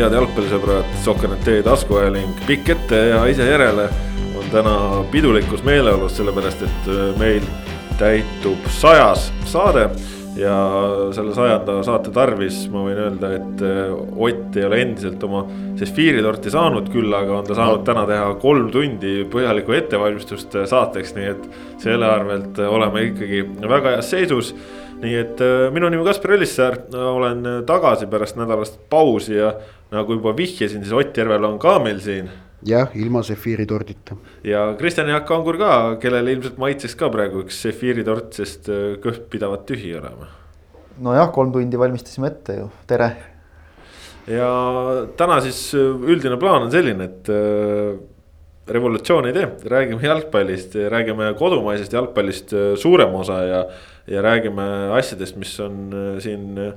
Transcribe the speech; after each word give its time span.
head 0.00 0.14
jalgpallisõbrad, 0.16 0.88
Sokkernet 1.04 1.48
taskuajaling 1.66 2.40
pikk 2.46 2.72
ette 2.76 2.98
ja 3.10 3.20
ise 3.28 3.44
järele 3.44 3.88
on 4.38 4.48
täna 4.52 4.74
pidulikus 5.12 5.64
meeleolus, 5.66 6.16
sellepärast 6.16 6.64
et 6.64 6.88
äh, 6.88 7.04
meil 7.20 7.44
täitub 8.00 8.66
sajas 8.72 9.28
saade 9.50 9.90
ja 10.36 10.54
selle 11.12 11.34
sajanda 11.36 11.82
saate 11.84 12.12
tarvis 12.14 12.64
ma 12.72 12.86
võin 12.86 13.00
öelda, 13.04 13.32
et 13.36 13.64
äh, 13.68 13.92
Ott 14.22 14.56
ei 14.56 14.64
ole 14.64 14.80
endiselt 14.84 15.22
oma 15.26 15.44
sefiiritorti 15.80 16.52
saanud, 16.52 16.88
küll 16.92 17.12
aga 17.16 17.40
on 17.40 17.48
ta 17.48 17.56
saanud 17.58 17.84
täna 17.86 18.06
teha 18.08 18.30
kolm 18.40 18.70
tundi 18.72 19.26
põhjalikku 19.32 19.76
ettevalmistust 19.76 20.56
saateks, 20.70 21.16
nii 21.18 21.32
et 21.34 21.48
selle 21.82 22.08
arvelt 22.08 22.60
oleme 22.64 23.08
ikkagi 23.10 23.44
väga 23.60 23.96
heas 23.96 24.12
seisus 24.14 24.54
nii 25.02 25.18
et 25.18 25.42
äh, 25.42 25.66
minu 25.74 25.90
nimi 25.90 26.06
Kaspar 26.06 26.36
Ellissaar, 26.36 26.78
olen 26.94 27.42
tagasi 27.66 28.06
pärast 28.10 28.38
nädalast 28.38 28.78
pausi 28.90 29.34
ja 29.34 29.52
nagu 29.92 30.16
juba 30.16 30.34
vihjasin, 30.36 30.82
siis 30.84 30.94
Ott 30.96 31.18
Järvel 31.18 31.44
on 31.48 31.58
ka 31.62 31.78
meil 31.82 32.00
siin. 32.00 32.30
jah, 32.66 32.92
ilma 32.94 33.22
sefiiritordita. 33.26 34.16
ja 34.44 34.68
Kristjan 34.78 35.10
Jaak 35.10 35.30
Angur 35.30 35.58
ka, 35.58 35.72
kellel 36.02 36.30
ilmselt 36.36 36.60
maitseks 36.62 36.94
ka 36.98 37.10
praegu 37.10 37.42
üks 37.42 37.58
sefiiritort, 37.66 38.30
sest 38.38 38.70
äh, 38.70 38.94
kõht 39.02 39.26
pidavat 39.32 39.66
tühi 39.66 39.92
olema. 39.98 40.30
nojah, 41.02 41.32
kolm 41.34 41.52
tundi 41.52 41.78
valmistasime 41.78 42.30
ette 42.30 42.60
ju, 42.60 42.70
tere. 42.86 43.10
ja 44.30 44.48
täna 45.18 45.42
siis 45.42 45.68
äh, 45.74 46.08
üldine 46.14 46.38
plaan 46.38 46.68
on 46.68 46.74
selline, 46.74 47.10
et 47.10 47.32
revolutsiooni 48.72 49.32
ei 49.32 49.34
tee, 49.34 49.48
räägime 49.66 50.06
jalgpallist, 50.06 50.76
räägime 50.94 51.32
kodumaisest 51.34 51.92
jalgpallist 51.92 52.54
suurema 52.78 53.24
osa 53.24 53.40
ja 53.42 53.64
ja 54.06 54.22
räägime 54.22 54.64
asjadest, 54.98 55.36
mis 55.36 55.54
on 55.60 55.92
äh, 55.94 56.20
siin 56.22 56.58
äh, 56.58 56.72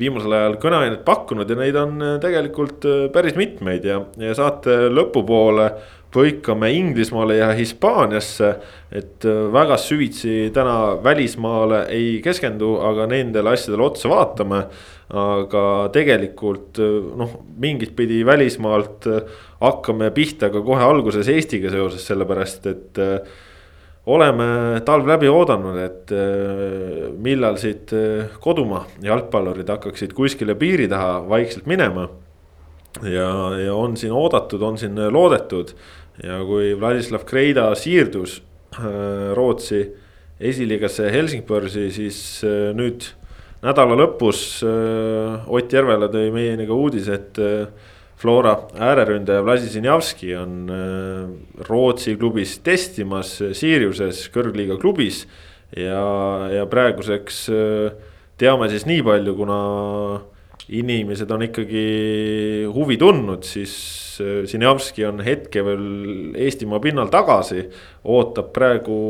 viimasel 0.00 0.32
ajal 0.32 0.56
kõneainet 0.62 1.04
pakkunud 1.04 1.48
ja 1.50 1.56
neid 1.58 1.76
on 1.76 2.00
äh, 2.02 2.18
tegelikult 2.22 2.86
päris 3.12 3.36
mitmeid 3.38 3.84
ja, 3.84 4.00
ja 4.20 4.36
saate 4.36 4.86
lõpupoole 4.92 5.70
põikame 6.10 6.72
Inglismaale 6.74 7.36
ja 7.38 7.52
Hispaaniasse. 7.54 8.54
et 8.90 9.24
väga 9.52 9.76
süvitsi 9.78 10.50
täna 10.54 10.96
välismaale 11.04 11.84
ei 11.88 12.16
keskendu, 12.24 12.80
aga 12.82 13.06
nendele 13.06 13.52
asjadele 13.52 13.84
otsa 13.84 14.08
vaatame. 14.10 14.64
aga 15.10 15.90
tegelikult 15.92 16.78
noh, 17.18 17.30
mingit 17.58 17.94
pidi 17.96 18.24
välismaalt 18.26 19.06
hakkame 19.60 20.10
pihta 20.10 20.50
ka 20.50 20.62
kohe 20.62 20.82
alguses 20.82 21.28
Eestiga 21.28 21.70
seoses, 21.70 22.06
sellepärast 22.06 22.66
et 22.66 23.00
oleme 24.10 24.80
talv 24.86 25.08
läbi 25.08 25.28
oodanud, 25.30 25.78
et 25.80 26.12
äh, 26.14 27.10
millal 27.22 27.58
siit 27.60 27.92
äh, 27.96 28.32
kodumaa 28.42 28.84
jalgpallurid 29.04 29.70
hakkaksid 29.70 30.14
kuskile 30.16 30.56
piiri 30.58 30.88
taha 30.90 31.20
vaikselt 31.28 31.68
minema. 31.70 32.08
ja, 33.06 33.30
ja 33.60 33.74
on 33.74 33.96
siin 33.96 34.12
oodatud, 34.12 34.62
on 34.62 34.78
siin 34.78 34.98
loodetud 35.12 35.74
ja 36.24 36.40
kui 36.44 36.72
Vladislav 36.80 37.24
Kreida 37.28 37.68
siirdus 37.78 38.40
äh, 38.74 39.30
Rootsi 39.36 39.84
esiliigasse 40.40 41.10
Helsingborgi, 41.12 41.90
siis 41.92 42.40
nüüd 42.74 43.04
nädala 43.60 43.92
lõpus 43.92 44.62
Ott 44.64 45.74
Järvela 45.76 46.08
tõi 46.08 46.30
meieni 46.32 46.64
ka 46.64 46.72
uudise, 46.72 47.18
et 47.18 47.40
Flora 48.20 48.52
ääreründaja 48.76 49.44
Vladisinjavski 49.44 50.34
on 50.36 50.68
äh, 50.68 51.64
Rootsi 51.68 52.18
klubis 52.20 52.58
testimas 52.60 53.38
Siriuses 53.56 54.26
kõrgliiga 54.34 54.76
klubis. 54.80 55.24
ja, 55.76 56.02
ja 56.52 56.66
praeguseks 56.68 57.46
äh, 57.48 57.94
teame 58.36 58.68
siis 58.68 58.84
nii 58.84 59.00
palju, 59.06 59.34
kuna 59.38 59.60
inimesed 60.68 61.32
on 61.32 61.46
ikkagi 61.46 61.86
huvi 62.74 62.98
tundnud, 63.00 63.48
siis 63.48 63.72
äh, 64.20 64.44
Sinjavski 64.44 65.08
on 65.08 65.24
hetke 65.24 65.64
veel 65.64 66.36
Eestimaa 66.36 66.82
pinnal 66.84 67.08
tagasi. 67.08 67.70
ootab 68.04 68.52
praegu 68.52 69.00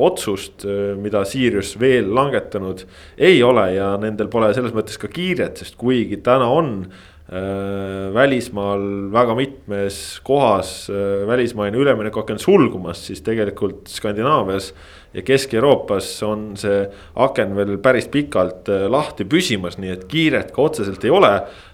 otsust, 0.00 0.64
mida 0.96 1.26
Sirius 1.28 1.76
veel 1.80 2.08
langetanud 2.08 2.86
ei 3.18 3.42
ole 3.42 3.74
ja 3.74 3.92
nendel 4.00 4.32
pole 4.32 4.54
selles 4.56 4.72
mõttes 4.72 4.96
ka 4.96 5.12
kiiret, 5.12 5.60
sest 5.60 5.76
kuigi 5.76 6.22
täna 6.24 6.48
on 6.48 6.76
Äh, 6.88 7.19
välismaal 7.30 8.82
väga 9.12 9.34
mitmes 9.38 10.20
kohas 10.26 10.90
äh, 10.90 11.26
välismaine 11.28 11.78
üleminek 11.78 12.16
hakanud 12.18 12.42
sulgumas, 12.42 13.04
siis 13.06 13.22
tegelikult 13.22 13.86
Skandinaavias 13.86 14.72
ja 15.14 15.22
Kesk-Euroopas 15.22 16.08
on 16.26 16.48
see 16.58 16.80
aken 17.22 17.54
veel 17.54 17.76
päris 17.82 18.10
pikalt 18.10 18.70
äh, 18.72 18.88
lahti 18.90 19.28
püsimas, 19.30 19.78
nii 19.78 19.94
et 19.94 20.08
kiiret 20.10 20.50
ka 20.56 20.64
otseselt 20.66 21.06
ei 21.06 21.14
ole. 21.14 21.30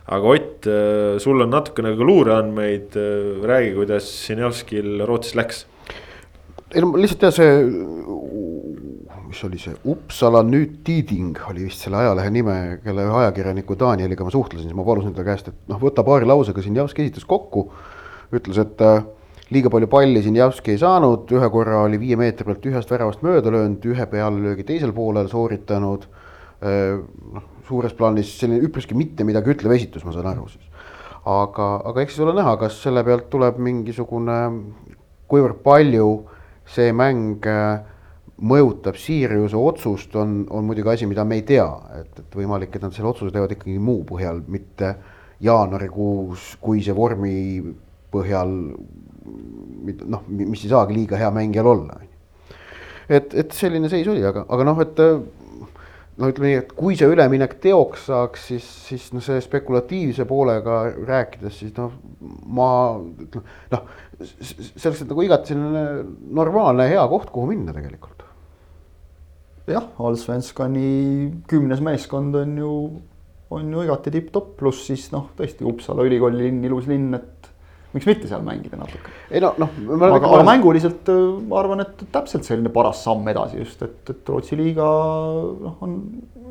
aga 0.07 0.35
Ott, 0.37 0.69
sul 1.19 1.41
on 1.43 1.51
natukene 1.51 1.91
ka 1.99 2.05
luureandmeid, 2.07 2.95
räägi, 3.43 3.73
kuidas 3.75 4.07
Sinjavskil 4.27 5.01
Rootsis 5.03 5.35
läks. 5.35 5.65
Ei 6.75 6.83
no 6.83 6.93
lihtsalt 6.99 7.29
jah, 7.29 7.37
see 7.37 7.87
mis 9.27 9.43
oli 9.45 9.59
see, 9.61 9.75
Uppsala 9.91 10.43
nüüd 10.47 10.81
Tiiding 10.87 11.39
oli 11.51 11.67
vist 11.67 11.83
selle 11.85 11.99
ajalehe 12.01 12.31
nime, 12.33 12.57
kelle 12.85 13.07
ühe 13.07 13.19
ajakirjaniku 13.23 13.77
Danieliga 13.79 14.27
ma 14.27 14.33
suhtlesin, 14.33 14.71
siis 14.71 14.79
ma 14.79 14.87
palusin 14.87 15.15
ta 15.17 15.25
käest, 15.27 15.51
et 15.51 15.71
noh, 15.71 15.81
võta 15.83 16.05
paari 16.07 16.29
lausega 16.29 16.63
Sinjavski 16.65 17.05
esitas 17.05 17.27
kokku. 17.29 17.69
ütles, 18.35 18.59
et 18.59 18.81
äh, 18.83 19.05
liiga 19.55 19.71
palju 19.71 19.87
palli 19.91 20.23
Sinjavski 20.23 20.75
ei 20.75 20.81
saanud, 20.83 21.31
ühe 21.31 21.51
korra 21.55 21.85
oli 21.87 22.01
viie 22.03 22.19
meetri 22.19 22.47
pealt 22.49 22.65
ühest 22.67 22.91
väravast 22.91 23.23
mööda 23.23 23.53
löönud, 23.55 23.85
ühe 23.87 24.07
pealelöögi 24.11 24.67
teisel 24.67 24.95
poolel 24.97 25.31
sooritanud 25.31 26.07
äh,. 26.63 26.97
noh, 27.37 27.51
suures 27.69 27.95
plaanis 27.99 28.31
selline 28.41 28.63
üpriski 28.67 28.95
mitte 28.99 29.27
midagi 29.27 29.55
ütlev 29.55 29.75
esitus, 29.77 30.05
ma 30.07 30.15
saan 30.15 30.31
aru 30.33 30.49
siis. 30.51 30.65
aga, 31.27 31.69
aga 31.91 32.03
eks 32.03 32.17
siis 32.17 32.27
ole 32.27 32.35
näha, 32.39 32.57
kas 32.63 32.79
selle 32.83 33.03
pealt 33.07 33.29
tuleb 33.31 33.59
mingisugune, 33.63 34.41
kuivõrd 35.31 35.63
palju 35.67 36.11
see 36.71 36.93
mäng 36.97 37.47
äh, 37.47 37.85
mõjutab 38.37 38.99
Siriuse 39.01 39.57
otsust, 39.57 40.15
on, 40.19 40.43
on 40.53 40.67
muidugi 40.69 40.93
asi, 40.93 41.09
mida 41.09 41.25
me 41.25 41.41
ei 41.41 41.45
tea, 41.49 41.67
et, 42.01 42.21
et 42.21 42.37
võimalik, 42.37 42.75
et 42.75 42.85
nad 42.85 42.95
selle 42.95 43.11
otsuse 43.13 43.33
teevad 43.33 43.55
ikkagi 43.57 43.79
muu 43.81 44.03
põhjal, 44.09 44.43
mitte 44.53 44.95
jaanuarikuus, 45.45 46.57
kui 46.61 46.83
see 46.85 46.97
vormi 46.97 47.37
põhjal 48.13 48.53
noh, 50.07 50.29
mis 50.29 50.63
ei 50.65 50.71
saagi 50.71 50.95
liiga 50.97 51.19
hea 51.21 51.31
mängijal 51.35 51.73
olla. 51.73 51.99
et, 53.09 53.35
et 53.35 53.53
selline 53.53 53.89
seis 53.93 54.07
oli, 54.09 54.25
aga, 54.25 54.47
aga 54.53 54.67
noh, 54.69 54.81
et 54.85 55.03
no 56.17 56.31
ütleme 56.31 56.51
nii, 56.51 56.61
et 56.63 56.73
kui 56.77 56.97
see 56.99 57.09
üleminek 57.13 57.59
teoks 57.63 58.07
saaks, 58.11 58.47
siis, 58.51 58.67
siis 58.89 59.09
noh, 59.15 59.25
see 59.25 59.41
spekulatiivse 59.45 60.25
poolega 60.29 60.83
rääkides, 61.09 61.59
siis 61.61 61.75
noh, 61.77 61.93
ma 62.57 62.71
ütleme 62.97 63.45
noh, 63.75 63.91
see 64.21 64.89
oleks 64.89 65.03
nagu 65.05 65.27
igati 65.27 65.53
selline 65.53 65.87
normaalne 66.37 66.89
hea 66.89 67.03
koht, 67.11 67.29
kuhu 67.35 67.51
minna 67.51 67.75
tegelikult 67.77 68.17
jah, 69.71 69.91
Allsvenskani 69.99 70.89
kümnes 71.51 71.83
meeskond 71.85 72.37
on 72.39 72.55
ju, 72.61 72.73
on 73.51 73.75
ju 73.75 73.85
igati 73.87 74.13
tipp-topp, 74.15 74.55
pluss 74.61 74.87
siis 74.89 75.09
noh, 75.15 75.31
tõesti 75.39 75.67
Uppsala 75.67 76.07
ülikooli 76.07 76.45
linn, 76.45 76.65
ilus 76.67 76.89
linn, 76.91 77.15
et 77.19 77.51
miks 77.97 78.07
mitte 78.09 78.29
seal 78.31 78.45
mängida 78.47 78.79
natuke. 78.79 79.13
ei 79.31 79.43
no, 79.43 79.55
noh. 79.61 79.77
aga, 79.97 80.21
aga 80.21 80.43
mänguliselt 80.47 81.09
äh, 81.13 81.23
ma 81.49 81.61
arvan, 81.63 81.83
et 81.87 82.05
täpselt 82.13 82.47
selline 82.47 82.73
paras 82.75 83.03
samm 83.07 83.27
edasi 83.33 83.63
just, 83.63 83.83
et, 83.87 84.03
et 84.13 84.33
Rootsi 84.33 84.59
liiga 84.59 84.87
noh, 84.87 85.79
on 85.85 85.97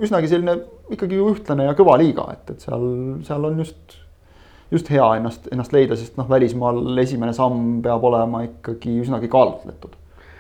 üsnagi 0.04 0.32
selline 0.32 0.58
ikkagi 0.96 1.20
ju 1.20 1.30
ühtlane 1.36 1.70
ja 1.70 1.78
kõva 1.78 2.00
liiga, 2.02 2.28
et, 2.36 2.56
et 2.56 2.68
seal, 2.68 2.90
seal 3.28 3.48
on 3.48 3.64
just 3.64 4.02
just 4.76 4.90
hea 4.94 5.06
ennast, 5.20 5.50
ennast 5.52 5.74
leida, 5.76 5.98
sest 6.00 6.20
noh, 6.20 6.30
välismaal 6.30 6.98
esimene 7.04 7.34
samm 7.36 7.80
peab 7.86 8.04
olema 8.12 8.44
ikkagi 8.46 9.00
üsnagi 9.04 9.32
kaalutletud 9.32 9.96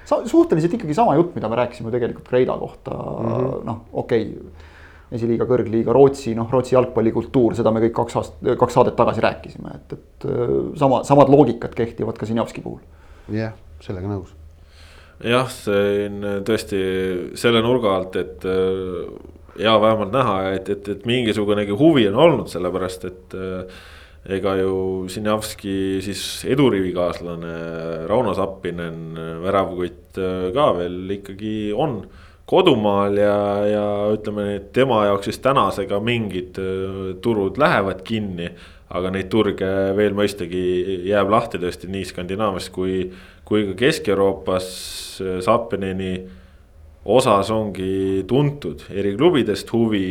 suhteliselt 0.06 0.74
ikkagi 0.78 0.94
sama 0.94 1.16
jutt, 1.18 1.34
mida 1.36 1.50
me 1.50 1.58
rääkisime 1.60 1.92
tegelikult 1.92 2.28
Kreida 2.28 2.58
kohta 2.58 2.92
mm 2.94 3.32
-hmm., 3.32 3.66
noh, 3.66 3.82
okei 3.94 4.28
okay, 4.28 4.72
esiliiga, 5.16 5.46
kõrgliiga, 5.50 5.94
Rootsi, 5.94 6.36
noh, 6.36 6.50
Rootsi 6.52 6.76
jalgpallikultuur, 6.76 7.56
seda 7.56 7.72
me 7.72 7.82
kõik 7.84 7.94
kaks 8.00 8.16
aastat, 8.22 8.48
kaks 8.60 8.74
saadet 8.74 8.96
tagasi 8.96 9.22
rääkisime, 9.22 9.76
et, 9.76 9.94
et 9.94 10.26
äh, 10.30 10.56
sama, 10.82 11.04
samad 11.04 11.30
loogikad 11.30 11.76
kehtivad 11.78 12.18
ka 12.18 12.26
Sinjavski 12.26 12.62
puhul. 12.62 12.82
jah 13.30 13.38
yeah,, 13.38 13.54
sellega 13.82 14.10
nõus. 14.10 14.34
jah, 15.24 15.50
see 15.50 16.08
on 16.10 16.30
tõesti 16.46 16.82
selle 17.38 17.62
nurga 17.66 17.96
alt, 17.96 18.16
et 18.22 18.46
äh, 18.46 19.66
ja 19.66 19.78
vähemalt 19.82 20.14
näha, 20.14 20.40
et, 20.58 20.70
et, 20.70 20.90
et 20.90 21.06
mingisugunegi 21.06 21.72
huvi 21.72 22.08
on 22.10 22.16
olnud, 22.28 22.50
sellepärast 22.52 23.06
et 23.10 23.38
äh, 23.38 23.84
ega 24.25 24.56
ju 24.57 24.75
Sinjavski 25.12 26.01
siis 26.01 26.22
edurivikaaslane 26.50 27.56
Rauno 28.10 28.33
Sappinen, 28.33 29.18
väravkutt 29.44 30.18
äh, 30.18 30.48
ka 30.56 30.72
veel 30.80 31.18
ikkagi 31.19 31.57
on 31.74 32.00
kodumaal 32.50 33.18
ja, 33.18 33.38
ja 33.69 33.86
ütleme, 34.13 34.48
et 34.57 34.72
tema 34.74 35.04
jaoks 35.10 35.30
siis 35.30 35.42
tänasega 35.44 36.00
mingid 36.01 36.57
äh, 36.62 37.12
turud 37.22 37.60
lähevad 37.62 38.01
kinni. 38.06 38.50
aga 38.95 39.10
neid 39.10 39.31
turge 39.33 39.68
veel 39.98 40.13
mõistagi 40.13 40.60
jääb 41.10 41.31
lahti 41.33 41.57
tõesti 41.57 41.88
nii 41.89 42.06
Skandinaavias 42.06 42.68
kui, 42.69 43.00
kui 43.44 43.63
ka 43.66 43.74
Kesk-Euroopas 43.80 44.68
Sappineni 45.42 46.12
osas 47.04 47.50
ongi 47.51 48.24
tuntud 48.30 48.86
eri 48.94 49.16
klubidest 49.18 49.74
huvi 49.74 50.06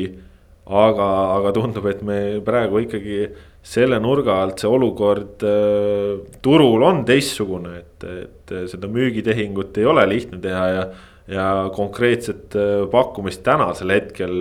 aga, 0.66 1.08
aga 1.38 1.52
tundub, 1.55 1.87
et 1.87 2.02
me 2.02 2.19
praegu 2.44 2.82
ikkagi 2.84 3.19
selle 3.64 3.96
nurga 4.02 4.37
alt 4.43 4.61
see 4.61 4.69
olukord 4.69 5.43
äh, 5.49 6.20
turul 6.44 6.84
on 6.84 7.02
teistsugune, 7.08 7.78
et, 7.81 8.05
et 8.05 8.55
seda 8.70 8.90
müügitehingut 8.93 9.81
ei 9.81 9.88
ole 9.88 10.05
lihtne 10.11 10.40
teha 10.43 10.66
ja. 10.69 10.84
ja 11.32 11.49
konkreetset 11.75 12.56
äh, 12.61 12.84
pakkumist 12.93 13.44
tänasel 13.46 13.94
hetkel, 13.96 14.37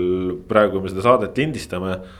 praegu 0.50 0.78
kui 0.78 0.86
me 0.86 0.94
seda 0.94 1.08
saadet 1.08 1.40
lindistame 1.40 1.96
äh,. 1.96 2.12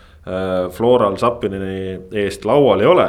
Floral 0.72 1.18
Sapinini 1.20 1.98
eest 2.24 2.46
laual 2.48 2.80
ei 2.80 2.88
ole, 2.88 3.08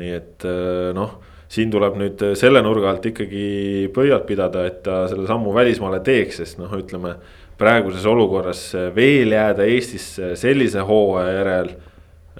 nii 0.00 0.12
et 0.16 0.46
äh, 0.48 0.92
noh 0.96 1.18
siin 1.52 1.70
tuleb 1.70 1.98
nüüd 2.00 2.22
selle 2.40 2.62
nurga 2.64 2.88
alt 2.90 3.04
ikkagi 3.06 3.90
pöialt 3.94 4.24
pidada, 4.26 4.64
et 4.66 4.80
ta 4.82 5.04
selle 5.10 5.28
sammu 5.28 5.52
välismaale 5.54 6.00
teeks, 6.04 6.40
sest 6.40 6.58
noh, 6.58 6.72
ütleme 6.74 7.12
praeguses 7.60 8.02
olukorras 8.08 8.62
veel 8.96 9.36
jääda 9.36 9.68
Eestisse 9.68 10.32
sellise 10.40 10.82
hooaja 10.88 11.36
järel, 11.36 11.70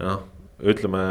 noh 0.01 0.25
ütleme, 0.57 1.03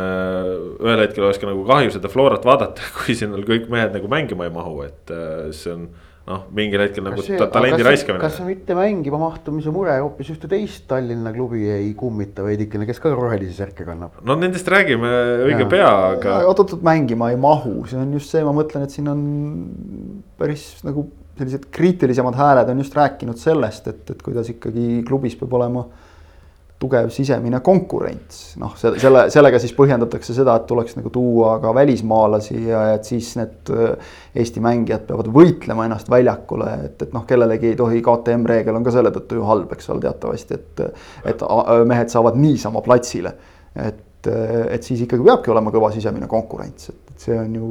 ühel 0.82 1.04
hetkel 1.04 1.28
oleks 1.28 1.38
ka 1.42 1.50
nagu 1.50 1.66
kahju 1.68 1.94
seda 1.94 2.10
Florat 2.10 2.46
vaadata, 2.48 2.86
kui 2.98 3.18
sinna 3.18 3.42
kõik 3.46 3.70
mehed 3.72 3.94
nagu 3.98 4.10
mängima 4.12 4.48
ei 4.48 4.54
mahu, 4.54 4.80
et 4.88 5.14
äh, 5.14 5.52
see 5.56 5.74
on 5.76 5.88
noh, 6.26 6.46
mingil 6.58 6.82
hetkel 6.82 7.06
nagu 7.06 7.22
see, 7.22 7.38
ta, 7.38 7.48
talendi 7.54 7.86
raiskamine. 7.86 8.24
kas 8.24 8.40
see 8.40 8.48
mitte 8.48 8.74
mängima 8.78 9.20
mahtumise 9.22 9.70
mure 9.74 9.94
hoopis 10.00 10.32
ühte 10.34 10.50
teist 10.50 10.88
Tallinna 10.90 11.30
klubi 11.36 11.68
ei 11.70 11.92
kummita 11.98 12.46
veidikene, 12.46 12.88
kes 12.90 13.02
ka 13.04 13.12
rohelisi 13.14 13.54
särke 13.60 13.86
kannab? 13.86 14.18
no 14.26 14.38
nendest 14.40 14.70
räägime 14.74 15.12
õige 15.46 15.62
ja. 15.62 15.70
pea, 15.76 15.92
aga. 16.16 16.40
oot-oot, 16.50 16.82
mängima 16.86 17.30
ei 17.34 17.38
mahu, 17.42 17.78
see 17.92 18.02
on 18.02 18.18
just 18.18 18.34
see, 18.34 18.42
ma 18.48 18.56
mõtlen, 18.58 18.88
et 18.88 18.98
siin 18.98 19.12
on 19.12 19.22
päris 20.42 20.72
nagu 20.88 21.06
sellised 21.38 21.70
kriitilisemad 21.76 22.38
hääled 22.40 22.70
on 22.72 22.82
just 22.82 22.96
rääkinud 22.98 23.38
sellest, 23.38 23.92
et, 23.92 24.04
et 24.16 24.26
kuidas 24.26 24.50
ikkagi 24.50 25.04
klubis 25.06 25.38
peab 25.38 25.54
olema 25.60 25.86
tugev 26.80 27.07
sisemine 27.13 27.62
konkurents, 27.63 28.56
noh, 28.60 28.74
selle, 28.77 29.25
sellega 29.31 29.60
siis 29.63 29.72
põhjendatakse 29.77 30.36
seda, 30.36 30.57
et 30.60 30.66
tuleks 30.68 30.98
nagu 30.98 31.12
tuua 31.13 31.54
ka 31.63 31.72
välismaalasi 31.75 32.57
ja 32.68 32.81
et 32.98 33.07
siis 33.07 33.31
need 33.39 33.72
äh, 33.72 34.16
Eesti 34.36 34.60
mängijad 34.63 35.06
peavad 35.07 35.30
võitlema 35.31 35.86
ennast 35.88 36.10
väljakule, 36.12 36.68
et, 36.89 36.98
et 37.07 37.13
noh, 37.16 37.24
kellelegi 37.27 37.72
ei 37.72 37.80
tohi, 37.80 38.01
KTM 38.04 38.44
reegel 38.51 38.75
on 38.75 38.83
ka 38.83 38.92
selle 38.92 39.13
tõttu 39.16 39.39
ju 39.39 39.48
halb, 39.48 39.72
eks 39.72 39.88
ole, 39.94 40.04
teatavasti, 40.04 40.60
et 40.60 40.83
et 41.31 41.48
mehed 41.88 42.12
saavad 42.12 42.36
niisama 42.39 42.83
platsile. 42.83 43.31
et, 43.75 44.27
et 44.27 44.83
siis 44.83 45.01
ikkagi 45.06 45.24
peabki 45.24 45.51
olema 45.54 45.72
kõva 45.72 45.94
sisemine 45.94 46.27
konkurents, 46.27 46.89
et 46.89 47.06
et 47.16 47.24
see 47.24 47.36
on 47.39 47.54
ju, 47.56 47.68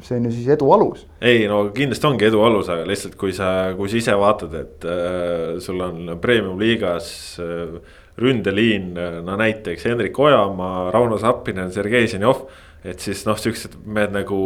see 0.00 0.16
on 0.16 0.26
ju 0.26 0.32
siis 0.32 0.52
edu 0.54 0.68
alus. 0.72 1.04
ei 1.20 1.44
no 1.48 1.66
kindlasti 1.76 2.08
ongi 2.08 2.28
edu 2.30 2.40
alus, 2.44 2.70
aga 2.72 2.86
lihtsalt 2.88 3.18
kui 3.20 3.34
sa, 3.36 3.72
kui 3.76 3.90
sa 3.92 3.98
ise 4.00 4.14
vaatad, 4.16 4.54
et 4.56 4.86
äh, 4.88 5.58
sul 5.60 5.80
on 5.84 6.14
premium 6.22 6.60
liigas 6.60 7.10
äh, 7.42 7.76
ründeliin, 8.20 8.92
no 9.24 9.36
näiteks 9.40 9.86
Hendrik 9.88 10.18
Ojamaa, 10.18 10.90
Rauno 10.92 11.18
Sappinen, 11.18 11.72
Sergei 11.72 12.08
Ženjov. 12.08 12.44
et 12.84 12.98
siis 13.00 13.20
noh, 13.28 13.38
siuksed 13.38 13.76
mehed 13.86 14.10
nagu 14.10 14.38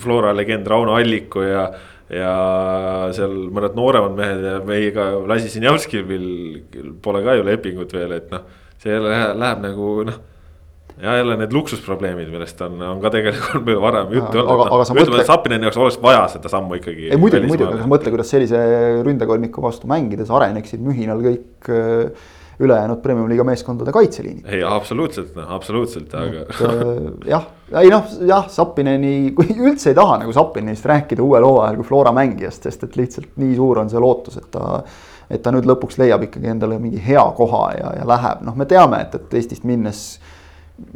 Flora 0.00 0.32
legend 0.32 0.66
Rauno 0.66 0.94
Alliku 0.96 1.42
ja, 1.44 1.66
ja 2.08 2.34
seal 3.12 3.34
mõned 3.52 3.76
nooremad 3.76 4.16
mehed 4.16 4.44
ja 4.48 4.54
meiega 4.64 5.10
Lasi 5.28 5.52
Sinjavskil 5.52 6.08
pole 7.04 7.20
ka 7.26 7.36
ju 7.36 7.44
lepingut 7.44 7.92
veel, 7.92 8.16
et 8.16 8.30
noh, 8.32 8.46
see 8.80 8.96
läheb, 8.96 9.36
läheb 9.38 9.66
nagu 9.68 9.90
noh 10.08 10.22
ja 11.02 11.16
jälle 11.16 11.36
need 11.36 11.52
luksusprobleemid, 11.52 12.28
millest 12.30 12.60
on, 12.62 12.78
on 12.82 13.00
ka 13.02 13.10
tegelikult 13.14 13.64
meil 13.68 13.80
varem 13.82 14.12
juttu 14.14 14.38
olnud. 14.38 14.52
aga, 14.54 14.68
aga 14.76 14.86
sa 14.86 14.94
mõtle. 14.94 15.08
ütleme, 15.08 15.24
et 15.24 15.30
Sapineni 15.30 15.66
jaoks 15.66 15.80
oleks 15.80 15.98
vaja 16.02 16.22
seda 16.36 16.52
sammu 16.52 16.78
ikkagi. 16.78 17.08
ei 17.10 17.20
muidugi, 17.20 17.50
muidugi, 17.50 17.80
aga 17.80 17.88
mõtle, 17.90 18.12
kuidas 18.14 18.30
sellise 18.30 18.60
ründekolmiku 19.06 19.64
vastu 19.64 19.90
mängides 19.90 20.30
areneksid 20.34 20.82
mühinal 20.84 21.22
kõik 21.24 21.70
äh, 21.74 22.30
ülejäänud 22.60 23.00
premium-liiga 23.02 23.44
meeskondade 23.44 23.92
kaitseliinid. 23.92 24.46
ei, 24.46 24.62
absoluutselt, 24.66 25.34
noh, 25.36 25.50
absoluutselt, 25.56 26.14
aga. 26.14 26.44
Äh, 26.50 26.92
jah, 27.30 27.48
ei 27.80 27.90
noh, 27.92 28.12
jah, 28.28 28.46
Sapineni, 28.52 29.32
kui 29.36 29.56
üldse 29.56 29.92
ei 29.92 29.98
taha 29.98 30.20
nagu 30.22 30.34
Sapinenist 30.34 30.86
rääkida 30.86 31.24
uuel 31.24 31.46
hooajal 31.46 31.80
kui 31.80 31.88
Flora 31.88 32.14
mängijast, 32.14 32.68
sest 32.68 32.86
et 32.86 32.96
lihtsalt 33.00 33.34
nii 33.42 33.56
suur 33.58 33.82
on 33.82 33.90
see 33.90 34.02
lootus, 34.02 34.38
et 34.42 34.50
ta 34.54 34.84
et 35.32 35.40
ta 35.42 35.50
nüüd 35.54 35.64
lõpuks 35.64 35.96
leiab 35.98 36.26
ikkagi 36.26 36.50
endale 36.52 36.76
mingi 36.78 37.00
hea 37.00 37.22
koha 37.36 37.62
ja, 37.78 37.92
ja 37.98 38.08
läheb, 38.08 38.42
noh, 38.44 38.56
me 38.60 38.66
teame, 38.68 39.00
et, 39.06 39.14
et 39.16 39.36
Eestist 39.40 39.64
minnes 39.64 40.02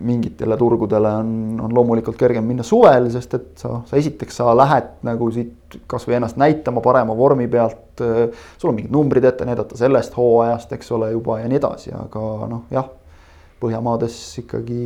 mingitele 0.03 0.57
turgudele 0.59 1.11
on, 1.21 1.31
on 1.63 1.75
loomulikult 1.75 2.17
kergem 2.19 2.47
minna 2.47 2.65
suvel, 2.67 3.07
sest 3.15 3.35
et 3.39 3.49
sa, 3.61 3.77
sa 3.87 3.99
esiteks 4.01 4.41
sa 4.41 4.55
lähed 4.59 4.89
nagu 5.07 5.31
siit 5.35 5.79
kasvõi 5.91 6.17
ennast 6.19 6.39
näitama 6.41 6.83
parema 6.83 7.15
vormi 7.17 7.47
pealt. 7.49 7.85
sul 7.99 8.71
on 8.71 8.77
mingid 8.77 8.95
numbrid 8.95 9.25
ette 9.25 9.47
näidata 9.47 9.79
sellest 9.79 10.17
hooajast, 10.19 10.73
eks 10.75 10.93
ole, 10.95 11.13
juba 11.15 11.41
ja 11.41 11.51
nii 11.51 11.61
edasi, 11.61 11.95
aga 11.95 12.25
noh, 12.51 12.65
jah 12.75 12.91
Põhjamaades 13.59 14.15
ikkagi 14.43 14.81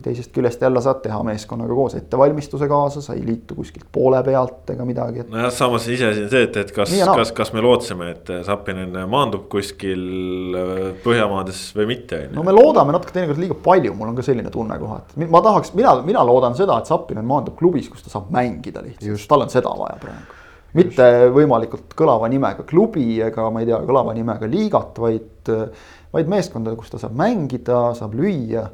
teisest 0.00 0.32
küljest 0.32 0.62
jälle 0.64 0.80
saad 0.80 1.02
teha 1.04 1.18
meeskonnaga 1.26 1.74
koos 1.76 1.96
ettevalmistuse 1.98 2.68
kaasa, 2.70 3.02
sa 3.04 3.12
ei 3.12 3.20
liitu 3.26 3.58
kuskilt 3.58 3.84
poole 3.92 4.22
pealt 4.24 4.72
ega 4.72 4.86
midagi 4.88 5.20
et.... 5.24 5.28
nojah, 5.32 5.50
samas 5.52 5.84
iseasi 5.92 6.24
on 6.24 6.30
see, 6.32 6.46
et, 6.46 6.56
et 6.56 6.72
kas, 6.72 6.94
kas, 7.04 7.34
kas 7.36 7.52
me 7.52 7.64
lootsime, 7.64 8.08
et 8.14 8.32
Sapinen 8.46 8.96
maandub 9.12 9.44
kuskil 9.52 10.56
äh, 10.56 10.80
Põhjamaades 11.04 11.60
või 11.76 11.90
mitte. 11.92 12.22
no 12.32 12.46
me 12.46 12.56
loodame 12.56 12.96
natuke 12.96 13.12
teinekord 13.12 13.44
liiga 13.44 13.58
palju, 13.68 13.92
mul 13.98 14.14
on 14.14 14.16
ka 14.16 14.24
selline 14.24 14.54
tunne 14.54 14.80
kohati, 14.80 15.28
ma 15.28 15.44
tahaks, 15.44 15.74
mina, 15.76 15.98
mina 16.08 16.24
loodan 16.24 16.56
seda, 16.56 16.80
et 16.80 16.88
Sapinen 16.88 17.28
maandub 17.28 17.60
klubis, 17.60 17.92
kus 17.92 18.06
ta 18.06 18.14
saab 18.16 18.32
mängida 18.32 18.86
lihtsalt, 18.86 19.28
tal 19.28 19.44
on 19.44 19.52
seda 19.52 19.76
vaja 19.76 20.00
praegu. 20.00 20.38
Mitte 20.76 21.04
võimalikult 21.32 21.94
kõlava 21.96 22.28
nimega 22.28 22.64
klubi 22.68 23.18
ega 23.24 23.46
ma 23.52 23.62
ei 23.62 23.70
tea, 23.70 23.78
kõlava 23.88 24.12
nimega 24.16 24.48
liigat, 24.48 24.98
vaid 25.00 25.52
vaid 26.12 26.28
meeskonda, 26.30 26.74
kus 26.76 26.92
ta 26.92 27.00
saab 27.00 27.16
mängida, 27.18 27.88
saab 27.98 28.14
lüüa. 28.18 28.68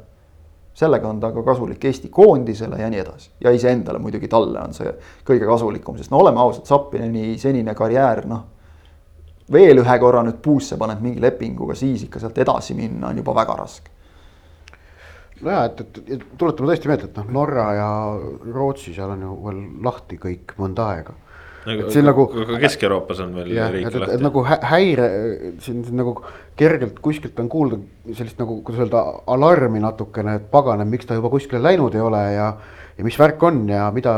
sellega 0.75 1.07
on 1.07 1.19
ta 1.19 1.29
ka 1.31 1.39
kasulik 1.43 1.85
Eesti 1.87 2.09
koondisele 2.11 2.75
ja 2.81 2.89
nii 2.91 2.99
edasi 2.99 3.29
ja 3.39 3.51
iseendale 3.55 3.99
muidugi 3.99 4.27
talle 4.27 4.59
on 4.59 4.73
see 4.75 4.91
kõige 5.27 5.47
kasulikum, 5.47 5.95
sest 5.97 6.11
no 6.11 6.19
oleme 6.19 6.39
ausad, 6.39 6.65
Zappineni 6.67 7.37
senine 7.39 7.75
karjäär, 7.75 8.25
noh. 8.27 8.43
veel 9.51 9.79
ühe 9.79 9.99
korra 9.99 10.23
nüüd 10.23 10.41
puusse 10.43 10.77
paned 10.77 10.99
mingi 11.01 11.21
lepinguga, 11.21 11.75
siis 11.79 12.03
ikka 12.03 12.19
sealt 12.19 12.37
edasi 12.43 12.75
minna 12.75 13.07
on 13.07 13.21
juba 13.23 13.35
väga 13.35 13.55
raske 13.55 13.91
nojah, 15.41 15.65
et, 15.65 15.79
et, 15.81 16.01
et 16.15 16.25
tuletame 16.37 16.71
tõesti 16.71 16.91
meelde, 16.91 17.07
et 17.09 17.17
noh, 17.19 17.31
Norra 17.39 17.67
ja 17.75 17.89
Rootsi, 18.51 18.93
seal 18.95 19.15
on 19.15 19.23
ju 19.23 19.37
veel 19.45 19.61
lahti 19.83 20.19
kõik 20.19 20.55
mõnda 20.59 20.89
aega 20.91 21.15
nagu, 21.65 21.89
siin 21.93 22.05
nagu. 22.07 22.25
ka 22.29 22.59
Kesk-Euroopas 22.61 23.21
on 23.25 23.33
veel 23.39 23.51
jah, 23.55 23.71
riike 23.73 24.01
lahti. 24.01 24.21
nagu 24.23 24.43
häire, 24.45 25.09
siin 25.63 25.83
nagu 25.97 26.15
kergelt 26.59 27.01
kuskilt 27.03 27.39
on 27.41 27.49
kuulda 27.51 27.79
sellist 28.13 28.39
nagu, 28.41 28.59
kuidas 28.65 28.85
öelda, 28.85 29.03
alarmi 29.35 29.81
natukene, 29.83 30.37
et 30.39 30.47
pagan, 30.53 30.83
et 30.83 30.91
miks 30.91 31.09
ta 31.09 31.17
juba 31.17 31.31
kuskile 31.33 31.61
läinud 31.63 31.95
ei 31.97 32.05
ole 32.05 32.23
ja. 32.35 32.49
ja 32.97 33.07
mis 33.07 33.19
värk 33.19 33.43
on 33.43 33.65
ja 33.69 33.89
mida, 33.95 34.15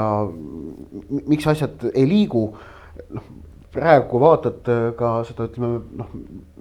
miks 1.26 1.48
asjad 1.54 1.90
ei 1.94 2.08
liigu. 2.10 2.50
noh, 3.14 3.34
praegu 3.78 4.08
kui 4.10 4.22
vaatad 4.24 4.72
ka 4.98 5.12
seda, 5.28 5.48
ütleme 5.52 5.84
noh, 6.00 6.16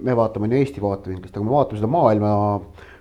me 0.04 0.16
vaatame 0.18 0.50
nii 0.50 0.64
Eesti 0.64 0.82
vaatevinklist, 0.84 1.36
aga 1.36 1.46
me 1.46 1.54
vaatame 1.54 1.80
seda 1.80 1.90
maailma 1.90 2.32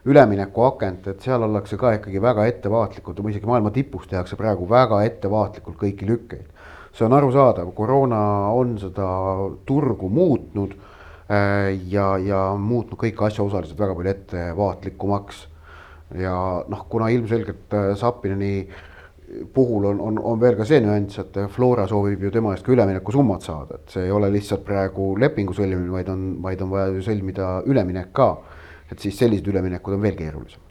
üleminekuakent, 0.06 1.08
et 1.10 1.24
seal 1.26 1.44
ollakse 1.44 1.78
ka 1.82 1.96
ikkagi 1.98 2.22
väga 2.22 2.46
ettevaatlikud 2.52 3.24
isegi 3.32 3.50
maailma 3.50 3.72
tipus 3.74 4.06
tehakse 4.08 4.38
praegu 4.38 4.68
väga 4.70 5.02
ettevaatlikult 5.08 5.80
kõiki 5.82 6.08
lükkeid 6.08 6.55
see 6.96 7.06
on 7.06 7.14
arusaadav, 7.14 7.72
koroona 7.76 8.22
on 8.56 8.78
seda 8.80 9.08
turgu 9.68 10.10
muutnud 10.10 10.76
äh, 10.76 11.76
ja, 11.92 12.16
ja 12.22 12.42
muutnud 12.60 13.00
kõik 13.02 13.20
asjaosalised 13.28 13.80
väga 13.80 13.98
palju 13.98 14.14
ettevaatlikumaks. 14.14 15.48
ja 16.22 16.36
noh, 16.72 16.86
kuna 16.90 17.10
ilmselgelt 17.12 17.74
äh, 17.74 17.94
Sapineni 18.00 18.68
puhul 19.54 19.90
on, 19.90 20.00
on, 20.00 20.20
on 20.22 20.40
veel 20.40 20.56
ka 20.56 20.68
see 20.70 20.80
nüanss, 20.84 21.20
et 21.20 21.40
Flora 21.52 21.88
soovib 21.90 22.22
ju 22.24 22.32
tema 22.32 22.54
eest 22.54 22.64
ka 22.66 22.72
üleminekusummat 22.72 23.44
saada, 23.44 23.80
et 23.82 23.96
see 23.98 24.06
ei 24.06 24.14
ole 24.14 24.30
lihtsalt 24.32 24.64
praegu 24.64 25.16
lepingu 25.20 25.56
sõlmimine, 25.58 25.92
vaid 25.92 26.12
on, 26.14 26.28
vaid 26.46 26.62
on 26.64 26.72
vaja 26.72 26.94
ju 26.94 27.02
sõlmida 27.10 27.50
üleminek 27.66 28.14
ka. 28.16 28.36
et 28.92 29.02
siis 29.02 29.18
sellised 29.18 29.48
üleminekud 29.50 29.96
on 29.98 30.02
veel 30.02 30.16
keerulisem 30.16 30.62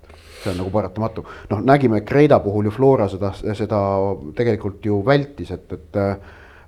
see 0.44 0.52
on 0.52 0.62
nagu 0.62 0.70
paratamatu. 0.74 1.26
noh, 1.50 1.66
nägime 1.72 2.04
Kreida 2.04 2.40
puhul 2.44 2.70
ju 2.70 2.76
Flora 2.76 3.08
seda, 3.08 3.32
seda 3.34 3.82
tegelikult 4.36 4.84
ju 4.84 5.02
vältis, 5.06 5.50
et, 5.56 5.72
et 5.72 6.02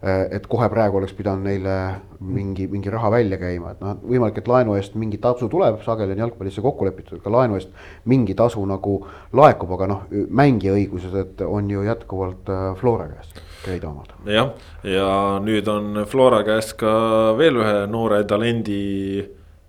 et 0.07 0.45
kohe 0.47 0.69
praegu 0.71 0.99
oleks 1.01 1.15
pidanud 1.17 1.47
neile 1.49 1.75
mingi, 2.21 2.67
mingi 2.71 2.91
raha 2.93 3.09
välja 3.15 3.39
käima, 3.41 3.73
et 3.73 3.81
noh, 3.83 3.97
võimalik, 4.05 4.39
et 4.39 4.51
laenu 4.51 4.77
eest 4.77 4.95
mingi 4.99 5.19
tasu 5.23 5.49
tuleb, 5.51 5.81
sageli 5.85 6.13
on 6.15 6.21
jalgpallis 6.27 6.59
see 6.59 6.65
kokku 6.65 6.87
lepitud, 6.87 7.23
ka 7.25 7.33
laenu 7.33 7.57
eest 7.57 7.73
mingi 8.13 8.37
tasu 8.37 8.63
nagu 8.69 8.99
laekub, 9.37 9.73
aga 9.79 9.89
noh, 9.91 10.05
mängija 10.13 10.77
õigused 10.77 11.43
on 11.49 11.73
ju 11.73 11.87
jätkuvalt 11.87 12.53
äh, 12.53 12.69
Flora 12.81 13.09
käes. 13.15 13.33
Kreida 13.65 13.89
omad. 13.89 14.13
jah, 14.31 14.53
ja 14.87 15.09
nüüd 15.43 15.67
on 15.73 16.05
Flora 16.07 16.45
käes 16.47 16.75
ka 16.79 16.93
veel 17.39 17.63
ühe 17.65 17.81
noore 17.91 18.21
talendi 18.29 18.83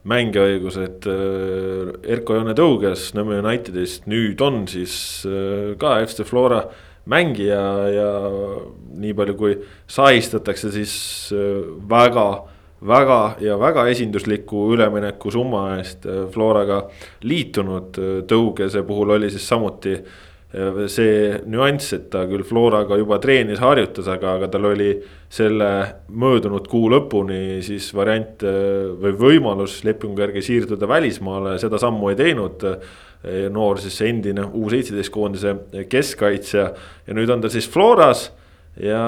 mängiõigused 0.08 1.08
äh, 1.12 1.94
Erko 2.16 2.38
Joone 2.38 2.56
Tõuges 2.58 3.12
Nõmme 3.18 3.40
Unitedist, 3.42 4.06
nüüd 4.10 4.42
on 4.44 4.66
siis 4.70 4.98
äh, 5.28 5.74
ka 5.80 5.98
FC 6.06 6.26
Flora 6.28 6.64
mängija 7.08 7.64
ja 7.94 8.12
nii 9.00 9.16
palju, 9.16 9.36
kui 9.40 9.58
sahistatakse, 9.92 10.72
siis 10.76 10.94
äh, 11.36 11.66
väga 11.90 12.28
väga 12.78 13.22
ja 13.42 13.56
väga 13.58 13.88
esindusliku 13.90 14.68
üleminekusumma 14.76 15.64
eest 15.80 16.04
Floraga 16.30 16.84
liitunud. 17.26 17.98
Tõugese 18.30 18.84
puhul 18.86 19.16
oli 19.16 19.32
siis 19.34 19.48
samuti 19.50 19.96
see 20.48 21.42
nüanss, 21.44 21.92
et 21.98 22.06
ta 22.14 22.22
küll 22.30 22.46
Floraga 22.48 22.96
juba 22.96 23.18
treenis, 23.20 23.60
harjutas, 23.60 24.08
aga, 24.08 24.38
aga 24.38 24.48
tal 24.52 24.70
oli 24.70 24.94
selle 25.30 25.70
möödunud 26.08 26.70
kuu 26.72 26.88
lõpuni 26.94 27.60
siis 27.66 27.90
variant 27.96 28.46
või 29.02 29.12
võimalus 29.20 29.82
lepingu 29.84 30.24
järgi 30.24 30.46
siirduda 30.48 30.88
välismaale, 30.88 31.58
seda 31.60 31.80
sammu 31.82 32.14
ei 32.14 32.20
teinud. 32.20 32.64
noor 33.52 33.80
siis 33.82 34.00
endine 34.06 34.44
U 34.54 34.70
seitseteist 34.70 35.12
koondise 35.12 35.56
keskkaitsja 35.90 36.64
ja 37.08 37.14
nüüd 37.18 37.30
on 37.34 37.42
ta 37.42 37.50
siis 37.50 37.68
Floras. 37.68 38.32
ja 38.80 39.04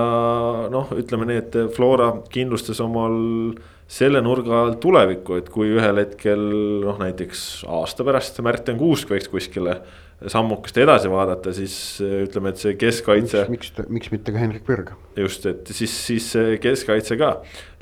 noh, 0.69 0.91
ütleme 0.91 1.25
nii, 1.29 1.38
et 1.38 1.55
Flora 1.75 2.12
kindlustas 2.29 2.79
omal 2.81 3.53
selle 3.88 4.22
nurga 4.22 4.63
all 4.63 4.75
tulevikku, 4.81 5.38
et 5.38 5.50
kui 5.50 5.72
ühel 5.77 5.98
hetkel 6.03 6.41
noh, 6.84 7.00
näiteks 7.00 7.63
aasta 7.69 8.03
pärast 8.03 8.41
Märten 8.41 8.77
Kuusk 8.77 9.10
võiks 9.10 9.29
kuskile 9.29 9.79
sammukest 10.27 10.77
edasi 10.81 11.09
vaadata, 11.11 11.53
siis 11.55 11.73
äh, 12.03 12.23
ütleme, 12.25 12.51
et 12.51 12.59
see 12.59 12.73
keskkaitse. 12.79 13.45
miks, 13.51 13.71
miks, 13.77 13.91
miks 13.95 14.11
mitte 14.11 14.33
ka 14.35 14.41
Henrik 14.41 14.65
Berg? 14.67 14.91
just, 15.19 15.45
et 15.47 15.69
siis, 15.75 15.93
siis 16.07 16.27
keskkaitse 16.63 17.15
ka 17.19 17.31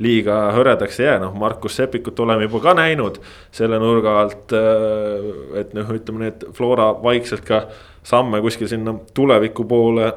liiga 0.03 0.37
hõredaks 0.55 0.99
ei 1.01 1.09
jää, 1.09 1.21
noh, 1.23 1.33
Markus 1.37 1.77
Sepikut 1.79 2.19
oleme 2.21 2.45
juba 2.45 2.61
ka 2.67 2.75
näinud 2.77 3.17
selle 3.53 3.79
nurga 3.81 4.19
alt. 4.21 4.53
Äh, 4.53 5.31
et 5.63 5.73
noh, 5.77 5.89
ütleme 5.97 6.23
nii, 6.23 6.35
et 6.35 6.45
Flora 6.57 6.91
vaikselt 7.01 7.45
ka 7.47 7.65
samme 8.05 8.41
kuskil 8.45 8.69
sinna 8.69 8.93
tuleviku 9.17 9.65
poole 9.67 10.11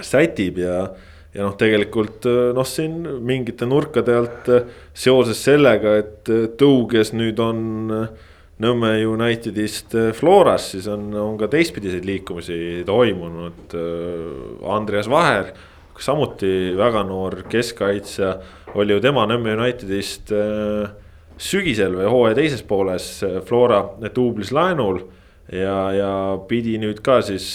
sätib 0.00 0.60
ja 0.64 0.82
ja 1.30 1.44
noh, 1.46 1.54
tegelikult 1.54 2.26
äh, 2.26 2.50
noh, 2.56 2.66
siin 2.66 3.04
mingite 3.22 3.68
nurkade 3.70 4.18
alt 4.18 4.50
seoses 4.98 5.38
sellega, 5.46 5.94
et 6.02 6.34
tõuges 6.58 7.14
nüüd 7.14 7.38
on 7.42 7.62
äh, 7.94 8.26
Nõmme 8.60 8.92
Unitedist 9.08 9.94
äh, 9.96 10.10
Floras, 10.12 10.70
siis 10.74 10.88
on, 10.90 11.08
on 11.16 11.38
ka 11.40 11.48
teistpidiseid 11.48 12.04
liikumisi 12.04 12.82
toimunud. 12.88 13.72
Äh, 13.72 14.72
Andreas 14.74 15.08
Vaher, 15.08 15.54
samuti 16.00 16.74
väga 16.76 17.04
noor 17.08 17.42
keskkaitsja, 17.48 18.34
oli 18.76 18.96
ju 18.96 19.04
tema 19.04 19.24
Nõmme 19.30 19.56
Unitedist 19.56 20.32
äh, 20.36 20.92
sügisel 21.40 21.96
või 21.96 22.12
hooaja 22.12 22.36
teises 22.36 22.60
pooles 22.68 23.08
Flora 23.48 23.80
duublis 24.12 24.52
laenul 24.52 25.00
ja, 25.48 25.76
ja 25.96 26.10
pidi 26.48 26.76
nüüd 26.82 27.00
ka 27.04 27.22
siis 27.24 27.46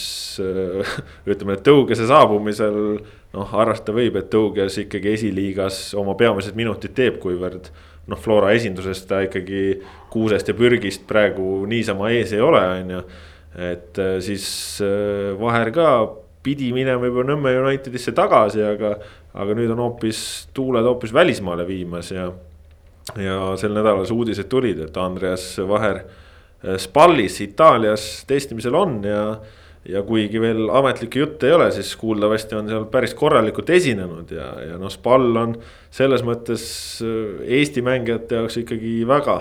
ütleme, 1.29 1.53
et 1.53 1.61
tõugese 1.67 2.07
saabumisel 2.09 2.79
noh, 3.35 3.53
arvata 3.53 3.93
võib, 3.93 4.17
et 4.17 4.31
tõuges 4.33 4.79
ikkagi 4.81 5.13
esiliigas 5.13 5.91
oma 6.01 6.17
peamised 6.17 6.57
minutid 6.57 6.97
teeb, 6.97 7.21
kuivõrd 7.21 7.69
noh, 8.07 8.19
Flora 8.21 8.51
esinduses 8.55 9.03
ta 9.09 9.21
ikkagi 9.25 9.79
kuusest 10.13 10.51
ja 10.51 10.57
pürgist 10.57 11.05
praegu 11.09 11.65
niisama 11.69 12.11
ees 12.13 12.33
ei 12.35 12.43
ole, 12.43 12.61
on 12.81 12.93
ju. 12.95 13.01
et 13.71 13.99
äh, 13.99 14.17
siis 14.23 14.45
äh, 14.83 15.33
Vaher 15.39 15.71
ka 15.75 15.89
pidi 16.45 16.71
minema 16.75 17.07
juba 17.09 17.23
Nõmme 17.25 17.55
Unitedisse 17.63 18.13
tagasi, 18.15 18.61
aga, 18.65 18.95
aga 19.33 19.55
nüüd 19.57 19.71
on 19.73 19.81
hoopis 19.87 20.19
tuuled 20.53 20.85
hoopis 20.85 21.13
välismaale 21.15 21.65
viimas 21.67 22.11
ja. 22.13 22.29
ja 23.17 23.39
sel 23.57 23.73
nädalal 23.73 24.05
see 24.05 24.17
uudised 24.17 24.49
tulid, 24.51 24.85
et 24.85 24.97
Andreas 25.01 25.53
Vaher 25.67 26.03
äh, 26.03 26.77
Spallis 26.81 27.41
Itaalias 27.41 28.25
testimisel 28.29 28.77
on 28.77 28.99
ja 29.07 29.21
ja 29.89 30.01
kuigi 30.05 30.41
veel 30.41 30.69
ametlikke 30.73 31.21
jutte 31.21 31.49
ei 31.49 31.55
ole, 31.55 31.67
siis 31.73 31.91
kuuldavasti 31.99 32.57
on 32.57 32.69
seal 32.71 32.87
päris 32.91 33.13
korralikult 33.17 33.69
esinenud 33.75 34.31
ja, 34.33 34.47
ja 34.71 34.79
noh, 34.81 34.91
Spal 34.91 35.27
on 35.41 35.53
selles 35.93 36.23
mõttes 36.25 36.63
äh, 37.05 37.43
Eesti 37.59 37.83
mängijate 37.85 38.39
jaoks 38.39 38.57
ikkagi 38.63 38.97
väga 39.07 39.37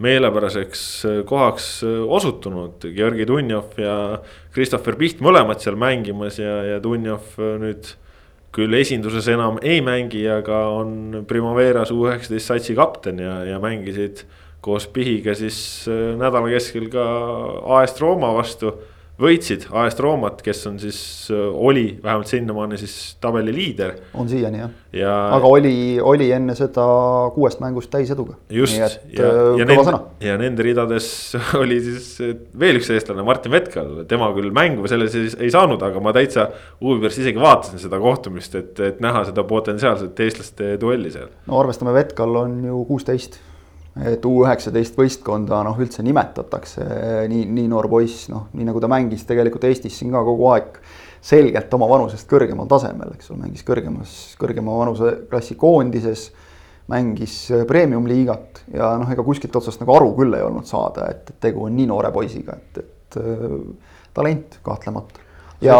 meelepäraseks 0.00 0.84
äh, 1.08 1.18
kohaks 1.28 1.66
äh, 1.86 1.98
osutunud. 2.16 2.86
Georgi 2.96 3.26
Dunjov 3.28 3.76
ja 3.80 3.96
Christopher 4.54 4.96
Piht 5.00 5.20
mõlemad 5.24 5.60
seal 5.62 5.76
mängimas 5.80 6.40
ja, 6.40 6.56
ja 6.74 6.80
Dunjov 6.82 7.36
nüüd 7.60 7.92
küll 8.54 8.78
esinduses 8.78 9.28
enam 9.28 9.58
ei 9.66 9.82
mängi, 9.84 10.22
aga 10.30 10.64
on 10.78 11.26
Primaveras 11.28 11.92
U 11.92 12.06
üheksateist 12.06 12.52
satsi 12.54 12.78
kapten 12.78 13.20
ja, 13.20 13.42
ja 13.50 13.60
mängisid 13.60 14.24
koos 14.64 14.86
Pihiga 14.88 15.34
siis 15.36 15.84
nädala 16.16 16.48
keskel 16.48 16.86
ka 16.88 17.04
AS 17.82 17.98
Rooma 18.00 18.30
vastu 18.32 18.70
võitsid 19.20 19.68
AS 19.70 19.98
Roomat, 20.02 20.40
kes 20.42 20.64
on 20.66 20.78
siis, 20.82 20.98
äh, 21.30 21.38
oli 21.54 21.86
vähemalt 22.02 22.30
sinnamaani 22.30 22.78
siis 22.80 23.16
tabeli 23.22 23.54
liider. 23.54 23.94
on 24.14 24.28
siiani 24.28 24.58
jah 24.58 24.72
ja... 24.94 25.12
aga 25.36 25.46
oli, 25.46 26.00
oli 26.02 26.30
enne 26.34 26.56
seda 26.58 26.84
kuuest 27.34 27.62
mängust 27.62 27.92
täiseduga. 27.92 28.34
just, 28.50 28.76
ja, 28.78 28.88
äh, 28.88 29.60
ja, 29.60 29.68
nende, 29.68 29.94
ja 30.24 30.36
nende 30.40 30.66
ridades 30.66 31.08
oli 31.62 31.78
siis 31.84 32.10
veel 32.58 32.80
üks 32.80 32.90
eestlane, 32.94 33.22
Martin 33.26 33.54
Vetkal, 33.54 34.02
tema 34.10 34.32
küll 34.34 34.50
mängu 34.54 34.90
selles 34.90 35.14
ei, 35.18 35.30
ei 35.46 35.54
saanud, 35.54 35.82
aga 35.86 36.02
ma 36.02 36.14
täitsa 36.16 36.48
pärast 36.82 37.22
isegi 37.22 37.40
vaatasin 37.40 37.82
seda 37.82 38.02
kohtumist, 38.02 38.54
et, 38.58 38.78
et 38.82 39.02
näha 39.04 39.24
seda 39.30 39.46
potentsiaalset 39.46 40.26
eestlaste 40.26 40.74
duelli 40.80 41.14
seal. 41.14 41.30
no 41.46 41.62
arvestame, 41.62 41.94
Vetkal 41.94 42.42
on 42.42 42.62
ju 42.66 42.84
kuusteist 42.90 43.38
et 44.02 44.24
U 44.26 44.40
üheksateist 44.42 44.96
võistkonda 44.98 45.60
noh, 45.66 45.76
üldse 45.78 46.02
nimetatakse 46.02 46.84
nii, 47.30 47.44
nii 47.46 47.68
noor 47.70 47.86
poiss, 47.92 48.26
noh, 48.32 48.48
nii 48.56 48.66
nagu 48.66 48.82
ta 48.82 48.90
mängis 48.90 49.22
tegelikult 49.28 49.66
Eestis 49.68 50.00
siin 50.00 50.10
ka 50.14 50.22
kogu 50.26 50.48
aeg 50.50 50.80
selgelt 51.24 51.72
oma 51.76 51.86
vanusest 51.88 52.28
kõrgemal 52.28 52.68
tasemel, 52.70 53.14
eks 53.14 53.30
ole, 53.30 53.44
mängis 53.46 53.62
kõrgemas, 53.66 54.16
kõrgema 54.40 54.74
vanuseklassi 54.82 55.56
koondises, 55.60 56.26
mängis 56.90 57.36
premium-liigat 57.68 58.64
ja 58.74 58.90
noh, 59.00 59.08
ega 59.14 59.24
kuskilt 59.24 59.54
otsast 59.56 59.80
nagu 59.80 59.94
aru 59.94 60.10
küll 60.18 60.36
ei 60.36 60.44
olnud 60.44 60.68
saada, 60.68 61.06
et, 61.14 61.32
tegu 61.40 61.64
on 61.68 61.78
nii 61.78 61.86
noore 61.88 62.10
poisiga, 62.12 62.58
et, 62.58 62.82
et 62.82 63.20
äh, 63.22 63.54
talent 64.16 64.58
kahtlemata. 64.66 65.22
ja 65.64 65.78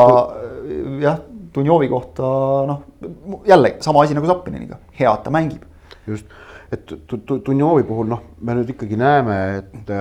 jah, 1.03 1.21
Dunjovi 1.55 1.91
kohta 1.91 2.31
noh, 2.67 2.81
jälle 3.47 3.77
sama 3.85 4.07
asi 4.07 4.15
nagu 4.17 4.27
Zappininiga, 4.31 4.81
hea, 4.97 5.11
et 5.11 5.23
ta 5.27 5.35
mängib. 5.35 5.67
just 6.07 6.31
et 6.75 6.95
Dunjovi 7.47 7.87
puhul 7.89 8.11
noh, 8.11 8.23
me 8.45 8.57
nüüd 8.59 8.75
ikkagi 8.75 8.99
näeme, 9.01 9.37
et, 9.61 9.93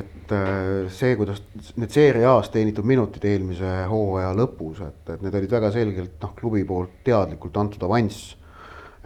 et 0.00 0.34
see, 0.94 1.16
kuidas 1.18 1.42
need 1.78 1.92
seeria 1.94 2.34
A-s 2.34 2.52
teenitud 2.54 2.86
minutid 2.88 3.26
eelmise 3.30 3.74
hooaja 3.90 4.32
lõpus, 4.36 4.80
et, 4.86 5.02
et 5.16 5.24
need 5.24 5.36
olid 5.40 5.58
väga 5.58 5.70
selgelt 5.74 6.16
noh, 6.24 6.34
klubi 6.38 6.64
poolt 6.68 7.02
teadlikult 7.06 7.60
antud 7.62 7.84
avanss 7.86 8.34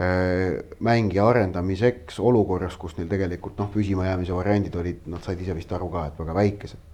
äh, 0.01 0.59
mängija 0.85 1.27
arendamiseks 1.29 2.21
olukorras, 2.23 2.77
kus 2.81 2.97
neil 2.97 3.11
tegelikult 3.11 3.59
noh, 3.59 3.71
püsimajäämise 3.73 4.37
variandid 4.37 4.79
olid, 4.81 5.03
nad 5.11 5.25
said 5.25 5.41
ise 5.43 5.57
vist 5.57 5.73
aru 5.75 5.91
ka, 5.93 6.07
et 6.09 6.23
väga 6.23 6.37
väikesed 6.41 6.88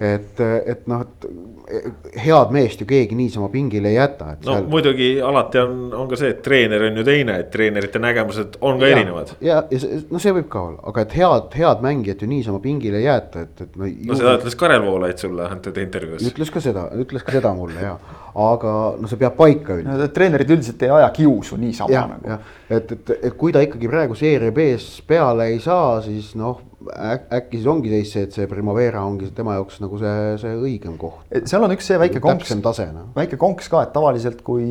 et, 0.00 0.40
et 0.40 0.86
noh, 0.90 1.04
et 1.04 2.18
head 2.24 2.50
meest 2.54 2.82
ju 2.82 2.86
keegi 2.88 3.16
niisama 3.18 3.48
pingile 3.52 3.92
ei 3.92 3.96
jäta. 3.96 4.34
no 4.44 4.56
seal... 4.56 4.66
muidugi 4.70 5.08
alati 5.22 5.60
on, 5.62 5.76
on 5.94 6.08
ka 6.10 6.18
see, 6.18 6.32
et 6.34 6.42
treener 6.44 6.82
on 6.88 6.98
ju 6.98 7.04
teine, 7.06 7.38
et 7.44 7.50
treenerite 7.52 8.02
nägemused 8.02 8.58
on 8.60 8.82
ka 8.82 8.90
ja, 8.90 8.98
erinevad. 8.98 9.34
ja, 9.44 9.62
ja 9.70 9.80
see, 9.80 10.02
no 10.10 10.22
see 10.22 10.34
võib 10.36 10.50
ka 10.52 10.64
olla, 10.68 10.82
aga 10.90 11.06
et 11.06 11.16
head, 11.20 11.48
head 11.60 11.84
mängijat 11.86 12.24
ju 12.24 12.30
niisama 12.30 12.60
pingile 12.64 13.00
ei 13.02 13.06
jäeta, 13.06 13.46
et, 13.46 13.64
et 13.66 13.78
no. 13.78 13.88
no 14.10 14.18
seda 14.18 14.36
ütles 14.40 14.58
Karel 14.58 14.84
Voolaid 14.84 15.22
sulle 15.22 15.46
antud 15.48 15.78
intervjuus. 15.80 16.26
ütles 16.32 16.52
ka 16.54 16.64
seda, 16.64 16.88
ütles 17.04 17.26
ka 17.26 17.38
seda 17.38 17.54
mulle 17.56 17.86
ja, 17.86 17.96
aga 18.34 18.74
no 18.98 19.10
see 19.10 19.20
peab 19.20 19.36
paika 19.38 19.78
ju 19.78 19.86
no,. 19.86 20.08
treenerid 20.14 20.50
üldiselt 20.50 20.82
ei 20.82 20.90
aja 20.90 21.10
kiusu 21.14 21.58
niisama 21.60 21.94
ja, 21.94 22.04
nagu. 22.10 22.38
et, 22.68 22.94
et, 22.96 23.12
et 23.30 23.34
kui 23.38 23.54
ta 23.54 23.62
ikkagi 23.62 23.90
praegu 23.90 24.16
seeria 24.18 24.54
B-s 24.54 25.04
peale 25.06 25.52
ei 25.52 25.60
saa, 25.62 26.00
siis 26.02 26.32
noh 26.38 26.62
äkki 26.84 27.58
siis 27.58 27.68
ongi 27.70 27.90
seis 27.92 28.10
see, 28.12 28.24
et 28.26 28.34
see 28.36 28.48
Primavera 28.50 29.04
ongi 29.06 29.30
tema 29.36 29.54
jaoks 29.56 29.78
nagu 29.82 29.98
see, 30.00 30.34
see 30.40 30.56
õigem 30.58 30.96
koht. 31.00 31.30
seal 31.48 31.64
on 31.64 31.72
üks 31.74 31.88
see 31.90 32.00
väike 32.00 32.20
konks, 32.24 32.50
no. 32.58 33.06
väike 33.16 33.38
konks 33.40 33.70
ka, 33.72 33.84
et 33.86 33.94
tavaliselt 33.94 34.42
kui, 34.46 34.66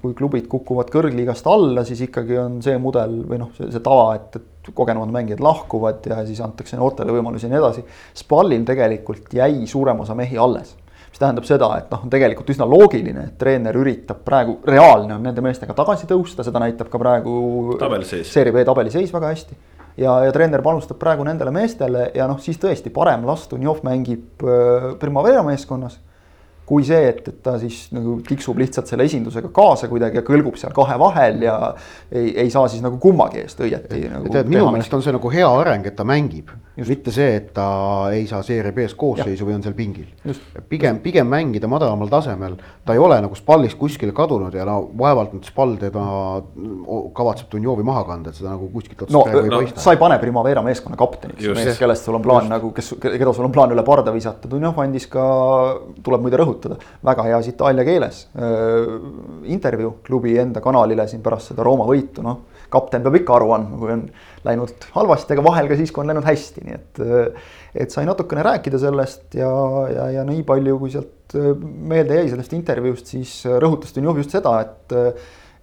kui 0.00 0.16
klubid 0.16 0.48
kukuvad 0.52 0.92
kõrgliigast 0.94 1.48
alla, 1.50 1.84
siis 1.88 2.04
ikkagi 2.06 2.38
on 2.40 2.60
see 2.64 2.78
mudel 2.80 3.20
või 3.28 3.42
noh, 3.42 3.52
see, 3.58 3.68
see 3.74 3.84
tava, 3.84 4.14
et, 4.20 4.40
et 4.40 4.72
kogenumad 4.74 5.12
mängijad 5.12 5.42
lahkuvad 5.44 6.06
ja 6.08 6.22
siis 6.24 6.40
antakse 6.44 6.78
noortele 6.80 7.12
võimalusi 7.12 7.48
ja 7.48 7.52
nii 7.52 7.60
edasi. 7.60 7.84
Spallil 8.16 8.64
tegelikult 8.64 9.34
jäi 9.36 9.66
suurem 9.68 10.00
osa 10.06 10.16
mehi 10.16 10.40
alles 10.40 10.72
mis 11.14 11.22
tähendab 11.22 11.46
seda, 11.46 11.68
et 11.78 11.92
noh, 11.94 12.00
on 12.02 12.10
tegelikult 12.10 12.48
üsna 12.50 12.66
loogiline, 12.66 13.28
et 13.28 13.36
treener 13.38 13.76
üritab 13.78 14.24
praegu, 14.26 14.56
reaalne 14.66 15.14
on 15.14 15.22
nende 15.22 15.44
meestega 15.46 15.76
tagasi 15.78 16.08
tõusta, 16.10 16.42
seda 16.42 16.58
näitab 16.58 16.90
ka 16.90 16.98
praegu. 16.98 17.76
seeria 18.34 18.56
B 18.56 18.64
tabeliseis 18.66 19.14
väga 19.14 19.30
hästi 19.30 19.58
ja, 20.00 20.16
ja 20.26 20.32
treener 20.34 20.62
panustab 20.64 20.98
praegu 20.98 21.26
nendele 21.26 21.52
meestele 21.54 22.08
ja 22.16 22.26
noh, 22.30 22.40
siis 22.42 22.58
tõesti 22.62 22.90
parem 22.94 23.26
las 23.28 23.46
Dunjov 23.50 23.84
mängib 23.86 24.42
äh, 24.42 24.90
Primavera 24.98 25.44
meeskonnas. 25.46 26.00
Kui 26.64 26.84
see, 26.86 27.08
et, 27.10 27.20
et 27.28 27.40
ta 27.44 27.58
siis 27.60 27.90
nagu 27.92 28.16
tiksub 28.24 28.58
lihtsalt 28.60 28.88
selle 28.88 29.04
esindusega 29.04 29.50
kaasa 29.54 29.88
kuidagi 29.90 30.16
ja 30.20 30.24
kõlgub 30.24 30.56
seal 30.56 30.72
kahe 30.76 30.96
vahel 31.00 31.42
ja 31.44 31.56
ei, 32.08 32.30
ei 32.46 32.52
saa 32.52 32.70
siis 32.72 32.80
nagu 32.84 32.96
kummagi 33.02 33.42
eest 33.42 33.60
õieti 33.60 34.06
nagu. 34.08 34.30
tead, 34.32 34.48
minu 34.48 34.70
meelest 34.72 34.94
on 34.96 35.04
see 35.04 35.12
nagu 35.12 35.32
hea 35.32 35.50
areng, 35.60 35.84
et 35.90 35.96
ta 35.98 36.06
mängib, 36.08 36.54
mitte 36.80 37.12
see, 37.14 37.34
et 37.40 37.50
ta 37.56 37.66
ei 38.16 38.24
saa 38.30 38.40
seeria 38.46 38.72
B-s 38.72 38.96
koosseisu 38.98 39.44
või 39.44 39.58
on 39.58 39.66
seal 39.66 39.76
pingil. 39.76 40.08
pigem, 40.70 41.02
pigem 41.04 41.28
mängida 41.28 41.68
madalamal 41.70 42.08
tasemel, 42.12 42.56
ta 42.84 42.96
ei 42.96 43.02
ole 43.02 43.20
nagu 43.26 43.36
Spallis 43.36 43.76
kuskile 43.76 44.16
kadunud 44.16 44.56
ja 44.56 44.64
no 44.68 44.78
vaevalt 44.98 45.36
nüüd 45.36 45.44
Spal 45.48 45.76
teda 45.80 46.06
kavatseb 47.14 47.52
Dunjovi 47.52 47.84
maha 47.84 48.06
kanda, 48.08 48.32
et 48.32 48.40
seda 48.40 48.54
nagu 48.54 48.70
kuskilt 48.72 49.04
otsast 49.04 49.18
no, 49.18 49.26
praegu 49.28 49.44
ei 49.44 49.52
no, 49.52 49.60
paista. 49.66 49.84
sa 49.84 49.92
ei 49.92 50.00
pane 50.00 50.16
Primavera 50.22 50.64
meeskonna 50.64 50.96
kapteniks, 50.96 51.44
mees, 51.52 51.76
kellest 51.76 52.08
sul 52.08 52.16
on 52.16 52.24
plaan 52.24 52.46
just. 52.46 52.54
nagu, 52.56 52.72
kes, 52.72 52.92
keda 53.04 53.36
sul 53.36 53.50
on 53.50 53.52
plaan 53.52 53.76
üle 53.76 53.84
parda 53.84 54.16
visata, 54.16 54.48
Dunjov 54.48 54.80
andis 54.80 55.10
ka, 55.12 55.28
tuleb 56.00 56.24
muide 56.24 56.40
rõhutada 56.40 56.53
rõhutada, 56.54 56.78
väga 57.04 57.26
heas 57.28 57.48
itaalia 57.50 57.84
keeles 57.86 58.20
äh, 58.36 58.94
intervjuu 59.50 59.98
klubi 60.06 60.36
enda 60.40 60.62
kanalile 60.64 61.06
siin 61.10 61.22
pärast 61.24 61.52
seda 61.52 61.66
Rooma 61.66 61.86
võitu, 61.88 62.24
noh. 62.24 62.44
kapten 62.72 63.04
peab 63.04 63.18
ikka 63.20 63.36
aru 63.36 63.52
andma, 63.54 63.78
kui 63.78 63.92
on 63.94 64.04
läinud 64.46 64.88
halvasti, 64.94 65.34
aga 65.34 65.44
vahel 65.46 65.70
ka 65.70 65.78
siis, 65.78 65.92
kui 65.92 66.02
on 66.02 66.12
läinud 66.12 66.26
hästi, 66.26 66.64
nii 66.66 66.78
et. 66.78 67.04
Äh, 67.04 67.50
et 67.74 67.90
sai 67.90 68.04
natukene 68.06 68.44
rääkida 68.46 68.78
sellest 68.78 69.34
ja, 69.34 69.48
ja, 69.90 70.04
ja 70.20 70.22
nii 70.22 70.44
palju, 70.46 70.76
kui 70.78 70.92
sealt 70.94 71.34
äh, 71.34 71.50
meelde 71.58 72.20
jäi 72.20 72.28
sellest 72.30 72.54
intervjuust, 72.54 73.10
siis 73.10 73.32
rõhutas 73.50 73.96
Dunjov 73.96 74.22
just 74.22 74.36
seda, 74.36 74.60
et. 74.62 74.94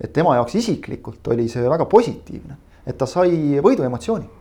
et 0.02 0.10
tema 0.10 0.34
jaoks 0.34 0.56
isiklikult 0.58 1.28
oli 1.30 1.46
see 1.46 1.62
väga 1.70 1.86
positiivne, 1.86 2.56
et 2.90 2.98
ta 2.98 3.06
sai 3.06 3.60
võiduemotsiooni 3.62 4.40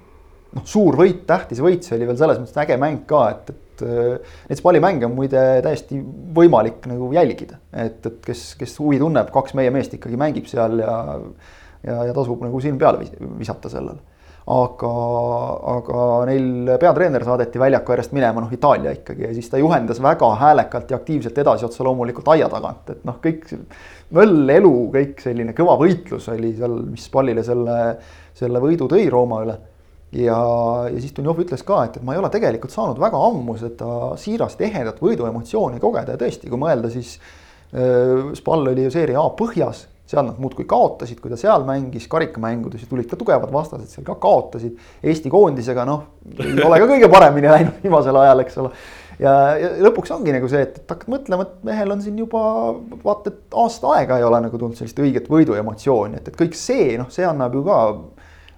noh, 0.57 0.67
suur 0.67 0.97
võit, 0.99 1.23
tähtis 1.29 1.61
võit, 1.63 1.85
see 1.85 1.97
oli 1.99 2.09
veel 2.09 2.19
selles 2.19 2.41
mõttes 2.41 2.59
äge 2.63 2.79
mäng 2.81 3.05
ka, 3.09 3.27
et, 3.35 3.53
et 3.53 3.70
et 3.87 4.51
neid 4.51 4.63
pallimänge 4.65 5.09
on 5.09 5.17
muide 5.17 5.45
täiesti 5.65 6.01
võimalik 6.37 6.87
nagu 6.91 7.13
jälgida, 7.17 7.61
et, 7.73 8.05
et 8.07 8.21
kes, 8.25 8.53
kes 8.61 8.77
huvi 8.83 9.01
tunneb, 9.03 9.33
kaks 9.35 9.57
meie 9.59 9.73
meest 9.75 9.97
ikkagi 9.97 10.21
mängib 10.21 10.49
seal 10.51 10.79
ja 10.83 10.95
ja, 11.87 12.01
ja 12.09 12.17
tasub 12.17 12.41
nagu 12.45 12.61
silm 12.63 12.79
peale 12.81 13.05
visata 13.39 13.71
sellele. 13.73 14.03
aga, 14.51 14.91
aga 15.77 16.05
neil 16.27 16.71
peatreener 16.81 17.23
saadeti 17.23 17.61
väljaku 17.61 17.93
äärest 17.95 18.15
minema, 18.17 18.43
noh 18.43 18.53
Itaalia 18.53 18.95
ikkagi 18.97 19.27
ja 19.29 19.33
siis 19.37 19.51
ta 19.53 19.61
juhendas 19.61 20.01
väga 20.03 20.31
häälekalt 20.41 20.91
ja 20.91 20.99
aktiivselt 20.99 21.39
edasi 21.39 21.69
otse 21.69 21.85
loomulikult 21.87 22.33
aia 22.35 22.49
tagant, 22.51 22.89
et 22.91 23.05
noh, 23.07 23.21
kõik 23.23 23.47
möll, 24.17 24.49
elu, 24.51 24.73
kõik 24.97 25.21
selline 25.23 25.55
kõva 25.57 25.77
võitlus 25.79 26.27
oli 26.33 26.55
seal, 26.57 26.81
mis 26.89 27.07
pallile 27.13 27.45
selle, 27.47 27.77
selle 28.35 28.65
võidu 28.65 28.89
tõi 28.91 29.07
Rooma 29.13 29.45
üle 29.45 29.59
ja, 30.13 30.41
ja 30.91 31.01
siis 31.01 31.15
Dunjov 31.17 31.45
ütles 31.45 31.63
ka, 31.67 31.85
et, 31.87 32.01
et 32.01 32.07
ma 32.07 32.17
ei 32.17 32.21
ole 32.23 32.31
tegelikult 32.33 32.75
saanud 32.75 32.99
väga 33.01 33.21
ammu 33.31 33.57
seda 33.61 34.17
siirast 34.21 34.61
ehedat 34.67 34.99
võiduemotsiooni 35.03 35.81
kogeda 35.83 36.17
ja 36.17 36.21
tõesti, 36.21 36.51
kui 36.51 36.61
mõelda, 36.61 36.91
siis 36.93 37.17
äh, 37.75 38.31
Spal 38.39 38.67
oli 38.73 38.89
ju 38.89 38.95
seeria 38.95 39.23
A 39.23 39.31
põhjas, 39.39 39.87
seal 40.11 40.27
nad 40.27 40.41
muudkui 40.43 40.67
kaotasid, 40.71 41.21
kui 41.23 41.31
ta 41.31 41.39
seal 41.39 41.63
mängis, 41.69 42.09
karikamängudes 42.11 42.89
tulid 42.91 43.07
ka 43.11 43.19
tugevad 43.19 43.53
vastased, 43.55 43.93
seal 43.93 44.07
ka 44.07 44.17
kaotasid. 44.19 44.75
Eesti 45.07 45.31
koondisega 45.31 45.85
noh, 45.87 46.09
ei 46.35 46.65
ole 46.67 46.81
ka 46.83 46.89
kõige 46.91 47.11
paremini 47.13 47.53
läinud 47.53 47.79
viimasel 47.85 48.19
ajal, 48.19 48.43
eks 48.43 48.59
ole. 48.59 48.73
ja, 49.23 49.35
ja 49.61 49.71
lõpuks 49.87 50.11
ongi 50.17 50.35
nagu 50.35 50.51
see, 50.51 50.65
et, 50.67 50.81
et 50.83 50.91
hakkad 50.97 51.13
mõtlema, 51.15 51.47
et 51.47 51.69
mehel 51.69 51.95
on 51.95 52.03
siin 52.03 52.19
juba 52.19 52.43
vaata, 53.05 53.31
et 53.31 53.61
aasta 53.63 53.95
aega 54.01 54.19
ei 54.19 54.27
ole 54.27 54.43
nagu 54.49 54.59
tulnud 54.59 54.81
sellist 54.81 54.99
õiget 54.99 55.31
võiduemotsiooni, 55.31 56.19
et, 56.19 56.33
et 56.33 56.41
kõik 56.43 56.59
see 56.59 56.97
noh, 56.99 57.13
see 57.15 57.29
annab 57.29 57.55
ju 57.55 57.63
ka 57.69 57.79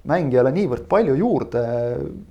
mängijale 0.09 0.53
niivõrd 0.55 0.89
palju 0.91 1.15
juurde, 1.19 1.63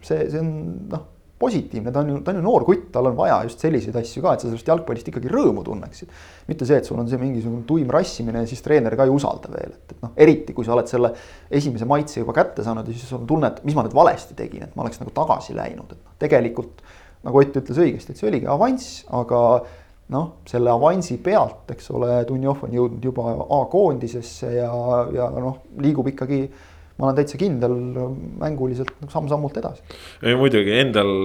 see, 0.03 0.25
see 0.31 0.41
on 0.41 0.51
noh, 0.91 1.07
positiivne, 1.41 1.89
ta 1.93 2.03
on 2.03 2.11
ju, 2.11 2.19
ta 2.21 2.33
on 2.33 2.37
ju 2.37 2.43
noor 2.45 2.65
kutt, 2.67 2.89
tal 2.93 3.09
on 3.09 3.15
vaja 3.17 3.39
just 3.47 3.63
selliseid 3.63 3.95
asju 3.97 4.21
ka, 4.21 4.35
et 4.35 4.43
sa 4.43 4.49
sellest 4.49 4.67
jalgpallist 4.69 5.09
ikkagi 5.09 5.31
rõõmu 5.31 5.63
tunneksid. 5.65 6.11
mitte 6.51 6.67
see, 6.69 6.77
et 6.77 6.85
sul 6.85 6.99
on 7.01 7.09
see 7.09 7.17
mingisugune 7.21 7.65
tuim 7.69 7.89
rassimine 7.93 8.43
ja 8.43 8.49
siis 8.49 8.61
treener 8.65 8.95
ka 8.99 9.07
ei 9.07 9.13
usalda 9.13 9.49
veel, 9.53 9.73
et, 9.73 9.95
et 9.95 10.05
noh, 10.05 10.13
eriti 10.21 10.53
kui 10.53 10.67
sa 10.67 10.75
oled 10.75 10.89
selle 10.91 11.13
esimese 11.49 11.87
maitse 11.89 12.19
juba 12.21 12.35
kätte 12.37 12.65
saanud 12.65 12.87
ja 12.87 12.93
siis 12.93 13.09
sul 13.09 13.23
on 13.23 13.29
tunne, 13.29 13.49
et 13.49 13.63
mis 13.65 13.77
ma 13.77 13.85
nüüd 13.87 13.97
valesti 13.97 14.37
tegin, 14.37 14.67
et 14.67 14.75
ma 14.75 14.85
oleks 14.85 15.01
nagu 15.01 15.13
tagasi 15.15 15.57
läinud, 15.57 15.95
et 15.95 16.01
noh, 16.01 16.17
tegelikult 16.21 16.83
nagu 17.21 17.37
Ott 17.37 17.57
ütles 17.59 17.77
õigesti, 17.77 18.13
et 18.13 18.17
see 18.17 18.25
oligi 18.25 18.47
avanss, 18.49 19.03
aga 19.13 19.39
noh, 20.11 20.27
selle 20.49 20.71
avansi 20.73 21.19
pealt, 21.23 21.69
eks 21.71 21.91
ole, 21.93 22.15
Dunjov 22.27 22.65
on 22.65 22.73
jõudnud 22.75 23.05
juba 23.05 23.35
A-koondisesse 23.59 24.49
ja, 24.55 24.71
ja 25.13 25.27
noh, 25.37 25.61
liigub 25.81 26.09
ikkagi 26.11 26.41
ma 26.97 27.07
olen 27.07 27.19
täitsa 27.21 27.39
kindel 27.41 27.77
mänguliselt 28.41 28.91
nagu 28.99 29.13
samm-sammult 29.13 29.57
edasi. 29.61 29.85
ei 30.25 30.35
muidugi 30.39 30.75
endal 30.81 31.15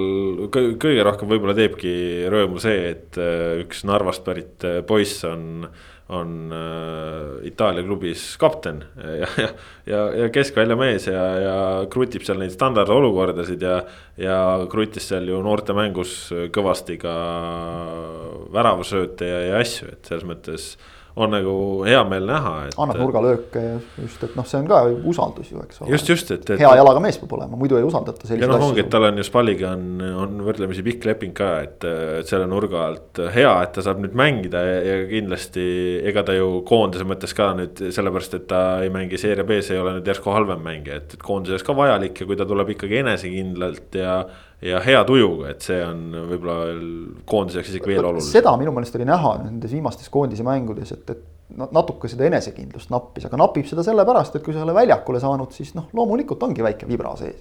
kõige 0.53 1.05
rohkem 1.07 1.31
võib-olla 1.33 1.57
teebki 1.59 1.93
rõõmu 2.33 2.63
see, 2.63 2.95
et 2.95 3.21
äh, 3.21 3.61
üks 3.65 3.85
Narvast 3.89 4.25
pärit 4.27 4.67
äh, 4.67 4.81
poiss 4.87 5.25
on 5.29 5.69
on 6.15 6.53
äh, 6.55 7.47
Itaalia 7.49 7.83
klubis 7.83 8.37
kapten 8.39 8.85
ja, 9.21 9.27
ja, 9.43 9.49
ja, 9.91 10.03
ja 10.21 10.29
keskvälja 10.31 10.77
mees 10.79 11.09
ja, 11.11 11.25
ja 11.43 11.57
krutib 11.91 12.23
seal 12.27 12.39
neid 12.39 12.55
standardolukordasid 12.55 13.65
ja. 13.67 13.81
ja 14.21 14.37
krutis 14.71 15.09
seal 15.11 15.27
ju 15.27 15.41
noortemängus 15.43 16.15
kõvasti 16.55 17.01
ka 17.03 17.15
väravasööte 18.55 19.33
ja, 19.33 19.41
ja 19.51 19.65
asju, 19.65 19.91
et 19.97 20.07
selles 20.07 20.29
mõttes 20.29 20.77
on 21.17 21.33
nagu 21.33 21.53
hea 21.87 22.01
meel 22.09 22.27
näha, 22.29 22.53
et. 22.67 22.75
annab 22.77 22.99
nurgalööke 23.01 23.63
just, 24.03 24.21
et 24.27 24.35
noh, 24.37 24.45
see 24.49 24.59
on 24.61 24.67
ka 24.69 24.81
usaldus 25.09 25.49
ju, 25.49 25.63
eks 25.65 25.81
ole. 25.81 25.91
just, 25.95 26.11
just, 26.13 26.33
et, 26.35 26.43
et. 26.45 26.61
hea 26.61 26.73
jalaga 26.77 27.01
mees 27.01 27.17
peab 27.23 27.33
olema, 27.39 27.57
muidu 27.57 27.79
ei 27.79 27.87
usaldata 27.87 28.29
ja 28.37 28.51
noh, 28.51 28.65
ongi, 28.69 28.83
et 28.85 28.91
tal 28.93 29.07
on 29.09 29.21
ju 29.21 29.25
Spalliga 29.25 29.73
on, 29.73 29.87
on 30.25 30.43
võrdlemisi 30.45 30.85
pikk 30.85 31.09
leping 31.09 31.33
ka, 31.37 31.51
et, 31.65 31.87
et 32.21 32.29
selle 32.29 32.49
nurga 32.51 32.83
alt 32.91 33.23
hea, 33.33 33.55
et 33.65 33.73
ta 33.79 33.85
saab 33.87 34.03
nüüd 34.05 34.17
mängida 34.19 34.61
ja, 34.67 34.77
ja 34.85 34.99
kindlasti. 35.09 35.67
ega 36.11 36.27
ta 36.27 36.37
ju 36.37 36.61
koondise 36.69 37.09
mõttes 37.09 37.33
ka 37.37 37.53
nüüd 37.57 37.81
sellepärast, 37.97 38.37
et 38.37 38.49
ta 38.51 38.63
ei 38.85 38.93
mängi 38.93 39.21
seeria 39.21 39.47
B-s 39.49 39.73
ei 39.73 39.81
ole 39.81 39.97
nüüd 39.97 40.13
järsku 40.13 40.35
halvem 40.37 40.61
mängija, 40.67 41.01
et, 41.01 41.17
et 41.17 41.25
koondises 41.25 41.65
ka 41.65 41.77
vajalik 41.77 42.21
ja 42.21 42.29
kui 42.29 42.37
ta 42.37 42.49
tuleb 42.49 42.77
ikkagi 42.77 43.01
enesekindlalt 43.01 43.97
ja 44.03 44.21
ja 44.65 44.81
hea 44.85 45.03
tujuga, 45.09 45.51
et 45.53 45.65
see 45.65 45.79
on 45.85 46.05
võib-olla 46.31 46.57
koondise 47.29 47.61
jaoks 47.61 47.73
isegi 47.75 47.91
veel 47.91 48.07
olulisem. 48.09 48.39
seda 48.39 48.55
minu 48.61 48.73
meelest 48.77 48.97
oli 48.97 49.09
näha 49.09 49.33
nendes 49.43 49.75
viimastes 49.77 50.09
koondise 50.13 50.47
mängudes, 50.47 50.95
et, 50.97 51.13
et 51.13 51.61
natuke 51.77 52.09
seda 52.11 52.27
enesekindlust 52.27 52.91
nappis, 52.91 53.29
aga 53.29 53.39
napib 53.41 53.69
seda 53.69 53.85
sellepärast, 53.87 54.39
et 54.39 54.45
kui 54.45 54.55
sa 54.55 54.63
ei 54.63 54.67
ole 54.67 54.75
väljakule 54.77 55.21
saanud, 55.23 55.53
siis 55.55 55.75
noh, 55.77 55.91
loomulikult 55.97 56.43
ongi 56.49 56.65
väike 56.65 56.89
vibra 56.89 57.15
sees. 57.21 57.39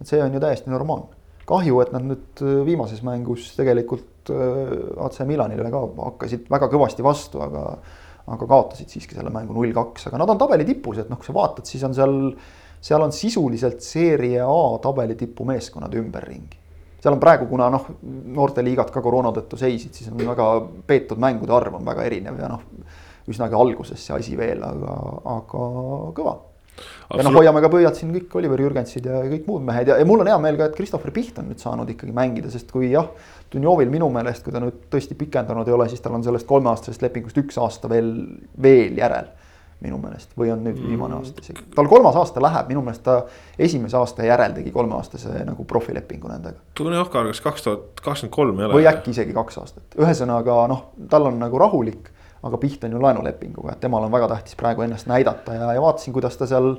et 0.00 0.08
see 0.08 0.22
on 0.22 0.34
ju 0.34 0.40
täiesti 0.42 0.70
normaalne. 0.70 1.18
kahju, 1.48 1.80
et 1.82 1.90
nad 1.92 2.04
nüüd 2.06 2.44
äh, 2.44 2.60
viimases 2.66 3.02
mängus 3.02 3.50
tegelikult 3.56 4.30
äh, 4.30 5.04
AC 5.04 5.24
Milanile 5.26 5.72
ka 5.72 5.82
hakkasid 6.04 6.46
väga 6.52 6.68
kõvasti 6.70 7.02
vastu, 7.02 7.42
aga 7.42 7.76
aga 8.22 8.46
kaotasid 8.46 8.92
siiski 8.92 9.16
selle 9.16 9.32
mängu 9.34 9.54
null 9.56 9.72
kaks, 9.74 10.06
aga 10.06 10.20
nad 10.20 10.30
on 10.30 10.38
tabeli 10.38 10.62
tipus, 10.68 11.00
et 11.02 11.08
noh, 11.10 11.18
kui 11.18 11.26
sa 11.26 11.34
vaatad, 11.34 11.66
siis 11.66 11.82
on 11.82 11.96
seal 11.96 12.12
seal 12.82 13.02
on 13.04 13.12
sisuliselt 13.14 13.80
seeria 13.84 14.48
A 14.48 14.78
tabeli 14.82 15.14
tipumeeskonnad 15.18 15.94
ümberringi. 15.94 16.58
seal 17.02 17.16
on 17.16 17.20
praegu, 17.20 17.48
kuna 17.50 17.66
noh, 17.70 17.88
noorteliigad 18.34 18.90
ka 18.94 19.02
koroona 19.02 19.32
tõttu 19.34 19.58
seisid, 19.58 19.94
siis 19.94 20.10
on 20.12 20.22
väga 20.22 20.48
peetud 20.86 21.18
mängude 21.18 21.54
arv 21.54 21.80
on 21.80 21.86
väga 21.86 22.04
erinev 22.06 22.38
ja 22.38 22.50
noh, 22.52 22.62
üsnagi 23.30 23.58
alguses 23.58 24.06
see 24.06 24.14
asi 24.14 24.38
veel, 24.38 24.62
aga, 24.62 24.96
aga 25.36 25.66
kõva 26.14 26.36
ja 27.12 27.26
noh, 27.26 27.34
hoiame 27.36 27.60
ka 27.62 27.70
pöialt 27.72 27.98
siin 27.98 28.12
kõik 28.14 28.34
Oliver 28.38 28.62
Jürgensid 28.64 29.06
ja 29.06 29.20
kõik 29.28 29.48
muud 29.50 29.66
mehed 29.66 29.90
ja, 29.90 29.98
ja 30.00 30.06
mul 30.08 30.22
on 30.22 30.30
hea 30.30 30.38
meel 30.42 30.58
ka, 30.60 30.70
et 30.70 30.78
Christopher 30.78 31.12
Piht 31.14 31.38
on 31.42 31.50
nüüd 31.50 31.62
saanud 31.62 31.90
ikkagi 31.92 32.14
mängida, 32.16 32.50
sest 32.52 32.70
kui 32.72 32.92
jah. 32.92 33.10
Dunjovil 33.52 33.90
minu 33.92 34.08
meelest, 34.14 34.46
kui 34.46 34.54
ta 34.54 34.62
nüüd 34.62 34.86
tõesti 34.92 35.16
pikendanud 35.18 35.68
ei 35.68 35.74
ole, 35.76 35.88
siis 35.92 36.00
tal 36.00 36.14
on 36.16 36.24
sellest 36.24 36.48
kolmeaastasest 36.48 37.04
lepingust 37.04 37.42
üks 37.42 37.58
aasta 37.60 37.90
veel, 37.92 38.14
veel 38.62 38.96
järel 38.96 39.28
minu 39.82 39.98
meelest 40.02 40.32
või 40.38 40.52
on 40.54 40.62
nüüd 40.64 40.78
viimane 40.78 41.16
mm. 41.16 41.18
aasta 41.20 41.44
isegi. 41.44 41.66
tal 41.74 41.88
kolmas 41.90 42.16
aasta 42.18 42.42
läheb, 42.42 42.70
minu 42.70 42.84
meelest 42.86 43.04
ta 43.06 43.18
esimese 43.58 43.98
aasta 43.98 44.26
järel 44.26 44.54
tegi 44.56 44.72
kolmeaastase 44.74 45.44
nagu 45.48 45.66
profilepingu 45.68 46.30
nendega. 46.30 46.62
Tune 46.78 46.98
Ohkar, 47.00 47.28
kas 47.32 47.42
kaks 47.44 47.66
tuhat 47.66 48.02
kakskümmend 48.04 48.34
kolm 48.34 48.62
ei 48.62 48.68
ole? 48.68 48.80
või 48.80 48.88
äkki 48.90 49.14
isegi 49.14 49.36
kaks 49.36 49.60
aastat, 49.62 49.86
ühesõnaga 49.98 50.62
noh, 50.70 50.88
tal 51.10 51.28
on 51.30 51.38
nagu 51.42 51.60
rahulik, 51.60 52.10
aga 52.42 52.58
Piht 52.58 52.84
on 52.86 52.96
ju 52.96 53.02
laenulepinguga, 53.02 53.76
et 53.76 53.84
temal 53.84 54.06
on 54.06 54.14
väga 54.14 54.30
tähtis 54.34 54.58
praegu 54.58 54.86
ennast 54.86 55.10
näidata 55.10 55.54
ja, 55.58 55.72
ja 55.76 55.82
vaatasin, 55.82 56.14
kuidas 56.14 56.38
ta 56.40 56.48
seal 56.50 56.74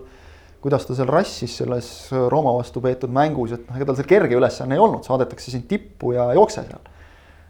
kuidas 0.64 0.86
ta 0.88 0.96
seal 0.96 1.10
rassis 1.12 1.58
selles 1.60 1.88
Rooma 2.32 2.54
vastu 2.56 2.82
peetud 2.84 3.12
mängus, 3.12 3.52
et 3.58 3.66
noh, 3.68 3.76
ega 3.76 3.90
tal 3.90 3.98
see 4.00 4.08
kerge 4.08 4.38
ülesanne 4.40 4.78
ei 4.78 4.84
olnud, 4.84 5.04
saadetakse 5.04 5.52
sind 5.52 5.68
tippu 5.68 6.14
ja 6.16 6.30
jookse 6.38 6.64
seal. 6.64 6.86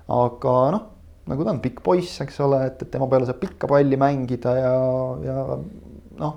aga 0.09 0.55
noh, 0.73 0.87
nagu 1.29 1.45
ta 1.45 1.53
on 1.53 1.59
pikk 1.63 1.83
poiss, 1.83 2.17
eks 2.23 2.39
ole, 2.43 2.63
et, 2.67 2.81
et 2.83 2.89
tema 2.91 3.07
peale 3.11 3.27
saab 3.27 3.39
pikka 3.43 3.69
palli 3.71 3.99
mängida 3.99 4.55
ja, 4.57 4.73
ja 5.23 5.37
noh. 6.19 6.33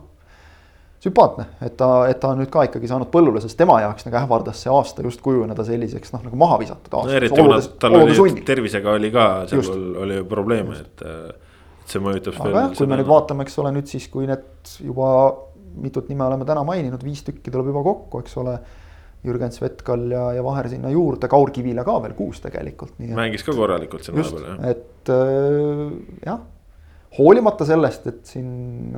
sümpaatne, 1.03 1.49
et 1.67 1.75
ta, 1.79 1.89
et 2.11 2.21
ta 2.23 2.31
on 2.35 2.41
nüüd 2.43 2.53
ka 2.53 2.67
ikkagi 2.69 2.91
saanud 2.91 3.11
põllule, 3.13 3.43
sest 3.43 3.59
tema 3.59 3.81
jaoks 3.83 4.07
nagu 4.07 4.21
ähvardas 4.23 4.63
see 4.63 4.73
aasta 4.73 5.05
just 5.07 5.23
kujuneda 5.25 5.67
selliseks 5.67 6.15
noh, 6.15 6.23
nagu 6.29 6.39
maha 6.41 6.61
visatud 6.63 6.95
aastaks 7.01 7.13
no,. 7.13 7.19
eriti 7.19 7.43
kuna 7.43 7.59
tal 7.83 7.99
oli 8.03 8.47
tervisega 8.47 8.95
oli 8.95 9.13
ka, 9.15 9.27
seal 9.51 10.01
oli 10.05 10.23
probleeme, 10.29 10.79
et, 10.85 11.05
et 11.83 11.93
see 11.93 12.03
mõjutab. 12.03 12.39
aga 12.47 12.65
jah, 12.67 12.73
kui 12.79 12.91
me 12.91 13.01
nüüd 13.03 13.11
vaatame, 13.11 13.47
eks 13.47 13.59
ole, 13.63 13.75
nüüd 13.77 13.91
siis, 13.91 14.07
kui 14.13 14.31
need 14.31 14.79
juba 14.87 15.11
mitut 15.77 16.09
nime 16.09 16.25
oleme 16.25 16.47
täna 16.49 16.63
maininud, 16.67 17.03
viis 17.05 17.27
tükki 17.27 17.53
tuleb 17.53 17.75
juba 17.75 17.83
kokku, 17.85 18.23
eks 18.25 18.39
ole 18.41 18.55
Jürgen 19.27 19.55
Svetkal 19.55 20.07
ja, 20.13 20.27
ja 20.37 20.45
Vaher 20.45 20.69
sinna 20.71 20.91
juurde, 20.93 21.29
Kaur 21.31 21.51
Kivila 21.55 21.85
ka 21.87 21.97
veel 22.05 22.15
kuus 22.19 22.41
tegelikult. 22.45 22.97
mängis 22.99 23.45
ka 23.47 23.55
korralikult 23.57 24.07
siin 24.07 24.19
vahepeal 24.19 24.47
jah. 24.47 24.71
et 24.71 25.13
äh, 25.13 25.83
jah, 26.27 26.41
hoolimata 27.19 27.67
sellest, 27.69 28.09
et 28.11 28.23
siin 28.29 28.49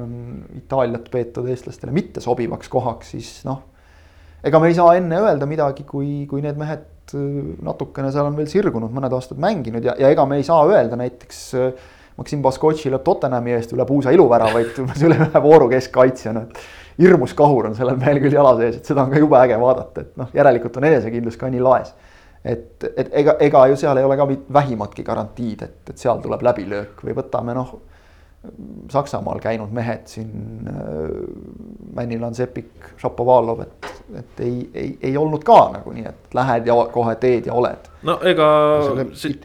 on 0.01 0.14
Itaaliat 0.59 1.11
peetud 1.12 1.49
eestlastele 1.51 1.95
mitte 1.95 2.23
sobivaks 2.25 2.71
kohaks, 2.73 3.12
siis 3.17 3.33
noh. 3.49 3.62
ega 4.45 4.62
me 4.62 4.71
ei 4.73 4.79
saa 4.79 4.97
enne 4.99 5.21
öelda 5.25 5.49
midagi, 5.51 5.87
kui, 5.88 6.25
kui 6.31 6.45
need 6.45 6.59
mehed 6.61 7.14
äh, 7.14 7.55
natukene 7.67 8.12
seal 8.14 8.31
on 8.31 8.38
veel 8.38 8.51
sirgunud, 8.51 8.93
mõned 8.95 9.14
aastad 9.17 9.41
mänginud 9.43 9.87
ja, 9.87 9.97
ja 10.01 10.12
ega 10.14 10.27
me 10.29 10.41
ei 10.41 10.47
saa 10.47 10.64
öelda 10.69 10.99
näiteks 11.01 11.47
äh, 11.59 11.95
Maksim 12.19 12.43
Baskotši 12.43 12.91
lööb 12.91 13.05
Tottenhami 13.07 13.55
eest 13.55 13.73
üle 13.77 13.87
puusa 13.87 14.11
iluväravaid 14.14 14.81
üle 15.07 15.19
ühe 15.23 15.43
vooru 15.43 15.69
keskkaitsjana, 15.71 16.49
et 16.49 16.88
hirmus 16.99 17.35
kahur 17.39 17.71
on 17.71 17.77
sellel 17.79 17.99
mehel 17.99 18.21
küll 18.23 18.35
jala 18.35 18.55
sees, 18.59 18.79
et 18.81 18.89
seda 18.91 19.05
on 19.05 19.13
ka 19.13 19.21
jube 19.23 19.39
äge 19.41 19.59
vaadata, 19.61 20.05
et 20.05 20.17
noh, 20.19 20.31
järelikult 20.35 20.77
on 20.81 20.89
enesekindlus 20.91 21.37
ka 21.39 21.51
nii 21.53 21.63
laes. 21.63 21.95
et, 22.45 22.85
et 22.97 23.13
ega, 23.23 23.37
ega 23.41 23.67
ju 23.71 23.77
seal 23.77 23.99
ei 23.99 24.07
ole 24.07 24.17
ka 24.17 24.27
vähimatki 24.55 25.05
garantiid, 25.05 25.63
et, 25.63 25.79
et 25.91 25.99
seal 25.99 26.21
tuleb 26.23 26.43
läbilöök 26.47 27.05
või 27.05 27.17
võtame 27.19 27.55
noh 27.55 27.75
Saksamaal 28.93 29.41
käinud 29.43 29.73
mehed 29.75 30.07
siin 30.11 30.69
äh,, 30.69 30.75
Männilan, 31.99 32.35
Sepik, 32.35 32.93
Šapovalov, 33.01 33.63
et, 33.65 33.89
et 34.21 34.41
ei, 34.45 34.59
ei, 34.75 34.91
ei 35.11 35.17
olnud 35.19 35.43
ka 35.47 35.57
nagu 35.75 35.93
nii, 35.95 36.05
et 36.09 36.37
lähed 36.37 36.69
ja 36.69 36.77
kohe 36.93 37.15
teed 37.21 37.49
ja 37.51 37.57
oled. 37.59 37.89
no 38.07 38.19
ega. 38.29 38.47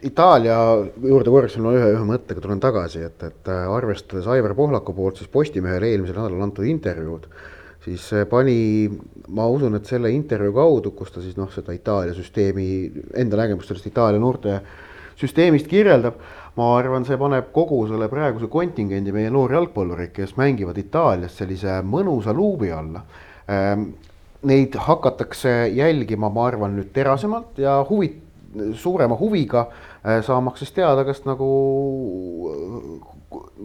Itaalia 0.06 0.58
juurde 1.02 1.34
korraks 1.34 1.58
ma 1.62 1.74
ühe, 1.74 1.90
ühe 1.96 2.06
mõttega 2.08 2.44
tulen 2.44 2.62
tagasi, 2.62 3.02
et, 3.08 3.26
et 3.26 3.50
äh, 3.50 3.66
arvestades 3.74 4.28
Aivar 4.30 4.54
Pohlaku 4.58 4.94
poolt 4.96 5.20
siis 5.20 5.32
Postimehele 5.32 5.90
eelmisel 5.90 6.20
nädalal 6.20 6.46
antud 6.46 6.68
intervjuud 6.70 7.28
siis 7.84 8.06
pani, 8.30 8.88
ma 9.36 9.46
usun, 9.52 9.76
et 9.76 9.88
selle 9.88 10.08
intervjuu 10.14 10.54
kaudu, 10.56 10.94
kus 10.96 11.12
ta 11.12 11.20
siis 11.20 11.36
noh, 11.36 11.50
seda 11.52 11.74
Itaalia 11.76 12.14
süsteemi, 12.16 12.68
enda 13.20 13.42
nägemust 13.42 13.68
sellest 13.68 13.90
Itaalia 13.90 14.22
noorte 14.22 14.60
süsteemist 15.20 15.68
kirjeldab 15.70 16.18
ma 16.54 16.70
arvan, 16.78 17.04
see 17.06 17.18
paneb 17.18 17.50
kogu 17.54 17.80
selle 17.90 18.08
praeguse 18.10 18.48
kontingendi 18.50 19.12
meie 19.14 19.30
noori 19.34 19.56
jalgpallureid, 19.56 20.12
kes 20.14 20.36
mängivad 20.38 20.78
Itaalias 20.78 21.34
sellise 21.40 21.80
mõnusa 21.82 22.34
luubi 22.36 22.70
alla. 22.70 23.02
Ehm, 23.50 23.88
neid 24.46 24.76
hakatakse 24.86 25.54
jälgima, 25.74 26.30
ma 26.30 26.46
arvan, 26.46 26.76
nüüd 26.78 26.92
terasemalt 26.94 27.58
ja 27.58 27.80
huvi, 27.88 28.12
suurema 28.78 29.16
huviga, 29.18 29.66
eh, 30.04 30.20
saamaks 30.22 30.62
siis 30.62 30.74
teada, 30.76 31.04
kas 31.04 31.24
nagu 31.26 31.48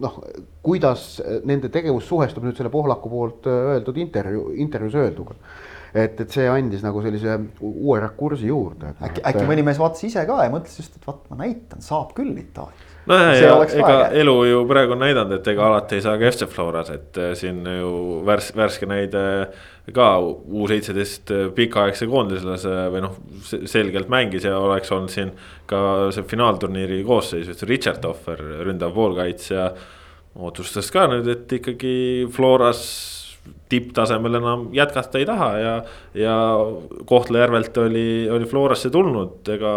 noh, 0.00 0.16
kuidas 0.62 1.20
nende 1.46 1.68
tegevus 1.70 2.08
suhestub 2.08 2.42
nüüd 2.42 2.56
selle 2.58 2.72
Pohlaku 2.72 3.10
poolt 3.12 3.46
öeldud 3.46 4.00
intervjuu, 4.02 4.48
intervjuus 4.58 4.96
öelduga 4.98 5.36
et, 5.94 6.20
et 6.22 6.30
see 6.30 6.46
andis 6.50 6.84
nagu 6.84 7.02
sellise 7.04 7.36
uue 7.66 7.98
rakursi 8.02 8.50
juurde. 8.50 8.94
äkki, 9.02 9.24
äkki 9.26 9.48
mõni 9.48 9.64
mees 9.66 9.80
vaatas 9.80 10.04
ise 10.06 10.22
ka 10.28 10.38
ja 10.44 10.52
mõtles 10.52 10.78
just, 10.78 10.96
et 10.96 11.08
vaat 11.08 11.26
ma 11.32 11.42
näitan, 11.42 11.82
saab 11.84 12.14
küll 12.16 12.32
Itaalias. 12.38 12.86
nojah, 13.10 13.32
ja 13.40 13.52
ega 13.64 13.88
vaja. 13.88 14.08
elu 14.22 14.36
ju 14.50 14.62
praegu 14.70 14.94
on 14.94 15.02
näidanud, 15.02 15.34
et 15.40 15.50
ega 15.50 15.66
alati 15.66 15.98
ei 15.98 16.04
saa 16.04 16.16
ka 16.20 16.30
FC 16.30 16.48
Floras, 16.50 16.92
et 16.94 17.20
eh, 17.20 17.34
siin 17.38 17.62
ju 17.66 17.92
värs-, 18.28 18.52
värske 18.56 18.88
näide 18.90 19.24
ka 19.94 20.10
U 20.22 20.66
seitseteist 20.70 21.32
pikaaegse 21.56 22.06
koondislase 22.06 22.74
või 22.94 23.00
noh, 23.02 23.16
selgelt 23.42 24.10
mängis 24.12 24.46
ja 24.46 24.58
oleks 24.62 24.92
olnud 24.94 25.10
siin 25.10 25.32
ka 25.66 26.12
see 26.14 26.26
finaalturniiri 26.30 27.00
koosseis, 27.08 27.50
Richard 27.66 27.98
Tohver, 28.04 28.44
ründav 28.68 28.94
poolkaitsja. 28.94 29.72
otsustas 30.38 30.92
ka 30.94 31.08
nüüd, 31.10 31.26
et 31.26 31.52
ikkagi 31.58 32.28
Floras 32.30 32.84
tipptasemel 33.70 34.34
enam 34.34 34.66
jätkata 34.74 35.18
ei 35.18 35.26
taha 35.26 35.48
ja, 35.58 35.74
ja 36.14 36.34
Kohtla-Järvelt 37.06 37.76
oli, 37.78 38.28
oli 38.30 38.44
Florasse 38.44 38.90
tulnud, 38.90 39.46
ega 39.54 39.72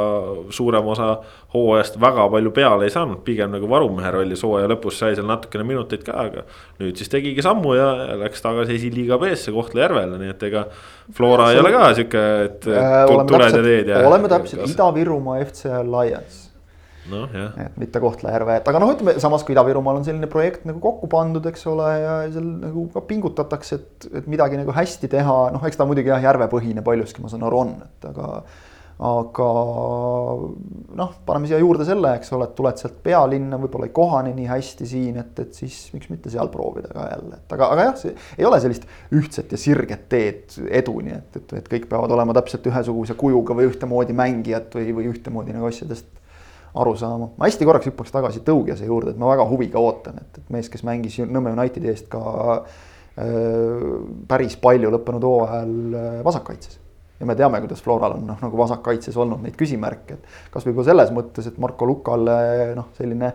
suurem 0.50 0.88
osa 0.90 1.10
hooajast 1.54 2.00
väga 2.02 2.26
palju 2.34 2.52
peale 2.52 2.90
ei 2.90 2.94
saanud, 2.94 3.22
pigem 3.26 3.54
nagu 3.54 3.70
varumehe 3.70 4.12
rollis 4.16 4.44
hooaja 4.44 4.72
lõpus 4.74 4.98
sai 5.00 5.14
seal 5.18 5.30
natukene 5.30 5.66
minuteid 5.70 6.06
ka, 6.06 6.18
aga. 6.26 6.46
nüüd 6.82 6.98
siis 7.00 7.12
tegigi 7.14 7.46
sammu 7.46 7.76
ja 7.78 7.90
läks 8.24 8.42
tagasi 8.46 8.80
esiliiga 8.80 9.20
B-sse 9.22 9.54
Kohtla-Järvele, 9.56 10.18
nii 10.22 10.34
et 10.34 10.48
ega 10.50 10.66
Flora 11.14 11.52
ja, 11.52 11.60
ei 11.60 11.66
ole 11.66 11.76
ka 11.76 11.92
sihuke, 11.94 12.24
et 12.48 12.72
äh, 12.74 13.04
tuled 13.30 13.60
ja 13.60 13.68
teed 13.68 13.94
ja. 13.94 14.08
oleme 14.10 14.32
täpselt 14.32 14.66
Ida-Virumaa 14.74 15.44
FC 15.46 15.70
Alliance 15.70 16.43
jah. 17.34 17.56
et 17.66 17.80
mitte 17.82 18.02
Kohtla-Järve, 18.04 18.58
et 18.60 18.70
aga 18.72 18.82
noh, 18.84 18.94
ütleme 18.96 19.16
samas 19.24 19.46
kui 19.46 19.56
Ida-Virumaal 19.56 20.02
on 20.02 20.08
selline 20.08 20.30
projekt 20.32 20.68
nagu 20.70 20.82
kokku 20.84 21.10
pandud, 21.12 21.46
eks 21.52 21.66
ole, 21.72 21.88
ja 22.00 22.18
seal 22.34 22.52
nagu 22.64 22.88
ka 22.94 23.04
pingutatakse, 23.10 23.80
et, 23.80 24.12
et 24.22 24.30
midagi 24.32 24.60
nagu 24.60 24.76
hästi 24.76 25.12
teha, 25.12 25.40
noh, 25.56 25.66
eks 25.68 25.80
ta 25.80 25.88
muidugi 25.90 26.14
jah, 26.14 26.24
järvepõhine 26.24 26.86
paljuski, 26.86 27.24
ma 27.24 27.32
saan 27.32 27.48
aru, 27.50 27.66
on, 27.66 27.76
et 27.88 28.12
aga 28.12 28.30
aga 29.04 29.48
noh, 30.96 31.14
paneme 31.26 31.50
siia 31.50 31.58
juurde 31.60 31.86
selle, 31.88 32.12
eks 32.20 32.30
ole, 32.36 32.46
et 32.48 32.54
tuled 32.56 32.80
sealt 32.80 33.00
pealinna, 33.06 33.58
võib-olla 33.60 33.88
ei 33.90 33.94
kohane 33.96 34.34
nii 34.38 34.46
hästi 34.48 34.88
siin, 34.88 35.18
et, 35.20 35.40
et 35.42 35.58
siis 35.58 35.78
miks 35.96 36.12
mitte 36.12 36.32
seal 36.32 36.52
proovida 36.54 36.92
ka 36.94 37.08
jälle, 37.10 37.40
et 37.42 37.56
aga, 37.58 37.70
aga 37.74 37.88
jah, 37.90 37.96
see 38.00 38.14
ei 38.38 38.48
ole 38.48 38.60
sellist 38.64 38.86
ühtset 39.18 39.52
ja 39.54 39.60
sirget 39.60 40.06
teed 40.14 40.58
eduni, 40.70 41.18
et, 41.18 41.40
et, 41.42 41.56
et 41.60 41.72
kõik 41.74 41.90
peavad 41.92 42.14
olema 42.14 42.36
täpselt 42.38 42.70
ühesuguse 42.70 43.18
kujuga 43.20 43.58
või 43.58 43.72
ühtemoodi 43.72 44.16
mängijad 44.18 44.70
või, 44.78 44.94
või 45.00 45.10
ühtemoodi 45.12 45.58
nagu 45.58 45.72
asjadest 45.72 46.23
aru 46.76 46.96
saama. 46.98 47.30
ma 47.38 47.48
hästi 47.48 47.66
korraks 47.68 47.90
hüppaks 47.90 48.14
tagasi 48.14 48.42
Tõugjase 48.46 48.88
juurde, 48.90 49.14
et 49.14 49.20
ma 49.22 49.30
väga 49.34 49.46
huviga 49.50 49.82
ootan, 49.82 50.18
et, 50.22 50.40
et 50.42 50.54
mees, 50.54 50.70
kes 50.74 50.86
mängis 50.88 51.20
Nõmme 51.24 51.54
Unitedi 51.54 51.92
eest 51.92 52.10
ka 52.12 52.22
äh, 52.58 53.28
päris 54.30 54.58
palju 54.62 54.92
lõppenud 54.94 55.28
hooajal 55.30 55.76
äh, 56.00 56.16
vasakkaitses. 56.26 56.80
ja 57.20 57.30
me 57.30 57.36
teame, 57.40 57.62
kuidas 57.64 57.84
Floral 57.86 58.18
on 58.18 58.26
noh, 58.32 58.40
nagu 58.42 58.58
vasakkaitses 58.64 59.18
olnud 59.22 59.44
neid 59.46 59.58
küsimärke, 59.60 60.18
et 60.18 60.50
kasvõi 60.54 60.74
juba 60.74 60.88
selles 60.90 61.14
mõttes, 61.14 61.48
et 61.48 61.62
Marko 61.62 61.88
Lukale 61.88 62.74
noh, 62.76 62.90
selline 62.98 63.34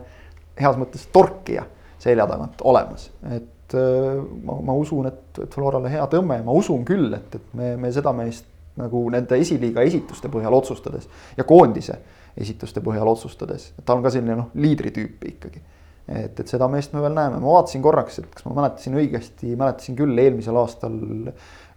heas 0.59 0.75
mõttes 0.77 1.07
torkija 1.13 1.63
selja 1.99 2.27
tagant 2.27 2.61
olemas, 2.67 3.09
et 3.31 3.79
äh, 3.79 4.19
ma, 4.43 4.59
ma 4.67 4.75
usun, 4.75 5.07
et, 5.07 5.25
et 5.45 5.55
Florale 5.55 5.91
hea 5.95 6.05
tõmme 6.11 6.41
ja 6.41 6.45
ma 6.45 6.59
usun 6.59 6.83
küll, 6.87 7.13
et, 7.15 7.39
et 7.39 7.55
me, 7.55 7.75
me 7.79 7.95
seda 7.95 8.11
meest 8.15 8.51
nagu 8.79 9.07
nende 9.11 9.35
esiliiga 9.39 9.83
esituste 9.87 10.29
põhjal 10.31 10.55
otsustades 10.55 11.07
ja 11.35 11.43
koondise 11.47 11.97
esituste 12.37 12.83
põhjal 12.85 13.09
otsustades, 13.11 13.71
et 13.77 13.85
ta 13.85 13.95
on 13.97 14.03
ka 14.05 14.11
selline 14.13 14.37
noh, 14.37 14.49
liidritüüpi 14.59 15.33
ikkagi. 15.35 15.61
et, 16.09 16.39
et 16.39 16.47
seda 16.49 16.67
meest 16.71 16.93
me 16.93 17.03
veel 17.03 17.13
näeme, 17.13 17.39
ma 17.41 17.55
vaatasin 17.55 17.81
korraks, 17.85 18.19
et 18.19 18.29
kas 18.33 18.45
ma 18.47 18.55
mäletasin 18.57 18.97
õigesti, 18.97 19.55
mäletasin 19.57 19.97
küll 19.99 20.25
eelmisel 20.25 20.57
aastal 20.57 20.95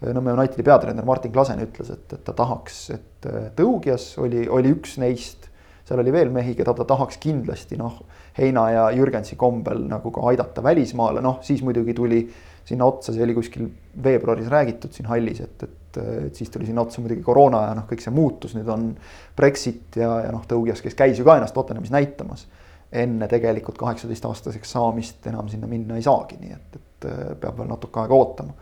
Nõmme 0.02 0.32
Unitedi 0.34 0.64
peatreener 0.66 1.04
Martin 1.06 1.30
Klasen 1.30 1.60
ütles, 1.62 1.92
et, 1.94 2.08
et 2.10 2.22
ta 2.26 2.32
tahaks, 2.34 2.78
et 2.90 3.28
Tõugjas 3.54 4.08
oli, 4.18 4.48
oli 4.50 4.72
üks 4.74 4.96
neist, 4.98 5.46
seal 5.86 6.02
oli 6.02 6.14
veel 6.14 6.32
mehi, 6.34 6.56
keda 6.58 6.74
ta 6.74 6.86
tahaks 6.88 7.20
kindlasti 7.22 7.78
noh, 7.78 8.00
Heina 8.38 8.64
ja 8.72 8.88
Jürgensi 8.96 9.36
kombel 9.38 9.84
nagu 9.86 10.10
ka 10.10 10.24
aidata 10.32 10.64
välismaale, 10.64 11.22
noh 11.22 11.38
siis 11.46 11.62
muidugi 11.62 11.94
tuli 11.94 12.24
sinna 12.66 12.88
otsa, 12.88 13.12
see 13.14 13.22
oli 13.22 13.36
kuskil 13.36 13.68
veebruaris 14.02 14.50
räägitud 14.50 14.94
siin 14.94 15.06
hallis, 15.10 15.42
et, 15.44 15.66
et 15.66 15.81
et, 15.92 16.26
et 16.26 16.34
siis 16.38 16.50
tuli 16.50 16.66
sinna 16.68 16.82
otsa 16.82 17.02
muidugi 17.02 17.22
koroona 17.24 17.66
ja 17.68 17.76
noh, 17.76 17.86
kõik 17.88 18.02
see 18.04 18.14
muutus, 18.14 18.56
nüüd 18.56 18.68
on 18.72 18.90
Brexit 19.36 19.98
ja, 20.00 20.10
ja 20.26 20.34
noh, 20.34 20.44
Tõugjas, 20.48 20.82
kes 20.84 20.96
käis 20.98 21.20
ju 21.20 21.26
ka 21.28 21.36
ennast 21.38 21.56
Tottenhamis 21.56 21.92
näitamas. 21.94 22.46
enne 22.92 23.24
tegelikult 23.28 23.78
kaheksateistaastaseks 23.80 24.74
saamist 24.74 25.26
enam 25.26 25.48
sinna 25.48 25.66
minna 25.66 25.96
ei 25.96 26.02
saagi, 26.04 26.36
nii 26.40 26.52
et, 26.52 26.76
et 26.76 27.06
peab 27.40 27.56
veel 27.58 27.70
natuke 27.70 28.00
aega 28.02 28.14
ootama. 28.14 28.52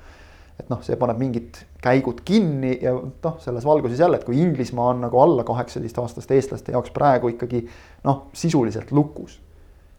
et 0.60 0.68
noh, 0.70 0.82
see 0.84 0.96
paneb 1.00 1.18
mingid 1.18 1.56
käigud 1.82 2.20
kinni 2.24 2.76
ja 2.82 2.92
noh, 2.94 3.36
selles 3.40 3.64
valguses 3.64 3.98
jälle, 3.98 4.20
et 4.20 4.24
kui 4.24 4.38
Inglismaa 4.38 4.90
on 4.94 5.00
nagu 5.06 5.20
alla 5.20 5.44
kaheksateistaastaste 5.44 6.36
eestlaste 6.36 6.72
jaoks 6.72 6.92
praegu 6.94 7.32
ikkagi 7.32 7.64
noh, 8.04 8.28
sisuliselt 8.32 8.92
lukus. 8.92 9.40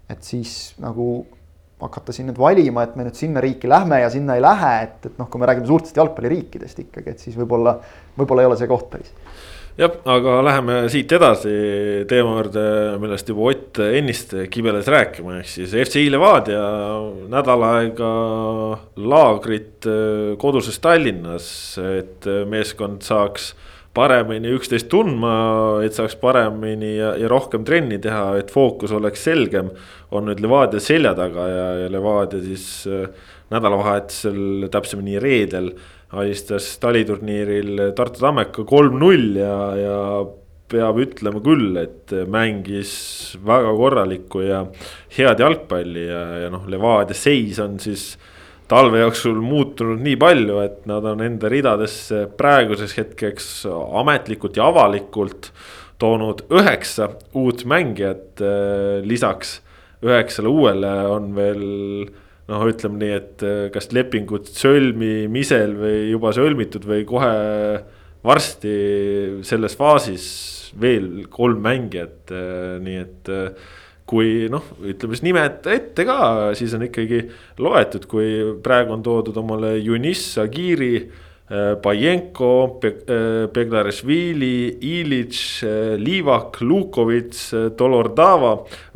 et 0.10 0.24
siis 0.24 0.76
nagu 0.80 1.26
hakata 1.82 2.14
siin 2.16 2.30
nüüd 2.30 2.40
valima, 2.40 2.86
et 2.86 2.98
me 2.98 3.08
nüüd 3.08 3.18
sinna 3.18 3.42
riiki 3.44 3.70
lähme 3.70 4.02
ja 4.04 4.10
sinna 4.14 4.38
ei 4.38 4.44
lähe, 4.44 4.74
et, 4.86 5.10
et 5.10 5.22
noh, 5.22 5.30
kui 5.32 5.42
me 5.42 5.50
räägime 5.50 5.70
suurtest 5.70 5.98
jalgpalliriikidest 5.98 6.84
ikkagi, 6.86 7.16
et 7.16 7.24
siis 7.24 7.38
võib-olla, 7.40 7.78
võib-olla 8.20 8.46
ei 8.46 8.52
ole 8.52 8.60
see 8.60 8.70
koht 8.72 8.92
päris. 8.94 9.14
Jah, 9.80 9.94
aga 10.14 10.34
läheme 10.44 10.76
siit 10.92 11.12
edasi 11.16 11.52
teema 12.10 12.36
juurde, 12.36 12.64
millest 13.00 13.30
juba 13.32 13.46
Ott 13.54 13.80
ennist 13.86 14.36
kibeles 14.52 14.90
rääkima, 14.92 15.38
ehk 15.40 15.48
siis 15.48 15.72
FC 15.86 16.04
Levadia 16.12 16.66
nädal 17.32 17.64
aega 17.70 18.12
laagrit 19.00 19.88
koduses 20.42 20.78
Tallinnas, 20.84 21.48
et 21.80 22.28
meeskond 22.52 23.02
saaks 23.08 23.54
paremini 23.94 24.54
üksteist 24.56 24.88
tundma, 24.92 25.34
et 25.84 25.96
saaks 25.98 26.16
paremini 26.22 26.94
ja, 26.96 27.12
ja 27.20 27.30
rohkem 27.32 27.66
trenni 27.68 28.00
teha, 28.02 28.38
et 28.40 28.52
fookus 28.54 28.94
oleks 28.96 29.24
selgem. 29.28 29.72
on 30.12 30.28
nüüd 30.28 30.42
Levadia 30.44 30.80
selja 30.84 31.14
taga 31.16 31.48
ja, 31.48 31.68
ja 31.84 31.92
Levadia 31.92 32.42
siis 32.44 32.88
äh, 32.88 33.08
nädalavahetusel, 33.52 34.68
täpsemini 34.72 35.20
reedel 35.20 35.72
alistas 36.12 36.74
taliturniiril 36.84 37.92
Tartu 37.96 38.20
Tammeka 38.20 38.66
kolm-null 38.68 39.40
ja, 39.40 39.56
ja 39.80 39.98
peab 40.72 41.00
ütlema 41.04 41.42
küll, 41.44 41.76
et 41.80 42.14
mängis 42.32 42.92
väga 43.44 43.74
korralikku 43.76 44.44
ja 44.46 44.66
head 45.18 45.44
jalgpalli 45.44 46.06
ja, 46.08 46.22
ja 46.46 46.52
noh, 46.54 46.68
Levadia 46.72 47.18
seis 47.18 47.60
on 47.64 47.80
siis 47.84 48.14
talve 48.72 49.02
jooksul 49.02 49.42
muutunud 49.44 50.00
nii 50.04 50.18
palju, 50.20 50.62
et 50.64 50.86
nad 50.90 51.06
on 51.12 51.22
enda 51.26 51.52
ridadesse 51.52 52.24
praeguseks 52.40 52.98
hetkeks 53.00 53.50
ametlikult 54.00 54.60
ja 54.60 54.70
avalikult 54.72 55.52
toonud 56.02 56.46
üheksa 56.50 57.12
uut 57.38 57.66
mängijat. 57.70 58.42
lisaks 59.06 59.60
üheksale 60.02 60.50
uuele 60.50 60.92
on 61.12 61.34
veel 61.36 61.66
noh, 62.50 62.64
ütleme 62.68 62.98
nii, 63.02 63.18
et 63.20 63.44
kas 63.74 63.92
lepingud 63.94 64.50
sõlmimisel 64.50 65.76
või 65.78 65.98
juba 66.14 66.32
sõlmitud 66.36 66.88
või 66.88 67.06
kohe 67.08 67.36
varsti 68.26 68.74
selles 69.46 69.78
faasis 69.78 70.26
veel 70.82 71.28
kolm 71.30 71.62
mängijat, 71.66 72.32
nii 72.82 73.00
et 73.04 73.32
kui 74.12 74.46
noh, 74.52 74.66
ütleme 74.84 75.16
siis 75.16 75.24
nimed 75.24 75.68
ette 75.72 76.06
ka, 76.08 76.20
siis 76.60 76.76
on 76.76 76.84
ikkagi 76.90 77.24
loetud, 77.64 78.08
kui 78.12 78.32
praegu 78.64 78.98
on 78.98 79.04
toodud 79.06 79.38
omale 79.40 79.78
Yunis 79.80 80.34
Agiri. 80.44 80.96
Bajenko, 81.52 82.80
Beglarishvili, 83.52 84.78
Ilitš, 84.88 85.42
Liivak, 86.00 86.62
Lukovitš, 86.64 87.42
Dolordava, 87.76 88.54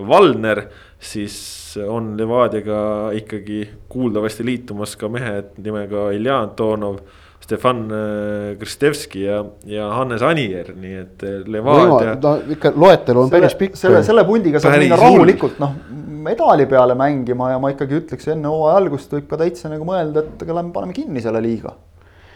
Valner, 0.08 0.62
siis 0.96 1.36
on 1.84 2.14
Levadiaga 2.16 3.12
ikkagi 3.20 3.60
kuuldavasti 3.92 4.48
liitumas 4.48 4.96
ka 4.96 5.12
mehed 5.12 5.60
nimega 5.60 6.06
Ilja 6.16 6.40
Antonov 6.46 7.02
Stefan 7.46 7.86
äh, 7.94 8.56
Kristevski 8.60 9.26
ja, 9.26 9.40
ja 9.70 9.90
Hannes 9.94 10.24
Anier, 10.26 10.72
nii 10.74 10.96
et 11.04 11.26
äh, 11.26 11.40
Levadia. 11.46 12.16
no 12.22 12.36
ikka 12.56 12.74
loetelu 12.74 13.26
on 13.26 13.30
selle, 13.30 13.42
päris 13.42 13.58
pikk. 13.60 13.80
selle, 13.80 14.02
selle 14.08 14.26
pundiga 14.28 14.62
saab 14.64 14.80
minna 14.82 14.98
rahulikult 15.00 15.60
noh, 15.62 15.76
medali 16.26 16.66
peale 16.70 16.98
mängima 16.98 17.52
ja 17.54 17.60
ma 17.62 17.70
ikkagi 17.74 18.00
ütleks 18.02 18.32
enne 18.34 18.50
hooaja 18.50 18.80
algust 18.82 19.14
võib 19.14 19.28
ka 19.30 19.40
täitsa 19.44 19.70
nagu 19.72 19.86
mõelda, 19.88 20.26
et 20.26 20.46
aga 20.46 20.58
lähme 20.60 20.74
paneme 20.74 20.98
kinni 20.98 21.22
selle 21.24 21.44
liiga 21.46 21.76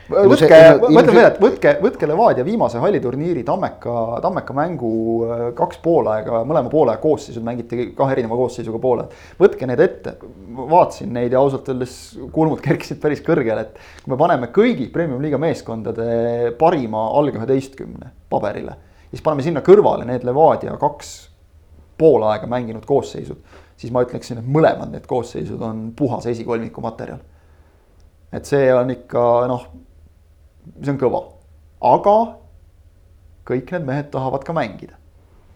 võtke, 0.10 0.58
ma 0.90 1.04
ütlen 1.04 1.16
veel, 1.16 1.28
et 1.28 1.40
võtke, 1.42 1.74
võtke 1.84 2.08
Levadia 2.10 2.46
viimase 2.46 2.82
halliturniiri 2.82 3.44
Tammeka, 3.48 3.94
Tammeka 4.24 4.56
mängu 4.58 4.92
äh, 5.26 5.44
kaks 5.58 5.80
poolaega, 5.84 6.42
mõlema 6.50 6.72
poolega 6.72 7.02
koosseisud 7.04 7.46
mängiti 7.46 7.90
kahe 7.98 8.16
erineva 8.16 8.38
koosseisuga 8.40 8.82
poole. 8.82 9.08
võtke 9.40 9.70
need 9.70 9.84
ette, 9.86 10.16
vaatasin 10.58 11.14
neid 11.16 11.36
ja 11.36 11.42
ausalt 11.44 11.70
öeldes 11.70 11.96
kulmud 12.36 12.62
kerkisid 12.66 13.02
päris 13.02 13.24
kõrgele, 13.26 13.66
et 13.68 14.04
kui 14.04 14.14
me 14.14 14.20
paneme 14.20 14.52
kõigi 14.56 14.90
premium-liiga 14.94 15.40
meeskondade 15.42 16.54
parima 16.60 17.10
alg 17.20 17.38
üheteistkümne 17.40 18.14
paberile, 18.30 18.78
siis 19.12 19.26
paneme 19.26 19.46
sinna 19.46 19.66
kõrvale 19.66 20.08
need 20.10 20.26
Levadia 20.28 20.78
kaks 20.82 21.18
pool 22.00 22.24
aega 22.30 22.48
mänginud 22.50 22.86
koosseisud, 22.88 23.44
siis 23.80 23.92
ma 23.94 24.02
ütleksin, 24.06 24.40
et 24.40 24.48
mõlemad 24.48 24.90
need 24.94 25.06
koosseisud 25.08 25.62
on 25.66 25.90
puhas 25.98 26.26
esikolmiku 26.32 26.82
materjal. 26.82 27.22
et 28.34 28.46
see 28.46 28.68
on 28.74 28.92
ikka 28.94 29.22
noh 29.50 29.64
see 30.78 30.94
on 30.94 31.02
kõva, 31.02 31.24
aga 31.90 32.16
kõik 33.50 33.76
need 33.76 33.86
mehed 33.88 34.10
tahavad 34.14 34.46
ka 34.46 34.56
mängida. 34.56 34.96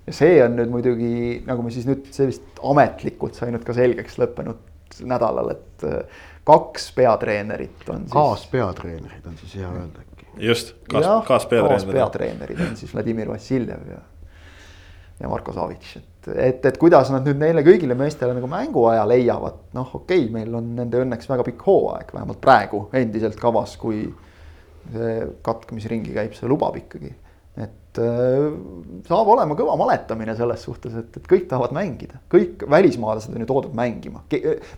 ja 0.08 0.14
see 0.16 0.38
on 0.44 0.58
nüüd 0.60 0.72
muidugi, 0.74 1.16
nagu 1.48 1.64
me 1.64 1.72
siis 1.72 1.88
nüüd 1.88 2.10
sellist 2.16 2.64
ametlikult 2.64 3.38
sai 3.40 3.54
nüüd 3.54 3.64
ka 3.68 3.76
selgeks 3.78 4.18
lõppenud 4.20 4.72
nädalal, 5.10 5.54
et 5.56 5.86
äh, 5.88 6.24
kaks 6.46 6.92
peatreenerit 6.96 7.90
on 7.90 8.04
siis. 8.04 8.14
kaaspeatreenerid 8.14 9.30
on 9.30 9.38
siis 9.40 9.56
hea 9.56 9.70
öelda 9.70 10.04
äkki. 10.04 10.28
just, 10.50 10.74
kaas, 10.92 11.08
kaaspeatreenerid. 11.28 11.86
kaaspeatreenerid 11.86 12.66
on 12.68 12.76
siis 12.78 12.94
Vladimir 12.94 13.32
Vassiljev 13.32 13.88
ja, 13.90 14.02
ja 15.20 15.30
Marko 15.32 15.54
Savitš, 15.54 15.96
et, 15.98 16.28
et, 16.36 16.66
et 16.66 16.78
kuidas 16.82 17.14
nad 17.14 17.26
nüüd 17.26 17.40
neile 17.42 17.64
kõigile 17.66 17.98
meestele 17.98 18.36
nagu 18.38 18.50
mänguaja 18.52 19.08
leiavad, 19.08 19.64
noh, 19.78 19.96
okei 20.02 20.26
okay,, 20.26 20.34
meil 20.36 20.60
on 20.60 20.76
nende 20.76 21.02
õnneks 21.06 21.32
väga 21.32 21.48
pikk 21.48 21.66
hooaeg, 21.70 22.14
vähemalt 22.14 22.42
praegu 22.44 22.88
endiselt 23.00 23.40
kavas, 23.40 23.78
kui 23.82 24.06
see 24.92 25.28
katk, 25.46 25.72
mis 25.76 25.88
ringi 25.92 26.16
käib, 26.16 26.36
see 26.38 26.50
lubab 26.50 26.78
ikkagi. 26.80 27.14
et 27.54 28.00
äh, 28.02 28.48
saab 29.06 29.28
olema 29.30 29.54
kõva 29.58 29.76
maletamine 29.78 30.34
selles 30.36 30.64
suhtes, 30.66 30.96
et, 30.98 31.20
et 31.20 31.28
kõik 31.30 31.46
tahavad 31.52 31.76
mängida, 31.78 32.18
kõik 32.32 32.66
välismaalased 32.70 33.36
on 33.36 33.46
ju 33.46 33.50
toodud 33.52 33.76
mängima. 33.78 34.24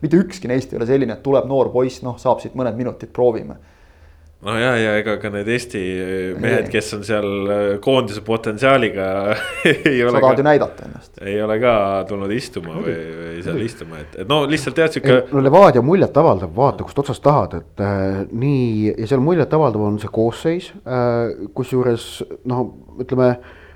mitte 0.02 0.20
ükski 0.20 0.52
neist 0.52 0.74
ei 0.74 0.82
ole 0.82 0.90
selline, 0.90 1.16
et 1.16 1.24
tuleb 1.24 1.48
noor 1.48 1.72
poiss, 1.72 2.04
noh, 2.04 2.20
saab 2.20 2.44
siit 2.44 2.58
mõned 2.60 2.76
minutid, 2.76 3.14
proovime 3.16 3.58
no 4.46 4.56
ja, 4.60 4.76
ja 4.78 4.94
ega 5.00 5.16
ka 5.22 5.32
need 5.34 5.50
Eesti 5.56 5.82
mehed, 6.42 6.70
kes 6.74 6.92
on 6.98 7.04
seal 7.08 7.28
äh, 7.50 7.64
koondise 7.84 8.22
potentsiaaliga 8.26 9.08
sa 9.66 10.22
tahad 10.22 10.42
ju 10.42 10.46
näidata 10.46 10.86
ennast. 10.88 11.12
ei 11.22 11.40
ole 11.42 11.58
ka 11.64 11.74
tulnud 12.10 12.32
istuma 12.36 12.78
või, 12.78 12.96
või 13.20 13.44
seal 13.46 13.62
istuma, 13.66 14.04
et, 14.04 14.20
et 14.22 14.30
no 14.30 14.44
lihtsalt 14.50 14.82
jah, 14.84 14.92
sihuke. 14.94 15.20
no 15.34 15.44
Levadia 15.44 15.84
muljetavaldav, 15.86 16.54
vaata 16.56 16.86
kust 16.86 17.02
otsast 17.06 17.24
tahad, 17.26 17.58
et 17.62 17.86
äh, 17.86 18.24
nii 18.32 18.94
ja 18.94 19.10
seal 19.10 19.24
muljetavaldav 19.26 19.90
on 19.90 20.00
see 20.04 20.14
koosseis 20.14 20.72
äh,. 20.86 21.48
kusjuures 21.58 22.10
noh, 22.50 22.68
ütleme 23.02 23.36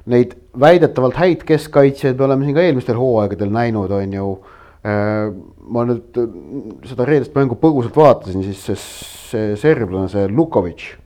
neid 0.10 0.36
väidetavalt 0.60 1.18
häid 1.20 1.46
keskkaitsjaid 1.48 2.18
me 2.18 2.26
oleme 2.30 2.48
siin 2.48 2.58
ka 2.58 2.66
eelmistel 2.66 2.98
hooaegadel 2.98 3.52
näinud, 3.54 3.92
on 3.94 4.14
ju 4.20 4.30
äh, 4.86 5.34
ma 5.70 5.86
nüüd 5.90 6.18
äh, 6.20 6.32
seda 6.90 7.08
reedest 7.10 7.36
mängu 7.38 7.58
põgusalt 7.60 7.98
vaatasin, 7.98 8.44
siis 8.46 8.64
see, 8.66 8.80
see 9.30 9.54
serblane, 9.60 10.10
see 10.12 10.28
Lukovitš. 10.32 10.98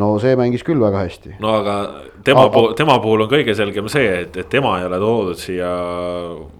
no 0.00 0.12
see 0.22 0.36
mängis 0.38 0.62
küll 0.62 0.82
väga 0.82 1.02
hästi. 1.02 1.36
no 1.42 1.56
aga 1.60 1.76
tema 2.24 2.44
aga, 2.46 2.52
puhul, 2.54 2.74
tema 2.78 2.98
puhul 3.02 3.24
on 3.24 3.30
kõige 3.32 3.56
selgem 3.58 3.88
see, 3.90 4.12
et, 4.24 4.36
et 4.38 4.50
tema 4.52 4.76
ei 4.78 4.86
ole 4.86 5.00
toodud 5.02 5.40
siia 5.40 5.70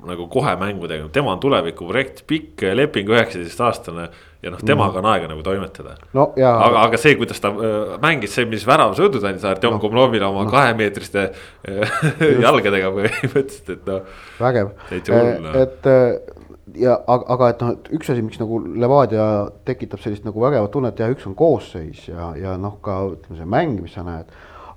nagu 0.08 0.26
kohe 0.32 0.56
mängu 0.60 0.90
tegema, 0.90 1.12
tema 1.14 1.36
on 1.36 1.44
tulevikuprojekt, 1.44 2.24
pikk 2.30 2.66
leping, 2.74 3.12
üheksateistaastane 3.14 4.08
ja 4.40 4.52
noh, 4.52 4.60
temaga 4.64 5.00
on 5.02 5.08
aega 5.12 5.28
nagu 5.30 5.44
toimetada 5.44 5.94
no,. 6.16 6.30
aga, 6.34 6.86
aga 6.86 7.00
see, 7.00 7.14
kuidas 7.20 7.42
ta 7.44 7.52
äh, 7.52 7.94
mängis, 8.02 8.34
see, 8.34 8.48
mis 8.50 8.64
värava 8.68 8.96
sõudud 8.98 9.24
andis 9.28 9.44
Artjom 9.48 9.76
no, 9.76 9.82
Komlovile 9.82 10.26
oma 10.26 10.46
no. 10.46 10.52
kahemeetriste 10.52 11.26
äh, 11.28 11.96
jalgadega 12.44 12.92
põhimõtteliselt, 12.96 13.74
et 13.76 13.90
noh. 13.90 14.20
vägev, 14.40 14.72
et 14.96 16.38
ja 16.78 16.94
aga, 17.06 17.24
aga 17.34 17.48
et 17.52 17.62
noh, 17.64 17.72
et 17.74 17.90
üks 17.96 18.10
asi, 18.12 18.22
miks 18.24 18.40
nagu 18.40 18.60
Levadia 18.60 19.24
tekitab 19.66 20.02
sellist 20.02 20.26
nagu 20.26 20.42
vägevat 20.42 20.72
tunnet 20.74 21.00
ja 21.00 21.10
üks 21.12 21.26
on 21.28 21.36
koosseis 21.38 22.06
ja, 22.08 22.30
ja 22.38 22.56
noh, 22.60 22.78
ka 22.84 23.00
ütleme, 23.14 23.38
see 23.38 23.50
mäng, 23.56 23.80
mis 23.82 23.96
sa 23.96 24.04
näed. 24.06 24.30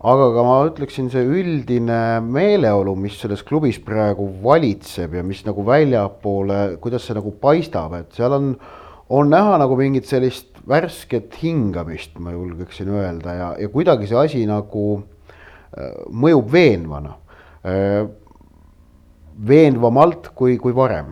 aga 0.03 0.29
ka 0.35 0.43
ma 0.43 0.55
ütleksin, 0.67 1.09
see 1.13 1.23
üldine 1.23 2.19
meeleolu, 2.25 2.95
mis 2.99 3.15
selles 3.21 3.43
klubis 3.47 3.79
praegu 3.83 4.27
valitseb 4.43 5.15
ja 5.15 5.23
mis 5.23 5.43
nagu 5.47 5.63
väljapoole, 5.67 6.77
kuidas 6.83 7.07
see 7.07 7.15
nagu 7.15 7.31
paistab, 7.39 7.95
et 7.99 8.11
seal 8.17 8.35
on, 8.35 8.51
on 9.13 9.31
näha 9.31 9.55
nagu 9.61 9.77
mingit 9.79 10.09
sellist 10.09 10.49
värsket 10.67 11.39
hingamist, 11.41 12.17
ma 12.19 12.35
julgeksin 12.35 12.91
öelda 12.91 13.37
ja, 13.37 13.49
ja 13.59 13.71
kuidagi 13.71 14.07
see 14.11 14.19
asi 14.19 14.45
nagu 14.49 14.85
äh, 14.99 15.97
mõjub 16.11 16.51
veenvana 16.51 17.17
äh,. 17.63 18.03
veenvamalt 19.33 20.27
kui, 20.37 20.59
kui 20.61 20.75
varem 20.77 21.07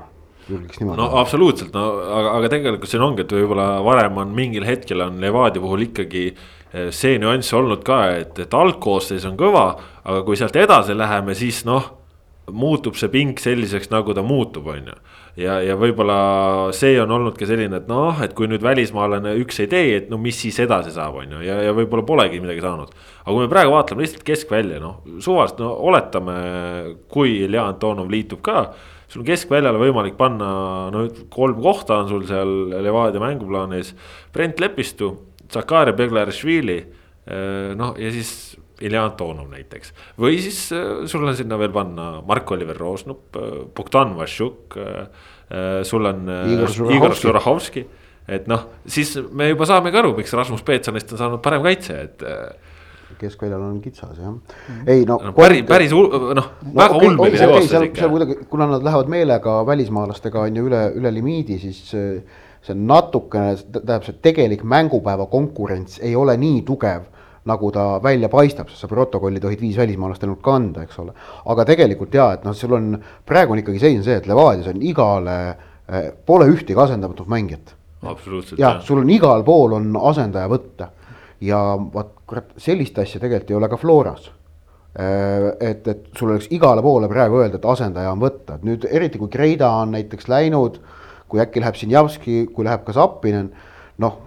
julgeks 0.55 0.81
niimoodi. 0.81 1.01
no 1.01 1.07
absoluutselt, 1.21 1.73
no 1.75 1.85
aga, 2.05 2.33
aga 2.39 2.51
tegelikult 2.55 2.91
siin 2.91 3.05
ongi, 3.05 3.25
et 3.25 3.37
võib-olla 3.37 3.69
varem 3.85 4.19
on 4.23 4.35
mingil 4.35 4.67
hetkel 4.67 5.05
on 5.07 5.21
Levadia 5.23 5.63
puhul 5.63 5.87
ikkagi 5.87 6.27
eh, 6.31 6.91
see 6.95 7.17
nüanss 7.21 7.55
olnud 7.57 7.85
ka, 7.87 8.03
et, 8.19 8.43
et 8.45 8.59
algkoosseis 8.61 9.25
on 9.29 9.39
kõva, 9.39 9.65
aga 10.03 10.21
kui 10.27 10.39
sealt 10.39 10.59
edasi 10.59 10.97
läheme, 10.97 11.37
siis 11.37 11.63
noh 11.69 11.97
muutub 12.51 12.97
see 12.99 13.09
ping 13.11 13.39
selliseks, 13.39 13.89
nagu 13.91 14.13
ta 14.15 14.23
muutub, 14.25 14.67
on 14.71 14.89
ju. 14.91 14.95
ja, 15.43 15.59
ja 15.63 15.75
võib-olla 15.79 16.71
see 16.75 16.97
on 17.01 17.11
olnud 17.15 17.37
ka 17.39 17.47
selline, 17.47 17.81
et 17.81 17.89
noh, 17.89 18.17
et 18.23 18.33
kui 18.37 18.49
nüüd 18.51 18.63
välismaalane 18.65 19.35
üks 19.41 19.61
ei 19.63 19.69
tee, 19.71 19.91
et 19.99 20.09
no 20.11 20.19
mis 20.21 20.39
siis 20.41 20.57
edasi 20.63 20.93
saab, 20.95 21.21
on 21.21 21.37
ju, 21.37 21.43
ja, 21.45 21.59
ja 21.67 21.75
võib-olla 21.77 22.05
polegi 22.07 22.41
midagi 22.43 22.63
saanud. 22.65 22.95
aga 23.21 23.35
kui 23.35 23.43
me 23.43 23.51
praegu 23.51 23.75
vaatame 23.75 24.05
lihtsalt 24.05 24.25
keskvälja, 24.27 24.81
noh 24.83 25.01
suvaliselt, 25.23 25.61
no 25.63 25.75
oletame, 25.91 26.37
kui 27.11 27.37
Ilja 27.45 27.67
Antonov 27.71 28.11
liitub 28.11 28.41
ka 28.45 28.65
sul 29.11 29.23
on 29.23 29.27
keskväljale 29.27 29.81
võimalik 29.81 30.15
panna, 30.19 30.47
no 30.93 31.03
kolm 31.33 31.59
kohta 31.63 31.99
on 32.01 32.09
sul 32.11 32.23
seal 32.29 32.53
Levadia 32.71 33.21
mänguplaanis. 33.23 33.93
Brent 34.33 34.61
Lepistu, 34.63 35.11
Zakaria 35.51 35.95
Beglarishvili, 35.97 36.79
eh, 37.27 37.71
noh 37.77 37.97
ja 37.99 38.11
siis 38.13 38.57
Ilja 38.81 39.03
Antonov 39.05 39.51
näiteks. 39.51 39.93
või 40.17 40.39
siis 40.41 40.71
eh, 40.71 41.03
sul 41.11 41.27
on 41.27 41.35
sinna 41.35 41.59
veel 41.59 41.73
panna 41.75 42.21
Mark-Oliver 42.25 42.77
Roosnup, 42.77 43.35
eh, 43.35 43.65
Bogdan 43.75 44.15
Vašjuk, 44.15 44.79
sul 45.83 46.05
on 46.07 46.29
Igor 46.95 47.15
Žurahovski. 47.19 47.85
et 48.31 48.45
noh, 48.47 48.69
siis 48.87 49.17
me 49.31 49.49
juba 49.49 49.65
saamegi 49.67 49.97
aru, 49.99 50.15
miks 50.15 50.31
Rasmus 50.33 50.61
Peetsonist 50.63 51.11
on 51.11 51.19
saanud 51.19 51.41
parem 51.43 51.63
kaitse, 51.65 51.97
et 51.99 52.23
keskväljal 53.21 53.63
on 53.63 53.79
kitsas 53.83 54.19
jah. 54.19 54.33
Mm.. 54.33 54.83
ei 54.89 55.05
no, 55.09 55.19
no. 55.23 55.33
päris, 55.37 55.63
päris 55.69 55.95
noh 55.95 56.35
no, 56.37 56.45
väga 56.65 56.97
okay, 56.97 57.07
ulmeline 57.07 57.37
okay, 57.37 57.49
okay, 57.49 57.67
seal, 57.69 57.89
seal 57.95 58.13
kuidagi, 58.13 58.37
kuna 58.51 58.69
nad 58.73 58.85
lähevad 58.85 59.11
meelega 59.13 59.59
välismaalastega 59.67 60.47
on 60.47 60.61
ju 60.61 60.67
üle, 60.69 60.85
üle 60.99 61.13
limiidi, 61.13 61.59
siis 61.61 61.81
see 61.91 62.77
natukene, 62.77 63.55
tähendab 63.73 64.05
see 64.05 64.19
tegelik 64.21 64.61
mängupäeva 64.67 65.25
konkurents 65.31 65.97
ei 66.01 66.15
ole 66.17 66.37
nii 66.37 66.61
tugev 66.67 67.09
nagu 67.49 67.71
ta 67.73 67.99
välja 68.03 68.29
paistab, 68.29 68.69
sest 68.69 68.83
sa 68.83 68.87
protokolli 68.89 69.41
tohid 69.41 69.61
viis 69.61 69.77
välismaalast 69.77 70.23
ainult 70.23 70.43
kanda, 70.45 70.85
eks 70.85 70.99
ole. 71.01 71.13
aga 71.49 71.65
tegelikult 71.65 72.13
jaa, 72.13 72.35
et 72.37 72.45
noh, 72.45 72.53
sul 72.57 72.75
on, 72.77 72.91
praegu 73.25 73.55
on 73.55 73.61
ikkagi 73.63 73.81
seis 73.81 73.97
on 73.97 74.05
see, 74.05 74.17
et 74.21 74.27
Levadias 74.29 74.69
on 74.69 74.81
igale 74.85 75.37
eh,, 75.49 76.11
pole 76.25 76.49
ühtegi 76.51 76.77
asendamatut 76.79 77.29
mängijat. 77.31 77.73
Absoluutselt 78.05 78.61
jah, 78.61 78.79
sul 78.85 79.01
on 79.01 79.09
igal 79.13 79.45
pool 79.45 79.77
on 79.77 79.89
asendaja 80.11 80.49
võtta. 80.51 80.91
Ja 81.41 81.57
vaat 81.93 82.13
kurat, 82.31 82.55
sellist 82.61 82.99
asja 83.01 83.19
tegelikult 83.19 83.51
ei 83.51 83.59
ole 83.59 83.69
ka 83.71 83.79
Floras. 83.81 84.31
et, 84.91 85.85
et 85.87 86.07
sul 86.19 86.33
oleks 86.33 86.49
igale 86.51 86.81
poole 86.83 87.07
praegu 87.07 87.37
öelda, 87.39 87.61
et 87.61 87.67
asendaja 87.73 88.11
on 88.11 88.19
võtta, 88.19 88.57
et 88.57 88.65
nüüd 88.67 88.87
eriti 88.89 89.21
kui 89.21 89.31
Kreida 89.31 89.69
on 89.79 89.93
näiteks 89.95 90.27
läinud, 90.27 90.81
kui 91.31 91.39
äkki 91.39 91.63
läheb 91.63 91.77
Sinjavski, 91.79 92.41
kui 92.51 92.67
läheb 92.67 92.83
ka 92.83 92.91
Zappinen, 92.97 93.47
noh, 94.03 94.17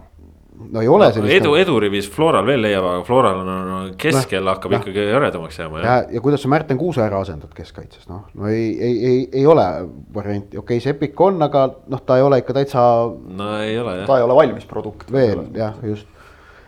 no 0.73 0.81
ei 0.81 0.89
ole 0.89 1.11
sellist. 1.13 1.35
edu, 1.37 1.53
edurivis 1.61 2.09
Floral 2.15 2.47
veel 2.49 2.65
leiab, 2.65 2.87
aga 2.95 3.03
Floral 3.05 3.43
on, 3.43 3.51
on 3.51 3.93
keskel 4.01 4.41
Noh, 4.41 4.55
hakkab 4.55 4.73
jah. 4.73 4.87
ikkagi 4.87 5.05
hõredamaks 5.11 5.61
jääma 5.61 5.85
ja, 5.85 5.99
ja 6.17 6.25
kuidas 6.25 6.45
sa 6.47 6.51
Märten 6.55 6.81
Kuuse 6.81 7.05
ära 7.05 7.21
asendad 7.21 7.53
keskkaitses, 7.57 8.09
noh, 8.09 8.25
no 8.33 8.49
ei, 8.49 8.71
ei, 8.79 8.97
ei, 9.11 9.21
ei 9.43 9.45
ole 9.51 9.67
varianti, 10.15 10.57
okei 10.57 10.79
okay,, 10.79 10.85
Sepik 10.87 11.21
on, 11.27 11.43
aga 11.45 11.67
noh, 11.93 12.05
ta 12.09 12.17
ei 12.17 12.25
ole 12.25 12.41
ikka 12.41 12.57
täitsa 12.57 12.89
no 13.13 13.53
ei 13.61 13.77
ole 13.83 13.99
jah. 14.01 14.09
ta 14.09 14.17
ei 14.21 14.27
ole 14.31 14.41
valmis 14.41 14.65
produkt. 14.71 15.13
veel 15.13 15.45
jah, 15.59 15.77
just. 15.85 16.09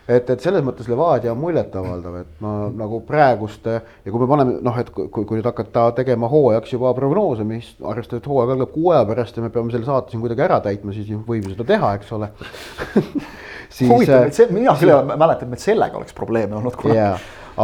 et, 0.07 0.29
et 0.29 0.43
selles 0.43 0.63
mõttes 0.65 0.87
Levadia 0.89 1.33
on 1.33 1.39
muljetavaldav, 1.41 2.15
et 2.21 2.43
ma 2.43 2.53
nagu 2.71 3.01
praeguste 3.07 3.75
ja 3.77 4.11
kui 4.11 4.21
me 4.21 4.29
paneme 4.29 4.57
noh, 4.63 4.79
et 4.79 4.91
kui, 4.95 5.09
kui 5.11 5.39
nüüd 5.39 5.47
hakata 5.47 5.89
tegema 5.97 6.29
hooajaks 6.31 6.73
juba 6.77 6.93
prognoose, 6.97 7.45
mis 7.47 7.73
arvestades, 7.81 8.23
et 8.23 8.29
hooaeg 8.31 8.55
algab 8.55 8.71
kuu 8.75 8.93
aja 8.93 9.03
pärast 9.09 9.37
ja 9.37 9.43
me 9.43 9.51
peame 9.53 9.73
selle 9.73 9.89
saate 9.89 10.13
siin 10.13 10.23
kuidagi 10.23 10.45
ära 10.47 10.61
täitma, 10.63 10.95
siis 10.95 11.11
võib 11.27 11.49
ju 11.49 11.55
seda 11.55 11.67
teha, 11.73 11.93
eks 11.99 12.15
ole. 12.17 12.31
Siis 13.67 13.89
huvitav, 13.91 14.21
äh, 14.23 14.29
et 14.29 14.37
see, 14.37 14.45
mina 14.55 14.71
küll 14.79 14.93
ei 14.93 15.17
mäleta, 15.19 15.43
et 15.43 15.59
sellega 15.59 15.99
oleks 15.99 16.15
probleeme 16.15 16.55
olnud 16.55 16.77
kunagi. 16.79 17.01
jaa, 17.01 17.17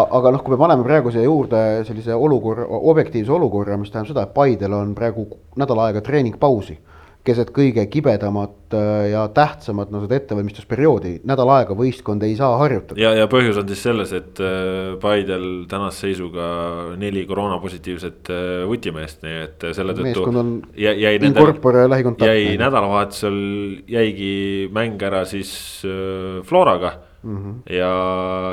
aga 0.04 0.34
noh, 0.36 0.42
kui 0.44 0.52
me 0.52 0.58
paneme 0.60 0.84
praegu 0.84 1.14
siia 1.16 1.24
juurde 1.24 1.62
sellise 1.88 2.12
olukorra, 2.12 2.66
objektiivse 2.92 3.32
olukorra, 3.32 3.78
mis 3.80 3.94
tähendab 3.94 4.12
seda, 4.12 4.26
et 4.28 4.34
Paidel 4.36 4.76
on 4.76 4.92
praegu 4.98 5.24
nädal 5.56 5.80
aega 5.86 6.04
treeningpausi 6.04 6.76
keset 7.24 7.54
kõige 7.56 7.86
kibedamat 7.92 8.76
äh, 8.76 8.90
ja 9.14 9.24
tähtsamat 9.32 9.92
no 9.94 10.02
seda 10.04 10.18
ettevalmistusperioodi, 10.20 11.14
nädal 11.28 11.52
aega 11.56 11.76
võistkond 11.78 12.26
ei 12.28 12.36
saa 12.40 12.58
harjutada. 12.60 13.00
ja, 13.00 13.14
ja 13.16 13.30
põhjus 13.32 13.62
on 13.62 13.70
siis 13.72 13.84
selles, 13.86 14.12
et 14.18 14.42
äh, 14.44 14.96
Paidel 15.02 15.48
tänase 15.72 16.08
seisuga 16.08 16.48
neli 17.00 17.24
koroonapositiivset 17.30 18.34
äh, 18.34 18.52
vutimeest, 18.68 19.24
nii 19.24 19.40
et 19.46 19.68
selle 19.72 19.96
tõttu 19.96 20.28
jäi, 20.76 20.98
jäi 21.06 21.16
jäi 22.28 22.60
nädalavahetusel 22.60 23.40
jäigi 23.88 24.36
mäng 24.76 25.02
ära 25.08 25.24
siis 25.30 25.54
Floraga 26.48 26.98
mm. 27.24 27.38
-hmm. 27.38 27.74
ja, 27.76 27.92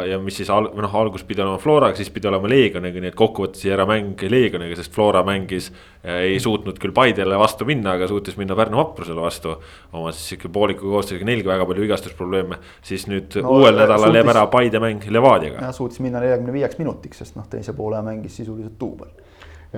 ja 0.06 0.18
mis 0.18 0.36
siis 0.40 0.50
al-, 0.50 0.70
või 0.74 0.84
noh, 0.86 0.94
alguses 0.96 1.26
pidi 1.26 1.42
olema 1.42 1.58
Floraga, 1.58 1.96
siis 1.98 2.10
pidi 2.10 2.28
olema 2.28 2.48
Leegioniga, 2.48 3.00
nii 3.00 3.10
et 3.12 3.18
kokkuvõttes 3.18 3.64
jäi 3.64 3.74
ära 3.74 3.86
mäng 3.86 4.22
Leegioniga, 4.30 4.76
sest 4.76 4.92
Flora 4.94 5.22
mängis. 5.26 5.70
ei 6.04 6.38
suutnud 6.40 6.78
küll 6.80 6.94
Paidele 6.96 7.36
vastu 7.38 7.64
minna, 7.68 7.92
aga 7.92 8.06
suutis 8.08 8.36
minna 8.40 8.56
Pärnu 8.56 8.76
vaprusele 8.76 9.20
vastu. 9.20 9.56
oma 9.92 10.12
siis 10.12 10.28
sihuke 10.28 10.48
pooliku 10.48 10.90
koosseisuga 10.90 11.26
nelgi 11.28 11.48
väga 11.48 11.66
palju 11.66 11.82
vigastusprobleeme, 11.82 12.56
siis 12.82 13.06
nüüd 13.08 13.36
No, 13.36 13.42
no, 13.42 13.50
uuel 13.58 13.76
nädalal 13.76 14.08
suutis- 14.08 14.16
jääb 14.16 14.28
ära 14.28 14.46
Paide 14.46 14.78
mäng 14.80 15.04
Levadiaga. 15.10 15.60
jah, 15.60 15.74
suutis 15.74 16.00
minna 16.00 16.20
neljakümne 16.20 16.52
viieks 16.52 16.78
minutiks, 16.78 17.18
sest 17.18 17.36
noh, 17.36 17.44
teise 17.50 17.72
poole 17.72 18.02
mängis 18.02 18.36
sisuliselt 18.36 18.80
duubel. 18.80 19.08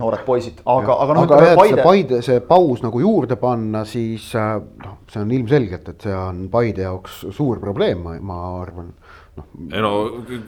Noored 0.00 0.24
poisid, 0.24 0.62
aga, 0.64 0.96
aga 1.04 1.16
noh, 1.16 1.26
ütleme 1.26 1.56
Paide, 1.58 1.82
Paide, 1.84 2.20
see 2.24 2.40
paus 2.46 2.80
nagu 2.84 3.02
juurde 3.02 3.36
panna, 3.40 3.84
siis 3.88 4.30
äh, 4.38 4.54
noh, 4.84 4.98
see 5.12 5.20
on 5.20 5.34
ilmselgelt, 5.36 5.90
et 5.92 6.06
see 6.06 6.14
on 6.16 6.46
Paide 6.52 6.86
jaoks 6.86 7.22
suur 7.36 7.60
probleem, 7.60 8.06
ma 8.24 8.38
arvan. 8.62 8.94
noh, 9.42 9.76
ei 9.76 9.82
no 9.82 9.90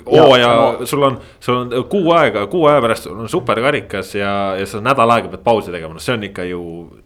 hooaja 0.07 0.51
no-, 0.59 0.87
sul 0.89 1.03
on, 1.07 1.19
sul 1.43 1.61
on 1.61 1.73
kuu 1.91 2.13
aega, 2.17 2.47
kuu 2.51 2.67
aja 2.71 2.83
pärast 2.85 3.09
on 3.11 3.29
superkarikas 3.31 4.15
ja, 4.19 4.33
ja 4.59 4.67
sa 4.69 4.81
nädal 4.85 5.11
aega 5.17 5.31
pead 5.33 5.45
pausi 5.47 5.73
tegema, 5.75 5.97
no 5.97 6.03
see 6.03 6.17
on 6.17 6.27
ikka 6.29 6.47
ju. 6.49 6.61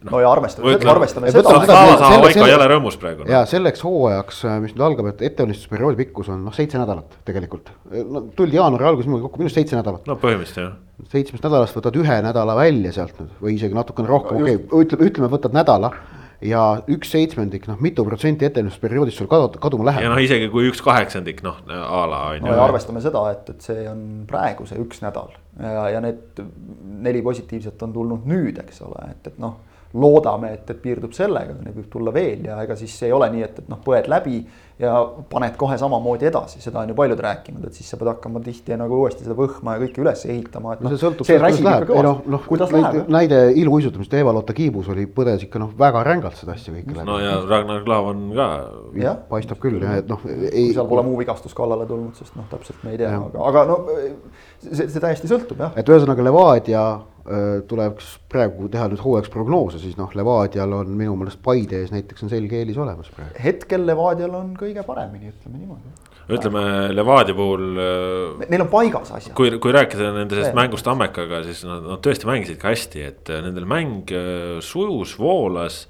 no 0.08 0.22
ja 0.22 0.32
arvestame, 0.32 0.76
arvestame 0.94 1.32
seda 1.34 1.54
selle- 1.62 2.48
ei 2.48 2.56
ole 2.56 2.68
rõõmus 2.74 2.98
praegu 3.00 3.24
no.. 3.24 3.30
ja 3.32 3.44
selleks 3.48 3.84
hooajaks, 3.86 4.42
mis 4.64 4.74
nüüd 4.76 4.84
algab, 4.88 5.12
et 5.12 5.24
ettevalmistusperioodi 5.30 6.00
pikkus 6.04 6.30
on 6.34 6.44
noh, 6.48 6.54
seitse 6.56 6.80
nädalat 6.80 7.18
tegelikult. 7.28 7.72
no 8.08 8.26
tuldi 8.36 8.60
jaanuari 8.60 8.90
alguses 8.90 9.08
niimoodi 9.08 9.26
kokku, 9.26 9.42
minu 9.42 9.50
arust 9.50 9.60
seitse 9.62 9.78
nädalat. 9.78 10.06
no 10.08 10.18
põhimõtteliselt 10.20 10.64
jah. 10.64 10.76
seitsmest 11.14 11.44
nädalast 11.46 11.78
võtad 11.78 11.98
ühe 12.00 12.20
nädala 12.24 12.56
välja 12.58 12.94
sealt 12.96 13.18
nüüd 13.22 13.42
või 13.42 13.58
isegi 13.58 13.76
natukene 13.76 14.10
rohkem, 14.10 14.42
okei 14.42 14.60
okay,, 14.60 14.86
ütleme, 14.86 15.10
ütleme, 15.12 15.32
võtad 15.34 15.56
nädala 15.56 15.92
ja 16.44 16.62
üks 16.90 17.10
seitsmendik, 17.14 17.66
noh, 17.70 17.78
mitu 17.82 18.04
protsenti 18.06 18.46
ettevalmistusperioodist 18.46 19.18
sul 19.18 19.28
kadu-, 19.30 19.58
kaduma 19.62 19.88
ja 19.88 19.90
läheb. 19.90 20.10
noh, 20.12 20.20
isegi 20.22 20.50
kui 20.52 20.68
üks 20.70 20.82
kaheksandik 20.84 21.42
noh 21.46 21.58
a 21.66 22.02
la 22.10 22.20
on 22.34 22.44
no 22.44 22.52
ja 22.52 22.60
ju. 22.60 22.64
arvestame 22.68 23.02
seda, 23.02 23.24
et, 23.34 23.48
et 23.54 23.66
see 23.66 23.86
on 23.90 24.04
praegu 24.30 24.66
see 24.68 24.78
üks 24.82 25.02
nädal 25.02 25.32
ja, 25.58 25.88
ja 25.96 26.02
need 26.04 26.42
neli 27.02 27.22
positiivset 27.26 27.82
on 27.86 27.96
tulnud 27.96 28.28
nüüd, 28.30 28.60
eks 28.62 28.84
ole, 28.86 29.10
et, 29.10 29.32
et 29.32 29.42
noh, 29.42 29.58
loodame, 29.94 30.52
et, 30.58 30.70
et 30.70 30.80
piirdub 30.82 31.14
sellega, 31.16 31.54
neid 31.62 31.76
võib 31.78 31.88
tulla 31.92 32.12
veel 32.12 32.44
ja 32.44 32.58
ega 32.64 32.76
siis 32.76 32.92
ei 33.06 33.12
ole 33.14 33.30
nii, 33.32 33.44
et, 33.46 33.62
et 33.62 33.68
noh, 33.72 33.80
põed 33.84 34.08
läbi 34.10 34.42
ja 34.78 34.92
paned 35.30 35.56
kohe 35.58 35.78
samamoodi 35.80 36.28
edasi, 36.28 36.60
seda 36.62 36.82
on 36.84 36.92
ju 36.92 36.96
paljud 36.98 37.18
rääkinud, 37.24 37.64
et 37.66 37.74
siis 37.74 37.88
sa 37.90 37.96
pead 37.98 38.12
hakkama 38.12 38.42
tihti 38.44 38.76
nagu 38.78 39.00
uuesti 39.00 39.24
seda 39.24 39.34
võhma 39.38 39.74
ja 39.74 39.82
kõike 39.82 40.02
üles 40.04 40.22
ehitama, 40.28 40.76
et 40.76 40.84
no 40.84 40.90
noh 40.90 40.94
see, 40.94 41.02
sõltub 41.02 41.26
see 41.26 41.38
räsib 41.40 41.64
ikka 41.64 41.96
ei 41.96 42.04
noh, 42.04 42.20
kõvasti 42.20 42.34
noh, 42.34 42.44
kuidas 42.46 42.74
näide, 42.74 42.92
läheb. 42.92 43.10
näide 43.16 43.40
iluuisutamist 43.62 44.14
Eva-Lotta 44.20 44.54
Kiibus 44.54 44.92
oli, 44.94 45.08
põdes 45.10 45.48
ikka 45.48 45.62
noh, 45.64 45.72
väga 45.80 46.04
rängalt 46.06 46.38
seda 46.38 46.54
asja 46.54 46.76
kõike 46.76 46.94
läbi 46.94 47.08
no 47.08 47.18
ja 47.24 47.34
Ragnar 47.48 47.82
Klavan 47.88 48.24
ka. 48.36 48.48
jah, 49.02 49.18
paistab 49.32 49.62
küll 49.64 49.82
jah, 49.82 49.98
et 50.04 50.12
noh, 50.12 50.22
seal 50.28 50.90
pole 50.92 51.06
muu 51.08 51.18
vigastus 51.18 51.56
kallale 51.58 51.88
tulnud, 51.88 52.14
sest 52.20 52.38
noh, 52.38 52.46
täpselt 52.52 52.84
me 52.84 52.94
ei 52.94 53.02
tea, 53.02 53.16
aga, 53.18 53.46
aga 53.50 53.66
no 53.72 53.80
see, 54.62 54.84
see 54.84 55.00
täiesti 55.00 55.32
sõltub 55.32 55.64
jah. 55.64 55.74
et 55.80 55.90
ühesõnaga 55.90 56.28
Levadia 56.28 56.84
öö, 56.92 57.17
tuleks 57.68 58.14
praegu 58.32 58.68
teha 58.72 58.88
nüüd 58.88 59.02
hooajaks 59.02 59.30
prognoose, 59.32 59.80
siis 59.82 59.98
noh, 59.98 60.10
Levadial 60.16 60.72
on 60.78 60.92
minu 60.96 61.16
meelest 61.18 61.40
Paide 61.44 61.82
ees 61.82 61.92
näiteks 61.92 62.24
on 62.24 62.32
selge 62.32 62.60
eelis 62.60 62.78
olemas 62.80 63.10
praegu. 63.14 63.36
hetkel 63.44 63.84
Levadial 63.86 64.36
on 64.38 64.54
kõige 64.58 64.84
paremini, 64.86 65.32
ütleme 65.34 65.60
niimoodi. 65.60 65.92
ütleme 66.38 66.64
Levadia 66.94 67.36
puhul, 67.36 67.64
Neil 68.48 68.64
on 68.64 68.72
paigas 68.72 69.12
asjad. 69.18 69.34
kui, 69.36 69.52
kui 69.60 69.76
rääkida 69.76 70.10
nende 70.16 70.36
sellest 70.36 70.54
Veel. 70.54 70.60
mängust 70.62 70.88
Tammekaga, 70.88 71.42
siis 71.44 71.64
nad, 71.68 71.84
nad 71.84 72.04
tõesti 72.04 72.28
mängisid 72.28 72.60
ka 72.60 72.72
hästi, 72.72 73.06
et 73.12 73.32
äh, 73.32 73.42
nendel 73.44 73.68
mäng 73.68 74.12
äh, 74.12 74.58
sujus, 74.64 75.18
voolas. 75.20 75.86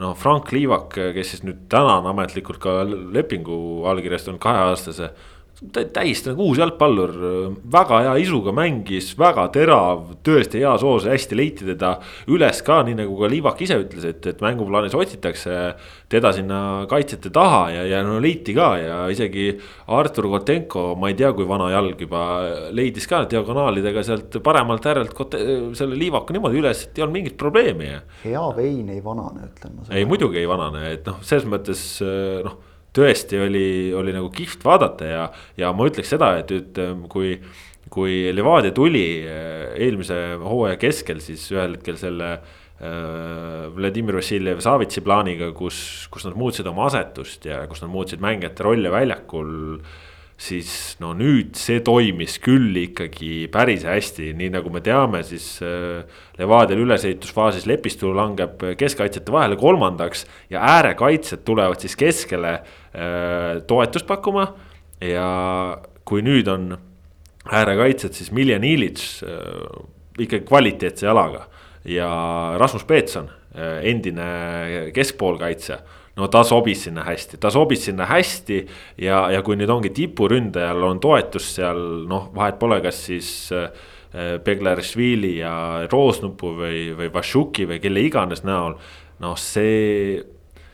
noh, 0.00 0.14
Frank 0.16 0.48
Liivak, 0.54 0.94
kes 1.14 1.34
siis 1.34 1.42
nüüd 1.44 1.66
täna 1.68 1.98
on 2.00 2.06
ametlikult 2.08 2.58
ka 2.62 2.80
lepingu 2.88 3.84
allkirjastanud 3.90 4.40
kaheaastase 4.40 5.10
täiesti 5.60 6.30
nagu 6.30 6.46
uus 6.48 6.58
jalgpallur, 6.60 7.10
väga 7.72 7.98
hea 8.06 8.12
isuga 8.22 8.52
mängis, 8.56 9.10
väga 9.18 9.44
terav, 9.52 10.06
tõesti 10.24 10.62
hea 10.62 10.72
soos, 10.80 11.04
hästi 11.10 11.36
leiti 11.36 11.66
teda 11.68 11.92
üles 12.32 12.62
ka, 12.64 12.78
nii 12.86 12.96
nagu 13.02 13.18
ka 13.20 13.28
Liivak 13.28 13.60
ise 13.64 13.76
ütles, 13.82 14.06
et, 14.08 14.24
et 14.30 14.40
mänguplaanis 14.40 14.96
otsitakse 14.96 15.58
teda 16.10 16.32
sinna 16.36 16.60
kaitsjate 16.90 17.32
taha 17.34 17.60
ja, 17.74 17.84
ja 17.92 18.00
no 18.06 18.16
leiti 18.24 18.54
ka 18.56 18.70
ja 18.80 18.96
isegi 19.12 19.50
Artur 19.92 20.30
Kotenko, 20.32 20.94
ma 21.00 21.12
ei 21.12 21.18
tea, 21.20 21.34
kui 21.36 21.48
vana 21.48 21.68
jalg 21.74 22.00
juba 22.06 22.24
leidis 22.72 23.08
ka 23.10 23.26
diagonaalidega 23.30 24.04
sealt 24.06 24.40
paremalt 24.44 24.88
äärelt 24.88 25.14
Kote- 25.16 25.44
selle 25.76 25.98
Liivaku 26.00 26.38
niimoodi 26.38 26.62
üles, 26.62 26.86
et 26.86 26.98
ei 26.98 27.04
olnud 27.04 27.18
mingit 27.18 27.36
probleemi 27.40 27.92
hea 28.24 28.48
vein 28.56 28.88
ei 28.88 29.04
vanane, 29.04 29.50
ütlen 29.52 29.76
ma. 29.76 29.86
ei, 29.92 30.08
muidugi 30.08 30.40
ei 30.40 30.48
vanane, 30.48 30.88
et 30.94 31.04
noh, 31.08 31.20
selles 31.26 31.44
mõttes 31.50 31.84
noh, 32.46 32.56
tõesti 32.96 33.40
oli, 33.40 33.66
oli 33.96 34.14
nagu 34.14 34.30
kihvt 34.34 34.64
vaadata 34.66 35.10
ja, 35.10 35.26
ja 35.58 35.72
ma 35.76 35.88
ütleks 35.90 36.10
seda, 36.14 36.34
et 36.40 36.54
nüüd 36.54 36.80
ähm, 36.82 37.04
kui. 37.10 37.38
kui 37.90 38.28
Levadia 38.30 38.70
tuli 38.70 39.24
äh, 39.26 39.72
eelmise 39.82 40.36
hooaja 40.38 40.76
keskel, 40.78 41.18
siis 41.24 41.42
ühel 41.50 41.72
hetkel 41.74 41.96
selle 41.98 42.28
äh, 42.36 43.64
Vladimir 43.74 44.20
Vassiljev 44.20 44.60
Savitsi 44.62 45.02
plaaniga, 45.02 45.48
kus, 45.56 46.06
kus 46.12 46.28
nad 46.28 46.36
muutsid 46.38 46.68
oma 46.70 46.86
asetust 46.86 47.48
ja 47.48 47.64
kus 47.66 47.82
nad 47.82 47.90
muutsid 47.90 48.22
mängijate 48.22 48.62
rolle 48.68 48.92
väljakul 48.94 49.82
siis 50.40 50.96
no 51.02 51.10
nüüd 51.16 51.58
see 51.60 51.82
toimis 51.84 52.38
küll 52.40 52.76
ikkagi 52.84 53.44
päris 53.52 53.84
hästi, 53.84 54.30
nii 54.38 54.54
nagu 54.54 54.72
me 54.72 54.80
teame, 54.84 55.20
siis 55.26 55.58
äh, 55.64 56.06
Levadial 56.40 56.80
ülesehitusfaasis 56.86 57.66
Lepistu 57.68 58.14
langeb 58.16 58.62
keskkaitsjate 58.80 59.34
vahele 59.34 59.58
kolmandaks 59.60 60.24
ja 60.52 60.62
äärekaitsjad 60.78 61.44
tulevad 61.44 61.82
siis 61.82 61.98
keskele 62.00 62.60
toetust 63.66 64.06
pakkuma. 64.06 64.48
ja 65.00 65.26
kui 66.04 66.24
nüüd 66.26 66.48
on 66.50 66.74
äärekaitsjad, 67.46 68.12
siis 68.12 68.32
Miljan 68.34 68.64
Ilits 68.64 69.22
äh, 69.24 69.84
ikkagi 70.18 70.44
kvaliteetse 70.44 71.06
jalaga 71.06 71.46
ja 71.84 72.10
Rasmus 72.60 72.84
Peetson, 72.84 73.30
endine 73.82 74.26
keskpoolkaitsja 74.94 75.78
no 76.20 76.28
ta 76.28 76.42
sobis 76.46 76.84
sinna 76.86 77.04
hästi, 77.06 77.38
ta 77.40 77.50
sobis 77.52 77.84
sinna 77.88 78.06
hästi 78.10 78.60
ja, 79.00 79.22
ja 79.32 79.40
kui 79.46 79.56
nüüd 79.58 79.70
ongi 79.72 79.92
tipuründajal 79.94 80.84
on 80.86 81.00
toetus 81.02 81.48
seal 81.56 81.80
noh, 82.10 82.28
vahet 82.34 82.58
pole, 82.60 82.80
kas 82.84 83.04
siis 83.08 83.30
äh, 83.56 83.70
Beglarishvili 84.44 85.36
ja 85.38 85.52
Roosnupu 85.90 86.50
või, 86.58 86.88
või 86.98 87.12
Vašuki 87.14 87.68
või 87.70 87.78
kelle 87.82 88.02
iganes 88.02 88.42
näol. 88.42 88.74
noh, 89.22 89.36
see, 89.38 90.18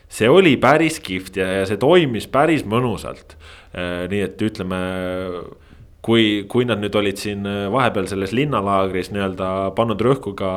see 0.08 0.28
oli 0.30 0.56
päris 0.60 1.00
kihvt 1.02 1.40
ja, 1.40 1.46
ja 1.60 1.68
see 1.68 1.80
toimis 1.80 2.28
päris 2.30 2.64
mõnusalt. 2.64 3.36
nii 4.10 4.20
et 4.24 4.42
ütleme 4.42 4.80
kui, 6.00 6.44
kui 6.48 6.64
nad 6.64 6.80
nüüd 6.80 6.94
olid 6.96 7.18
siin 7.20 7.44
vahepeal 7.72 8.06
selles 8.08 8.32
linnalaagris 8.32 9.10
nii-öelda 9.12 9.48
pannud 9.76 10.00
rõhku 10.00 10.32
ka, 10.38 10.52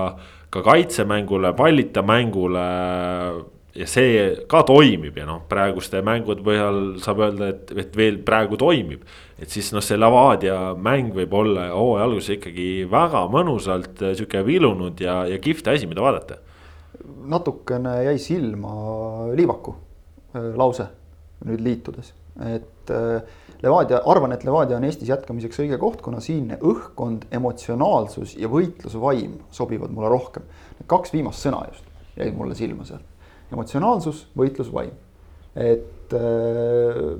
ka 0.53 0.63
kaitsemängule, 0.63 1.51
pallita 1.57 2.05
mängule 2.05 2.67
ja 3.79 3.87
see 3.89 4.23
ka 4.49 4.63
toimib 4.67 5.17
ja 5.19 5.25
noh, 5.29 5.43
praeguste 5.49 6.01
mängude 6.05 6.43
põhjal 6.45 6.79
saab 7.03 7.21
öelda, 7.23 7.51
et, 7.53 7.71
et 7.85 7.97
veel 7.97 8.19
praegu 8.25 8.57
toimib. 8.59 9.05
et 9.39 9.49
siis 9.49 9.71
noh, 9.75 9.83
see 9.85 9.97
Levadia 9.99 10.73
mäng 10.75 11.13
võib 11.15 11.33
olla 11.37 11.69
hooaja 11.71 12.07
alguses 12.07 12.37
ikkagi 12.37 12.69
väga 12.91 13.25
mõnusalt 13.31 14.01
sihuke 14.09 14.43
vilunud 14.45 14.99
ja, 15.03 15.21
ja 15.29 15.37
kihvt 15.41 15.69
asi, 15.71 15.87
mida 15.87 16.03
vaadata. 16.03 16.41
Natukene 17.29 17.99
jäi 18.07 18.17
silma 18.21 18.73
Liivaku 19.35 19.75
äh, 20.35 20.49
lause 20.57 20.89
nüüd 21.47 21.61
liitudes, 21.63 22.13
et 22.43 22.91
äh, 22.91 23.21
Levadia, 23.63 23.99
arvan, 24.07 24.31
et 24.31 24.43
Levadia 24.47 24.77
on 24.79 24.85
Eestis 24.87 25.09
jätkamiseks 25.11 25.59
õige 25.63 25.77
koht, 25.79 26.01
kuna 26.03 26.21
siinne 26.23 26.55
õhkkond, 26.63 27.27
emotsionaalsus 27.35 28.37
ja 28.39 28.47
võitlusvaim 28.51 29.35
sobivad 29.51 29.91
mulle 29.91 30.11
rohkem. 30.11 30.45
Kaks 30.87 31.11
viimast 31.11 31.43
sõna 31.43 31.65
just 31.67 31.83
jäid 32.19 32.35
mulle 32.39 32.55
silma 32.55 32.87
sealt 32.87 33.03
emotsionaalsus, 33.51 34.27
võitlusvaim. 34.37 34.91
et 35.55 36.13
äh, 36.13 37.15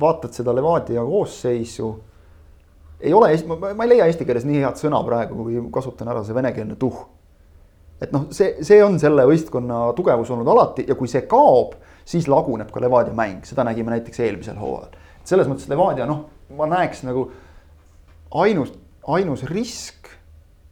vaatad 0.00 0.32
seda 0.32 0.54
Levadia 0.54 1.04
koosseisu. 1.04 1.90
ei 3.00 3.12
ole, 3.14 3.34
ma 3.46 3.84
ei 3.84 3.88
leia 3.88 4.06
eesti 4.06 4.24
keeles 4.24 4.46
nii 4.48 4.62
head 4.62 4.78
sõna 4.80 5.02
praegu, 5.04 5.42
kui 5.42 5.58
kasutan 5.74 6.08
ära 6.08 6.22
see 6.24 6.34
venekeelne 6.34 6.76
tuh. 6.80 7.04
Et 8.02 8.12
noh, 8.14 8.26
see, 8.34 8.56
see 8.66 8.82
on 8.84 8.98
selle 9.00 9.24
võistkonna 9.28 9.84
tugevus 9.96 10.30
olnud 10.34 10.48
alati 10.54 10.86
ja 10.88 10.96
kui 10.98 11.10
see 11.10 11.24
kaob, 11.30 11.76
siis 12.08 12.28
laguneb 12.30 12.70
ka 12.72 12.82
Levadia 12.82 13.14
mäng, 13.16 13.46
seda 13.46 13.64
nägime 13.66 13.94
näiteks 13.94 14.22
eelmisel 14.24 14.58
hooajal. 14.58 14.98
selles 15.24 15.48
mõttes 15.50 15.70
Levadia 15.70 16.06
noh, 16.08 16.26
ma 16.58 16.66
näeks 16.70 17.04
nagu 17.06 17.28
ainus, 18.42 18.72
ainus 19.06 19.44
risk 19.50 20.10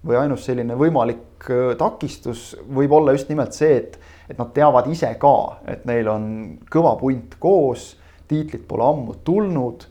või 0.06 0.16
ainus 0.20 0.46
selline 0.48 0.74
võimalik 0.78 1.48
takistus 1.78 2.54
võib 2.68 2.92
olla 2.96 3.14
just 3.16 3.30
nimelt 3.30 3.56
see, 3.56 3.76
et, 3.76 3.96
et 4.28 4.38
nad 4.40 4.52
teavad 4.56 4.88
ise 4.90 5.12
ka, 5.20 5.36
et 5.68 5.84
neil 5.88 6.08
on 6.08 6.26
kõva 6.72 6.96
punt 7.00 7.36
koos, 7.40 7.94
tiitlit 8.30 8.66
pole 8.68 8.86
ammu 8.86 9.18
tulnud. 9.24 9.86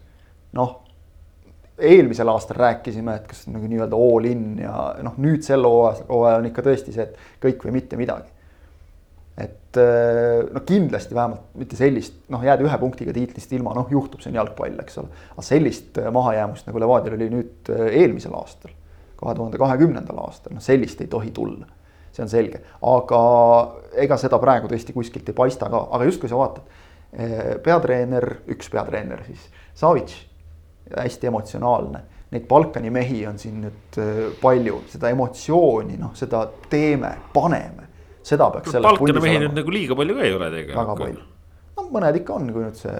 noh, 0.58 0.78
eelmisel 1.80 2.32
aastal 2.32 2.60
rääkisime, 2.60 3.16
et 3.20 3.30
kas 3.30 3.46
nagu 3.52 3.70
nii-öelda 3.70 4.00
all 4.00 4.28
in 4.30 4.44
ja 4.64 4.74
noh, 5.06 5.16
nüüd 5.22 5.46
sel 5.46 5.66
hooajal 5.66 6.42
on 6.42 6.50
ikka 6.50 6.66
tõesti 6.66 6.96
see, 6.96 7.08
et 7.08 7.40
kõik 7.46 7.66
või 7.68 7.80
mitte 7.80 8.00
midagi. 8.00 8.30
et 9.40 9.78
äh, 9.80 10.42
no 10.52 10.60
kindlasti 10.68 11.16
vähemalt 11.16 11.56
mitte 11.56 11.78
sellist, 11.80 12.18
noh, 12.30 12.44
jääda 12.44 12.66
ühe 12.66 12.78
punktiga 12.82 13.14
tiitlist 13.16 13.54
ilma, 13.56 13.72
noh, 13.78 13.88
juhtub, 13.92 14.20
see 14.20 14.34
on 14.34 14.42
jalgpall, 14.42 14.76
eks 14.84 15.00
ole. 15.00 15.24
aga 15.32 15.46
sellist 15.46 15.98
äh, 16.02 16.12
mahajäämust 16.12 16.68
nagu 16.68 16.84
Levadial 16.84 17.16
oli 17.16 17.32
nüüd 17.38 17.74
eelmisel 17.88 18.36
aastal 18.36 18.76
kahe 19.20 19.36
tuhande 19.36 19.60
kahekümnendal 19.60 20.22
aastal, 20.24 20.56
noh 20.56 20.64
sellist 20.64 21.02
ei 21.04 21.12
tohi 21.12 21.32
tulla. 21.36 21.68
see 22.10 22.24
on 22.26 22.30
selge, 22.32 22.60
aga 22.90 23.20
ega 24.02 24.16
seda 24.18 24.40
praegu 24.42 24.68
tõesti 24.68 24.96
kuskilt 24.96 25.28
ei 25.30 25.36
paista 25.38 25.68
ka, 25.70 25.84
aga 25.94 26.08
just 26.08 26.20
kui 26.20 26.30
sa 26.32 26.40
vaatad. 26.40 26.64
Eh, 27.14 27.52
peatreener, 27.64 28.26
üks 28.50 28.70
peatreener 28.74 29.22
siis, 29.28 29.44
Savits, 29.78 30.16
hästi 30.98 31.30
emotsionaalne. 31.32 32.04
Neid 32.30 32.46
Balkani 32.50 32.92
mehi 32.94 33.24
on 33.28 33.40
siin 33.42 33.64
nüüd 33.64 33.98
eh, 34.02 34.22
palju, 34.42 34.84
seda 34.92 35.10
emotsiooni, 35.10 35.98
noh, 35.98 36.14
seda 36.18 36.44
teeme, 36.70 37.16
paneme. 37.34 37.88
seda 38.24 38.52
peaks. 38.54 38.76
Balkani 38.84 39.22
mehi 39.24 39.44
nüüd 39.46 39.58
nagu 39.58 39.74
liiga 39.74 39.98
palju 39.98 40.18
ka 40.18 40.26
ei 40.28 40.34
ole 40.38 40.54
tegelikult. 40.54 40.80
väga 40.84 40.98
palju 41.04 41.28
mõned 41.94 42.18
ikka 42.20 42.36
on, 42.36 42.50
kui 42.54 42.64
nüüd 42.64 42.78
see. 42.80 42.94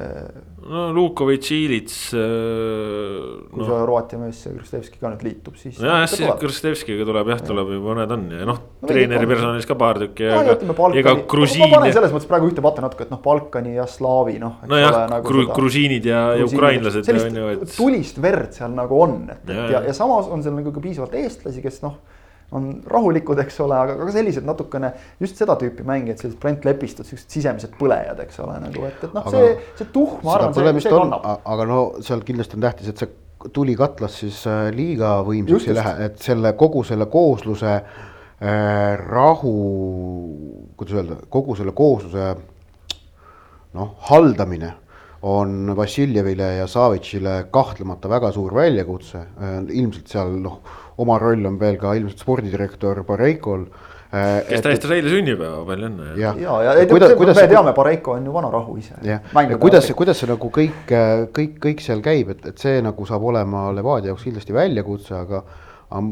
no 0.70 0.84
Lukovitš, 0.96 1.52
Ilits 1.56 1.96
äh,. 2.18 2.24
kui 3.50 3.62
no. 3.62 3.68
see 3.68 3.78
Horvaatia 3.78 4.20
mees, 4.22 4.42
see 4.44 4.54
Kristevski 4.56 5.02
ka 5.02 5.12
nüüd 5.14 5.26
liitub, 5.28 5.58
siis. 5.60 5.80
jah, 5.84 6.04
siis 6.10 6.30
Kristevskiga 6.42 7.08
tuleb 7.08 7.32
jah, 7.34 7.42
tuleb 7.46 7.74
ju 7.76 7.80
mõned 7.86 8.14
on 8.16 8.28
ja 8.36 8.48
noh 8.50 8.60
no,, 8.60 8.90
treeneri 8.90 9.30
personalis 9.30 9.70
ka 9.70 9.78
paar 9.80 10.02
tükki 10.04 10.30
ja 10.30 10.42
ega 11.02 11.16
grusiin. 11.30 11.66
ma 11.66 11.72
panen 11.78 11.96
selles 11.96 12.16
mõttes 12.16 12.30
praegu 12.30 12.52
ühte 12.52 12.66
patta 12.66 12.86
natuke, 12.86 13.08
et 13.08 13.14
noh, 13.14 13.24
Balkani 13.24 13.76
ja 13.78 13.88
Slaavi 13.90 14.38
noh. 14.44 14.62
nojah, 14.70 15.02
nagu 15.16 15.30
gru, 15.30 15.48
grusiinid 15.56 16.10
ja, 16.10 16.24
ja 16.40 16.48
ukrainlased. 16.50 17.08
sellist 17.08 17.42
et... 17.56 17.76
tulist 17.78 18.22
verd 18.24 18.56
seal 18.58 18.76
nagu 18.78 19.04
on, 19.08 19.22
et, 19.30 19.44
et 19.48 19.56
ja, 19.56 19.68
ja, 19.78 19.84
ja 19.90 19.98
samas 19.98 20.30
on 20.32 20.46
seal 20.46 20.58
nagu 20.60 20.74
ka 20.76 20.84
piisavalt 20.84 21.18
eestlasi, 21.20 21.64
kes 21.66 21.84
noh 21.86 22.00
on 22.56 22.70
rahulikud, 22.90 23.40
eks 23.44 23.60
ole, 23.62 23.78
aga 23.78 23.96
ka 24.00 24.12
sellised 24.14 24.46
natukene 24.48 24.92
just 25.22 25.38
seda 25.38 25.56
tüüpi 25.60 25.86
mängijad, 25.86 26.22
sellised 26.22 26.40
Brent 26.42 26.66
Lepistud, 26.66 27.06
siuksed 27.06 27.30
sisemised 27.30 27.76
põlejad, 27.78 28.20
eks 28.26 28.42
ole, 28.42 28.58
nagu 28.64 28.86
et, 28.88 29.04
et 29.06 29.16
noh, 29.16 29.28
see, 29.30 29.56
see 29.78 29.90
tuhm, 29.94 30.20
ma 30.26 30.36
arvan, 30.38 30.56
see, 30.58 30.86
see 30.86 30.94
kannab. 30.94 31.28
aga 31.54 31.68
no 31.70 31.80
seal 32.06 32.26
kindlasti 32.26 32.58
on 32.58 32.66
tähtis, 32.66 32.90
et 32.94 33.04
see 33.04 33.12
tuli 33.54 33.76
katlas 33.80 34.18
siis 34.24 34.42
äh, 34.50 34.68
liiga 34.76 35.20
võimsaks 35.28 35.70
ei 35.70 35.78
lähe, 35.78 36.10
et 36.10 36.20
selle 36.24 36.54
kogu 36.60 36.84
selle 36.88 37.08
koosluse 37.12 37.72
äh, 37.78 38.98
rahu, 39.06 39.56
kuidas 40.80 40.98
öelda, 41.00 41.22
kogu 41.32 41.56
selle 41.60 41.76
koosluse 41.78 42.34
noh, 43.78 43.96
haldamine 44.10 44.74
on 45.30 45.76
Vassiljevile 45.76 46.54
ja 46.62 46.68
Savitšile 46.68 47.50
kahtlemata 47.52 48.10
väga 48.12 48.32
suur 48.36 48.56
väljakutse, 48.56 49.24
äh, 49.38 49.58
ilmselt 49.70 50.12
seal 50.12 50.36
noh 50.42 50.62
oma 51.00 51.20
roll 51.22 51.48
on 51.50 51.60
veel 51.62 51.80
ka 51.82 51.94
ilmselt 51.98 52.24
spordidirektor 52.24 53.04
Pareikol 53.08 53.66
äh, 53.66 54.42
kes 54.50 54.64
tähistas 54.66 54.94
eile 54.96 55.12
sünnipäeva, 55.14 55.62
palju 55.68 55.90
õnne. 55.90 56.10
ja, 56.20 56.34
ja, 56.40 56.56
ja, 56.66 56.76
ja 56.82 56.88
kuidas, 56.90 57.14
kuidas, 57.20 57.40
me 57.40 57.48
teame, 57.52 57.76
Pareiko 57.78 58.18
on 58.18 58.26
ju 58.30 58.34
vanarahu 58.36 58.78
ise. 58.82 58.98
jah, 59.06 59.24
kuidas, 59.62 59.90
kuidas 59.98 60.20
see 60.22 60.32
nagu 60.32 60.52
kõik, 60.60 60.96
kõik, 61.36 61.60
kõik 61.66 61.86
seal 61.86 62.04
käib, 62.06 62.34
et, 62.36 62.52
et 62.54 62.68
see 62.68 62.82
nagu 62.86 63.08
saab 63.10 63.28
olema 63.32 63.70
Levadia 63.76 64.14
jaoks 64.14 64.28
kindlasti 64.28 64.56
väljakutse, 64.56 65.16
aga, 65.24 65.44
aga 65.90 66.04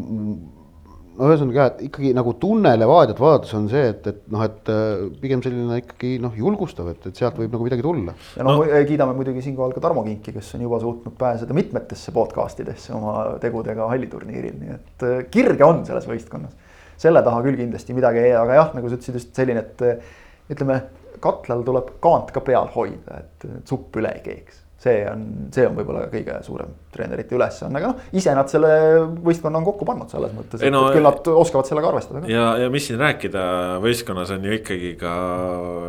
no 1.18 1.30
ühesõnaga 1.32 1.60
jah, 1.60 1.70
et 1.72 1.80
ikkagi 1.88 2.12
nagu 2.16 2.34
tunne 2.42 2.74
Levadiat 2.78 3.20
vaadates 3.22 3.54
on 3.58 3.68
see, 3.72 3.84
et, 3.92 4.10
et 4.12 4.20
noh, 4.34 4.44
et 4.46 4.72
äh, 4.74 5.06
pigem 5.22 5.42
selline 5.46 5.80
ikkagi 5.82 6.18
noh, 6.24 6.36
julgustav, 6.38 6.92
et, 6.94 7.08
et 7.10 7.22
sealt 7.22 7.40
võib 7.40 7.56
nagu 7.56 7.66
midagi 7.68 7.86
tulla. 7.86 8.14
ja 8.38 8.46
noh 8.46 8.60
no. 8.60 8.68
no., 8.68 8.84
kiidame 8.90 9.16
muidugi 9.18 9.44
siinkohal 9.48 9.74
ka 9.76 9.84
Tarmo 9.84 10.04
Kinki, 10.06 10.36
kes 10.36 10.54
on 10.58 10.68
juba 10.68 10.82
suutnud 10.84 11.18
pääseda 11.18 11.58
mitmetesse 11.58 12.14
podcast 12.16 12.62
idesse 12.64 12.94
oma 12.98 13.18
tegudega 13.44 13.90
halliturniiril, 13.94 14.60
nii 14.62 14.76
et 14.78 15.08
äh, 15.08 15.18
kirge 15.34 15.66
on 15.66 15.84
selles 15.90 16.08
võistkonnas. 16.10 16.54
selle 17.02 17.26
taha 17.26 17.42
küll 17.46 17.58
kindlasti 17.60 17.98
midagi 17.98 18.22
ei 18.22 18.32
jää, 18.32 18.46
aga 18.46 18.62
jah, 18.62 18.72
nagu 18.78 18.90
sa 18.90 19.00
ütlesid, 19.00 19.20
just 19.22 19.36
selline, 19.38 19.66
et 19.66 19.84
äh, 19.88 20.16
ütleme, 20.54 20.82
katlal 21.24 21.66
tuleb 21.66 21.98
kaant 22.04 22.30
ka 22.34 22.46
peal 22.46 22.70
hoida, 22.78 23.24
et 23.24 23.50
supp 23.66 23.98
üle 23.98 24.14
ei 24.20 24.24
keeks 24.26 24.67
see 24.78 24.98
on, 25.10 25.24
see 25.54 25.66
on 25.66 25.74
võib-olla 25.78 26.04
kõige 26.12 26.36
suurem 26.46 26.70
treenerite 26.94 27.34
ülesanne, 27.34 27.80
aga 27.80 27.90
noh, 27.90 28.04
ise 28.18 28.34
nad 28.38 28.50
selle 28.52 28.70
võistkonna 29.26 29.58
on 29.58 29.66
kokku 29.66 29.88
pannud 29.90 30.12
selles 30.14 30.36
mõttes, 30.38 30.62
et 30.62 30.74
no, 30.74 30.84
küll 30.94 31.06
nad 31.06 31.30
oskavad 31.32 31.70
sellega 31.70 31.90
arvestada 31.90 32.22
ja, 32.30 32.46
ja 32.62 32.68
mis 32.74 32.86
siin 32.90 33.02
rääkida, 33.02 33.42
võistkonnas 33.82 34.36
on 34.36 34.46
ju 34.46 34.54
ikkagi 34.60 34.94
ka 35.02 35.16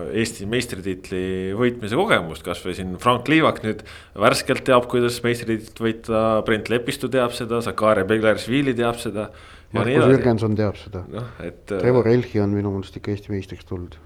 Eesti 0.09 0.49
meistritiitli 0.49 1.23
võitmise 1.59 2.01
kogemust, 2.01 2.45
kasvõi 2.47 2.79
siin 2.79 2.97
Frank 3.03 3.29
Liivak 3.29 3.61
nüüd 3.67 3.85
värskelt 4.17 4.65
teab, 4.69 4.89
kuidas 4.89 5.21
meistritiitlit 5.25 5.85
võita, 5.85 6.25
Brent 6.49 6.73
Lepistu 6.73 7.13
teab 7.13 7.37
seda, 7.37 7.61
Zakaria 7.65 8.09
Begleršvili 8.09 8.77
teab 8.79 9.01
seda. 9.03 9.29
Markus 9.77 10.09
Jürgenson 10.15 10.55
teab 10.57 10.79
seda 10.81 11.03
no,, 11.13 11.27
et. 11.45 11.67
Trevor 11.69 12.09
Elchi 12.09 12.41
on 12.41 12.57
minu 12.57 12.73
meelest 12.73 12.97
ikka 12.97 13.13
Eesti 13.13 13.35
meistriks 13.35 13.69
tulnud 13.69 13.99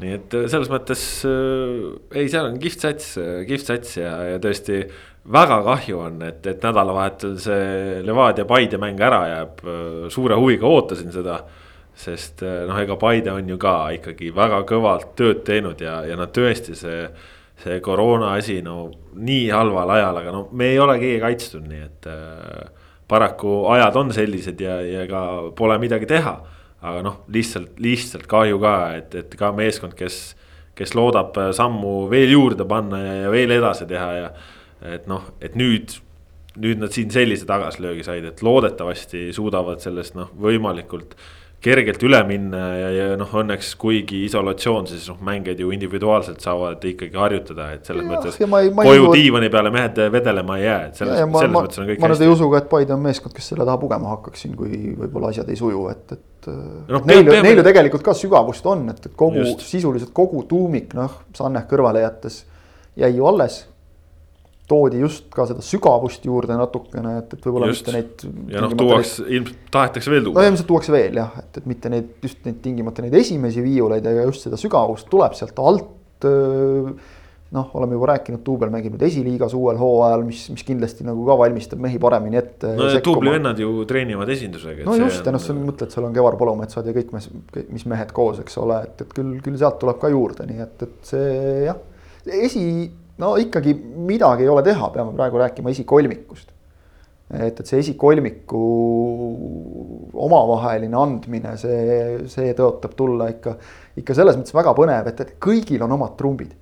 nii 0.00 0.16
et 0.16 0.36
äh, 0.36 0.48
selles 0.50 0.70
mõttes 0.72 1.02
äh, 1.28 1.86
ei, 2.16 2.28
seal 2.32 2.50
on 2.50 2.58
kihvt 2.60 2.84
sats, 2.86 3.14
äh, 3.20 3.40
kihvt 3.48 3.72
sats 3.72 3.96
ja, 4.00 4.12
ja 4.32 4.42
tõesti 4.42 4.82
väga 5.30 5.60
kahju 5.66 6.00
on, 6.00 6.20
et, 6.26 6.44
et 6.48 6.62
nädalavahetusel 6.64 7.40
see 7.44 8.04
Levadia 8.06 8.46
Paide 8.48 8.80
mäng 8.80 9.00
ära 9.04 9.20
jääb. 9.28 9.64
suure 10.10 10.38
huviga 10.40 10.66
ootasin 10.66 11.12
seda. 11.12 11.42
sest 12.00 12.40
noh, 12.40 12.78
ega 12.80 12.96
Paide 12.96 13.32
on 13.32 13.48
ju 13.48 13.58
ka 13.60 13.90
ikkagi 13.92 14.30
väga 14.32 14.62
kõvalt 14.64 15.10
tööd 15.18 15.42
teinud 15.44 15.80
ja, 15.84 16.00
ja 16.08 16.16
noh, 16.16 16.30
tõesti 16.32 16.72
see, 16.78 17.02
see 17.60 17.80
koroona 17.84 18.32
asi 18.38 18.62
no 18.64 18.90
nii 19.14 19.50
halval 19.52 19.90
ajal, 19.98 20.22
aga 20.22 20.32
no 20.32 20.46
me 20.52 20.70
ei 20.72 20.78
ole 20.80 20.96
keegi 21.02 21.20
kaitstud, 21.20 21.66
nii 21.68 21.82
et 21.84 22.08
äh, 22.08 22.70
paraku 23.10 23.66
ajad 23.74 24.00
on 24.00 24.14
sellised 24.16 24.60
ja, 24.64 24.80
ja 24.80 25.04
ega 25.04 25.20
pole 25.56 25.76
midagi 25.82 26.08
teha 26.08 26.38
aga 26.80 27.02
noh, 27.04 27.16
lihtsalt, 27.32 27.74
lihtsalt 27.82 28.28
kahju 28.30 28.60
ka, 28.62 28.74
et, 29.00 29.16
et 29.22 29.34
ka 29.38 29.50
meeskond, 29.56 29.96
kes, 29.98 30.20
kes 30.78 30.94
loodab 30.96 31.36
äh, 31.40 31.50
sammu 31.56 32.06
veel 32.12 32.32
juurde 32.34 32.66
panna 32.68 33.02
ja, 33.02 33.16
ja 33.24 33.34
veel 33.34 33.56
edasi 33.56 33.88
teha 33.90 34.12
ja. 34.16 34.30
et 34.96 35.10
noh, 35.10 35.28
et 35.44 35.58
nüüd, 35.60 35.98
nüüd 36.60 36.80
nad 36.80 36.94
siin 36.94 37.12
sellise 37.12 37.48
tagasilöögi 37.48 38.06
said, 38.06 38.24
et 38.30 38.42
loodetavasti 38.44 39.28
suudavad 39.36 39.82
sellest 39.84 40.16
noh, 40.18 40.32
võimalikult 40.40 41.16
kergelt 41.60 42.02
üle 42.06 42.20
minna 42.24 42.60
ja, 42.72 42.88
ja 42.94 43.06
noh, 43.20 43.32
õnneks 43.42 43.74
kuigi 43.80 44.22
isolatsioon, 44.24 44.86
siis 44.88 45.04
noh, 45.10 45.18
mängijad 45.24 45.60
ju 45.60 45.72
individuaalselt 45.74 46.40
saavad 46.44 46.84
ikkagi 46.88 47.20
harjutada, 47.20 47.68
et 47.76 47.88
selles 47.88 48.06
ja, 48.06 48.10
mõttes. 48.10 48.38
koju 48.40 49.04
usu, 49.04 49.12
diivani 49.18 49.50
peale 49.52 49.72
mehed 49.74 50.00
vedelema 50.14 50.56
ei 50.56 50.64
jää, 50.64 50.78
et 50.88 51.02
selles, 51.02 51.20
selles 51.20 51.52
ma, 51.52 51.52
mõttes 51.58 51.82
on 51.82 51.90
kõik 51.90 52.00
ma 52.00 52.10
nüüd 52.12 52.24
ei 52.24 52.32
usu 52.32 52.48
ka, 52.52 52.62
et 52.62 52.70
Paide 52.72 52.96
on 52.96 53.04
meeskond, 53.04 53.34
kes 53.36 53.50
selle 53.52 53.66
taha 53.68 53.80
pugema 53.82 54.14
hakkaks 54.14 54.46
siin, 54.46 54.54
kui 54.56 54.94
võib-olla 55.02 55.34
asjad 55.34 55.52
ei 55.52 55.60
suju, 55.60 55.84
et, 55.92 56.16
et 56.16 56.50
no,. 56.50 57.02
Neil, 57.10 57.28
neil 57.28 57.60
ju 57.60 57.66
tegelikult 57.66 58.06
ka 58.08 58.16
sügavust 58.16 58.66
on, 58.70 58.88
et, 58.94 59.10
et 59.10 59.16
kogu, 59.18 59.44
sisuliselt 59.60 60.14
kogu 60.16 60.46
tuumik, 60.48 60.94
noh, 60.96 61.20
Sanneh 61.36 61.68
kõrvale 61.68 62.06
jättes 62.06 62.46
jäi 63.00 63.12
ju 63.18 63.28
alles 63.28 63.66
toodi 64.70 65.02
just 65.02 65.28
ka 65.34 65.46
seda 65.50 65.62
sügavust 65.64 66.24
juurde 66.26 66.56
natukene, 66.58 67.16
et, 67.22 67.36
et 67.36 67.46
võib-olla 67.46 67.70
mitte 67.70 67.94
neid. 67.94 68.26
ja 68.52 68.64
noh, 68.64 68.74
tuuakse, 68.78 69.26
ilmselt 69.26 69.70
tahetakse 69.74 70.12
veel 70.12 70.26
no 70.26 70.32
tuua. 70.32 70.48
ilmselt 70.48 70.68
tuuakse 70.70 70.94
veel 70.94 71.22
jah, 71.22 71.38
et, 71.42 71.62
et 71.62 71.70
mitte 71.70 71.92
neid, 71.92 72.12
just 72.24 72.44
neid 72.46 72.60
tingimata 72.64 73.04
neid 73.04 73.16
esimesi 73.20 73.64
viiuleid, 73.64 74.06
aga 74.06 74.26
just 74.28 74.46
seda 74.46 74.60
sügavust 74.60 75.10
tuleb 75.10 75.34
sealt 75.38 75.64
alt. 75.64 75.96
noh, 77.50 77.70
oleme 77.74 77.96
juba 77.96 78.12
rääkinud, 78.12 78.44
duubel 78.46 78.70
mängib 78.70 78.94
nüüd 78.94 79.02
esiliigas 79.08 79.56
uuel 79.58 79.78
hooajal, 79.80 80.20
mis, 80.22 80.44
mis 80.52 80.62
kindlasti 80.68 81.02
nagu 81.02 81.24
ka 81.26 81.34
valmistab 81.40 81.80
mehi 81.82 81.98
paremini 82.02 82.38
ette. 82.38 82.76
no 82.78 82.86
ja 82.86 83.00
duubli 83.02 83.32
vennad 83.34 83.58
ju 83.58 83.72
treenivad 83.90 84.30
esindusega. 84.30 84.86
no 84.86 84.94
just, 85.00 85.26
ja 85.26 85.34
noh, 85.34 85.42
sa 85.42 85.56
mõtled, 85.56 85.90
seal 85.90 86.06
on 86.06 86.14
Kevar 86.14 86.38
Polumetsad 86.38 86.86
ja 86.86 86.94
kõik, 86.94 87.10
mis, 87.16 87.26
mis 87.72 87.88
mehed 87.90 88.14
koos, 88.14 88.38
eks 88.44 88.60
ole, 88.62 88.84
et, 88.86 89.02
et 89.02 89.16
küll, 89.16 89.40
küll 89.42 89.58
sealt 89.58 89.80
tuleb 89.82 89.98
ka 89.98 90.12
juurde, 90.12 90.46
nii 90.46 90.62
et, 90.62 90.86
et 90.86 91.10
see 91.10 91.34
jah. 91.66 91.80
esi, 92.38 92.64
no 93.20 93.34
ikkagi 93.40 93.74
midagi 94.10 94.46
ei 94.46 94.52
ole 94.52 94.64
teha, 94.66 94.88
peame 94.94 95.14
praegu 95.16 95.42
rääkima 95.42 95.72
esikolmikust. 95.74 96.50
et, 97.30 97.60
et 97.60 97.66
see 97.66 97.78
esikolmiku 97.78 98.62
omavaheline 100.26 100.96
andmine, 100.98 101.54
see, 101.60 102.24
see 102.32 102.56
tõotab 102.58 102.96
tulla 102.98 103.30
ikka, 103.30 103.54
ikka 104.02 104.16
selles 104.18 104.40
mõttes 104.40 104.56
väga 104.56 104.74
põnev, 104.74 105.12
et, 105.12 105.22
et 105.22 105.36
kõigil 105.42 105.86
on 105.86 105.94
omad 105.98 106.16
trumbid 106.18 106.56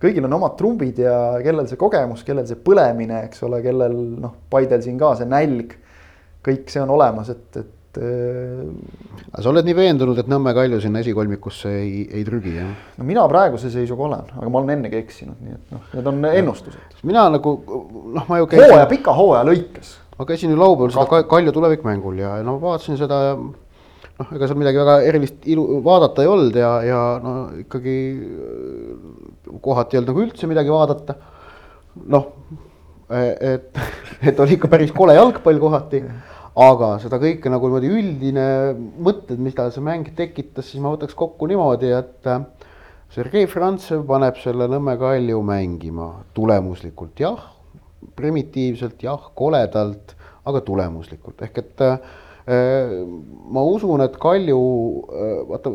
kõigil 0.00 0.24
on 0.24 0.36
omad 0.38 0.56
trumbid 0.56 1.02
ja 1.02 1.14
kellel 1.44 1.68
see 1.68 1.80
kogemus, 1.80 2.24
kellel 2.24 2.46
see 2.48 2.58
põlemine, 2.64 3.24
eks 3.26 3.42
ole, 3.44 3.60
kellel 3.64 3.96
noh, 4.22 4.32
Paidel 4.52 4.82
siin 4.84 4.98
ka 5.00 5.12
see 5.18 5.28
nälg. 5.28 5.76
kõik 6.40 6.70
see 6.72 6.80
on 6.80 6.94
olemas, 6.94 7.28
et, 7.28 7.56
et. 7.60 7.74
Aga 7.98 9.42
sa 9.42 9.50
oled 9.50 9.66
nii 9.66 9.74
veendunud, 9.74 10.18
et 10.22 10.28
Nõmme 10.30 10.52
Kalju 10.54 10.78
sinna 10.82 11.00
esikolmikusse 11.02 11.72
ei, 11.80 12.04
ei 12.06 12.22
trügi, 12.26 12.52
jah? 12.60 12.68
no 13.00 13.06
mina 13.08 13.24
praeguse 13.30 13.72
seisuga 13.72 14.06
olen, 14.06 14.28
aga 14.36 14.50
ma 14.52 14.60
olen 14.60 14.76
ennegi 14.76 15.00
eksinud, 15.00 15.40
nii 15.42 15.56
et 15.56 15.74
noh, 15.74 15.88
need 15.96 16.12
on 16.12 16.28
ennustused. 16.30 17.00
mina 17.08 17.26
nagu 17.34 17.56
noh, 18.14 18.28
ma 18.28 18.38
ju 18.38 18.46
käisin. 18.52 18.68
hooaja, 18.68 18.86
pika 18.92 19.16
hooaja 19.16 19.42
lõikes. 19.50 19.96
ma 20.18 20.28
käisin 20.28 20.54
ju 20.54 20.60
laupäeval 20.60 20.94
seda 20.94 21.24
Kalju 21.34 21.56
tulevikmängul 21.56 22.22
ja 22.22 22.36
no 22.46 22.60
vaatasin 22.62 23.00
seda 23.00 23.20
ja 23.26 23.34
noh, 24.20 24.32
ega 24.36 24.48
seal 24.48 24.60
midagi 24.60 24.80
väga 24.80 24.96
erilist 25.08 25.46
ilu 25.50 25.80
vaadata 25.84 26.24
ei 26.24 26.30
olnud 26.30 26.58
ja, 26.60 26.72
ja 26.86 27.04
no 27.22 27.36
ikkagi 27.62 27.96
kohati 29.64 29.96
ei 29.96 30.02
olnud 30.02 30.12
nagu 30.12 30.26
üldse 30.26 30.50
midagi 30.50 30.72
vaadata. 30.74 31.16
noh, 32.14 32.28
et, 33.10 33.80
et 34.30 34.42
oli 34.44 34.58
ikka 34.58 34.70
päris 34.70 34.92
kole 34.96 35.16
jalgpall 35.16 35.62
kohati, 35.62 36.04
aga 36.60 36.94
seda 37.00 37.18
kõike 37.20 37.50
nagu 37.52 37.68
niimoodi 37.68 37.90
üldine 37.90 38.46
mõtted, 39.00 39.40
mida 39.40 39.68
see 39.72 39.84
mäng 39.84 40.10
tekitas, 40.16 40.68
siis 40.68 40.82
ma 40.82 40.92
võtaks 40.94 41.16
kokku 41.16 41.48
niimoodi, 41.50 41.92
et 41.96 42.30
Sergei 43.10 43.48
Frantsev 43.50 44.04
paneb 44.06 44.36
selle 44.42 44.68
Nõmme 44.70 44.94
Kalju 45.00 45.40
mängima 45.46 46.10
tulemuslikult, 46.36 47.18
jah, 47.22 47.40
primitiivselt, 48.16 49.00
jah, 49.02 49.30
koledalt, 49.36 50.14
aga 50.48 50.60
tulemuslikult 50.66 51.42
ehk 51.46 51.62
et 51.64 51.86
ma 52.50 53.62
usun, 53.66 54.00
et 54.04 54.16
Kalju, 54.20 54.60
vaata, 55.50 55.72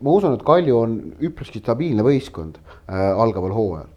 ma 0.00 0.12
usun, 0.16 0.36
et 0.36 0.44
Kalju 0.46 0.76
on 0.78 0.98
üpriski 1.24 1.62
stabiilne 1.62 2.04
võistkond 2.06 2.60
äh, 2.60 3.10
algaval 3.12 3.54
hooajal 3.56 3.88
äh,. 3.88 3.93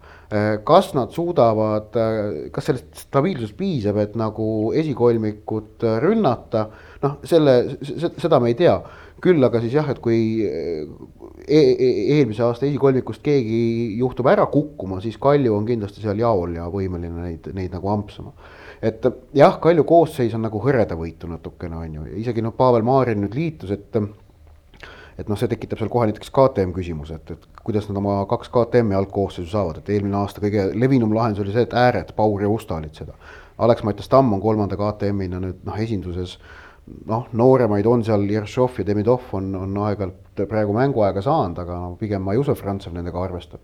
Kas 0.68 0.92
nad 0.98 1.14
suudavad 1.16 1.96
äh,, 1.96 2.50
kas 2.52 2.68
sellest 2.68 3.04
stabiilsusest 3.08 3.58
piisab, 3.58 4.00
et 4.02 4.16
nagu 4.20 4.74
esikolmikut 4.76 5.86
rünnata, 6.04 6.66
noh, 7.04 7.20
selle, 7.28 7.60
seda 8.20 8.42
me 8.44 8.52
ei 8.52 8.58
tea. 8.60 8.80
küll 9.18 9.42
aga 9.42 9.58
siis 9.64 9.74
jah, 9.74 9.88
et 9.90 9.98
kui 9.98 10.46
e 10.46 11.62
e 11.74 11.88
eelmise 12.20 12.44
aasta 12.46 12.68
esikolmikust 12.68 13.24
keegi 13.26 13.96
juhtub 13.98 14.28
ära 14.30 14.46
kukkuma, 14.52 15.00
siis 15.02 15.18
Kalju 15.18 15.56
on 15.56 15.66
kindlasti 15.66 16.04
seal 16.04 16.20
jaol 16.22 16.54
ja 16.54 16.68
võimeline 16.70 17.24
neid, 17.24 17.48
neid 17.58 17.74
nagu 17.74 17.90
ampsama. 17.90 18.36
Et 18.78 19.02
jah, 19.34 19.58
Kalju 19.64 19.88
koosseis 19.90 20.36
on 20.38 20.46
nagu 20.46 20.62
hõredavõitu 20.62 21.32
natukene 21.32 21.80
on 21.80 21.98
ju, 21.98 22.06
isegi 22.22 22.46
noh, 22.46 22.54
Pavel 22.54 22.86
Maarin 22.86 23.24
nüüd 23.24 23.34
liitus, 23.34 23.74
et 23.74 23.98
et 25.18 25.30
noh, 25.30 25.40
see 25.40 25.50
tekitab 25.50 25.82
seal 25.82 25.90
kohe 25.92 26.08
näiteks 26.10 26.30
KTM 26.34 26.74
küsimuse, 26.76 27.18
et, 27.18 27.34
et 27.34 27.64
kuidas 27.66 27.88
nad 27.90 27.98
oma 28.02 28.20
kaks 28.30 28.52
KTM-i 28.54 28.98
algkoosseisu 29.00 29.50
saavad, 29.50 29.82
et 29.82 29.90
eelmine 29.96 30.20
aasta 30.20 30.44
kõige 30.44 30.70
levinum 30.78 31.16
lahendus 31.16 31.44
oli 31.46 31.56
see, 31.56 31.66
et 31.66 31.76
ääred, 31.78 32.14
Paur 32.18 32.44
ja 32.44 32.52
Usta 32.52 32.78
olid 32.78 32.98
seda. 32.98 33.18
Alex-Mattias 33.66 34.10
Tamm 34.12 34.36
on 34.38 34.42
kolmanda 34.44 34.78
KTM-ina 34.78 35.42
nüüd 35.42 35.66
noh, 35.66 35.80
esinduses 35.82 36.38
noh, 37.10 37.26
nooremaid 37.34 37.90
on 37.90 38.06
seal 38.06 38.28
Jeršov 38.30 38.78
ja 38.82 38.86
Demidov 38.88 39.34
on, 39.38 39.50
on 39.58 39.74
aeg-ajalt 39.88 40.46
praegu 40.50 40.76
mänguaega 40.78 41.24
saanud, 41.26 41.60
aga 41.66 41.82
no 41.82 41.96
pigem 42.00 42.22
ma 42.24 42.36
ei 42.36 42.42
usu, 42.42 42.56
Frantsev 42.56 42.94
nendega 42.96 43.24
arvestab 43.24 43.64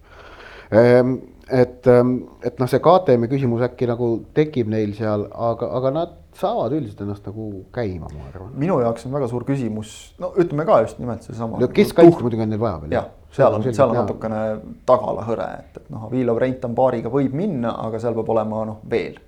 ehm, 0.73 1.15
et, 1.51 1.87
et 1.87 2.59
noh, 2.59 2.69
see 2.69 2.81
KTM-i 2.83 3.29
küsimus 3.31 3.63
äkki 3.67 3.87
nagu 3.89 4.09
tekib 4.35 4.69
neil 4.71 4.93
seal, 4.97 5.25
aga, 5.31 5.69
aga 5.79 5.91
nad 5.95 6.13
saavad 6.37 6.73
üldiselt 6.73 7.03
ennast 7.05 7.25
nagu 7.29 7.49
käima, 7.73 8.09
ma 8.09 8.27
arvan. 8.29 8.53
minu 8.59 8.79
jaoks 8.81 9.05
on 9.07 9.13
väga 9.13 9.27
suur 9.31 9.45
küsimus, 9.47 9.91
no 10.21 10.31
ütleme 10.41 10.65
ka 10.69 10.79
just 10.85 11.01
nimelt 11.01 11.25
seesama. 11.25 11.59
no 11.61 11.69
keskkaitse 11.69 12.23
muidugi 12.25 12.45
on 12.45 12.53
neil 12.53 12.61
vaja 12.63 12.79
veel. 12.83 12.95
jah, 12.95 13.09
seal 13.35 13.57
on, 13.57 13.67
seal 13.69 13.91
on 13.93 13.99
natukene 14.01 14.43
tagala-hõre, 14.89 15.49
et, 15.59 15.81
et 15.81 15.91
noh, 15.93 16.07
Avilov 16.09 16.41
Reintan 16.41 16.77
paariga 16.77 17.11
võib 17.13 17.35
minna, 17.37 17.75
aga 17.85 18.01
seal 18.01 18.17
peab 18.17 18.31
olema 18.33 18.63
noh, 18.69 18.79
veel 18.89 19.19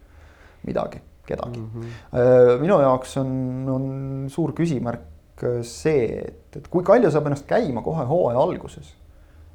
midagi, 0.65 1.01
kedagi 1.27 1.61
mm. 1.61 1.69
-hmm. 1.73 2.61
minu 2.63 2.79
jaoks 2.81 3.17
on, 3.21 3.35
on 3.75 3.89
suur 4.33 4.55
küsimärk 4.57 5.11
see, 5.67 6.21
et, 6.25 6.57
et 6.57 6.67
kui 6.71 6.83
Kalju 6.85 7.11
saab 7.11 7.27
ennast 7.29 7.45
käima 7.49 7.83
kohe 7.83 8.05
hooaja 8.07 8.39
alguses. 8.39 8.93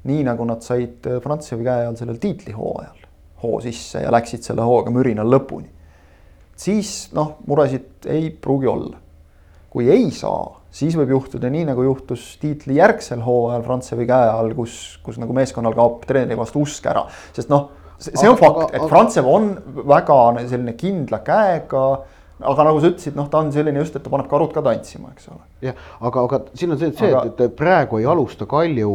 Nii 0.09 0.23
nagu 0.25 0.45
nad 0.49 0.63
said 0.65 1.05
Prantsusmaa 1.23 1.67
käe 1.67 1.85
all 1.89 1.99
sellel 1.99 2.17
tiitlihooajal 2.21 3.05
hoo 3.43 3.59
sisse 3.61 4.01
ja 4.03 4.11
läksid 4.13 4.45
selle 4.45 4.65
hooga 4.65 4.93
mürinal 4.93 5.29
lõpuni 5.29 5.69
siis 6.61 7.09
noh, 7.15 7.37
muresid 7.49 8.09
ei 8.11 8.29
pruugi 8.29 8.69
olla. 8.69 8.97
kui 9.71 9.85
ei 9.87 10.09
saa, 10.11 10.57
siis 10.67 10.97
võib 10.99 11.13
juhtuda 11.13 11.47
nii, 11.47 11.61
nagu 11.69 11.83
juhtus 11.85 12.25
tiitli 12.41 12.75
järgsel 12.75 13.21
hooajal 13.23 13.61
Frantsevi 13.63 14.03
käe 14.09 14.25
all, 14.27 14.49
kus, 14.51 14.97
kus 14.99 15.15
nagu 15.21 15.31
meeskonnal 15.31 15.77
kaob 15.77 16.01
treeneri 16.03 16.35
vastu 16.35 16.65
usk 16.65 16.89
ära, 16.91 17.05
sest 17.31 17.47
noh, 17.53 17.69
see 17.95 18.27
on 18.27 18.35
aga, 18.35 18.41
fakt, 18.41 18.75
et 18.75 18.83
Frantsev 18.91 19.29
on 19.31 19.47
väga 19.87 20.17
selline 20.41 20.73
kindla 20.75 21.21
käega 21.23 21.85
aga 22.41 22.67
nagu 22.67 22.81
sa 22.81 22.91
ütlesid, 22.91 23.17
noh, 23.17 23.27
ta 23.31 23.41
on 23.41 23.51
selline 23.53 23.81
just, 23.81 23.95
et 23.97 24.03
ta 24.03 24.11
paneb 24.13 24.29
karud 24.31 24.53
ka 24.55 24.63
tantsima, 24.65 25.11
eks 25.15 25.29
ole. 25.31 25.43
jah, 25.67 25.77
aga, 25.99 26.23
aga 26.27 26.39
siin 26.57 26.73
on 26.75 26.79
see, 26.81 26.93
see 26.97 27.11
aga..., 27.11 27.29
et 27.31 27.55
praegu 27.57 28.01
ei 28.01 28.07
alusta 28.09 28.47
Kalju 28.49 28.91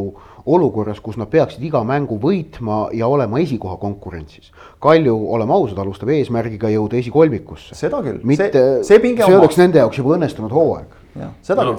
olukorras, 0.46 1.00
kus 1.02 1.16
nad 1.18 1.30
peaksid 1.30 1.62
iga 1.66 1.80
mängu 1.86 2.20
võitma 2.22 2.86
ja 2.94 3.08
olema 3.10 3.40
esikoha 3.42 3.80
konkurentsis. 3.82 4.52
Kalju, 4.82 5.16
oleme 5.34 5.56
ausad, 5.56 5.80
alustab 5.82 6.12
eesmärgiga 6.14 6.70
jõuda 6.70 7.00
esikolmikusse. 7.00 7.74
seda 7.78 8.02
küll. 8.04 8.20
mitte, 8.22 8.50
see, 8.86 9.00
see, 9.00 9.16
see 9.18 9.40
oleks 9.40 9.58
nende 9.58 9.82
jaoks 9.82 9.98
juba 10.02 10.14
õnnestunud 10.18 10.54
hooaeg. 10.54 10.94
No, 11.16 11.32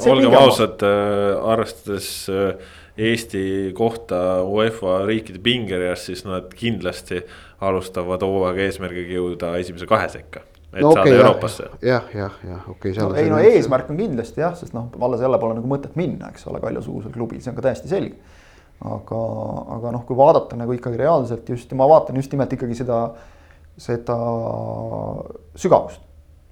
olgem 0.09 0.34
ausad 0.34 0.82
äh,, 0.84 1.38
arvestades 1.53 2.09
äh, 2.34 2.76
Eesti 2.97 3.76
kohta 3.78 4.41
UEFA 4.41 5.03
riikide 5.05 5.38
pingereas, 5.45 6.07
siis 6.09 6.24
nad 6.26 6.49
kindlasti 6.57 7.22
alustavad 7.61 8.26
hooaega 8.26 8.65
eesmärgiga 8.65 9.20
jõuda 9.20 9.53
esimese 9.61 9.86
kahe 9.86 10.09
sekka 10.09 10.41
et 10.74 10.82
no, 10.84 10.91
saada 10.91 11.05
okay, 11.05 11.13
Euroopasse. 11.15 11.70
jah, 11.82 12.09
jah, 12.13 12.41
jah, 12.43 12.65
okei 12.74 12.91
okay,. 12.91 13.03
No, 13.03 13.13
ei 13.15 13.30
no 13.32 13.38
eesmärk 13.39 13.91
on 13.93 13.99
kindlasti 13.99 14.43
jah, 14.43 14.55
sest 14.59 14.76
noh, 14.76 14.89
alles 15.01 15.24
jälle 15.24 15.39
pole 15.39 15.55
nagu 15.59 15.70
mõtet 15.70 15.95
minna, 15.99 16.34
eks 16.34 16.47
ole, 16.51 16.59
Kalju-sugusel 16.63 17.13
klubil, 17.15 17.39
see 17.43 17.53
on 17.53 17.59
ka 17.59 17.70
täiesti 17.70 17.91
selge 17.91 18.18
aga, 18.86 19.22
aga 19.78 19.93
noh, 19.95 20.03
kui 20.05 20.18
vaadata 20.18 20.57
nagu 20.59 20.76
ikkagi 20.76 20.99
reaalselt 21.01 21.49
just 21.49 21.72
ma 21.78 21.88
vaatan 21.89 22.20
just 22.20 22.34
nimelt 22.34 22.53
ikkagi 22.53 22.78
seda, 22.78 22.99
seda 23.82 24.18
sügavust, 25.57 26.03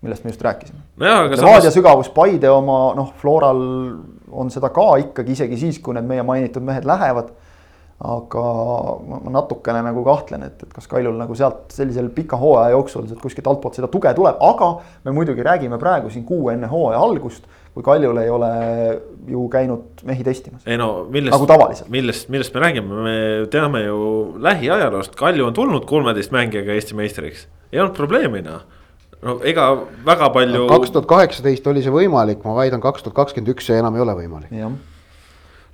millest 0.05 0.25
me 0.25 0.33
just 0.33 0.45
rääkisime 0.45 0.81
no. 0.81 1.05
Levadia 1.05 1.41
samas... 1.41 1.73
sügavus, 1.75 2.11
Paide 2.15 2.49
oma 2.49 2.79
noh, 2.97 3.11
Floral 3.21 3.61
on 4.35 4.49
seda 4.53 4.71
ka 4.73 4.95
ikkagi 5.03 5.37
isegi 5.37 5.59
siis, 5.67 5.81
kui 5.83 5.97
need 5.97 6.07
meie 6.09 6.25
mainitud 6.25 6.65
mehed 6.65 6.87
lähevad 6.87 7.33
aga 8.03 8.41
ma 9.07 9.31
natukene 9.31 9.79
nagu 9.85 10.01
kahtlen, 10.03 10.43
et, 10.49 10.63
et 10.65 10.71
kas 10.75 10.87
Kaljul 10.91 11.15
nagu 11.15 11.35
sealt 11.37 11.71
sellisel 11.71 12.09
pika 12.15 12.35
hooaja 12.39 12.73
jooksul 12.73 13.05
sealt 13.07 13.21
kuskilt 13.23 13.47
altpoolt 13.47 13.77
seda 13.79 13.87
tuge 13.91 14.11
tuleb, 14.17 14.41
aga 14.43 14.71
me 15.05 15.13
muidugi 15.15 15.45
räägime 15.45 15.79
praegu 15.79 16.11
siin 16.11 16.25
kuu 16.27 16.49
enne 16.51 16.67
hooaja 16.67 16.99
algust, 16.99 17.47
kui 17.73 17.85
Kaljul 17.87 18.19
ei 18.19 18.31
ole 18.31 18.51
ju 19.31 19.47
käinud 19.51 20.03
mehi 20.07 20.27
testimas. 20.27 20.65
ei 20.67 20.75
no 20.79 21.05
millest 21.11 21.47
nagu, 21.47 21.69
millest, 21.95 22.27
millest 22.33 22.55
me 22.55 22.65
räägime, 22.65 23.03
me 23.07 23.19
teame 23.51 23.85
ju 23.85 23.99
lähiajaloost, 24.43 25.15
Kalju 25.15 25.47
on 25.47 25.55
tulnud 25.55 25.87
kolmeteist 25.87 26.35
mängijaga 26.35 26.75
Eesti 26.75 26.99
meistriks, 26.99 27.47
ei 27.71 27.79
olnud 27.79 27.95
probleemi 27.95 28.43
noh 28.43 28.65
no 29.23 29.37
ega 29.47 29.69
väga 30.05 30.29
palju. 30.35 30.65
kaks 30.69 30.91
tuhat 30.91 31.07
kaheksateist 31.09 31.71
oli 31.71 31.83
see 31.85 31.93
võimalik, 31.93 32.43
ma 32.43 32.57
väidan, 32.59 32.83
kaks 32.83 33.07
tuhat 33.07 33.15
kakskümmend 33.23 33.55
üks 33.55 33.71
see 33.71 33.79
enam 33.79 33.95
ei 33.95 34.03
ole 34.03 34.17
võimalik. 34.19 34.51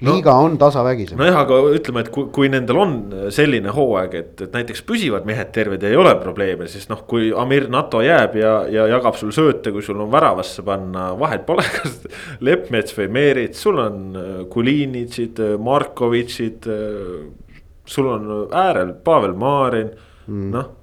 Liiga 0.01 0.33
no, 0.33 0.47
on 0.47 0.57
tasavägis. 0.61 1.13
nojah, 1.17 1.39
aga 1.43 1.59
ütleme, 1.77 2.03
et 2.05 2.11
kui, 2.13 2.27
kui 2.33 2.49
nendel 2.51 2.79
on 2.81 2.95
selline 3.33 3.73
hooaeg, 3.75 4.17
et, 4.17 4.33
et 4.47 4.57
näiteks 4.57 4.83
püsivad 4.87 5.27
mehed 5.29 5.53
terved 5.55 5.83
ja 5.83 5.91
ei 5.91 5.99
ole 5.99 6.15
probleeme, 6.21 6.67
siis 6.71 6.89
noh, 6.91 7.03
kui 7.09 7.29
Amir 7.37 7.69
Nato 7.73 8.01
jääb 8.05 8.35
ja, 8.41 8.55
ja 8.71 8.87
jagab 8.91 9.19
sul 9.19 9.33
sööte, 9.35 9.73
kui 9.75 9.85
sul 9.85 10.01
on 10.01 10.11
väravasse 10.13 10.65
panna, 10.67 11.11
vahet 11.19 11.45
pole, 11.47 11.65
kas 11.77 12.01
Leppmets 12.41 12.97
või 12.97 13.09
Meerits, 13.19 13.61
sul 13.63 13.79
on 13.81 14.03
äh, 14.17 14.33
Kulinitšid, 14.51 15.45
Markovitšid. 15.61 16.69
Äh, 16.71 17.57
sul 17.91 18.05
on 18.07 18.29
äärel 18.55 18.93
Pavel 19.03 19.33
Marin 19.35 19.89
mm., 20.27 20.51
noh 20.53 20.77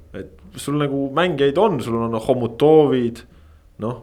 sul 0.59 0.79
nagu 0.81 1.09
mängijaid 1.15 1.59
on, 1.59 1.81
sul 1.83 1.97
on 2.03 2.19
Homutovid, 2.21 3.23
noh. 3.83 4.03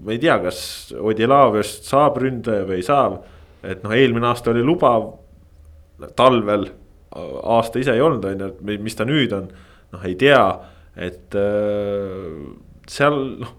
ma 0.00 0.14
ei 0.14 0.20
tea, 0.22 0.38
kas 0.40 0.60
Odilaaviast 0.96 1.88
saab 1.90 2.20
ründaja 2.22 2.64
või 2.68 2.80
ei 2.80 2.86
saa, 2.86 3.10
et 3.62 3.82
noh, 3.84 3.94
eelmine 3.96 4.26
aasta 4.30 4.50
oli 4.54 4.62
lubav. 4.64 5.12
talvel 6.16 6.68
aasta 7.12 7.78
ise 7.78 7.92
ei 7.92 8.00
olnud, 8.00 8.24
on 8.24 8.40
ju, 8.40 8.50
et 8.72 8.82
mis 8.82 8.94
ta 8.96 9.04
nüüd 9.04 9.32
on, 9.36 9.48
noh, 9.92 10.04
ei 10.06 10.14
tea, 10.16 10.44
et 10.96 11.34
äh, 11.36 12.44
seal 12.88 13.18
noh 13.40 13.56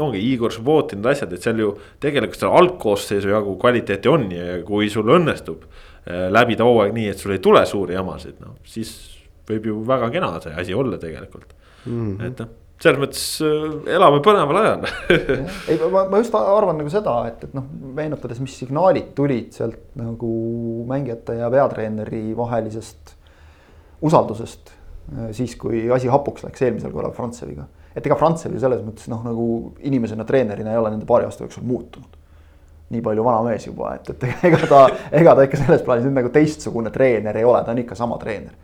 ongi 0.00 0.20
Igor 0.32 0.52
Subbotin, 0.54 1.02
asjad, 1.06 1.32
et 1.34 1.44
seal 1.44 1.60
ju 1.60 1.70
tegelikult 2.02 2.40
seal 2.40 2.56
algkoosseisu 2.60 3.32
jagu 3.32 3.56
kvaliteeti 3.60 4.10
on 4.10 4.28
ja 4.32 4.58
kui 4.66 4.90
sul 4.92 5.10
õnnestub 5.16 5.64
äh, 5.66 6.28
läbida 6.32 6.66
hooaeg 6.66 6.94
nii, 6.96 7.08
et 7.12 7.22
sul 7.22 7.34
ei 7.34 7.42
tule 7.42 7.64
suuri 7.68 7.96
jamasid, 7.96 8.38
noh 8.44 8.58
siis 8.68 8.92
võib 9.50 9.66
ju 9.70 9.80
väga 9.86 10.10
kena 10.14 10.32
see 10.42 10.54
asi 10.62 10.76
olla 10.76 10.98
tegelikult 11.00 11.54
mm. 11.84 11.92
-hmm. 11.92 12.26
et 12.26 12.42
noh, 12.44 12.52
selles 12.80 13.00
mõttes 13.00 13.24
äh, 13.44 13.94
elame 13.96 14.20
põneval 14.24 14.58
ajal. 14.60 14.84
Ei, 15.70 15.78
ma, 15.92 16.06
ma 16.08 16.20
just 16.22 16.34
arvan 16.36 16.78
nagu 16.80 16.92
seda, 16.92 17.16
et, 17.28 17.42
et 17.48 17.56
noh, 17.56 17.66
meenutades, 17.96 18.40
mis 18.42 18.54
signaalid 18.62 19.10
tulid 19.16 19.52
sealt 19.56 19.90
nagu 20.00 20.30
mängijate 20.88 21.36
ja 21.42 21.50
peatreeneri 21.52 22.30
vahelisest 22.38 23.14
usaldusest. 24.06 24.72
Äh, 25.12 25.28
siis, 25.36 25.58
kui 25.60 25.84
asi 25.92 26.08
hapuks 26.12 26.46
läks 26.46 26.64
eelmisel 26.64 26.94
korral 26.94 27.12
Frantseviga, 27.16 27.66
et 27.92 28.06
ega 28.06 28.16
Frantsev 28.16 28.56
ju 28.56 28.62
selles 28.64 28.80
mõttes 28.86 29.12
noh, 29.12 29.20
nagu 29.28 29.50
inimesena, 29.84 30.24
treenerina 30.28 30.72
ei 30.72 30.80
ole 30.80 30.94
nende 30.94 31.08
paari 31.08 31.28
aasta 31.28 31.44
jooksul 31.44 31.68
muutunud. 31.68 32.16
Nii 32.90 33.04
palju 33.06 33.22
vana 33.22 33.44
mees 33.46 33.68
juba, 33.68 33.92
et, 34.00 34.08
et 34.16 34.48
ega 34.48 34.64
ta, 34.66 34.82
ega 35.14 35.36
ta 35.36 35.44
ikka 35.46 35.60
selles 35.60 35.84
plaanis 35.86 36.08
nüüd 36.08 36.16
nagu 36.16 36.32
teistsugune 36.34 36.90
treener 36.90 37.36
ei 37.38 37.46
ole, 37.46 37.60
ta 37.62 37.76
on 37.76 37.84
ikka 37.84 37.98
sama 37.98 38.16
treener. 38.18 38.56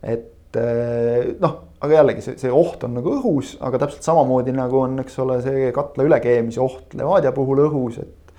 Et 0.00 0.24
eh, 0.58 1.32
noh, 1.40 1.56
aga 1.80 2.00
jällegi 2.00 2.24
see, 2.24 2.38
see 2.40 2.52
oht 2.54 2.84
on 2.86 2.96
nagu 2.98 3.16
õhus, 3.18 3.56
aga 3.64 3.82
täpselt 3.84 4.06
samamoodi 4.06 4.54
nagu 4.56 4.82
on, 4.82 4.98
eks 5.04 5.18
ole, 5.22 5.40
see 5.44 5.70
katla 5.76 6.06
ülekeemise 6.08 6.62
oht 6.64 6.96
Levadia 6.98 7.32
puhul 7.36 7.64
õhus, 7.68 8.00
et. 8.02 8.34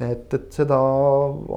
et, 0.00 0.38
et 0.38 0.48
seda 0.54 0.78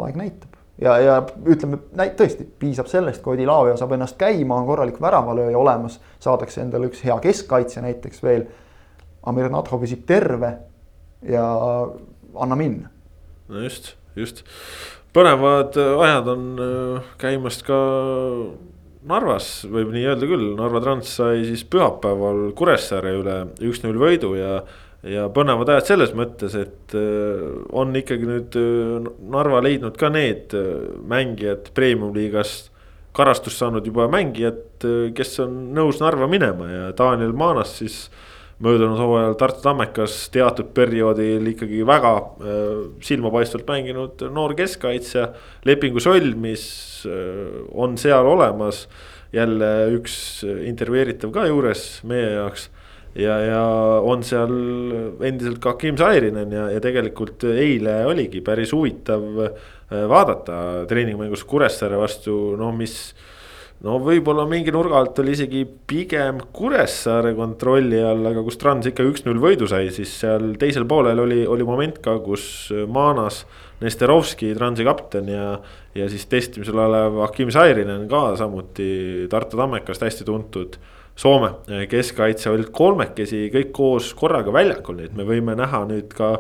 aeg 0.04 0.20
näitab 0.20 0.54
ja, 0.82 0.96
ja 1.02 1.18
ütleme, 1.50 1.80
tõesti 2.18 2.46
piisab 2.60 2.90
sellest, 2.92 3.22
kui 3.24 3.38
Odilavia 3.38 3.76
saab 3.80 3.96
ennast 3.96 4.18
käima, 4.20 4.58
on 4.58 4.68
korralik 4.68 5.00
väravalööja 5.02 5.60
olemas, 5.60 6.00
saadakse 6.24 6.64
endale 6.64 6.90
üks 6.90 7.04
hea 7.06 7.18
keskkaitsja 7.24 7.84
näiteks 7.86 8.24
veel. 8.24 8.48
Amir 9.30 9.48
Nadho 9.52 9.80
püsib 9.80 10.04
terve 10.08 10.50
ja 11.30 11.46
anna 12.36 12.58
minna. 12.60 12.90
no 13.48 13.62
just, 13.64 13.94
just 14.16 14.44
põnevad 15.16 15.78
ajad 15.78 16.28
on 16.34 16.46
äh, 16.60 17.10
käimas 17.22 17.62
ka 17.64 17.78
Narvas 19.04 19.66
võib 19.68 19.92
nii 19.92 20.06
öelda 20.08 20.28
küll, 20.30 20.54
Narva 20.56 20.80
Trans 20.84 21.10
sai 21.18 21.44
siis 21.48 21.66
pühapäeval 21.68 22.54
Kuressaare 22.56 23.12
üle 23.20 23.38
üks-null 23.68 24.00
võidu 24.00 24.32
ja. 24.38 24.62
ja 25.04 25.26
põnevad 25.34 25.74
ajad 25.74 25.90
selles 25.90 26.14
mõttes, 26.16 26.56
et 26.56 26.96
äh, 26.96 27.42
on 27.76 27.92
ikkagi 28.00 28.30
nüüd 28.30 28.56
äh, 28.60 29.10
Narva 29.34 29.60
leidnud 29.66 30.00
ka 30.00 30.12
need 30.14 30.56
äh, 30.56 30.70
mängijad 31.10 31.74
premium-liigast. 31.76 32.72
karastust 33.14 33.60
saanud 33.62 33.86
juba 33.86 34.08
mängijad, 34.10 34.82
kes 35.14 35.36
on 35.44 35.76
nõus 35.76 36.00
Narva 36.02 36.26
minema 36.26 36.70
ja 36.72 36.86
Daniel 36.98 37.36
Maanas 37.38 37.76
siis 37.78 38.08
möödunud 38.64 38.98
hooajal 38.98 39.36
Tartu 39.38 39.62
Tammekas 39.62 40.16
teatud 40.34 40.72
perioodil 40.74 41.46
ikkagi 41.52 41.84
väga 41.86 42.16
silmapaistvalt 43.04 43.68
mänginud 43.70 44.26
noor 44.34 44.56
keskkaitsja. 44.58 45.28
lepingu 45.66 46.02
sõlmis 46.02 46.93
on 47.06 47.98
seal 47.98 48.26
olemas. 48.26 48.88
jälle 49.34 49.90
üks 49.96 50.44
intervjueeritav 50.46 51.32
ka 51.34 51.48
juures 51.50 52.04
meie 52.06 52.36
jaoks. 52.36 52.70
ja, 53.16 53.38
ja 53.42 53.64
on 54.02 54.24
seal 54.24 54.54
endiselt 55.22 55.60
ka 55.62 55.74
Kim 55.78 55.98
Sairinen 55.98 56.52
ja, 56.52 56.70
ja 56.70 56.82
tegelikult 56.82 57.44
eile 57.44 58.06
oligi 58.06 58.42
päris 58.42 58.74
huvitav 58.74 59.24
äh, 59.46 59.54
vaadata 60.10 60.86
treeningmängus 60.90 61.44
Kuressaare 61.44 61.98
vastu, 61.98 62.56
no 62.58 62.72
mis 62.76 63.14
no 63.84 63.98
võib-olla 64.04 64.46
mingi 64.50 64.72
nurga 64.74 65.00
alt 65.00 65.20
oli 65.24 65.34
isegi 65.36 65.64
pigem 65.66 66.40
Kuressaare 66.56 67.34
kontrolli 67.38 68.00
all, 68.02 68.24
aga 68.30 68.44
kus 68.46 68.58
Trans 68.62 68.88
ikka 68.90 69.06
üks-null 69.10 69.42
võidu 69.44 69.68
sai, 69.70 69.90
siis 69.94 70.14
seal 70.24 70.54
teisel 70.60 70.88
poolel 70.90 71.20
oli, 71.26 71.44
oli 71.50 71.68
moment 71.68 72.00
ka, 72.04 72.18
kus 72.24 72.46
Maanas. 72.88 73.44
Nesterovski, 73.84 74.54
Transi 74.58 74.86
kapten 74.88 75.30
ja, 75.32 75.48
ja 75.96 76.10
siis 76.12 76.26
testimisel 76.32 76.80
olev 76.86 77.22
Akim 77.28 77.52
Sairinen 77.54 78.08
ka 78.12 78.34
samuti 78.40 79.28
Tartu 79.32 79.60
Tammekast 79.60 80.06
hästi 80.06 80.28
tuntud. 80.28 80.80
Soome 81.16 81.52
keskkaitse 81.92 82.50
olid 82.50 82.72
kolmekesi 82.74 83.46
kõik 83.54 83.70
koos 83.76 84.08
korraga 84.18 84.54
väljakul, 84.56 84.98
nii 84.98 85.12
et 85.12 85.18
me 85.20 85.28
võime 85.28 85.54
näha 85.60 85.84
nüüd 85.86 86.16
ka 86.18 86.32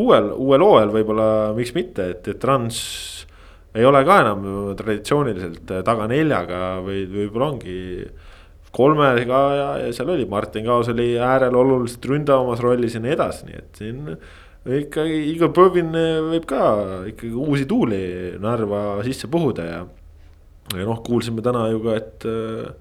uuel, 0.00 0.30
uuel 0.32 0.64
hooajal 0.64 0.94
võib-olla, 0.94 1.26
miks 1.58 1.74
mitte, 1.76 2.06
et, 2.14 2.30
et 2.32 2.40
Trans 2.40 2.78
ei 3.74 3.84
ole 3.84 4.04
ka 4.06 4.20
enam 4.22 4.46
traditsiooniliselt 4.78 5.72
äh, 5.74 5.82
taga 5.86 6.06
neljaga 6.10 6.78
või 6.84 7.04
võib-olla 7.10 7.50
ongi 7.52 7.78
kolmega 8.74 9.40
ja, 9.54 9.66
ja 9.84 9.92
seal 9.94 10.12
oli 10.14 10.26
Martin 10.30 10.66
Kaos 10.66 10.90
oli 10.90 11.14
äärel 11.18 11.54
oluliselt 11.58 12.06
ründavamas 12.10 12.62
rollis 12.62 12.96
ja 12.96 13.02
nii 13.02 13.14
edasi, 13.14 13.46
nii 13.50 13.60
et 13.60 13.80
siin. 13.82 14.00
Ikkagi 14.64 15.18
Igor 15.32 15.52
Põvin 15.56 15.92
võib 16.30 16.46
ka 16.48 16.62
ikkagi 17.10 17.34
uusi 17.36 17.66
tuuli 17.68 18.00
Narva 18.40 19.02
sisse 19.04 19.28
puhuda 19.30 19.66
ja. 19.68 19.82
ja 20.72 20.88
noh, 20.88 21.02
kuulsime 21.04 21.44
täna 21.44 21.66
ju 21.72 21.82
ka, 21.84 21.98
et 22.00 22.26
äh, 22.30 22.72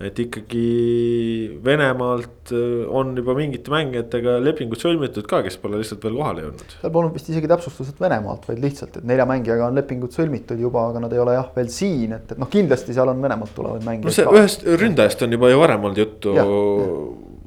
et 0.00 0.16
ikkagi 0.16 1.58
Venemaalt 1.64 2.52
äh, 2.56 2.88
on 2.88 3.12
juba 3.18 3.34
mingite 3.36 3.72
mängijatega 3.72 4.38
lepingud 4.40 4.80
sõlmitud 4.80 5.26
ka, 5.28 5.42
kes 5.44 5.58
pole 5.60 5.80
lihtsalt 5.80 6.04
veel 6.06 6.16
kohale 6.16 6.46
jõudnud. 6.46 6.76
seal 6.80 6.94
polnud 6.94 7.16
vist 7.16 7.28
isegi 7.28 7.50
täpsustus, 7.50 7.90
et 7.92 8.00
Venemaalt, 8.00 8.46
vaid 8.48 8.62
lihtsalt, 8.64 8.96
et 8.96 9.08
nelja 9.10 9.26
mängijaga 9.28 9.68
on 9.68 9.76
lepingud 9.76 10.16
sõlmitud 10.16 10.60
juba, 10.60 10.86
aga 10.88 11.04
nad 11.04 11.12
ei 11.12 11.20
ole 11.20 11.36
jah 11.36 11.50
veel 11.56 11.68
siin, 11.74 12.16
et, 12.16 12.32
et 12.32 12.40
noh, 12.40 12.48
kindlasti 12.50 12.96
seal 12.96 13.12
on 13.12 13.20
Venemaalt 13.20 13.52
tulevaid 13.56 13.84
mängijaid. 13.84 14.24
no 14.24 14.38
ühest 14.40 14.64
ründajast 14.64 15.26
on 15.26 15.36
juba 15.36 15.52
ju 15.52 15.60
varem 15.60 15.84
olnud 15.90 16.00
juttu. 16.00 16.38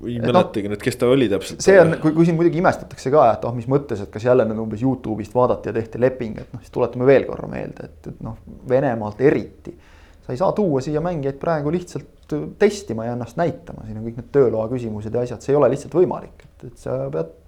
Ei 0.09 0.19
mäletagi 0.23 0.71
nüüd, 0.71 0.81
kes 0.83 0.99
ta 0.99 1.09
oli 1.11 1.29
täpselt. 1.31 1.63
see 1.63 1.79
on, 1.81 1.95
kui, 2.01 2.13
kui 2.15 2.27
siin 2.27 2.37
muidugi 2.39 2.61
imestatakse 2.61 3.11
ka, 3.13 3.25
et 3.37 3.47
oh, 3.47 3.55
mis 3.55 3.69
mõttes, 3.71 4.03
et 4.05 4.11
kas 4.13 4.27
jälle 4.27 4.45
nagu 4.49 4.65
umbes 4.65 4.83
Youtube'ist 4.83 5.35
vaadati 5.35 5.71
ja 5.71 5.75
tehti 5.75 6.01
leping, 6.01 6.39
et 6.43 6.53
noh, 6.55 6.61
siis 6.63 6.73
tuletame 6.73 7.07
veel 7.09 7.27
korra 7.29 7.49
meelde, 7.51 7.89
et, 7.89 8.11
et 8.13 8.23
noh, 8.25 8.37
Venemaalt 8.69 9.21
eriti 9.23 9.75
sa 10.23 10.31
ei 10.31 10.39
saa 10.39 10.53
tuua 10.55 10.81
siia 10.81 11.01
mängijaid 11.03 11.37
praegu 11.39 11.71
lihtsalt 11.73 12.35
testima 12.59 13.05
ja 13.05 13.13
ennast 13.17 13.37
näitama, 13.37 13.83
siin 13.85 13.99
on 13.99 14.07
kõik 14.07 14.19
need 14.21 14.29
tööloa 14.33 14.69
küsimused 14.71 15.13
ja 15.13 15.23
asjad, 15.25 15.43
see 15.43 15.53
ei 15.53 15.59
ole 15.59 15.69
lihtsalt 15.73 15.95
võimalik, 15.97 16.45
et, 16.47 16.67
et 16.71 16.77
sa 16.79 17.03
pead. 17.13 17.39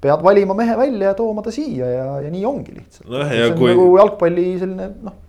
pead 0.00 0.22
valima 0.24 0.54
mehe 0.54 0.76
välja 0.78 1.12
ja 1.12 1.14
tooma 1.18 1.42
ta 1.44 1.52
siia 1.54 1.86
ja, 1.90 2.10
ja 2.24 2.28
nii 2.32 2.44
ongi 2.48 2.76
lihtsalt 2.78 3.10
no,. 3.10 3.24
see 3.28 3.48
on 3.50 3.56
kui... 3.58 3.72
nagu 3.74 3.88
jalgpalli 3.98 4.46
selline 4.62 4.92
noh 5.04 5.24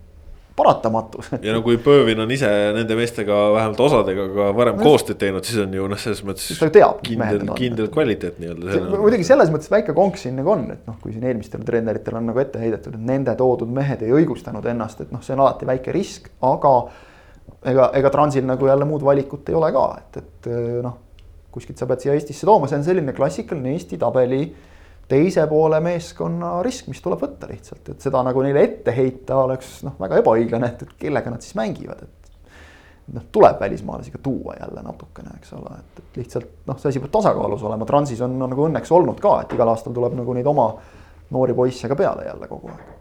paratamatus. 0.59 1.31
ja 1.45 1.55
no 1.55 1.63
kui 1.65 1.79
Pöövin 1.83 2.21
on 2.23 2.31
ise 2.35 2.49
nende 2.75 2.97
meestega 2.99 3.37
vähemalt 3.55 3.81
osadega 3.85 4.27
ka 4.35 4.49
varem 4.57 4.79
no, 4.79 4.85
koostööd 4.85 5.19
teinud, 5.21 5.47
siis 5.47 5.61
on 5.63 5.73
ju 5.75 5.89
noh, 5.91 6.01
selles 6.01 6.21
mõttes. 6.27 6.47
ta 6.59 6.69
ju 6.69 6.75
teab. 6.77 7.01
kindel, 7.05 7.43
kindel 7.57 7.91
kvaliteet 7.93 8.39
nii-öelda. 8.43 8.79
muidugi 8.93 9.27
selles 9.27 9.51
mõttes 9.53 9.71
väike 9.73 9.95
konks 9.97 10.27
siin 10.27 10.39
nagu 10.39 10.53
on, 10.53 10.65
et 10.75 10.87
noh, 10.89 10.99
kui 11.03 11.15
siin 11.15 11.27
eelmistel 11.29 11.65
treeneritel 11.67 12.19
on 12.19 12.29
nagu 12.31 12.43
ette 12.43 12.61
heidetud, 12.61 12.95
et 12.99 13.11
nende 13.11 13.35
toodud 13.39 13.71
mehed 13.79 14.05
ei 14.05 14.15
õigustanud 14.21 14.65
ennast, 14.73 15.03
et 15.05 15.13
noh, 15.15 15.23
see 15.25 15.35
on 15.37 15.45
alati 15.45 15.69
väike 15.69 15.95
risk, 15.95 16.31
aga. 16.45 16.73
ega, 17.69 17.91
ega 17.97 18.09
Transil 18.13 18.45
nagu 18.47 18.67
jälle 18.67 18.87
muud 18.87 19.03
valikut 19.05 19.49
ei 19.49 19.57
ole 19.57 19.71
ka, 19.75 19.85
et, 19.99 20.23
et 20.23 20.51
noh, 20.85 20.97
kuskilt 21.51 21.79
sa 21.81 21.87
pead 21.89 22.05
siia 22.05 22.15
Eestisse 22.17 22.47
tooma, 22.47 22.69
see 22.69 22.77
on 22.79 22.85
selline 22.85 23.15
klassikaline 23.17 23.73
Eesti 23.73 23.97
tabeli 24.01 24.43
teise 25.09 25.45
poole 25.49 25.79
meeskonna 25.83 26.59
risk, 26.65 26.87
mis 26.91 27.01
tuleb 27.03 27.23
võtta 27.23 27.49
lihtsalt, 27.49 27.93
et 27.93 28.05
seda 28.05 28.21
nagu 28.25 28.43
neile 28.45 28.63
ette 28.65 28.93
heita 28.95 29.41
oleks 29.43 29.79
noh, 29.87 29.97
väga 30.01 30.21
ebaõiglane, 30.21 30.69
et, 30.73 30.85
et 30.85 30.95
kellega 31.07 31.33
nad 31.33 31.45
siis 31.45 31.57
mängivad, 31.57 32.05
et. 32.05 32.31
noh, 33.15 33.25
tuleb 33.33 33.57
välismaalasi 33.61 34.13
ka 34.13 34.21
tuua 34.23 34.59
jälle 34.59 34.85
natukene, 34.85 35.33
eks 35.39 35.57
ole, 35.57 35.79
et, 35.81 36.03
et 36.03 36.21
lihtsalt 36.21 36.69
noh, 36.69 36.77
see 36.77 36.93
asi 36.93 37.01
peab 37.01 37.15
tasakaalus 37.17 37.65
olema, 37.65 37.89
Transis 37.89 38.21
on, 38.25 38.37
on 38.37 38.53
nagu 38.53 38.69
õnneks 38.69 38.93
olnud 38.93 39.19
ka, 39.23 39.39
et 39.43 39.57
igal 39.57 39.73
aastal 39.73 39.97
tuleb 39.97 40.17
nagu 40.19 40.37
neid 40.37 40.49
oma 40.49 40.69
noori 41.33 41.57
poisse 41.57 41.89
ka 41.89 41.97
peale 41.97 42.29
jälle 42.29 42.49
kogu 42.49 42.71
aeg. 42.73 42.95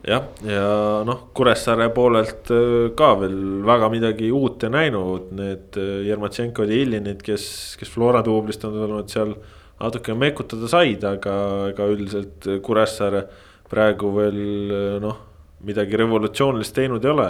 Jah, 0.00 0.30
ja 0.48 0.68
noh, 1.04 1.26
Kuressaare 1.36 1.90
poolelt 1.92 2.48
äh, 2.56 2.90
ka 2.96 3.12
veel 3.20 3.60
väga 3.68 3.90
midagi 3.92 4.30
uut 4.32 4.64
ei 4.64 4.72
näinud, 4.72 5.28
need 5.36 5.76
äh, 5.76 6.06
Jermatšenkod 6.08 6.72
ja 6.72 6.78
Illinid, 6.86 7.20
kes, 7.22 7.44
kes 7.78 7.90
Flora 7.92 8.22
duublist 8.24 8.64
on 8.64 8.78
olnud 8.86 9.12
seal 9.12 9.34
natuke 9.80 10.14
mekutada 10.18 10.68
said, 10.70 11.04
aga 11.04 11.34
ega 11.70 11.88
üldiselt 11.90 12.48
Kuressaare 12.64 13.24
praegu 13.70 14.10
veel 14.16 14.40
noh, 15.02 15.20
midagi 15.66 15.98
revolutsioonilist 16.00 16.74
teinud 16.76 17.04
ei 17.04 17.12
ole. 17.12 17.28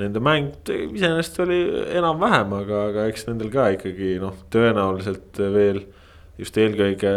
Nende 0.00 0.22
mäng 0.22 0.52
iseenesest 0.70 1.40
oli 1.42 1.58
enam-vähem, 1.98 2.52
aga, 2.60 2.84
aga 2.92 3.06
eks 3.10 3.26
nendel 3.26 3.50
ka 3.50 3.72
ikkagi 3.74 4.14
noh, 4.22 4.36
tõenäoliselt 4.54 5.40
veel 5.50 5.82
just 6.40 6.56
eelkõige 6.60 7.12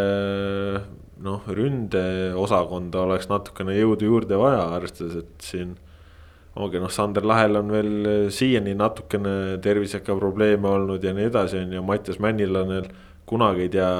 noh, 1.23 1.45
ründeosakonda 1.47 3.05
oleks 3.05 3.29
natukene 3.31 3.77
jõudu 3.77 4.09
juurde 4.09 4.39
vaja, 4.41 4.65
arvestades, 4.75 5.21
et 5.21 5.45
siin 5.45 5.75
ongi 6.59 6.81
noh, 6.81 6.91
Sander 6.91 7.25
Lahel 7.25 7.57
on 7.61 7.71
veel 7.73 7.93
siiani 8.33 8.75
natukene 8.77 9.61
tervisega 9.63 10.17
probleeme 10.17 10.69
olnud 10.69 11.05
ja 11.05 11.13
nii 11.15 11.29
edasi, 11.29 11.61
on 11.63 11.77
ju, 11.77 11.85
Mattias 11.85 12.19
Männil 12.21 12.57
on 12.59 12.73
veel 12.73 12.89
kunagi 13.29 13.67
ei 13.67 13.71
tea, 13.73 13.91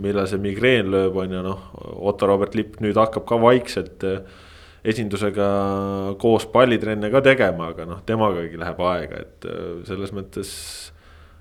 millal 0.00 0.26
see 0.30 0.40
migreen 0.42 0.90
lööb, 0.92 1.16
on 1.20 1.36
ju 1.36 1.44
noh, 1.44 1.68
Otto-Robert 2.10 2.56
Lipp 2.58 2.80
nüüd 2.84 2.98
hakkab 2.98 3.26
ka 3.28 3.38
vaikselt 3.40 4.04
esindusega 4.84 5.46
koos 6.20 6.44
pallitrenne 6.52 7.08
ka 7.12 7.22
tegema, 7.24 7.70
aga 7.72 7.86
noh, 7.88 8.02
temagagi 8.06 8.60
läheb 8.60 8.82
aega, 8.84 9.22
et 9.24 9.48
selles 9.88 10.12
mõttes. 10.16 10.50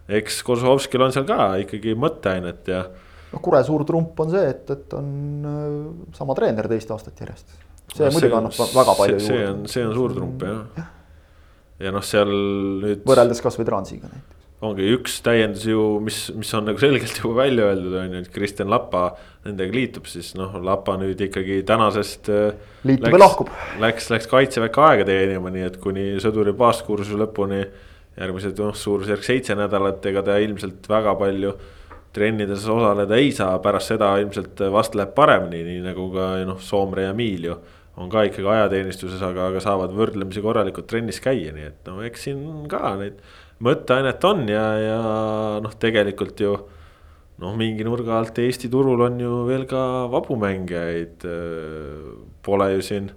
eks 0.07 0.41
Kozlovskil 0.47 1.03
on 1.03 1.15
seal 1.15 1.27
ka 1.27 1.53
ikkagi 1.63 1.97
mõtteainet 1.99 2.71
ja. 2.71 2.85
noh, 3.33 3.43
Kure 3.43 3.63
suur 3.67 3.83
trump 3.87 4.19
on 4.23 4.31
see, 4.31 4.47
et, 4.53 4.71
et 4.71 4.95
on 4.95 6.09
sama 6.15 6.35
treener 6.39 6.71
teist 6.71 6.91
aastat 6.95 7.19
järjest 7.23 7.53
see 7.91 8.07
no, 8.07 8.13
muidugi 8.15 8.37
annab 8.37 8.59
väga 8.73 8.95
palju 8.97 9.19
see, 9.19 9.27
juurde. 9.27 9.39
see 9.39 9.49
on, 9.49 9.65
see 9.73 9.87
on 9.87 9.95
suur 9.97 10.15
trump 10.15 10.45
jah 10.47 10.61
ja. 10.77 10.85
ja 11.87 11.93
noh, 11.95 12.05
seal 12.05 12.31
nüüd. 12.83 13.03
võrreldes 13.07 13.43
kasvõi 13.43 13.67
Transiga 13.67 14.09
näiteks. 14.09 14.32
Ongi 14.63 14.87
üks 14.95 15.17
täiendus 15.25 15.65
ju, 15.67 15.81
mis, 16.03 16.17
mis 16.37 16.51
on 16.55 16.67
nagu 16.69 16.79
selgelt 16.81 17.17
juba 17.19 17.43
välja 17.43 17.67
öeldud, 17.71 17.95
on 17.99 18.15
ju, 18.15 18.23
et 18.23 18.31
Kristjan 18.33 18.71
Lapa 18.71 19.09
nendega 19.43 19.75
liitub, 19.75 20.07
siis 20.09 20.31
noh, 20.39 20.55
Lapa 20.63 20.95
nüüd 21.01 21.19
ikkagi 21.27 21.61
tänasest. 21.67 22.29
Äh, 22.31 22.77
liitub 22.87 23.11
ja 23.11 23.19
lahkub. 23.19 23.51
Läks, 23.83 24.09
läks 24.13 24.29
kaitseväkke 24.31 24.83
aega 24.87 25.07
teenima, 25.09 25.51
nii 25.53 25.67
et 25.67 25.79
kuni 25.83 26.07
sõduri 26.23 26.55
baaskursuse 26.57 27.19
lõpuni. 27.19 27.63
järgmised 28.13 28.59
noh, 28.61 28.75
suurusjärk 28.77 29.23
seitse 29.25 29.55
nädalat, 29.57 30.03
ega 30.05 30.21
ta 30.21 30.35
ilmselt 30.37 30.85
väga 30.89 31.15
palju 31.17 31.55
trennides 32.13 32.67
osaleda 32.69 33.17
ei 33.17 33.31
saa, 33.33 33.55
pärast 33.59 33.89
seda 33.89 34.11
ilmselt 34.21 34.59
vast 34.71 34.93
läheb 34.93 35.15
paremini, 35.17 35.63
nii 35.65 35.79
nagu 35.81 36.11
ka 36.13 36.27
noh, 36.45 36.59
Soomre 36.61 37.07
ja 37.07 37.13
Miil 37.17 37.47
ju 37.49 37.55
on 37.97 38.09
ka 38.09 38.23
ikkagi 38.25 38.49
ajateenistuses, 38.49 39.21
aga, 39.25 39.47
aga 39.51 39.61
saavad 39.61 39.93
võrdlemisi 39.97 40.41
korralikult 40.41 40.87
trennis 40.89 41.19
käia, 41.21 41.53
nii 41.53 41.65
et 41.69 41.89
no 41.89 42.01
eks 42.05 42.27
siin 42.27 42.45
ka 42.69 42.95
neid 43.01 43.19
mõtteainet 43.63 44.27
on 44.27 44.45
ja, 44.51 44.67
ja 44.81 45.01
noh, 45.63 45.73
tegelikult 45.79 46.43
ju. 46.43 46.53
noh, 47.41 47.55
mingi 47.59 47.85
nurga 47.87 48.19
alt 48.19 48.39
Eesti 48.39 48.69
turul 48.71 49.01
on 49.07 49.19
ju 49.19 49.43
veel 49.47 49.65
ka 49.69 50.05
vabu 50.11 50.37
mängijaid. 50.39 51.25
Pole 52.43 52.69
ju 52.75 52.83
siin, 52.85 53.09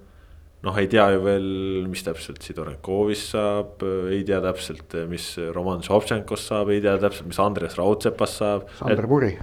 noh, 0.66 0.78
ei 0.80 0.88
tea 0.90 1.08
ju 1.14 1.22
veel, 1.26 1.50
mis 1.90 2.02
täpselt 2.06 2.42
Sidorenkovist 2.42 3.34
saab, 3.34 3.84
ei 4.10 4.24
tea 4.26 4.40
täpselt, 4.44 4.96
mis 5.10 5.28
Roman 5.54 5.84
Šovtšenkost 5.86 6.52
saab, 6.52 6.72
ei 6.74 6.82
tea 6.84 6.96
täpselt, 7.02 7.28
mis 7.30 7.42
Andres 7.42 7.78
Raudsepast 7.78 8.42
saab. 8.42 8.66
Sander 8.80 9.10
Puri. 9.10 9.36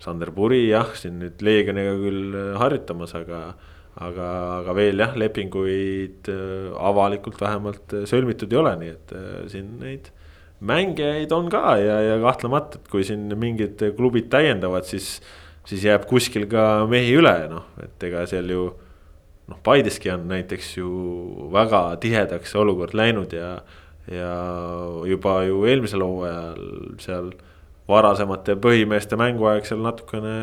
Sander 0.00 0.32
Puri 0.32 0.62
jah, 0.70 0.94
siin 0.96 1.18
nüüd 1.20 1.42
Leegioniga 1.44 1.98
küll 2.00 2.40
harjutamas, 2.60 3.12
aga 3.18 3.42
aga, 3.98 4.28
aga 4.60 4.74
veel 4.76 5.02
jah, 5.02 5.16
lepinguid 5.18 6.30
äh, 6.30 6.70
avalikult 6.88 7.40
vähemalt 7.40 7.94
äh, 7.96 8.06
sõlmitud 8.08 8.52
ei 8.52 8.60
ole, 8.60 8.74
nii 8.80 8.92
et 8.94 9.14
äh, 9.16 9.28
siin 9.50 9.74
neid 9.82 10.10
mängijaid 10.60 11.32
on 11.32 11.48
ka 11.52 11.76
ja, 11.80 11.98
ja 12.04 12.16
kahtlemata, 12.22 12.80
et 12.80 12.88
kui 12.92 13.04
siin 13.06 13.30
mingid 13.40 13.80
klubid 13.96 14.28
täiendavad, 14.32 14.86
siis, 14.88 15.18
siis 15.68 15.84
jääb 15.88 16.06
kuskil 16.10 16.46
ka 16.50 16.86
mehi 16.90 17.14
üle, 17.16 17.34
noh, 17.52 17.68
et 17.82 18.08
ega 18.10 18.26
seal 18.30 18.50
ju. 18.52 18.70
noh, 19.50 19.58
Paideski 19.66 20.12
on 20.14 20.28
näiteks 20.30 20.76
ju 20.78 20.90
väga 21.52 21.96
tihedaks 22.02 22.52
olukord 22.54 22.94
läinud 22.94 23.32
ja, 23.34 23.56
ja 24.06 24.34
juba 25.10 25.40
ju 25.48 25.64
eelmisel 25.66 26.04
hooajal 26.06 26.60
seal 27.02 27.32
varasemate 27.90 28.54
põhimeeste 28.60 29.18
mänguaeg 29.18 29.66
seal 29.66 29.82
natukene 29.82 30.34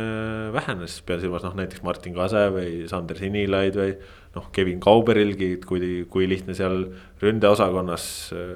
vähenes, 0.56 1.00
pean 1.08 1.22
silmas 1.22 1.46
noh, 1.46 1.56
näiteks 1.58 1.84
Martin 1.86 2.16
Kase 2.16 2.48
või 2.52 2.72
Sander 2.92 3.20
Sinilaid 3.20 3.78
või 3.80 3.94
noh, 4.36 4.50
Kevin 4.52 4.82
Kauberilgi, 4.84 5.54
kui, 5.66 6.04
kui 6.12 6.28
lihtne 6.30 6.56
seal 6.58 6.84
ründeosakonnas 7.24 8.08
äh, 8.36 8.56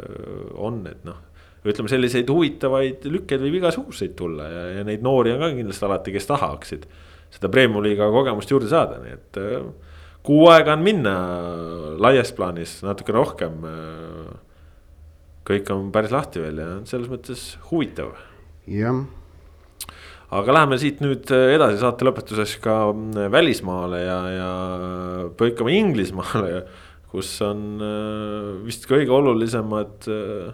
on, 0.60 0.84
et 0.92 1.06
noh. 1.08 1.22
Ütleme 1.68 1.92
selliseid 1.92 2.30
huvitavaid 2.32 3.06
lükkeid 3.06 3.44
võib 3.44 3.60
igasuguseid 3.60 4.16
tulla 4.18 4.48
ja, 4.50 4.66
ja 4.80 4.86
neid 4.88 5.04
noori 5.06 5.36
on 5.36 5.44
ka 5.44 5.52
kindlasti 5.54 5.88
alati, 5.88 6.16
kes 6.16 6.30
tahaksid 6.32 6.88
seda 7.32 7.52
Premium-liiga 7.54 8.10
kogemust 8.12 8.52
juurde 8.52 8.70
saada, 8.72 8.98
nii 9.04 9.14
et 9.16 9.40
äh, 9.42 9.70
kuu 10.26 10.48
aega 10.52 10.76
on 10.76 10.84
minna 10.86 11.16
laias 12.02 12.34
plaanis 12.38 12.80
natuke 12.86 13.16
rohkem. 13.16 13.64
Äh, 13.70 14.36
kõik 15.48 15.72
on 15.74 15.90
päris 15.94 16.14
lahti 16.14 16.44
veel 16.44 16.60
ja 16.62 16.70
selles 16.90 17.10
mõttes 17.10 17.56
huvitav 17.72 18.14
jah 18.70 19.02
aga 20.32 20.56
läheme 20.56 20.78
siit 20.80 21.02
nüüd 21.04 21.28
edasi 21.32 21.80
saate 21.82 22.08
lõpetuses 22.08 22.56
ka 22.64 22.76
välismaale 23.34 24.00
ja, 24.04 24.20
ja 24.32 24.52
põikame 25.38 25.76
Inglismaale, 25.80 26.64
kus 27.12 27.34
on 27.44 27.82
äh, 27.84 28.52
vist 28.64 28.88
kõige 28.90 29.12
olulisemad 29.18 30.08
äh, 30.12 30.54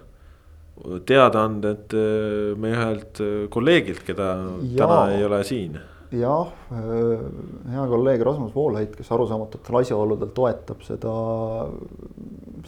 teadaanded 1.09 1.97
äh, 1.97 2.55
meie 2.59 2.77
ühelt 2.77 3.21
kolleegilt, 3.53 4.03
keda 4.07 4.31
ja, 4.63 4.83
täna 4.83 4.99
ei 5.15 5.25
ole 5.27 5.43
siin. 5.47 5.77
jah, 6.13 6.53
hea 6.71 7.89
kolleeg 7.91 8.21
Rasmus 8.23 8.53
Voolheit, 8.55 8.93
kes 8.95 9.09
arusaamatutel 9.11 9.81
asjaoludel 9.81 10.31
toetab 10.35 10.85
seda, 10.85 11.17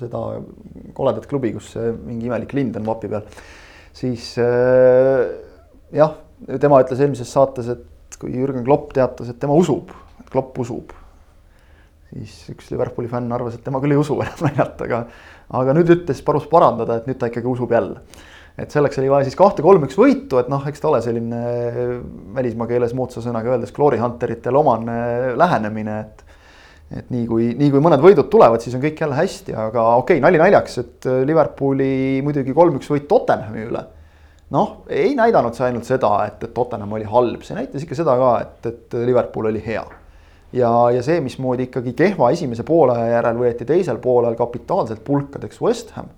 seda 0.01 0.23
koledat 0.97 1.29
klubi, 1.29 1.53
kus 1.55 1.71
mingi 2.03 2.27
imelik 2.27 2.53
lind 2.57 2.75
on 2.81 2.89
vapi 2.89 3.11
peal 3.13 3.25
siis 3.99 4.33
äh, 4.41 5.25
jah, 5.95 6.15
tema 6.61 6.81
ütles 6.83 7.01
eelmises 7.03 7.31
saates, 7.33 7.69
et 7.73 8.17
kui 8.19 8.33
Jürgen 8.35 8.65
Klopp 8.67 8.93
teatas, 8.95 9.31
et 9.31 9.39
tema 9.41 9.57
usub, 9.57 9.93
et 10.21 10.31
Klopp 10.31 10.57
usub, 10.61 10.93
siis 12.09 12.53
üks 12.55 12.71
Liverpooli 12.73 13.09
fänn 13.11 13.31
arvas, 13.35 13.57
et 13.57 13.63
tema 13.65 13.81
küll 13.83 13.95
ei 13.95 14.01
usu 14.01 14.17
enam 14.23 14.43
naljalt, 14.47 14.83
aga, 14.87 15.03
aga 15.61 15.77
nüüd 15.77 15.93
ütles, 15.95 16.23
palus 16.25 16.47
parandada, 16.51 16.99
et 16.99 17.09
nüüd 17.09 17.19
ta 17.21 17.29
ikkagi 17.31 17.49
usub 17.49 17.73
jälle. 17.75 18.01
et 18.59 18.73
selleks 18.75 18.97
oli 18.99 19.11
vaja 19.11 19.27
siis 19.27 19.37
kahte-kolm-üks 19.39 19.95
võitu, 19.95 20.39
et 20.41 20.49
noh, 20.51 20.65
eks 20.67 20.81
ta 20.83 20.89
ole 20.89 20.99
selline 21.05 21.43
välismaa 22.35 22.67
keeles 22.67 22.95
moodsa 22.97 23.23
sõnaga 23.23 23.53
öeldes 23.53 23.71
glory 23.75 24.01
hunteritele 24.01 24.59
omane 24.59 24.97
lähenemine, 25.39 25.99
et 25.99 26.25
et 26.89 27.11
nii 27.13 27.27
kui, 27.29 27.51
nii 27.57 27.69
kui 27.69 27.81
mõned 27.85 28.01
võidud 28.01 28.31
tulevad, 28.33 28.63
siis 28.63 28.73
on 28.73 28.81
kõik 28.81 28.97
jälle 29.03 29.17
hästi, 29.17 29.53
aga 29.53 29.83
okei 29.99 30.17
okay,, 30.17 30.23
nali 30.25 30.41
naljaks, 30.41 30.77
et 30.81 31.07
äh, 31.09 31.21
Liverpooli 31.29 31.93
muidugi 32.25 32.55
kolm-üks 32.57 32.89
võit 32.89 33.05
Tottenhami 33.09 33.67
üle. 33.67 33.83
noh, 34.49 34.71
ei 34.89 35.13
näidanud 35.17 35.53
see 35.53 35.67
ainult 35.67 35.85
seda, 35.85 36.09
et, 36.25 36.41
et 36.41 36.53
Tottenham 36.55 36.97
oli 36.97 37.05
halb, 37.05 37.45
see 37.45 37.53
näitas 37.53 37.85
ikka 37.85 37.99
seda 37.99 38.17
ka, 38.17 38.31
et, 38.41 38.71
et 38.71 38.97
Liverpool 39.05 39.51
oli 39.51 39.61
hea. 39.61 39.85
Ja, 40.53 40.69
ja 40.95 41.01
see, 41.05 41.19
mismoodi 41.21 41.69
ikkagi 41.69 41.93
kehva 41.97 42.31
esimese 42.35 42.63
poolaja 42.67 43.07
järel 43.15 43.41
võeti 43.41 43.67
teisel 43.69 43.99
poolel 44.01 44.37
kapitaalselt 44.39 45.03
pulkadeks 45.05 45.61
West 45.61 45.91
Ham 45.97 46.09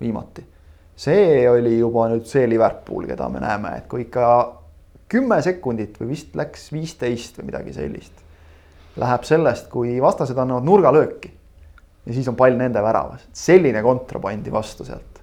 viimati. 0.00 0.44
see 0.96 1.48
oli 1.50 1.78
juba 1.78 2.08
nüüd 2.12 2.26
see 2.28 2.48
Liverpool, 2.48 3.06
keda 3.08 3.28
me 3.32 3.40
näeme, 3.40 3.76
et 3.78 3.88
kui 3.88 4.06
ikka 4.06 4.26
kümme 5.12 5.40
sekundit 5.42 5.96
või 6.00 6.12
vist 6.14 6.36
läks 6.36 6.70
viisteist 6.72 7.38
või 7.38 7.50
midagi 7.50 7.72
sellist 7.76 8.22
läheb 9.00 9.24
sellest, 9.24 9.68
kui 9.72 9.96
vastased 10.02 10.38
annavad 10.38 10.66
nurgalööki. 10.66 11.32
ja 12.06 12.14
siis 12.14 12.28
on 12.28 12.36
pall 12.36 12.56
nende 12.58 12.82
väravas, 12.82 13.24
selline 13.32 13.82
kontra 13.82 14.20
pandi 14.20 14.52
vastu 14.52 14.84
sealt. 14.84 15.20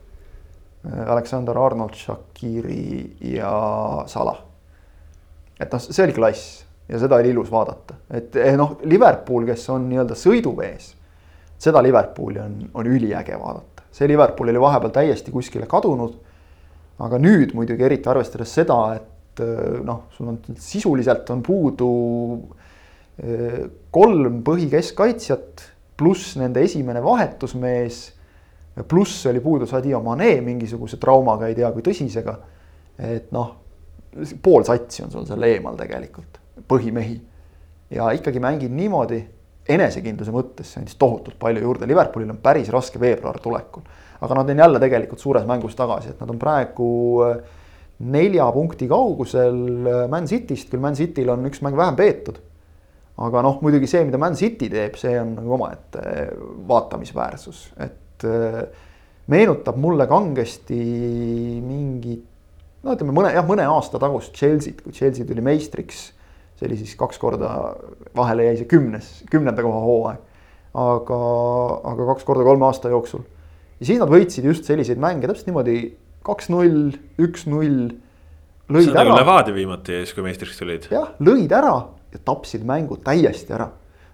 Aleksander 1.07 1.57
Arnold, 1.59 1.93
Shakiri 1.99 3.17
ja 3.33 3.51
Salah. 4.07 4.39
et 5.59 5.71
noh, 5.71 5.79
see 5.79 6.03
oli 6.05 6.15
klass 6.15 6.63
ja 6.89 6.99
seda 6.99 7.19
oli 7.21 7.33
ilus 7.33 7.51
vaadata, 7.51 7.99
et 8.13 8.35
eh, 8.35 8.55
noh, 8.57 8.77
Liverpool, 8.89 9.45
kes 9.49 9.67
on 9.73 9.85
nii-öelda 9.89 10.17
sõiduvees. 10.17 10.95
seda 11.59 11.83
Liverpooli 11.83 12.39
on, 12.39 12.57
on 12.73 12.87
üliäge 12.87 13.37
vaadata, 13.39 13.85
see 13.91 14.07
Liverpool 14.07 14.49
oli 14.49 14.61
vahepeal 14.61 14.91
täiesti 14.95 15.31
kuskile 15.31 15.67
kadunud. 15.67 16.17
aga 16.99 17.17
nüüd 17.17 17.53
muidugi 17.55 17.83
eriti 17.83 18.09
arvestades 18.09 18.53
seda, 18.53 18.79
et 18.95 19.43
eh, 19.43 19.81
noh, 19.83 20.07
sul 20.15 20.33
on 20.33 20.39
sisuliselt 20.57 21.29
on 21.29 21.43
puudu 21.43 21.91
kolm 23.91 24.37
põhikeskkaitsjat 24.47 25.63
pluss 25.99 26.37
nende 26.39 26.63
esimene 26.63 27.03
vahetusmees. 27.03 28.13
pluss 28.87 29.25
oli 29.27 29.39
puudu 29.39 29.65
Sadio 29.67 29.99
Mane 30.01 30.41
mingisuguse 30.41 30.97
traumaga, 30.97 31.47
ei 31.47 31.55
tea 31.55 31.71
kui 31.75 31.83
tõsisega. 31.83 32.35
et 32.99 33.31
noh, 33.35 33.55
pool 34.43 34.63
satsi 34.67 35.03
on 35.03 35.11
sul 35.11 35.25
seal 35.27 35.43
eemal 35.47 35.77
tegelikult, 35.79 36.39
põhimehi. 36.67 37.19
ja 37.89 38.11
ikkagi 38.13 38.39
mängid 38.39 38.73
niimoodi 38.73 39.23
enesekindluse 39.69 40.33
mõttes, 40.33 40.71
see 40.71 40.81
andis 40.81 40.97
tohutult 40.97 41.37
palju 41.39 41.61
juurde, 41.61 41.87
Liverpoolil 41.89 42.29
on 42.29 42.41
päris 42.41 42.69
raske 42.73 42.99
veebruar 42.99 43.39
tulekul. 43.41 43.83
aga 44.21 44.35
nad 44.35 44.49
on 44.49 44.65
jälle 44.65 44.79
tegelikult 44.79 45.19
suures 45.19 45.45
mängus 45.47 45.75
tagasi, 45.75 46.09
et 46.09 46.21
nad 46.21 46.29
on 46.29 46.39
praegu 46.39 46.89
äh, 47.25 47.39
nelja 47.99 48.51
punkti 48.51 48.87
kaugusel 48.87 49.57
äh, 49.87 50.05
Man 50.09 50.27
Cityst, 50.27 50.69
küll 50.69 50.81
Man 50.83 50.95
Cityl 50.95 51.29
on 51.29 51.45
üks 51.45 51.61
mäng 51.61 51.77
vähem 51.77 51.95
peetud 51.95 52.39
aga 53.19 53.41
noh, 53.43 53.57
muidugi 53.63 53.89
see, 53.89 54.03
mida 54.07 54.19
Man 54.21 54.37
City 54.39 54.69
teeb, 54.71 54.95
see 54.99 55.15
on 55.19 55.33
nagu 55.37 55.55
omaette 55.57 56.03
vaatamisväärsus, 56.69 57.65
et 57.83 58.27
äh, 58.27 58.61
meenutab 59.31 59.79
mulle 59.81 60.07
kangesti 60.09 60.79
mingit. 61.63 62.23
no 62.83 62.95
ütleme 62.95 63.15
mõne 63.15 63.33
jah, 63.35 63.45
mõne 63.47 63.65
aasta 63.67 63.99
tagust 64.01 64.37
Chelsea't, 64.39 64.83
kui 64.85 64.95
Chelsea 64.95 65.27
tuli 65.27 65.43
meistriks. 65.43 66.09
See 66.59 66.67
oli 66.67 66.79
siis 66.81 66.95
kaks 66.99 67.19
korda, 67.21 67.53
vahele 68.17 68.49
jäi 68.49 68.59
see 68.59 68.69
kümnes, 68.69 69.07
kümnenda 69.31 69.63
koha 69.63 69.79
hooaeg. 69.85 70.25
aga, 70.79 71.19
aga 71.91 72.07
kaks 72.11 72.27
korda 72.27 72.43
kolme 72.45 72.67
aasta 72.67 72.91
jooksul. 72.91 73.23
ja 73.79 73.87
siis 73.87 74.01
nad 74.01 74.11
võitsid 74.11 74.45
just 74.49 74.67
selliseid 74.67 74.99
mänge 75.01 75.29
täpselt 75.29 75.49
niimoodi 75.49 75.79
kaks-null, 76.27 76.91
üks-null. 77.21 77.95
lõid 78.69 78.91
ära. 78.91 79.15
Levadia 79.21 79.55
viimati 79.55 80.01
ees, 80.01 80.13
kui 80.13 80.25
meistriks 80.25 80.59
tulid. 80.59 80.89
jah, 80.91 81.13
lõid 81.23 81.55
ära 81.55 81.75
ja 82.13 82.23
tapsid 82.25 82.65
mängu 82.67 82.99
täiesti 83.05 83.55
ära. 83.55 83.69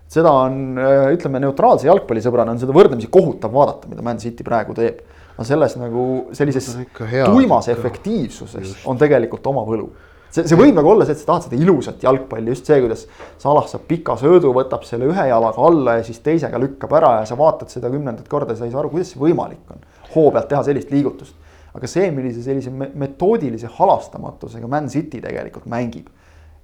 seda 0.07 0.29
on, 0.45 0.77
äh, 0.77 1.09
ütleme 1.15 1.41
neutraalse 1.41 1.87
jalgpallisõbrana 1.89 2.53
on 2.53 2.59
seda 2.61 2.75
võrdlemisi 2.75 3.09
kohutav 3.09 3.53
vaadata, 3.53 3.89
mida 3.89 4.05
Man 4.05 4.21
City 4.21 4.45
praegu 4.45 4.77
teeb. 4.77 5.01
aga 5.35 5.43
selles 5.43 5.73
nagu 5.81 6.03
sellises 6.31 6.77
tuimas 6.95 7.67
efektiivsuses 7.73 8.85
on 8.85 9.01
tegelikult 9.01 9.47
oma 9.49 9.65
võlu 9.67 9.89
see, 10.35 10.49
see 10.49 10.59
võib 10.59 10.75
nagu 10.75 10.91
olla 10.91 11.05
see, 11.07 11.15
et 11.15 11.21
sa 11.21 11.29
tahad 11.29 11.47
seda 11.47 11.59
ilusat 11.59 12.03
jalgpalli, 12.05 12.51
just 12.53 12.67
see, 12.69 12.79
kuidas 12.83 13.05
Salah 13.41 13.67
saab 13.69 13.85
pika 13.89 14.15
söödu, 14.19 14.51
võtab 14.55 14.85
selle 14.87 15.07
ühe 15.11 15.27
jalaga 15.29 15.63
alla 15.67 15.97
ja 15.99 16.05
siis 16.07 16.21
teisega 16.25 16.59
lükkab 16.61 16.93
ära 16.99 17.11
ja 17.19 17.29
sa 17.29 17.37
vaatad 17.39 17.71
seda 17.73 17.91
kümnendat 17.93 18.27
korda, 18.31 18.57
sa 18.57 18.67
ei 18.67 18.73
saa 18.73 18.81
aru, 18.83 18.91
kuidas 18.93 19.13
see 19.13 19.21
võimalik 19.21 19.73
on. 19.73 19.83
hoo 20.15 20.29
pealt 20.33 20.49
teha 20.51 20.63
sellist 20.67 20.91
liigutust. 20.93 21.35
aga 21.75 21.87
see, 21.91 22.09
millise 22.15 22.43
sellise 22.43 22.71
metoodilise 22.71 23.71
halastamatusega 23.77 24.67
Man 24.71 24.89
City 24.89 25.21
tegelikult 25.23 25.65
mängib. 25.71 26.11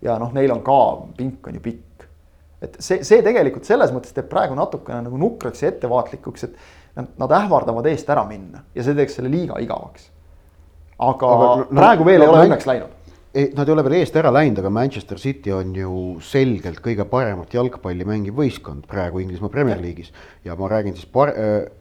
ja 0.01 0.17
noh, 0.19 0.33
neil 0.33 0.51
on 0.51 0.63
ka, 0.65 0.81
pink 1.17 1.47
on 1.47 1.59
ju 1.59 1.65
pikk. 1.65 2.07
et 2.61 2.77
see, 2.79 3.03
see 3.07 3.23
tegelikult 3.23 3.67
selles 3.67 3.91
mõttes 3.95 4.15
teeb 4.15 4.29
praegu 4.29 4.57
natukene 4.57 5.03
nagu 5.07 5.17
nukraks 5.17 5.63
ja 5.63 5.73
ettevaatlikuks, 5.73 6.43
et 6.49 6.55
nad, 6.95 7.13
nad 7.17 7.37
ähvardavad 7.39 7.85
eest 7.91 8.09
ära 8.09 8.25
minna 8.27 8.65
ja 8.75 8.83
see 8.83 8.97
teeks 8.97 9.19
selle 9.19 9.31
liiga 9.31 9.59
igavaks. 9.63 10.09
aga, 10.99 11.35
aga 11.35 11.53
no, 11.61 11.69
praegu 11.75 12.07
veel 12.07 12.19
no, 12.19 12.25
ei 12.25 12.33
ole 12.33 12.49
õnneks 12.49 12.67
läinud 12.67 12.97
Nad 13.31 13.63
ei 13.63 13.71
ole 13.71 13.83
veel 13.87 14.01
eest 14.01 14.15
ära 14.19 14.31
läinud, 14.33 14.57
aga 14.59 14.69
Manchester 14.75 15.19
City 15.21 15.53
on 15.55 15.69
ju 15.75 15.91
selgelt 16.25 16.81
kõige 16.83 17.05
paremat 17.07 17.53
jalgpalli 17.55 18.03
mängiv 18.03 18.35
võistkond 18.41 18.83
praegu 18.91 19.21
Inglismaa 19.23 19.53
Premier 19.53 19.79
League'is. 19.79 20.11
ja 20.43 20.57
ma 20.59 20.67
räägin 20.67 20.97
siis 20.97 21.07
par-, 21.07 21.31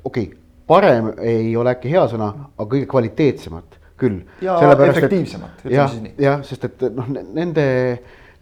okei 0.04 0.28
okay,, 0.28 0.38
parem 0.70 1.10
ei 1.18 1.50
ole 1.58 1.74
äkki 1.74 1.90
hea 1.90 2.06
sõna, 2.12 2.30
aga 2.54 2.68
kõige 2.70 2.86
kvaliteetsemat 2.90 3.80
küll. 4.00 4.22
ja 4.44 4.56
efektiivsemat, 4.86 5.64
ütleme 5.64 5.88
siis 5.90 6.02
nii. 6.06 6.14
jah, 6.22 6.42
sest 6.46 6.66
et 6.70 6.84
noh, 6.94 7.10
nende, 7.10 7.66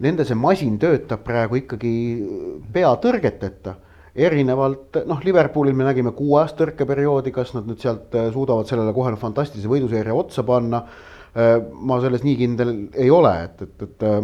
nende 0.05 0.27
see 0.29 0.39
masin 0.39 0.79
töötab 0.81 1.25
praegu 1.27 1.63
ikkagi 1.63 1.93
peatõrgeteta 2.75 3.79
erinevalt 4.19 5.01
noh, 5.09 5.21
Liverpoolil 5.25 5.77
me 5.79 5.87
nägime 5.87 6.13
kuuajast 6.17 6.59
tõrkeperioodi, 6.61 7.33
kas 7.35 7.55
nad 7.57 7.69
nüüd 7.69 7.83
sealt 7.83 8.15
äh, 8.19 8.31
suudavad 8.35 8.69
sellele 8.71 8.95
kohe 8.97 9.15
fantastilise 9.21 9.71
võiduseeria 9.71 10.17
otsa 10.17 10.45
panna 10.47 10.85
ma 11.39 11.99
selles 12.03 12.25
nii 12.27 12.37
kindel 12.39 12.75
ei 12.99 13.11
ole, 13.15 13.33
et, 13.47 13.65
et, 13.67 13.87
et 13.87 14.07
äh, 14.09 14.21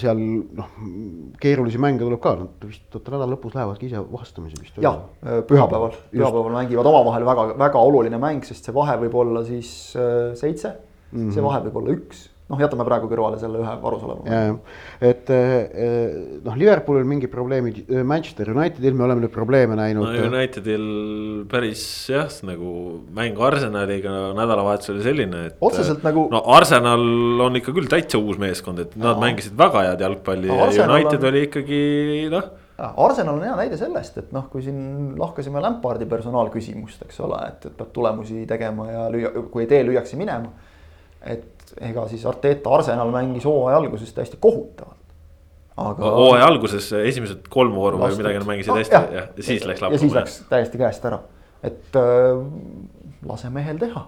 seal 0.00 0.20
noh, 0.58 0.74
keerulisi 1.42 1.80
mänge 1.82 2.04
tuleb 2.04 2.22
ka, 2.22 2.34
nad 2.40 2.66
vist 2.68 2.94
oota 2.94 3.14
nädala 3.14 3.34
lõpus 3.34 3.56
lähevadki 3.56 3.88
ise 3.90 4.02
vastamisi 4.12 4.60
vist. 4.60 4.78
jah, 4.82 5.00
äh, 5.24 5.40
pühapäeval, 5.48 5.96
pühapäeval 6.12 6.58
mängivad 6.60 6.90
omavahel 6.92 7.26
väga, 7.28 7.48
väga 7.66 7.86
oluline 7.90 8.20
mäng, 8.22 8.46
sest 8.46 8.66
see 8.66 8.76
vahe 8.76 8.96
võib 9.04 9.18
olla 9.24 9.44
siis 9.46 9.72
seitse 9.94 10.72
mm, 10.74 11.18
-hmm. 11.18 11.34
see 11.34 11.44
vahe 11.44 11.64
võib 11.66 11.82
olla 11.82 11.98
üks 11.98 12.28
noh, 12.44 12.60
jätame 12.60 12.84
praegu 12.84 13.08
kõrvale 13.08 13.38
selle 13.40 13.60
ühe 13.62 13.74
varus 13.80 14.02
oleva. 14.04 14.40
et 15.00 15.30
eh, 15.32 16.08
noh, 16.44 16.56
Liverpoolil 16.60 17.06
mingid 17.08 17.32
probleemid, 17.32 17.84
Manchester 18.04 18.50
Unitedil 18.52 18.96
me 18.96 19.06
oleme 19.06 19.24
nüüd 19.24 19.32
probleeme 19.34 19.78
näinud. 19.78 20.10
no 20.10 20.26
Unitedil 20.28 20.88
päris 21.50 21.84
jah, 22.12 22.28
nagu 22.44 22.74
mäng 23.16 23.40
Arsenaliga 23.48 24.34
nädalavahetusel 24.36 24.98
oli 24.98 25.06
selline, 25.06 25.46
et. 25.50 25.56
otseselt 25.64 26.04
nagu. 26.06 26.26
no 26.32 26.42
Arsenal 26.56 27.06
on 27.46 27.62
ikka 27.62 27.72
küll 27.76 27.88
täitsa 27.90 28.20
uus 28.20 28.40
meeskond, 28.42 28.84
et 28.84 28.92
nad 28.98 29.14
Aa. 29.14 29.24
mängisid 29.24 29.56
väga 29.58 29.88
head 29.88 30.04
jalgpalli 30.04 30.52
no, 30.52 30.60
ja 30.68 30.90
United 30.90 31.22
on... 31.22 31.30
oli 31.32 31.48
ikkagi 31.48 31.80
noh 32.34 32.52
Arsenal 32.74 33.36
on 33.36 33.44
hea 33.46 33.54
näide 33.54 33.76
sellest, 33.78 34.16
et 34.18 34.32
noh, 34.34 34.48
kui 34.50 34.62
siin 34.64 35.14
lahkasime 35.18 35.60
Lampardi 35.62 36.08
personaalküsimust, 36.10 37.04
eks 37.06 37.20
ole, 37.22 37.38
et, 37.52 37.68
et 37.68 37.76
peab 37.78 37.92
tulemusi 37.94 38.42
tegema 38.50 38.88
ja 38.90 39.04
lüüa, 39.14 39.30
kui 39.52 39.62
ei 39.62 39.68
tee, 39.70 39.84
lüüakse 39.86 40.18
minema. 40.18 40.50
et 41.22 41.63
ega 41.80 42.06
siis 42.08 42.26
Arteta 42.26 42.70
Arsenal 42.74 43.10
mängis 43.10 43.44
hooaja 43.44 43.76
alguses 43.76 44.12
täiesti 44.14 44.38
kohutavalt. 44.40 45.00
aga. 45.76 46.10
hooaja 46.10 46.46
alguses 46.46 46.92
esimesed 46.92 47.48
kolm 47.50 47.74
vooru 47.74 47.98
või 47.98 48.18
midagi 48.18 48.42
nad 48.42 48.50
mängisid 48.50 48.76
hästi 48.78 48.98
no, 48.98 49.14
ja, 49.16 49.28
ja 49.36 49.46
siis 49.46 49.64
läks 49.66 49.82
lappama. 49.82 49.96
ja 49.96 50.02
siis 50.02 50.18
läks 50.18 50.36
täiesti 50.50 50.78
käest 50.78 51.08
ära, 51.10 51.22
et 51.66 51.98
äh, 51.98 52.44
lase 53.26 53.50
mehel 53.50 53.80
teha. 53.80 54.04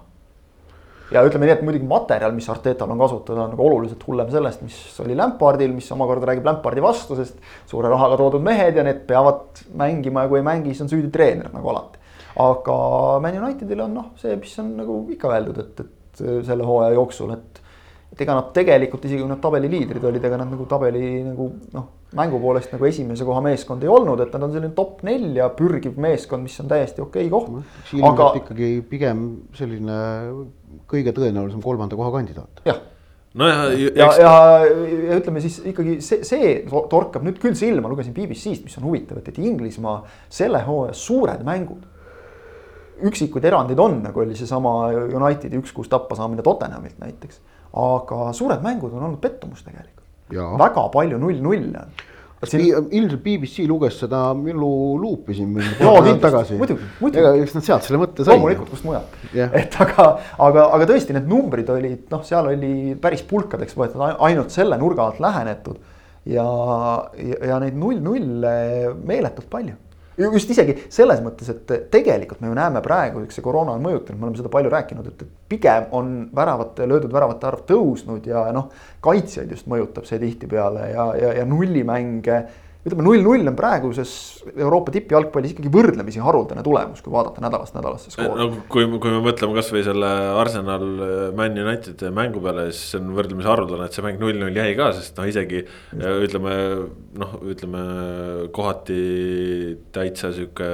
ja 1.11 1.23
ütleme 1.27 1.47
nii, 1.47 1.57
et 1.57 1.65
muidugi 1.67 1.87
materjal, 1.87 2.31
mis 2.35 2.47
Artetal 2.51 2.91
on 2.91 3.03
kasutada, 3.03 3.43
on 3.43 3.53
nagu 3.55 3.67
oluliselt 3.67 4.07
hullem 4.07 4.31
sellest, 4.31 4.63
mis 4.63 4.79
oli 5.03 5.15
Lampardil, 5.15 5.75
mis 5.75 5.91
omakorda 5.95 6.31
räägib 6.31 6.47
Lampardi 6.47 6.83
vastu, 6.83 7.19
sest 7.19 7.37
suure 7.67 7.91
rahaga 7.91 8.19
toodud 8.19 8.43
mehed 8.43 8.79
ja 8.79 8.87
need 8.87 9.03
peavad 9.07 9.63
mängima 9.79 10.25
ja 10.25 10.31
kui 10.31 10.39
ei 10.39 10.47
mängi, 10.47 10.71
siis 10.71 10.87
on 10.87 10.91
süüdi 10.95 11.11
treener 11.11 11.51
nagu 11.51 11.71
alati. 11.75 11.99
aga 12.47 12.79
Man 13.23 13.43
Unitedil 13.43 13.85
on 13.87 13.95
noh, 13.99 14.09
see, 14.19 14.35
mis 14.39 14.55
on 14.63 14.75
nagu 14.79 14.99
ikka 15.11 15.31
öeldud, 15.35 15.63
et, 15.63 15.85
et 15.85 15.96
Äh, 16.21 16.41
selle 16.45 16.65
hooaja 16.65 16.95
jooksul, 16.95 17.31
et. 17.35 17.61
et 18.11 18.21
ega 18.23 18.37
nad 18.37 18.49
tegelikult 18.55 19.03
isegi 19.05 19.19
kui 19.21 19.29
nad 19.29 19.41
tabeli 19.43 19.69
liidrid 19.69 20.03
olid, 20.07 20.23
ega 20.23 20.39
nad 20.39 20.49
nagu 20.49 20.65
tabeli 20.69 21.21
nagu 21.25 21.49
noh, 21.75 21.87
mängu 22.17 22.39
poolest 22.41 22.71
nagu 22.73 22.87
esimese 22.87 23.25
koha 23.27 23.41
meeskond 23.45 23.83
ei 23.83 23.91
olnud, 23.91 24.21
et 24.23 24.33
nad 24.33 24.45
on 24.47 24.53
selline 24.55 24.73
top 24.77 25.03
nelja 25.05 25.49
pürgiv 25.57 25.99
meeskond, 26.01 26.47
mis 26.47 26.55
on 26.63 26.71
täiesti 26.71 27.03
okei 27.03 27.27
koht. 27.29 27.51
aga 28.09 28.29
ikkagi 28.39 28.69
pigem 28.89 29.25
selline 29.57 29.97
kõige 30.89 31.13
tõenäolisem 31.13 31.61
kolmanda 31.63 31.99
koha 31.99 32.13
kandidaat. 32.15 32.63
jah 32.65 32.79
no 33.37 33.51
ja, 33.51 33.67
ja, 33.75 34.07
ja, 34.23 34.31
ja 35.11 35.19
ütleme 35.19 35.43
siis 35.43 35.59
ikkagi 35.67 35.99
see, 36.01 36.23
see 36.25 36.55
torkab 36.71 37.27
nüüd 37.27 37.37
küll 37.43 37.59
silma, 37.59 37.91
lugesin 37.91 38.15
BBC-st, 38.15 38.63
mis 38.65 38.79
on 38.79 38.87
huvitav, 38.87 39.19
et, 39.19 39.29
et 39.29 39.43
Inglismaa 39.43 39.99
selle 40.31 40.63
hooaja 40.65 40.95
suured 40.97 41.43
mängud 41.45 41.85
üksikuid 43.05 43.45
erandeid 43.45 43.79
on, 43.79 44.01
nagu 44.05 44.23
oli 44.23 44.35
seesama 44.37 44.89
Unitedi 44.89 45.59
üks-kuus 45.61 45.89
tappa 45.91 46.17
saamine 46.17 46.45
Tottenhamilt 46.45 46.99
näiteks. 47.03 47.39
aga 47.77 48.31
suured 48.33 48.61
mängud 48.63 48.93
on 48.95 49.03
olnud 49.03 49.21
pettumus 49.21 49.63
tegelikult. 49.63 50.05
väga 50.33 50.87
palju 50.93 51.19
null-nulle 51.21 51.83
on. 51.85 51.97
Siin... 52.45 52.89
ilmselt 52.93 53.23
BBC 53.23 53.63
luges 53.65 53.95
seda 53.97 54.19
Millu 54.37 54.69
luupi 55.01 55.33
siin 55.33 55.55
paar 55.57 56.03
nädalat 56.03 56.19
tagasi. 56.21 56.57
muidugi. 56.59 57.41
eks 57.41 57.55
nad 57.57 57.65
sealt 57.65 57.87
selle 57.87 58.01
mõtte 58.03 58.21
said. 58.21 58.35
loomulikult, 58.35 58.69
kust 58.69 58.85
mujalt 58.85 59.15
yeah.. 59.33 59.49
et 59.57 59.73
aga, 59.81 60.05
aga, 60.45 60.67
aga 60.77 60.89
tõesti, 60.91 61.15
need 61.17 61.25
numbrid 61.31 61.71
olid, 61.73 62.03
noh, 62.13 62.21
seal 62.27 62.51
oli 62.53 62.93
päris 63.01 63.25
pulkadeks 63.25 63.73
võetud 63.79 64.05
ainult 64.05 64.53
selle 64.53 64.77
nurga 64.77 65.09
alt 65.09 65.23
lähenetud. 65.23 65.81
ja, 66.29 66.45
ja, 67.17 67.41
ja 67.53 67.59
neid 67.63 67.77
null-nulle 67.81 68.53
meeletult 69.01 69.49
palju 69.49 69.73
just 70.17 70.49
isegi 70.53 70.75
selles 70.93 71.21
mõttes, 71.23 71.49
et 71.53 71.73
tegelikult 71.93 72.41
me 72.41 72.51
ju 72.51 72.57
näeme 72.57 72.81
praegu, 72.85 73.23
eks 73.23 73.37
see 73.37 73.45
koroona 73.45 73.75
on 73.77 73.83
mõjutanud, 73.85 74.19
me 74.19 74.29
oleme 74.29 74.39
seda 74.39 74.51
palju 74.53 74.71
rääkinud, 74.73 75.09
et 75.11 75.25
pigem 75.49 75.91
on 75.97 76.13
väravate, 76.35 76.87
löödud 76.89 77.13
väravate 77.13 77.49
arv 77.49 77.65
tõusnud 77.69 78.25
ja 78.29 78.47
noh, 78.55 78.71
kaitsjaid 79.05 79.51
just 79.53 79.69
mõjutab 79.69 80.07
see 80.09 80.19
tihtipeale 80.23 80.89
ja, 80.93 81.09
ja, 81.21 81.33
ja 81.41 81.45
nullimänge 81.45 82.41
ütleme, 82.85 83.03
null-null 83.03 83.49
on 83.49 83.57
praeguses 83.57 84.11
Euroopa 84.53 84.93
tippjalgpallis 84.95 85.55
ikkagi 85.55 85.71
võrdlemisi 85.73 86.21
haruldane 86.23 86.63
tulemus, 86.65 87.01
kui 87.03 87.13
vaadata 87.13 87.43
nädalast 87.43 87.75
nädalasse 87.75 88.13
skoori. 88.13 88.37
no 88.39 88.63
kui, 88.71 88.85
kui 89.01 89.13
me 89.13 89.21
mõtleme 89.25 89.57
kasvõi 89.57 89.83
selle 89.87 90.11
Arsenal 90.37 90.85
Man 91.37 91.57
United 91.57 92.05
mängu 92.15 92.43
peale, 92.43 92.69
siis 92.71 92.93
see 92.93 93.01
on 93.01 93.11
võrdlemisi 93.17 93.51
haruldane, 93.51 93.89
et 93.89 93.97
see 93.97 94.05
mäng 94.05 94.21
null-null 94.21 94.61
jäi 94.61 94.77
ka, 94.79 94.91
sest 94.97 95.19
noh, 95.19 95.27
isegi 95.29 95.63
ütleme 95.97 96.55
noh, 97.17 97.37
ütleme 97.49 97.83
kohati 98.55 99.01
täitsa 99.95 100.31
sihuke 100.35 100.71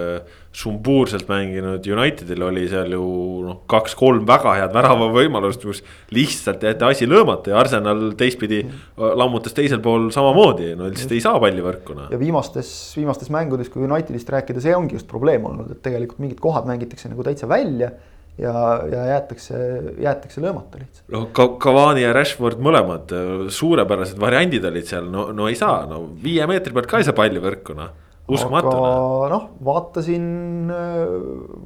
sumbuurselt 0.53 1.27
mänginud 1.29 1.87
Unitedil 1.89 2.43
oli 2.45 2.67
seal 2.69 2.93
ju 2.93 3.03
noh, 3.41 3.59
kaks-kolm 3.69 4.27
väga 4.29 4.53
head 4.59 4.75
väravavõimalust, 4.75 5.65
kus 5.65 5.81
lihtsalt 6.13 6.61
jäeti 6.63 6.85
asi 6.85 7.07
löömata 7.09 7.53
ja 7.53 7.57
Arsenal 7.61 8.11
teistpidi 8.19 8.61
lammutas 8.97 9.57
teisel 9.57 9.81
pool 9.83 10.11
samamoodi, 10.13 10.75
no 10.77 10.91
lihtsalt 10.91 11.15
ei 11.17 11.23
saa 11.25 11.41
palli 11.41 11.65
võrku 11.65 11.97
noh. 11.97 12.11
ja 12.13 12.21
viimastes, 12.21 12.69
viimastes 12.99 13.33
mängudes, 13.33 13.71
kui 13.73 13.87
Unitedist 13.87 14.29
rääkida, 14.29 14.61
see 14.61 14.75
ongi 14.77 14.99
just 14.99 15.09
probleem 15.09 15.49
olnud, 15.49 15.73
et 15.73 15.81
tegelikult 15.85 16.21
mingid 16.21 16.43
kohad 16.43 16.69
mängitakse 16.69 17.09
nagu 17.09 17.25
täitsa 17.25 17.49
välja 17.49 17.89
ja, 18.37 18.53
ja 18.93 19.09
jäetakse, 19.09 19.57
jäetakse 20.05 20.45
löömata 20.45 20.83
lihtsalt. 20.83 21.09
no 21.09 21.25
Cavani 21.65 22.05
ja 22.05 22.13
Rashford 22.13 22.61
mõlemad 22.61 23.17
suurepärased 23.49 24.21
variandid 24.21 24.69
olid 24.69 24.85
seal, 24.85 25.09
no, 25.09 25.31
no 25.33 25.49
ei 25.49 25.57
saa, 25.57 25.87
no 25.89 26.05
viie 26.21 26.45
meetri 26.49 26.77
pealt 26.77 26.93
ka 26.93 27.01
ei 27.01 27.09
saa 27.09 27.17
palli 27.17 27.41
võrku 27.41 27.77
noh 27.81 28.02
uskumatu. 28.27 28.71
aga 28.71 29.31
noh, 29.33 29.49
vaatasin, 29.65 30.27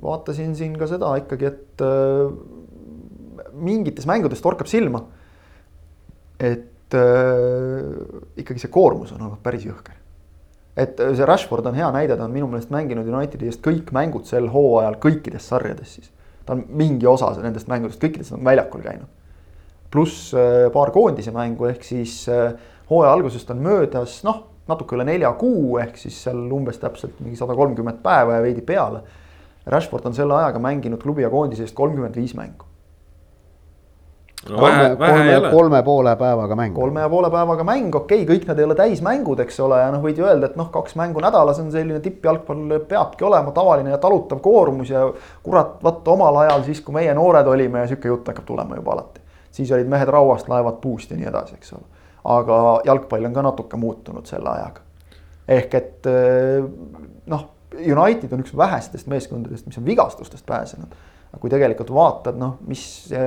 vaatasin 0.03 0.55
siin 0.57 0.77
ka 0.79 0.89
seda 0.89 1.13
ikkagi, 1.21 1.51
et 1.51 1.83
äh, 1.85 2.31
mingites 3.57 4.07
mängudes 4.09 4.41
torkab 4.43 4.69
silma. 4.69 5.03
et 6.39 6.93
äh, 6.93 7.85
ikkagi 8.37 8.61
see 8.61 8.73
koormus 8.73 9.13
on 9.15 9.23
olnud 9.25 9.41
päris 9.43 9.65
jõhker. 9.67 9.95
et 10.77 10.97
see 10.97 11.25
Rashford 11.25 11.65
on 11.69 11.77
hea 11.77 11.91
näide, 11.93 12.17
ta 12.17 12.25
on 12.25 12.33
minu 12.33 12.49
meelest 12.49 12.73
mänginud 12.73 13.07
Unitedi 13.09 13.49
eest 13.49 13.63
kõik 13.65 13.93
mängud 13.95 14.25
sel 14.29 14.49
hooajal 14.53 14.99
kõikides 15.01 15.49
sarjades 15.53 15.95
siis. 15.97 16.11
ta 16.45 16.57
on 16.57 16.65
mingi 16.69 17.07
osa 17.09 17.33
nendest 17.41 17.69
mängudest, 17.69 18.01
kõikidest 18.01 18.37
on 18.37 18.45
väljakul 18.45 18.81
käinud. 18.81 19.09
pluss 19.93 20.33
äh, 20.33 20.67
paar 20.73 20.91
koondise 20.91 21.31
mängu, 21.31 21.69
ehk 21.69 21.85
siis 21.85 22.25
hooaja 22.89 23.13
algusest 23.13 23.49
on 23.53 23.61
möödas 23.61 24.21
noh 24.25 24.56
natuke 24.67 24.95
üle 24.97 25.05
nelja 25.07 25.31
kuu 25.39 25.77
ehk 25.81 25.97
siis 25.99 26.17
seal 26.27 26.39
umbes 26.53 26.79
täpselt 26.81 27.19
mingi 27.23 27.39
sada 27.39 27.55
kolmkümmend 27.55 28.01
päeva 28.03 28.39
ja 28.39 28.45
veidi 28.45 28.61
peale. 28.61 29.03
Rashford 29.67 30.05
on 30.07 30.15
selle 30.15 30.35
ajaga 30.37 30.59
mänginud 30.63 31.01
klubi 31.01 31.25
ja 31.25 31.29
koondise 31.29 31.65
eest 31.65 31.75
kolmkümmend 31.75 32.15
viis 32.15 32.35
mängu. 32.35 32.65
no 34.49 34.67
ei 34.67 35.35
ole. 35.35 35.49
kolme 35.51 35.81
poole 35.83 36.15
päevaga 36.15 36.55
mäng. 36.55 36.75
kolme 36.75 37.01
ja 37.01 37.09
poole 37.09 37.29
päevaga 37.31 37.63
mäng, 37.63 37.95
okei 37.95 38.21
okay,, 38.23 38.35
kõik 38.35 38.47
need 38.47 38.59
ei 38.59 38.65
ole 38.65 38.75
täismängud, 38.75 39.39
eks 39.43 39.59
ole, 39.59 39.79
ja 39.81 39.89
noh, 39.91 40.03
võid 40.03 40.21
ju 40.21 40.27
öelda, 40.27 40.51
et 40.51 40.55
noh, 40.55 40.69
kaks 40.71 40.95
mängu 40.95 41.23
nädalas 41.23 41.59
on 41.59 41.71
selline 41.71 41.99
tippjalgpall 41.99 42.77
peabki 42.87 43.27
olema 43.27 43.51
tavaline 43.51 43.91
ja 43.91 43.97
talutav 43.97 44.39
koormus 44.45 44.93
ja 44.93 45.03
kurat, 45.43 45.75
vaata 45.83 46.15
omal 46.15 46.43
ajal 46.45 46.63
siis, 46.69 46.81
kui 46.85 46.95
meie 46.95 47.13
noored 47.17 47.47
olime 47.47 47.83
ja 47.83 47.91
sihuke 47.91 48.13
jutt 48.13 48.31
hakkab 48.31 48.47
tulema 48.47 48.79
juba 48.79 48.95
alati. 48.95 49.21
siis 49.51 49.71
olid 49.71 49.89
mehed 49.89 50.07
rauast, 50.07 50.47
laevad 50.47 50.79
puust 50.81 51.11
ja 51.11 51.17
nii 51.17 51.27
edasi, 51.33 51.59
eks 51.59 51.73
ole. 51.73 51.96
Aga 52.27 52.57
jalgpall 52.85 53.25
on 53.29 53.33
ka 53.33 53.41
natuke 53.45 53.77
muutunud 53.79 54.25
selle 54.27 54.49
ajaga. 54.49 54.81
ehk 55.47 55.75
et 55.79 56.09
noh, 57.25 57.45
United 57.77 58.33
on 58.33 58.41
üks 58.43 58.55
vähestest 58.57 59.07
meeskondadest, 59.07 59.67
mis 59.67 59.77
on 59.79 59.85
vigastustest 59.85 60.45
pääsenud 60.45 60.95
aga 61.31 61.41
kui 61.41 61.51
tegelikult 61.51 61.91
vaatad, 61.93 62.37
noh, 62.39 62.57
mis 62.67 62.81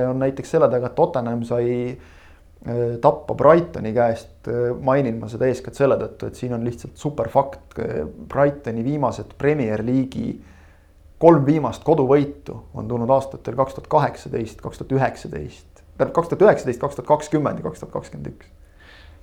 on 0.07 0.21
näiteks 0.21 0.55
selle 0.55 0.69
taga, 0.71 0.89
et 0.89 0.97
Tottenham 0.97 1.43
sai 1.47 1.67
äh, 1.91 2.79
tappa 3.01 3.35
Brightoni 3.37 3.93
käest, 3.95 4.33
äh, 4.49 4.71
mainin 4.83 5.19
ma 5.21 5.29
seda 5.31 5.49
eeskätt 5.49 5.77
selle 5.79 5.97
tõttu, 6.01 6.29
et 6.29 6.39
siin 6.39 6.55
on 6.57 6.65
lihtsalt 6.65 6.97
super 6.99 7.29
fakt. 7.31 7.77
Brightoni 8.31 8.85
viimased 8.85 9.35
Premier 9.41 9.85
League'i 9.85 10.33
kolm 11.21 11.45
viimast 11.45 11.85
koduvõitu 11.85 12.57
on 12.73 12.87
tulnud 12.89 13.11
aastatel 13.13 13.57
kaks 13.59 13.77
tuhat 13.77 13.91
kaheksateist, 13.91 14.61
kaks 14.63 14.81
tuhat 14.81 14.95
üheksateist, 14.97 15.83
tähendab 15.93 16.15
kaks 16.17 16.31
tuhat 16.31 16.47
üheksateist, 16.47 16.81
kaks 16.81 16.97
tuhat 16.97 17.11
kakskümmend 17.13 17.61
ja 17.61 17.69
kaks 17.69 17.83
tuhat 17.83 17.93
kakskümmend 17.99 18.33
üks. 18.33 18.49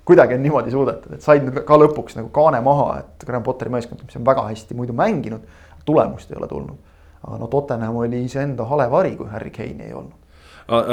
Kuidagi 0.05 0.37
on 0.37 0.45
niimoodi 0.45 0.71
suudetud, 0.73 1.15
et 1.17 1.25
said 1.25 1.49
ka 1.65 1.79
lõpuks 1.79 2.17
nagu 2.17 2.29
kaane 2.33 2.61
maha, 2.65 2.91
et 3.03 3.25
Graham 3.25 3.43
Potteri 3.45 3.73
meeskond, 3.73 4.05
mis 4.05 4.17
on 4.17 4.25
väga 4.25 4.45
hästi 4.47 4.77
muidu 4.77 4.95
mänginud, 4.97 5.43
tulemust 5.85 6.31
ei 6.31 6.39
ole 6.39 6.47
tulnud 6.49 6.89
aga 7.27 7.37
no 7.37 7.47
Tottenham 7.47 7.99
oli 7.99 8.23
iseenda 8.23 8.65
hale 8.69 8.87
vari, 8.91 9.15
kui 9.19 9.27
Harry 9.31 9.51
Kane'i 9.51 9.89
ei 9.89 9.93
olnud 9.93 10.17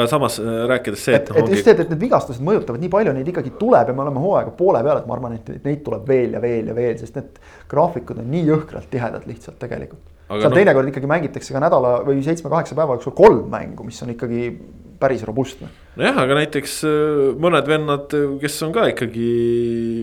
samas 0.08 0.38
äh, 0.40 0.62
rääkides 0.70 1.02
see, 1.04 1.14
et, 1.18 1.26
et, 1.28 1.36
et 1.36 1.50
just 1.52 1.66
see, 1.66 1.74
et 1.76 1.90
need 1.92 2.00
vigastused 2.00 2.40
mõjutavad 2.44 2.80
nii 2.80 2.88
palju, 2.88 3.12
neid 3.12 3.26
ikkagi 3.28 3.50
tuleb 3.60 3.90
ja 3.90 3.94
me 3.96 4.06
oleme 4.06 4.22
hooaega 4.22 4.54
poole 4.56 4.80
peal, 4.86 5.02
et 5.02 5.08
ma 5.08 5.16
arvan, 5.18 5.34
et 5.36 5.50
neid 5.66 5.82
tuleb 5.84 6.06
veel 6.08 6.32
ja 6.32 6.40
veel 6.40 6.70
ja 6.72 6.76
veel, 6.78 6.94
sest 6.96 7.18
need 7.18 7.36
graafikud 7.68 8.22
on 8.22 8.30
nii 8.32 8.46
jõhkralt 8.48 8.88
tihedad 8.88 9.26
lihtsalt 9.28 9.58
tegelikult. 9.60 10.00
seal 10.30 10.48
no... 10.48 10.54
teinekord 10.56 10.88
ikkagi 10.88 11.10
mängitakse 11.12 11.52
ka 11.52 11.60
nädala 11.60 11.92
või 12.08 12.24
seitsme-kaheksa 12.24 12.78
päeva 12.78 12.96
jooksul 12.96 13.12
kolm 13.20 13.52
mängu, 13.52 13.84
mis 13.84 14.00
on 14.06 14.14
ikkagi 14.16 14.48
päris 15.00 15.24
robustne. 15.28 15.70
nojah, 16.00 16.20
aga 16.24 16.40
näiteks 16.40 16.76
äh, 16.88 17.24
mõned 17.42 17.70
vennad, 17.70 18.18
kes 18.42 18.60
on 18.66 18.74
ka 18.76 18.88
ikkagi 18.92 19.30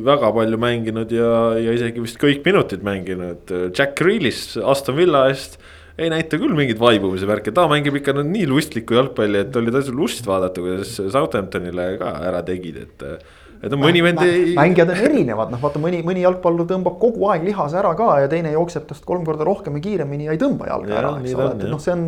väga 0.06 0.34
palju 0.36 0.60
mänginud 0.62 1.14
ja, 1.14 1.30
ja 1.62 1.78
isegi 1.78 2.04
vist 2.04 2.20
kõik 2.22 2.44
minutid 2.46 2.84
mänginud, 2.86 3.56
Jack 3.72 3.98
Grealish 4.00 4.60
Aston 4.62 5.00
Villa 5.00 5.28
eest 5.32 5.60
ei 5.98 6.10
näita 6.10 6.40
küll 6.42 6.56
mingit 6.58 6.80
vaibumise 6.82 7.28
värki, 7.30 7.54
ta 7.54 7.68
mängib 7.70 8.00
ikka 8.00 8.16
no, 8.18 8.26
nii 8.26 8.48
lustlikku 8.50 8.98
jalgpalli, 8.98 9.44
et 9.46 9.58
oli 9.60 9.74
täitsa 9.74 9.94
lust 9.96 10.28
vaadata, 10.28 10.62
kuidas 10.64 10.96
Southamptonile 10.98 11.88
ka 12.02 12.14
ära 12.30 12.42
tegid, 12.46 12.80
et. 12.88 13.06
et 13.62 13.70
no 13.72 13.80
mõni 13.82 14.02
vend 14.06 14.24
ei. 14.26 14.56
mängijad 14.58 14.94
on 14.96 15.04
erinevad, 15.10 15.54
noh 15.54 15.62
vaata 15.62 15.82
mõni, 15.84 16.02
mõni 16.06 16.26
jalgpallur 16.26 16.70
tõmbab 16.70 16.98
kogu 17.02 17.30
aeg 17.32 17.46
lihase 17.46 17.78
ära 17.82 17.94
ka 18.00 18.10
ja 18.24 18.32
teine 18.32 18.56
jookseb 18.56 18.88
tast 18.90 19.06
kolm 19.06 19.28
korda 19.28 19.46
rohkem 19.48 19.78
ja 19.78 19.86
kiiremini 19.86 20.30
ja 20.30 20.36
ei 20.36 20.42
tõmba 20.42 20.72
jalga 20.72 20.96
ja, 20.96 21.04
ära, 21.04 21.14
eks 21.22 21.38
ole, 21.38 21.52
et 21.54 21.68
noh, 21.70 21.84
see 21.84 21.94
on, 21.94 22.08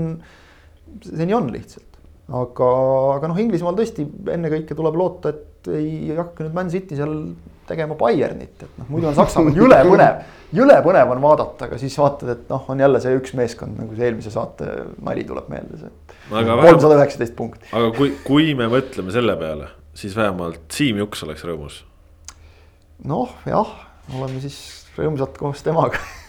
see 1.06 1.30
nii 1.30 1.38
on 1.38 1.54
lihtsalt. 1.54 1.92
Aga, 2.34 2.70
aga 3.16 3.30
noh, 3.30 3.42
Inglismaal 3.42 3.76
tõesti 3.78 4.06
ennekõike 4.34 4.78
tuleb 4.78 4.98
loota, 4.98 5.34
et 5.34 5.70
ei 5.74 6.16
hakka 6.16 6.46
nüüd 6.46 6.56
Man 6.56 6.72
City 6.74 6.98
seal 6.98 7.14
tegema 7.70 7.98
Bayernit, 7.98 8.66
et 8.66 8.80
noh, 8.80 8.90
muidu 8.90 9.10
on 9.10 9.18
Saksamaal 9.18 9.58
jõle 9.62 9.80
põnev, 9.88 10.20
jõle 10.56 10.78
põnev 10.86 11.14
on 11.16 11.24
vaadata, 11.24 11.70
aga 11.70 11.80
siis 11.82 11.96
vaatad, 12.02 12.32
et 12.36 12.52
noh, 12.52 12.68
on 12.72 12.82
jälle 12.82 13.02
see 13.04 13.18
üks 13.20 13.36
meeskond 13.38 13.78
nagu 13.82 13.98
see 13.98 14.10
eelmise 14.10 14.34
saate 14.34 14.70
nali 15.06 15.26
tuleb 15.28 15.50
meelde, 15.54 15.82
see. 15.82 15.94
kolmsada 16.30 17.00
üheksateist 17.00 17.38
punkti. 17.38 17.70
aga 17.74 17.92
kui, 17.98 18.14
kui 18.26 18.54
me 18.58 18.70
mõtleme 18.74 19.14
selle 19.14 19.38
peale, 19.42 19.72
siis 19.98 20.18
vähemalt 20.18 20.66
Siim 20.74 21.02
Juks 21.02 21.26
oleks 21.28 21.46
rõõmus. 21.48 21.82
noh, 23.06 23.34
jah, 23.50 23.74
oleme 24.14 24.42
siis 24.44 24.60
rõõmsad 24.98 25.38
koos 25.42 25.66
temaga 25.66 26.02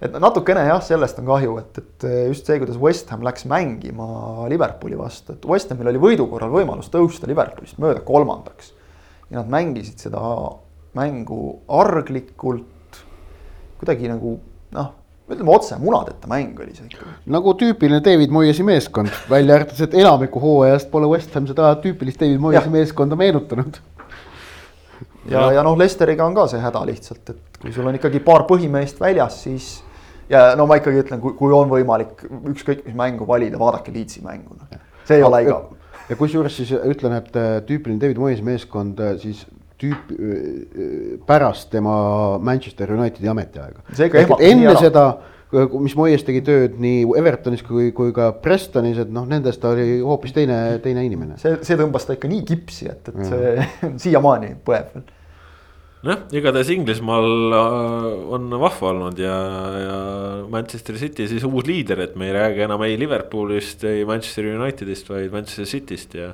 et 0.00 0.14
natukene 0.22 0.64
jah, 0.64 0.80
sellest 0.84 1.18
on 1.20 1.28
kahju, 1.28 1.56
et, 1.60 1.80
et 1.82 2.08
just 2.30 2.48
see, 2.48 2.58
kuidas 2.62 2.78
West 2.80 3.10
Ham 3.12 3.24
läks 3.26 3.44
mängima 3.50 4.48
Liverpooli 4.48 4.98
vastu, 4.98 5.36
et 5.36 5.44
West 5.48 5.72
Hamil 5.72 5.92
oli 5.92 6.00
võidu 6.00 6.28
korral 6.30 6.52
võimalus 6.54 6.88
tõusta 6.92 7.28
Liverpoolist 7.28 7.80
mööda 7.82 8.00
kolmandaks 8.06 8.72
ja 9.30 9.42
nad 9.42 9.50
mängisid 9.52 10.00
seda 10.02 10.22
mängu 10.96 11.60
arglikult, 11.70 13.02
kuidagi 13.78 14.08
nagu 14.10 14.38
noh, 14.74 14.88
ütleme 15.30 15.52
otse, 15.54 15.76
munadeta 15.78 16.30
mäng 16.30 16.58
oli 16.64 16.74
see 16.74 16.88
ikka. 16.88 17.12
nagu 17.30 17.54
tüüpiline 17.60 18.00
David 18.04 18.32
Moyesi 18.34 18.66
meeskond, 18.66 19.12
välja 19.30 19.60
arvates, 19.60 19.84
et 19.84 19.94
enamiku 20.00 20.42
hooajast 20.42 20.90
pole 20.90 21.12
West 21.12 21.36
Ham 21.36 21.46
seda 21.50 21.74
tüüpilist 21.84 22.24
David 22.24 22.42
Moyesi 22.42 22.72
meeskonda 22.72 23.20
meenutanud. 23.20 23.78
ja, 25.28 25.36
ja, 25.36 25.46
ja 25.60 25.66
noh, 25.66 25.78
Lesteriga 25.78 26.26
on 26.26 26.34
ka 26.34 26.48
see 26.50 26.64
häda 26.64 26.82
lihtsalt, 26.88 27.22
et 27.30 27.62
kui 27.62 27.76
sul 27.76 27.86
on 27.86 28.00
ikkagi 28.00 28.24
paar 28.24 28.48
põhimeest 28.50 28.98
väljas, 29.00 29.38
siis 29.44 29.70
ja 30.30 30.54
no 30.58 30.66
ma 30.70 30.78
ikkagi 30.80 31.02
ütlen, 31.04 31.20
kui, 31.22 31.34
kui 31.38 31.52
on 31.54 31.70
võimalik 31.70 32.24
ükskõik 32.52 32.86
mis 32.86 32.96
mängu 32.96 33.26
valida, 33.28 33.58
vaadake 33.60 33.92
Leedsi 33.94 34.24
mängu, 34.24 34.56
noh. 34.56 34.80
see 35.08 35.20
ei 35.20 35.26
ole 35.26 35.44
igav 35.46 35.68
ja 36.10 36.18
kusjuures 36.18 36.60
siis 36.60 36.74
ütlen, 36.74 37.16
et 37.20 37.34
äh, 37.38 37.56
tüüpiline 37.66 38.00
David 38.02 38.20
Moyes 38.20 38.42
meeskond 38.44 39.00
äh, 39.02 39.16
siis 39.22 39.44
tüüp 39.80 40.10
äh, 40.14 41.18
pärast 41.26 41.70
tema 41.72 42.38
Manchester 42.42 42.92
Unitedi 42.96 43.30
ametiaega. 43.30 43.84
enne 44.42 44.74
seda, 44.80 45.04
mis 45.78 45.94
Moyes 45.98 46.24
tegi 46.26 46.42
tööd 46.46 46.76
nii 46.82 47.06
Evertonis 47.18 47.62
kui, 47.66 47.90
kui 47.96 48.14
ka 48.16 48.30
Prestonis, 48.42 49.00
et 49.02 49.10
noh, 49.14 49.26
nendest 49.28 49.62
ta 49.62 49.72
oli 49.74 50.00
hoopis 50.02 50.34
teine, 50.36 50.58
teine 50.84 51.06
inimene. 51.06 51.38
see, 51.42 51.58
see 51.66 51.78
tõmbas 51.78 52.06
ta 52.06 52.18
ikka 52.18 52.30
nii 52.30 52.44
kipsi, 52.48 52.90
et, 52.90 53.10
et 53.14 53.24
see 53.30 53.70
siiamaani 54.06 54.54
põeb 54.66 54.94
veel 54.94 55.08
noh, 56.06 56.24
igatahes 56.36 56.72
Inglismaal 56.74 57.56
äh, 57.56 58.08
on 58.36 58.48
vahva 58.62 58.90
olnud 58.94 59.20
ja, 59.20 59.36
ja 59.84 59.98
Manchester 60.50 60.98
City 61.00 61.28
siis 61.30 61.44
uus 61.48 61.68
liider, 61.68 62.06
et 62.06 62.16
me 62.20 62.30
ei 62.30 62.36
räägi 62.36 62.66
enam 62.66 62.84
ei 62.86 62.98
Liverpoolist, 63.00 63.84
ei 63.90 64.06
Manchester 64.08 64.50
Unitedist, 64.54 65.12
vaid 65.12 65.32
Manchester 65.34 65.68
Cityst 65.68 66.18
ja. 66.20 66.32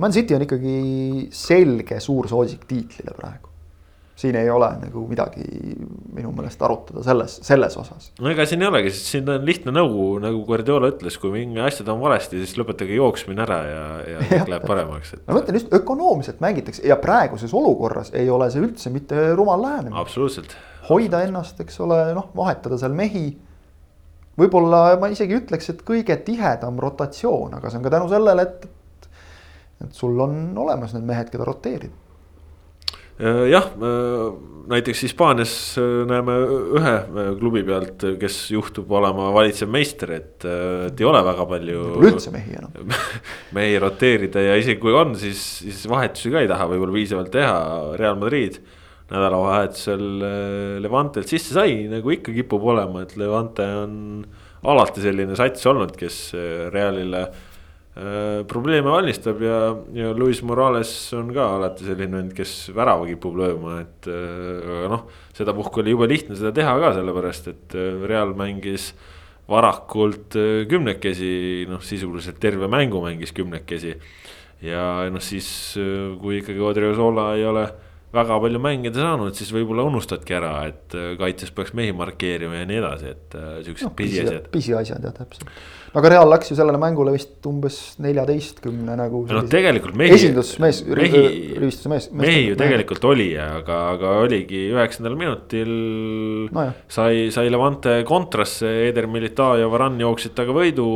Man 0.00 0.14
City 0.16 0.34
on 0.34 0.46
ikkagi 0.46 0.76
selge 1.36 2.00
suur 2.00 2.30
soosik 2.30 2.64
tiitlile 2.68 3.16
praegu 3.16 3.51
siin 4.16 4.36
ei 4.36 4.50
ole 4.50 4.68
nagu 4.80 5.04
midagi 5.08 5.44
minu 6.12 6.32
meelest 6.36 6.62
arutada 6.62 7.02
selles, 7.04 7.38
selles 7.46 7.76
osas. 7.80 8.10
no 8.20 8.30
ega 8.30 8.44
siin 8.48 8.62
ei 8.62 8.68
olegi, 8.68 8.90
sest 8.92 9.14
siin 9.14 9.30
on 9.32 9.46
lihtne 9.48 9.72
nõu, 9.74 10.08
nagu 10.22 10.42
Guardiola 10.48 10.90
ütles, 10.92 11.16
kui 11.20 11.32
mingi 11.34 11.62
asjad 11.64 11.88
on 11.92 12.02
valesti, 12.02 12.40
siis 12.42 12.58
lõpetage 12.60 12.98
jooksmine 12.98 13.44
ära 13.46 13.60
ja, 13.68 13.84
ja 14.12 14.26
kõik 14.28 14.52
läheb 14.52 14.66
paremaks 14.68 15.14
et.... 15.16 15.22
ma 15.28 15.38
mõtlen 15.38 15.58
just 15.58 15.72
ökonoomselt 15.78 16.42
mängitakse 16.44 16.84
ja 16.88 16.98
praeguses 17.00 17.54
olukorras 17.56 18.12
ei 18.18 18.28
ole 18.32 18.50
see 18.52 18.64
üldse 18.64 18.92
mitte 18.92 19.30
rumal 19.38 19.64
lähenemine. 19.64 19.96
absoluutselt. 20.02 20.54
hoida 20.90 21.24
ennast, 21.24 21.64
eks 21.64 21.80
ole, 21.84 22.04
noh, 22.16 22.28
vahetada 22.36 22.78
seal 22.80 22.92
mehi. 22.96 23.30
võib-olla 24.38 24.84
ma 25.00 25.08
isegi 25.12 25.40
ütleks, 25.40 25.72
et 25.72 25.82
kõige 25.88 26.18
tihedam 26.26 26.78
rotatsioon, 26.84 27.56
aga 27.56 27.72
see 27.72 27.80
on 27.80 27.88
ka 27.88 27.96
tänu 27.96 28.12
sellele, 28.12 28.44
et, 28.44 28.68
et, 29.80 29.90
sul 29.96 30.20
on 30.20 30.38
olemas 30.66 30.92
need 30.92 31.08
mehed, 31.08 31.32
keda 31.32 31.48
roteerida 31.48 32.01
jah, 33.20 33.66
äh, 33.76 34.22
näiteks 34.72 35.02
Hispaanias 35.04 35.54
äh, 35.80 36.02
näeme 36.08 36.36
ühe 36.78 36.94
klubi 37.40 37.62
pealt, 37.66 38.04
kes 38.20 38.38
juhtub 38.54 38.90
olema 38.92 39.30
valitsev 39.34 39.70
meister, 39.72 40.14
et, 40.16 40.46
et 40.46 41.00
ei 41.02 41.08
ole 41.08 41.22
väga 41.26 41.46
palju. 41.50 41.82
Pole 41.96 42.12
üldse 42.14 42.32
mehi 42.34 42.56
enam 42.58 42.94
mehi 43.58 43.76
roteerida 43.82 44.44
ja 44.48 44.56
isegi 44.60 44.80
kui 44.82 44.94
on, 44.96 45.16
siis, 45.18 45.42
siis 45.64 45.84
vahetusi 45.90 46.32
ka 46.32 46.44
ei 46.44 46.50
taha 46.50 46.70
võib-olla 46.72 46.96
piisavalt 46.96 47.34
teha, 47.34 47.58
Real 48.00 48.18
Madrid. 48.20 48.62
nädalavahetusel 49.12 50.04
Levantelt 50.80 51.28
sisse 51.28 51.52
sai, 51.52 51.82
nagu 51.90 52.14
ikka 52.14 52.32
kipub 52.32 52.62
olema, 52.72 53.02
et 53.04 53.12
Levante 53.20 53.66
on 53.82 53.96
alati 54.62 55.02
selline 55.04 55.36
sats 55.36 55.66
olnud, 55.68 55.92
kes 55.98 56.30
Realile 56.72 57.26
Äh, 57.26 57.51
probleeme 58.48 58.88
valmistab 58.88 59.42
ja, 59.44 59.56
ja 59.92 60.12
Luis 60.16 60.38
Morales 60.42 60.90
on 61.12 61.28
ka 61.36 61.44
alati 61.58 61.84
selline 61.84 62.16
vend, 62.16 62.32
kes 62.36 62.70
värava 62.72 63.04
kipub 63.04 63.36
lööma, 63.36 63.82
et 63.82 64.08
äh, 64.08 64.62
aga 64.78 64.92
noh. 64.94 65.02
sedapuhku 65.36 65.82
oli 65.82 65.92
jube 65.92 66.08
lihtne 66.08 66.38
seda 66.38 66.54
teha 66.56 66.72
ka, 66.80 66.94
sellepärast 66.96 67.50
et 67.52 67.76
äh, 67.76 68.06
Real 68.08 68.32
mängis 68.38 68.94
varakult 69.50 70.32
kümnekesi, 70.70 71.66
noh 71.68 71.82
sisuliselt 71.84 72.38
terve 72.40 72.70
mängu 72.70 73.02
mängis 73.04 73.34
kümnekesi. 73.36 73.96
ja 74.64 75.10
noh, 75.12 75.20
siis 75.20 75.76
kui 76.22 76.38
ikkagi 76.38 76.62
Odriozola 76.62 77.32
ei 77.36 77.44
ole 77.44 77.66
väga 78.12 78.38
palju 78.44 78.60
mängida 78.62 79.02
saanud, 79.02 79.36
siis 79.36 79.52
võib-olla 79.54 79.86
unustadki 79.88 80.36
ära, 80.36 80.52
et 80.70 80.96
äh, 80.96 81.12
kaitses 81.20 81.52
peaks 81.54 81.72
mehi 81.76 81.94
markeerima 81.96 82.60
ja 82.60 82.68
nii 82.68 82.80
edasi, 82.82 83.14
et 83.14 83.36
äh, 83.38 83.54
siuksed 83.66 83.88
no, 83.88 83.94
pisiasjad. 83.98 84.50
pisiasjad 84.52 85.06
jah, 85.08 85.14
täpselt. 85.16 85.48
Aga 85.92 86.10
Real 86.12 86.30
läks 86.32 86.50
ju 86.52 86.56
sellele 86.56 86.80
mängule 86.80 87.12
vist 87.14 87.46
umbes 87.48 87.78
neljateistkümne 88.02 88.96
nagu. 88.96 89.22
no 89.28 89.42
tegelikult 89.50 89.96
mehi. 89.98 90.16
esindusmees, 90.16 90.82
rivistuse 90.88 91.92
mees. 91.92 92.08
mehi 92.16 92.46
ju 92.48 92.58
tegelikult 92.60 93.04
oli, 93.10 93.30
aga, 93.36 93.78
aga 93.96 94.14
oligi 94.24 94.64
üheksandal 94.72 95.16
minutil 95.20 95.72
no. 96.52 96.68
sai, 96.88 97.28
sai 97.34 97.52
Levante 97.52 98.00
kontrasse, 98.08 98.70
Eder 98.88 99.08
Militao 99.10 99.58
ja 99.60 99.68
Varan 99.72 100.00
jooksid 100.00 100.36
taga 100.38 100.54
võidu. 100.56 100.86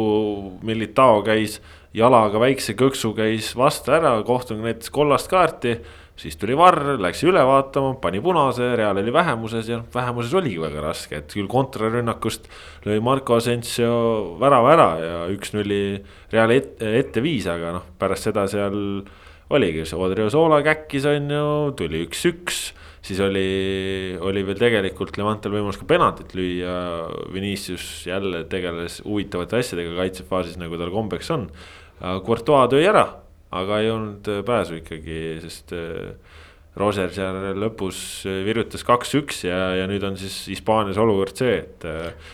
Militao 0.66 1.20
käis 1.26 1.60
jalaga 1.96 2.40
väikse 2.40 2.76
kõksu 2.78 3.12
käis 3.16 3.52
vastu 3.56 3.94
ära, 3.96 4.16
kohtunik 4.26 4.64
näitas 4.70 4.92
kollast 4.92 5.30
kaarti 5.32 5.76
siis 6.16 6.38
tuli 6.40 6.56
Varr, 6.56 6.96
läks 7.00 7.20
üle 7.26 7.42
vaatama, 7.44 7.94
pani 8.00 8.22
punase, 8.24 8.70
Real 8.78 8.96
oli 8.96 9.12
vähemuses 9.12 9.68
ja 9.68 9.82
vähemuses 9.94 10.32
oligi 10.38 10.58
väga 10.60 10.82
raske, 10.84 11.20
et 11.20 11.34
küll 11.36 11.48
kontrarünnakust 11.50 12.48
lõi 12.86 12.98
Marco 13.04 13.36
Asensio 13.36 13.92
värava 14.40 14.72
ära 14.72 14.88
ja 15.02 15.20
üks-nulli 15.34 16.00
Real 16.32 16.54
ette, 16.56 16.94
ette 17.02 17.24
viis, 17.24 17.48
aga 17.50 17.74
noh, 17.76 17.86
pärast 18.00 18.30
seda 18.30 18.46
seal 18.50 18.78
oligi 19.52 19.84
see 19.86 20.00
Odriozola 20.00 20.62
käkkis, 20.66 21.06
on 21.10 21.30
ju, 21.36 21.46
tuli 21.78 22.02
üks-üks. 22.06 22.70
siis 23.06 23.20
oli, 23.22 24.16
oli 24.18 24.42
veel 24.42 24.58
tegelikult 24.58 25.14
Levantel 25.20 25.52
võimalus 25.54 25.78
ka 25.78 25.86
penaltit 25.86 26.32
lüüa, 26.34 26.72
Vinicius 27.30 28.06
jälle 28.08 28.42
tegeles 28.50 28.98
huvitavate 29.04 29.60
asjadega 29.60 29.94
kaitsefaasis, 30.00 30.56
nagu 30.58 30.80
tal 30.80 30.90
kombeks 30.90 31.30
on. 31.30 31.46
Courtois 32.26 32.72
tõi 32.72 32.82
ära 32.88 33.06
aga 33.54 33.78
ei 33.82 33.90
olnud 33.92 34.28
äh, 34.30 34.42
pääsu 34.46 34.80
ikkagi, 34.80 35.20
sest 35.44 35.74
äh, 35.76 36.42
Roger 36.76 37.12
seal 37.14 37.38
lõpus 37.56 37.98
äh, 38.28 38.42
virutas 38.44 38.84
kaks-üks 38.86 39.44
ja, 39.46 39.60
ja 39.80 39.88
nüüd 39.90 40.04
on 40.06 40.18
siis 40.20 40.34
Hispaanias 40.50 40.98
olukord 41.00 41.38
see, 41.38 41.58
et. 41.62 41.86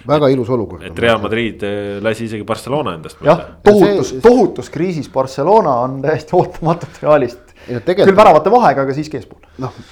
väga 0.09 0.33
ilus 0.33 0.51
olukord. 0.55 0.85
et 0.89 1.03
Real 1.05 1.21
Madrid 1.23 1.63
lasi 2.03 2.27
isegi 2.31 2.47
Barcelona 2.49 2.97
endast. 2.99 3.23
jah, 3.27 3.59
tohutus, 3.65 4.15
tohutus 4.25 4.71
kriisis 4.73 5.11
Barcelona 5.13 5.81
on 5.87 6.01
täiesti 6.05 6.39
ootamatult 6.39 7.03
Realist. 7.05 7.57
küll 7.69 8.17
väravate 8.17 8.53
vahega, 8.53 8.87
aga 8.87 8.97
siiski 8.97 9.21
eespool. 9.21 9.45
noh 9.63 9.83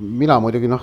mina 0.00 0.38
muidugi 0.40 0.68
noh, 0.70 0.82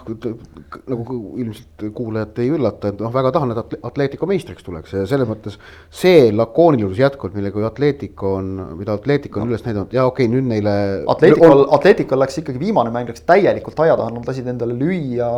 nagu 0.92 1.18
ilmselt 1.42 1.86
kuulajat 1.96 2.40
ei 2.44 2.52
üllata, 2.54 2.92
et 2.92 3.02
noh, 3.02 3.12
väga 3.14 3.32
tahan, 3.36 3.54
et 3.54 3.76
Atletico 3.90 4.30
meistriks 4.30 4.66
tuleks 4.66 4.94
ja 4.94 5.06
selles 5.10 5.30
mõttes 5.30 5.58
see 6.02 6.30
lakoonilisus 6.36 7.02
jätkub, 7.02 7.34
millega 7.38 7.66
Atletico 7.68 8.36
on, 8.38 8.52
mida 8.80 8.96
Atletico 9.00 9.42
on 9.42 9.48
no. 9.48 9.54
üles 9.54 9.66
näidanud 9.66 9.96
ja 9.96 10.06
okei 10.10 10.28
okay,, 10.28 10.36
nüüd 10.36 10.50
neile. 10.52 10.74
Atletico 11.10 11.50
on..., 11.50 11.66
Atletico 11.80 12.20
läks 12.20 12.42
ikkagi 12.44 12.62
viimane 12.62 12.94
mäng 12.94 13.10
läks 13.10 13.26
täielikult 13.28 13.82
aia 13.86 13.98
taha, 14.00 14.14
nad 14.14 14.30
lasid 14.30 14.50
endale 14.54 14.78
lüüa 14.78 15.30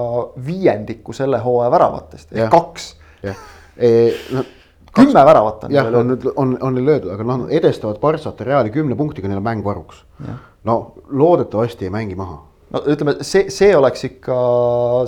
viiendiku 0.45 1.15
selle 1.15 1.39
hooaja 1.43 1.71
väravatest 1.71 2.35
ehk 2.35 2.51
kaks. 2.51 2.91
jah 3.23 3.39
e,, 3.77 4.11
no 4.35 4.45
kümme 4.91 5.25
väravat 5.25 5.63
on. 5.63 5.73
jah, 5.73 5.87
on 5.95 6.11
nüüd 6.11 6.27
on, 6.35 6.55
on 6.59 6.75
neil 6.75 6.91
löödud, 6.91 7.11
aga 7.15 7.23
noh, 7.23 7.47
edestavad 7.49 8.03
Barssat 8.03 8.43
ja 8.43 8.51
Reali 8.51 8.73
kümne 8.73 8.99
punktiga, 8.99 9.31
neil 9.31 9.39
on 9.39 9.47
mäng 9.47 9.63
varuks. 9.65 10.03
no 10.67 10.79
loodetavasti 11.07 11.87
ei 11.87 11.93
mängi 11.93 12.19
maha 12.19 12.50
no 12.71 12.83
ütleme, 12.87 13.17
see, 13.25 13.49
see 13.53 13.75
oleks 13.77 14.05
ikka 14.07 14.37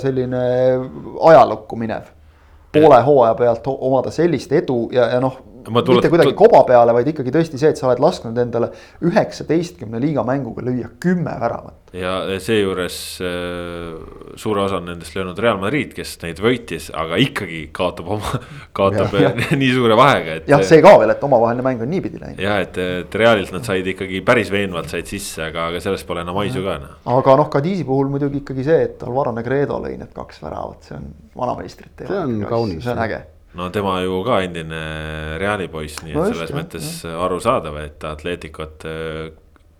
selline 0.03 0.43
ajalukku 1.29 1.79
minev. 1.79 2.11
poole 2.73 3.01
hooaja 3.05 3.35
pealt 3.37 3.67
omada 3.69 4.11
sellist 4.11 4.51
edu 4.51 4.87
ja, 4.91 5.05
ja 5.13 5.19
noh 5.21 5.35
mitte 5.71 6.09
kuidagi 6.11 6.33
koba 6.37 6.63
peale, 6.67 6.93
vaid 6.95 7.07
ikkagi 7.13 7.31
tõesti 7.33 7.59
see, 7.61 7.71
et 7.73 7.79
sa 7.79 7.87
oled 7.89 8.01
lasknud 8.03 8.37
endale 8.41 8.69
üheksateistkümne 9.05 10.01
liiga 10.01 10.25
mänguga 10.27 10.63
lüüa 10.65 10.89
kümme 11.03 11.33
väravat. 11.39 11.79
ja 11.93 12.39
seejuures 12.41 12.97
äh, 13.21 14.35
suure 14.39 14.63
osa 14.63 14.79
on 14.79 14.87
nendest 14.89 15.15
löönud 15.15 15.39
Real 15.39 15.59
Madrid, 15.61 15.93
kes 15.93 16.15
neid 16.23 16.41
võitis, 16.41 16.89
aga 16.89 17.19
ikkagi 17.21 17.67
kaotab 17.75 18.09
oma, 18.17 18.39
kaotab 18.77 19.13
ja, 19.19 19.29
ja. 19.29 19.49
nii 19.61 19.73
suure 19.75 19.97
vahega, 19.99 20.39
et. 20.41 20.49
jah, 20.51 20.63
see 20.65 20.81
ka 20.83 20.95
veel, 21.01 21.13
et 21.13 21.27
omavaheline 21.29 21.65
mäng 21.65 21.83
on 21.85 21.93
niipidi 21.93 22.21
läinud. 22.21 22.41
ja 22.43 22.57
et, 22.63 22.79
et 23.03 23.19
Realilt 23.23 23.53
nad 23.55 23.67
said 23.67 23.87
ikkagi 23.93 24.23
päris 24.25 24.51
veenvalt 24.53 24.89
said 24.93 25.09
sisse, 25.09 25.43
aga, 25.51 25.69
aga 25.71 25.83
sellest 25.83 26.07
pole 26.09 26.25
enam 26.25 26.39
haisu 26.41 26.65
ka 26.65 26.79
enam. 26.81 26.97
aga 27.19 27.37
noh, 27.43 27.51
Kadiisi 27.53 27.85
puhul 27.87 28.09
muidugi 28.13 28.41
ikkagi 28.41 28.65
see, 28.65 28.89
et 28.89 29.05
Alvaro 29.05 29.35
Negredo 29.35 29.77
lõi 29.83 29.95
need 29.99 30.15
kaks 30.15 30.41
väravat, 30.43 30.89
see 30.89 30.97
on 30.97 31.13
vanameistrite. 31.37 32.09
see 32.09 32.25
on 32.25 32.41
kaunis. 32.49 32.83
see 32.83 32.95
on 32.95 33.05
äge 33.05 33.21
no 33.57 33.69
tema 33.73 33.99
ju 34.01 34.19
ka 34.25 34.41
endine 34.45 34.81
Reali 35.41 35.69
poiss, 35.71 36.01
nii 36.03 36.13
et 36.13 36.19
no 36.19 36.27
selles 36.31 36.51
jah, 36.51 36.59
mõttes 36.59 36.91
jah. 37.05 37.21
arusaadav, 37.27 37.79
et 37.83 38.05
Atleticot 38.09 38.85
äh, 38.89 39.31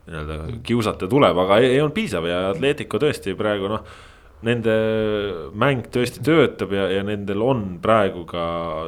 nii-öelda 0.08 0.40
kiusata 0.68 1.08
tuleb, 1.10 1.38
aga 1.46 1.60
ei, 1.62 1.76
ei 1.76 1.84
olnud 1.84 1.96
piisav 1.96 2.28
ja 2.28 2.48
Atletico 2.52 3.00
tõesti 3.02 3.38
praegu 3.40 3.72
noh. 3.72 3.86
Nende 4.44 4.74
mäng 5.56 5.86
tõesti 5.88 6.20
töötab 6.20 6.74
ja, 6.76 6.90
ja 6.92 7.04
nendel 7.08 7.40
on 7.46 7.62
praegu 7.80 8.26
ka 8.28 8.42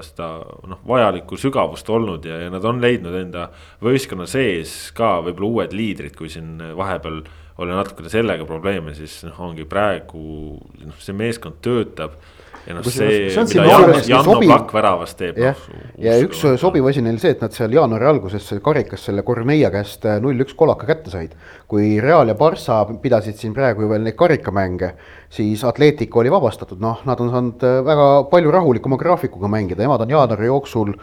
seda 0.04 0.26
noh, 0.68 0.82
vajalikku 0.84 1.40
sügavust 1.40 1.88
olnud 1.96 2.28
ja, 2.28 2.42
ja 2.44 2.50
nad 2.52 2.66
on 2.68 2.82
leidnud 2.84 3.16
enda 3.16 3.46
võistkonna 3.80 4.28
sees 4.28 4.74
ka 4.98 5.22
võib-olla 5.24 5.48
uued 5.48 5.78
liidrid, 5.80 6.12
kui 6.20 6.28
siin 6.34 6.60
vahepeal 6.76 7.22
oli 7.64 7.72
natukene 7.72 8.12
sellega 8.12 8.44
probleeme, 8.44 8.92
siis 9.00 9.22
noh, 9.30 9.40
ongi 9.48 9.64
praegu 9.64 10.26
noh, 10.60 11.00
see 11.00 11.16
meeskond 11.16 11.64
töötab 11.64 12.20
ja 12.66 12.76
noh, 12.78 12.86
see, 12.89 13.30
mida 13.30 13.66
Jan, 13.70 13.93
Janno 14.09 14.36
Pakk 14.41 14.74
väravas 14.76 15.16
teeb. 15.18 15.38
jah, 15.39 15.59
ja 16.01 16.16
üks 16.24 16.41
sobiv 16.61 16.88
asi 16.89 17.03
neil 17.05 17.20
see, 17.22 17.36
et 17.36 17.43
nad 17.43 17.53
seal 17.55 17.74
jaanuari 17.76 18.07
alguses 18.09 18.47
karikas 18.66 19.05
selle 19.09 19.26
Corneia 19.28 19.70
käest 19.74 20.05
äh, 20.09 20.18
null-üks 20.24 20.57
kolaka 20.57 20.88
kätte 20.89 21.13
said. 21.13 21.36
kui 21.68 21.99
Real 22.01 22.30
ja 22.30 22.38
Barca 22.38 22.84
pidasid 23.01 23.38
siin 23.41 23.53
praegu 23.53 23.86
ju 23.86 23.91
veel 23.91 24.05
neid 24.05 24.18
karikamänge, 24.18 24.93
siis 25.30 25.63
Atletico 25.66 26.22
oli 26.22 26.34
vabastatud, 26.34 26.82
noh, 26.82 27.03
nad 27.05 27.22
on 27.22 27.32
saanud 27.34 27.68
äh, 27.68 27.78
väga 27.86 28.09
palju 28.32 28.55
rahulikuma 28.57 28.97
graafikuga 29.01 29.51
mängida, 29.51 29.84
nemad 29.86 30.05
on 30.05 30.18
jaanuari 30.18 30.49
jooksul 30.49 30.95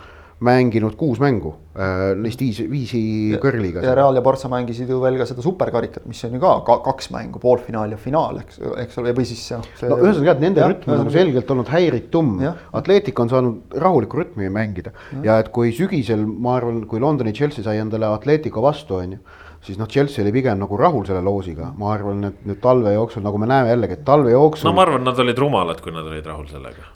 mänginud 0.43 0.97
kuus 0.99 1.21
mängu 1.23 1.55
äh,, 1.77 2.13
neist 2.19 2.41
viis, 2.43 2.61
viisi 2.71 3.03
kõrliga. 3.43 3.83
ja 3.85 3.95
Real 3.97 4.17
ja 4.19 4.23
Barca 4.25 4.51
mängisid 4.53 4.91
ju 4.91 5.01
veel 5.03 5.19
ka 5.21 5.27
seda 5.29 5.45
superkarikat, 5.45 6.07
mis 6.11 6.23
on 6.29 6.37
ju 6.37 6.43
ka, 6.43 6.55
ka 6.67 6.79
kaks 6.87 7.11
mängu, 7.15 7.41
poolfinaal 7.43 7.95
ja 7.95 8.01
finaal, 8.01 8.43
eks, 8.43 8.61
eks 8.85 9.01
ole, 9.03 9.15
või 9.17 9.29
siis 9.29 9.45
jah 9.55 9.63
see.... 9.79 9.91
no 9.91 10.01
ühesõnaga 10.03 10.35
jah, 10.35 10.43
nende 10.43 10.65
ja, 10.65 10.71
rütm 10.73 10.95
on 10.95 11.03
nagu 11.05 11.15
selgelt 11.15 11.55
olnud 11.55 11.71
häiritum. 11.73 12.35
Atletic 12.79 13.23
on 13.23 13.31
saanud 13.33 13.79
rahulikku 13.83 14.21
rütmi 14.23 14.51
mängida 14.53 14.93
ja. 14.93 15.23
ja 15.29 15.39
et 15.43 15.53
kui 15.55 15.73
sügisel, 15.77 16.25
ma 16.27 16.59
arvan, 16.59 16.83
kui 16.91 17.03
Londoni 17.03 17.35
Chelsea 17.37 17.65
sai 17.65 17.79
endale 17.83 18.11
Atletico 18.11 18.65
vastu, 18.65 19.01
on 19.01 19.17
ju 19.17 19.23
siis 19.63 19.79
noh, 19.79 19.87
Chelsea 19.87 20.25
oli 20.25 20.33
pigem 20.35 20.59
nagu 20.59 20.77
rahul 20.79 21.05
selle 21.07 21.23
loosiga, 21.23 21.69
ma 21.79 21.93
arvan, 21.95 22.25
et 22.27 22.47
nüüd 22.49 22.59
talve 22.63 22.93
jooksul, 22.97 23.23
nagu 23.23 23.39
me 23.39 23.47
näeme 23.51 23.71
jällegi, 23.71 23.99
et 23.99 24.05
talve 24.07 24.33
jooksul. 24.33 24.67
no 24.67 24.75
ma 24.75 24.83
arvan, 24.83 25.05
nad 25.07 25.19
olid 25.23 25.39
rumalad, 25.39 25.83
kui 25.85 25.95
nad 25.95 26.09
olid 26.09 26.27
rahul 26.27 26.49
sellega. 26.51 26.89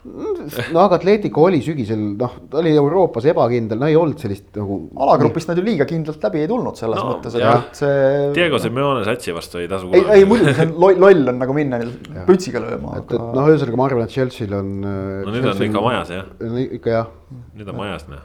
no 0.75 0.81
aga 0.83 0.99
Atletico 0.99 1.45
oli 1.47 1.61
sügisel, 1.63 2.01
noh, 2.19 2.33
ta 2.51 2.59
oli 2.59 2.73
Euroopas 2.75 3.29
ebakindel, 3.31 3.79
no 3.79 3.87
ei 3.87 3.95
olnud 3.99 4.19
sellist 4.19 4.49
nagu. 4.59 4.81
alagrupist 5.05 5.51
nad 5.51 5.61
ju 5.61 5.63
liiga 5.63 5.87
kindlalt 5.87 6.27
läbi 6.27 6.43
ei 6.43 6.49
tulnud 6.51 6.79
selles 6.79 6.99
no, 6.99 7.13
mõttes, 7.13 7.37
et 7.39 7.79
see. 7.79 8.01
Diego 8.35 8.59
Simeone 8.63 9.05
satsi 9.07 9.35
vastu 9.35 9.63
ei 9.63 9.69
tasu. 9.71 9.93
ei, 9.95 10.03
ei 10.19 10.27
muidugi, 10.27 10.57
see 10.57 10.67
on 10.67 10.75
loll, 10.83 10.99
loll 11.05 11.31
on 11.33 11.39
nagu 11.43 11.55
minna 11.55 11.79
pütsiga 12.27 12.63
lööma. 12.63 12.97
et 12.99 13.05
aga..., 13.05 13.21
et 13.21 13.39
noh, 13.39 13.53
ühesõnaga 13.53 13.79
ma 13.79 13.87
arvan, 13.87 14.09
et 14.09 14.17
Chelsea'l 14.17 14.59
on. 14.59 14.75
no 14.83 15.31
nüüd 15.37 15.47
on 15.53 15.63
ikka 15.69 15.85
majas 15.87 16.13
jah. 16.17 16.27
ikka 16.67 16.99
jah 16.99 17.15
nüüd 17.27 17.67
on 17.67 17.75
majas 17.75 18.05
noh. 18.07 18.21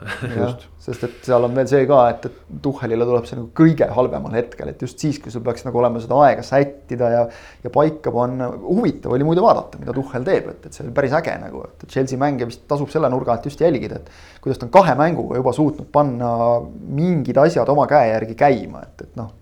sest 0.79 1.03
et 1.03 1.25
seal 1.27 1.43
on 1.43 1.55
veel 1.57 1.67
see 1.67 1.83
ka, 1.89 1.97
et, 2.13 2.27
et 2.29 2.61
Tuhhelile 2.63 3.07
tuleb 3.07 3.25
see 3.27 3.35
nagu 3.35 3.49
kõige 3.57 3.87
halvemal 3.97 4.35
hetkel, 4.37 4.71
et 4.71 4.85
just 4.85 5.01
siis, 5.03 5.19
kui 5.19 5.33
sul 5.33 5.43
peaks 5.43 5.65
nagu 5.67 5.81
olema 5.81 5.99
seda 6.03 6.19
aega 6.23 6.45
sättida 6.47 7.09
ja. 7.11 7.23
ja 7.65 7.73
paika 7.73 8.13
panna, 8.15 8.47
huvitav 8.63 9.15
oli 9.17 9.27
muide 9.27 9.43
vaadata, 9.43 9.81
mida 9.81 9.95
Tuhhel 9.95 10.23
teeb, 10.27 10.47
et, 10.53 10.69
et 10.69 10.77
see 10.77 10.85
oli 10.85 10.95
päris 10.95 11.15
äge 11.19 11.35
nagu, 11.41 11.65
et 11.67 11.87
Chelsea 11.91 12.19
mänge 12.21 12.47
vist 12.47 12.63
tasub 12.69 12.91
selle 12.93 13.11
nurga 13.11 13.35
alt 13.35 13.49
just 13.49 13.63
jälgida, 13.63 13.99
et. 13.99 14.11
kuidas 14.43 14.61
ta 14.61 14.69
on 14.69 14.75
kahe 14.75 14.95
mänguga 14.99 15.39
juba 15.41 15.55
suutnud 15.55 15.91
panna 15.91 16.33
mingid 16.71 17.39
asjad 17.43 17.69
oma 17.73 17.89
käe 17.91 18.13
järgi 18.13 18.37
käima, 18.39 18.85
et, 18.87 19.07
et 19.09 19.19
noh 19.19 19.33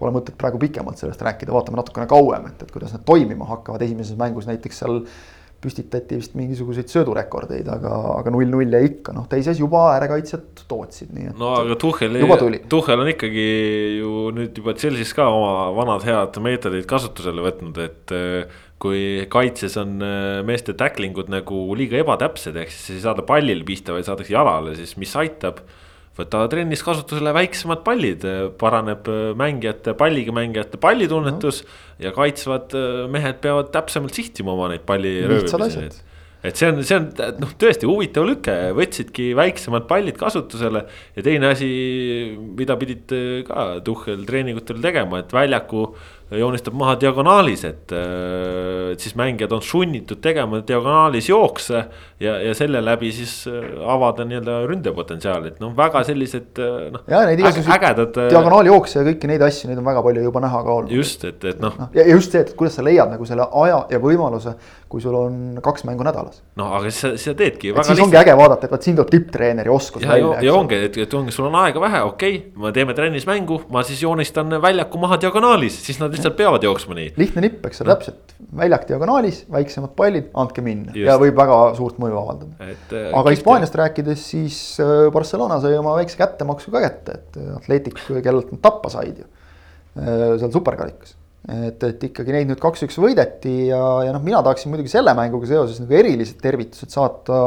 pole 0.00 0.14
mõtet 0.14 0.36
praegu 0.40 0.56
pikemalt 0.56 0.96
sellest 0.96 1.20
rääkida, 1.20 1.52
vaatame 1.52 1.76
natukene 1.76 2.06
kauem, 2.08 2.46
et, 2.48 2.62
et 2.64 2.72
kuidas 2.72 2.94
need 2.94 3.04
toimima 3.04 3.44
hakkavad, 3.50 3.82
esimeses 3.84 4.16
mängus 4.16 4.48
näiteks 4.48 4.80
seal 4.80 5.02
püstitati 5.60 6.16
vist 6.16 6.36
mingisuguseid 6.38 6.88
söödurekordeid, 6.88 7.68
aga, 7.68 7.92
aga 8.16 8.32
null-null 8.32 8.76
jäi 8.78 8.86
ikka, 8.88 9.12
noh 9.16 9.26
teises 9.30 9.60
juba 9.60 9.82
äärekaitsjad 9.96 10.64
tootsid, 10.70 11.12
nii 11.16 11.30
et. 11.30 11.36
no 11.40 11.52
aga 11.58 11.76
Tuhhel, 11.80 12.16
Tuhhel 12.72 13.04
on 13.04 13.12
ikkagi 13.12 13.44
ju 13.98 14.30
nüüd 14.36 14.56
juba 14.56 14.74
Chelsea's 14.78 15.12
ka 15.16 15.28
oma 15.34 15.68
vanad 15.76 16.06
head 16.08 16.40
meetodid 16.42 16.88
kasutusele 16.90 17.46
võtnud, 17.46 17.84
et. 17.84 18.16
Eh, 18.16 18.58
kui 18.80 19.26
kaitses 19.28 19.74
on 19.76 19.98
eh, 20.00 20.38
meeste 20.48 20.72
tackling'ud 20.72 21.28
nagu 21.28 21.58
liiga 21.76 21.98
ebatäpsed, 22.00 22.56
ehk 22.56 22.70
siis 22.72 22.94
ei 22.94 23.02
saada 23.04 23.20
pallile 23.28 23.60
pista, 23.68 23.92
vaid 23.92 24.06
saadakse 24.08 24.32
jalale, 24.32 24.72
siis 24.78 24.94
mis 24.96 25.12
aitab 25.20 25.60
võta 26.18 26.42
trennis 26.50 26.82
kasutusele 26.84 27.32
väiksemad 27.36 27.82
pallid, 27.86 28.26
paraneb 28.60 29.08
äh, 29.10 29.30
mängijate, 29.38 29.94
palliga 29.98 30.34
mängijate 30.36 30.80
pallitunnetus 30.82 31.62
no. 31.64 31.74
ja 32.06 32.14
kaitsvad 32.16 32.76
äh, 32.76 33.02
mehed 33.12 33.40
peavad 33.44 33.72
täpsemalt 33.74 34.16
sihtima 34.16 34.54
oma 34.56 34.70
neid 34.72 34.86
palliröövimisi. 34.88 36.02
et 36.42 36.56
see 36.56 36.70
on, 36.70 36.80
see 36.86 36.96
on 36.98 37.08
noh, 37.40 37.54
tõesti 37.60 37.88
huvitav 37.88 38.26
lüke, 38.26 38.56
võtsidki 38.76 39.30
väiksemad 39.38 39.86
pallid 39.90 40.18
kasutusele 40.20 40.86
ja 41.16 41.26
teine 41.26 41.52
asi, 41.54 41.70
mida 42.58 42.78
pidid 42.80 43.14
äh, 43.16 43.42
ka 43.46 43.68
Tuhhel 43.86 44.26
treeningutel 44.28 44.82
tegema, 44.82 45.22
et 45.22 45.36
väljaku 45.36 45.92
joonistab 46.38 46.74
maha 46.78 46.94
diagonaalis, 47.00 47.64
et, 47.64 47.92
äh, 47.92 48.92
et 48.92 49.02
siis 49.02 49.16
mängijad 49.18 49.52
on 49.52 49.62
sunnitud 49.62 50.20
tegema 50.22 50.60
diagonaalis 50.66 51.28
jookse. 51.28 51.84
ja, 52.20 52.34
ja 52.42 52.54
selle 52.54 52.84
läbi 52.84 53.12
siis 53.12 53.46
äh, 53.48 53.64
avada 53.88 54.24
nii-öelda 54.28 54.60
ründepotentsiaali, 54.68 55.54
et 55.54 55.60
noh, 55.62 55.72
väga 55.76 56.02
sellised 56.04 56.60
noh. 56.92 57.06
ja 57.08 57.22
neid 57.26 57.40
igasuguseid 57.40 57.76
ägedad. 57.76 58.20
diagonaali 58.30 58.70
jookse 58.70 59.00
ja 59.00 59.06
kõiki 59.08 59.30
neid 59.30 59.42
asju, 59.46 59.70
neid 59.70 59.80
on 59.80 59.88
väga 59.88 60.02
palju 60.04 60.26
juba 60.26 60.44
näha 60.44 60.62
ka 60.66 60.76
olnud. 60.80 60.92
just, 60.94 61.24
et, 61.24 61.44
et 61.44 61.62
noh 61.62 61.76
no,. 61.78 61.88
ja 61.96 62.06
just 62.10 62.36
see, 62.36 62.44
et 62.44 62.52
kuidas 62.58 62.76
sa 62.78 62.84
leiad 62.86 63.10
nagu 63.10 63.26
selle 63.28 63.46
aja 63.64 63.80
ja 63.90 64.00
võimaluse, 64.02 64.54
kui 64.90 65.02
sul 65.02 65.16
on 65.16 65.60
kaks 65.64 65.86
mängu 65.88 66.04
nädalas. 66.06 66.42
no 66.60 66.68
aga 66.76 66.90
siis 66.90 67.00
sa, 67.00 67.12
siis 67.16 67.26
sa 67.30 67.34
teedki. 67.38 67.72
siis 67.72 67.78
lihtsalt. 67.80 68.04
ongi 68.06 68.20
äge 68.20 68.36
vaadata, 68.38 68.68
et 68.68 68.74
vot 68.74 68.86
siin 68.86 68.98
tuleb 68.98 69.12
tipptreeneri 69.14 69.72
oskus 69.72 70.04
ja, 70.04 70.12
välja. 70.12 70.40
ja 70.46 70.54
ongi, 70.54 70.80
et, 70.90 71.00
et 71.04 71.14
ongi, 71.14 71.34
sul 71.34 71.48
on 71.48 71.58
aega 71.62 71.82
vähe, 71.82 72.02
okei 72.10 72.36
okay,, 72.38 72.62
me 72.62 72.74
teeme 72.76 72.96
trennis 72.98 73.26
mängu, 73.28 73.62
ma 73.72 73.82
siis 73.86 74.02
joonistan 74.04 74.60
väljaku 74.62 75.00
maha 75.00 75.20
diagonaalis, 75.24 75.80
siis 75.86 76.00
nad 76.02 76.14
lihtsalt 76.20 76.36
peavad 76.38 76.64
jooksma 76.64 76.96
nii. 76.98 77.12
lihtne 77.18 77.44
nipp, 77.44 77.64
eks 77.66 77.82
ole 77.82 77.90
no., 77.90 77.96
täpselt, 77.96 78.34
väljak 78.60 78.86
diagonaalis, 78.88 79.42
väiksemad 79.52 79.94
pallid, 79.98 80.28
andke 80.40 80.64
minna 80.64 80.94
Just. 80.94 81.06
ja 81.08 81.16
võib 81.20 81.38
väga 81.38 81.58
suurt 81.78 82.00
mõju 82.02 82.18
avaldada. 82.20 82.70
Äh, 82.70 83.06
aga 83.18 83.34
Hispaaniast 83.34 83.78
rääkides, 83.80 84.26
siis 84.34 84.58
äh, 84.82 85.08
Barcelona 85.14 85.60
sai 85.62 85.78
oma 85.78 85.96
väikse 85.98 86.20
kättemaksu 86.20 86.74
ka 86.74 86.84
kätte, 86.86 87.16
et 87.18 87.40
äh, 87.40 87.54
Atletic, 87.56 88.04
kellelt 88.24 88.52
nad 88.54 88.62
tappa 88.64 88.92
said 88.92 89.24
ju. 89.24 89.30
seal 89.90 90.52
superkarikas, 90.54 91.16
et, 91.50 91.82
et 91.82 92.04
ikkagi 92.06 92.30
neid 92.30 92.46
nüüd 92.46 92.60
kaks-üks 92.62 92.94
võideti 93.02 93.72
ja, 93.72 93.80
ja 94.06 94.12
noh, 94.14 94.22
mina 94.22 94.38
tahaksin 94.46 94.70
muidugi 94.70 94.92
selle 94.92 95.16
mänguga 95.18 95.48
seoses 95.50 95.80
nagu 95.82 95.96
erilised 95.98 96.38
tervitused 96.40 96.94
saata 96.94 97.40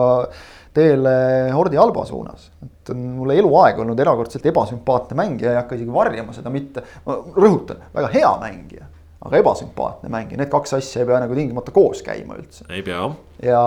teele 0.73 1.13
Hordi 1.53 1.77
Alba 1.77 2.05
suunas. 2.05 2.49
et 2.63 2.89
on 2.91 3.03
mulle 3.19 3.37
eluaeg 3.39 3.79
olnud 3.79 3.99
erakordselt 3.99 4.45
ebasümpaatne 4.51 5.15
mängija, 5.17 5.53
ei 5.53 5.61
hakka 5.61 5.77
isegi 5.77 5.93
varjama 5.93 6.33
seda 6.35 6.51
mitte, 6.53 6.83
ma 7.05 7.19
rõhutan, 7.37 7.85
väga 7.93 8.09
hea 8.13 8.33
mängija 8.41 8.89
aga 9.23 9.39
ebasümpaatne 9.39 10.09
mängija, 10.11 10.39
need 10.41 10.51
kaks 10.51 10.75
asja 10.77 11.03
ei 11.03 11.07
pea 11.07 11.19
nagu 11.23 11.35
tingimata 11.37 11.71
koos 11.75 12.01
käima 12.03 12.35
üldse. 12.39 12.65
ei 12.73 12.83
pea. 12.83 13.05
ja 13.43 13.61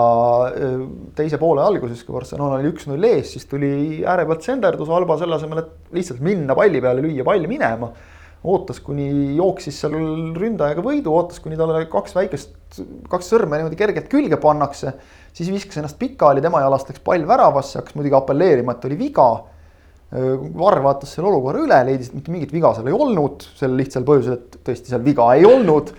teise 1.17 1.39
poole 1.41 1.63
alguses, 1.65 2.03
kui 2.05 2.13
Barcelona 2.13 2.59
oli 2.59 2.69
üks-null 2.69 3.07
ees, 3.09 3.33
siis 3.33 3.47
tuli 3.49 3.71
ääre 4.05 4.27
pealt 4.29 4.45
senderdus 4.45 4.91
Alba 4.93 5.17
selle 5.17 5.37
asemel, 5.37 5.63
et 5.63 5.97
lihtsalt 5.97 6.21
minna 6.25 6.55
palli 6.57 6.81
peale, 6.83 7.01
lüüa 7.05 7.25
pall 7.25 7.49
minema. 7.49 7.89
ootas, 8.47 8.77
kuni 8.85 9.09
jooksis 9.35 9.79
seal 9.81 9.97
ründajaga 10.37 10.83
võidu, 10.85 11.15
ootas, 11.17 11.41
kuni 11.41 11.57
talle 11.57 11.81
kaks 11.89 12.13
väikest, 12.15 12.53
kaks 13.09 13.33
sõrme 13.33 13.57
niimoodi 13.57 13.79
kergelt 13.79 14.11
külge 14.13 14.37
pannakse. 14.41 14.93
Siis 15.37 15.51
viskas 15.53 15.77
ennast 15.79 15.99
pikali, 16.01 16.41
tema 16.43 16.63
jalast 16.63 16.89
läks 16.89 17.03
pall 17.05 17.27
väravasse, 17.29 17.77
hakkas 17.79 17.95
muidugi 17.97 18.17
apelleerima, 18.17 18.75
et 18.75 18.89
oli 18.89 18.99
viga 18.99 19.29
Varr 20.07 20.79
vaatas 20.79 21.11
selle 21.17 21.27
olukorra 21.27 21.65
üle, 21.65 21.77
leidis, 21.89 22.07
et 22.07 22.15
mitte 22.15 22.31
mingit 22.31 22.53
viga 22.55 22.71
seal 22.75 22.87
ei 22.87 22.95
olnud, 22.95 23.43
sel 23.59 23.73
lihtsal 23.75 24.05
põhjusel, 24.07 24.37
et 24.37 24.53
tõesti 24.63 24.93
seal 24.93 25.01
viga 25.03 25.25
ei 25.35 25.43
olnud. 25.43 25.91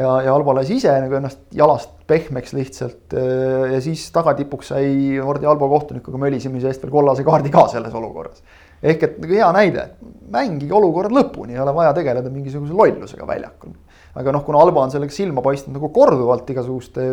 ja, 0.00 0.14
ja 0.24 0.32
Alba 0.32 0.54
lasi 0.56 0.78
ise 0.80 0.94
nagu 1.02 1.18
ennast 1.18 1.42
jalast 1.54 1.92
pehmeks 2.08 2.54
lihtsalt 2.56 3.14
ja 3.14 3.80
siis 3.84 4.06
tagatipuks 4.12 4.72
sai 4.72 5.18
Hordi 5.20 5.48
Alba 5.48 5.68
kohtunikuga 5.68 6.20
mölisemise 6.24 6.72
eest 6.72 6.82
veel 6.84 6.94
kollase 6.96 7.26
kaardi 7.28 7.52
ka 7.52 7.66
selles 7.72 7.92
olukorras. 8.00 8.40
ehk 8.80 9.04
et 9.06 9.20
nagu 9.20 9.36
hea 9.36 9.52
näide, 9.56 9.84
mängige 10.32 10.72
olukorrad 10.80 11.12
lõpuni, 11.12 11.58
ei 11.58 11.60
ole 11.60 11.76
vaja 11.76 11.92
tegeleda 12.00 12.32
mingisuguse 12.32 12.72
lollusega 12.72 13.28
väljakul. 13.28 13.76
Aga 14.14 14.34
noh, 14.34 14.44
kuna 14.46 14.62
Alba 14.62 14.84
on 14.84 14.92
sellega 14.94 15.14
silma 15.14 15.42
paistnud 15.44 15.74
nagu 15.76 15.90
korduvalt 15.94 16.50
igasuguste 16.54 17.04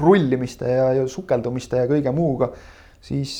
rullimiste 0.00 0.68
ja, 0.68 0.90
ja 0.98 1.08
sukeldumiste 1.08 1.80
ja 1.80 1.88
kõige 1.90 2.12
muuga, 2.14 2.50
siis 3.02 3.34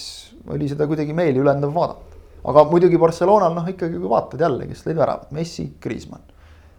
oli 0.51 0.69
seda 0.71 0.89
kuidagi 0.91 1.15
meeliülendav 1.17 1.73
vaadata. 1.75 2.21
aga 2.49 2.65
muidugi 2.71 2.99
Barcelonal 2.99 3.55
noh, 3.55 3.67
ikkagi 3.69 3.99
kui 4.01 4.11
vaatad 4.11 4.41
jälle, 4.43 4.69
kes 4.71 4.87
lõid 4.87 4.99
väravad, 4.99 5.29
Messi, 5.37 5.69
Griezmann. 5.83 6.25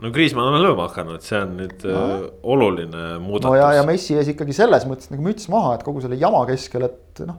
no 0.01 0.11
Griezmann 0.15 0.49
on 0.49 0.65
lööma 0.65 0.88
hakanud, 0.89 1.22
see 1.23 1.39
on 1.39 1.53
nüüd 1.61 1.85
no. 1.85 2.01
äh, 2.01 2.26
oluline 2.55 3.05
muudatus. 3.23 3.51
no 3.51 3.60
ja, 3.60 3.69
ja 3.77 3.85
Messi 3.88 4.18
ees 4.18 4.34
ikkagi 4.34 4.57
selles 4.57 4.88
mõttes 4.89 5.14
nagu 5.14 5.26
müts 5.26 5.47
maha, 5.53 5.77
et 5.77 5.85
kogu 5.85 6.01
selle 6.03 6.18
jama 6.19 6.41
keskel, 6.49 6.89
et 6.89 7.23
noh. 7.30 7.38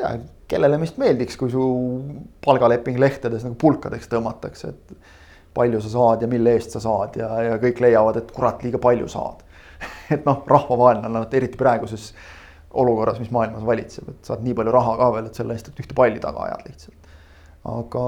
ja 0.00 0.16
kellele 0.48 0.80
meist 0.80 0.98
meeldiks, 0.98 1.38
kui 1.38 1.52
su 1.52 1.62
palgaleping 2.44 2.98
lehtedes 2.98 3.46
nagu 3.46 3.54
pulkadeks 3.60 4.10
tõmmatakse, 4.10 4.74
et 4.74 5.16
palju 5.58 5.82
sa 5.84 5.92
saad 5.92 6.24
ja 6.24 6.30
mille 6.30 6.54
eest 6.56 6.74
sa 6.76 6.82
saad 6.82 7.18
ja, 7.20 7.28
ja 7.50 7.60
kõik 7.62 7.82
leiavad, 7.84 8.22
et 8.22 8.32
kurat, 8.34 8.62
liiga 8.64 8.80
palju 8.82 9.10
saad 9.10 9.44
et 10.14 10.26
noh, 10.26 10.42
rahvavaenlane 10.48 11.24
eriti 11.38 11.58
praeguses 11.60 12.12
olukorras, 12.78 13.18
mis 13.22 13.30
maailmas 13.34 13.64
valitseb, 13.66 14.08
et 14.12 14.28
saad 14.28 14.42
nii 14.44 14.56
palju 14.58 14.72
raha 14.74 14.96
ka 15.00 15.10
veel, 15.14 15.28
et 15.30 15.38
selle 15.38 15.56
eest, 15.56 15.70
et 15.70 15.82
ühte 15.82 15.96
palli 15.96 16.20
taga 16.22 16.44
ajad 16.46 16.64
lihtsalt. 16.68 17.12
aga 17.68 18.04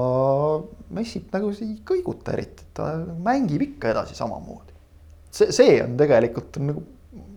Messit 0.97 1.33
nagu 1.33 1.51
ei 1.53 1.73
kõiguta 1.87 2.35
eriti, 2.35 2.67
ta 2.77 2.91
mängib 3.25 3.63
ikka 3.67 3.91
edasi 3.93 4.17
samamoodi. 4.17 4.75
see, 5.31 5.51
see 5.55 5.77
on 5.83 5.95
tegelikult 5.99 6.59
nagu, 6.61 6.83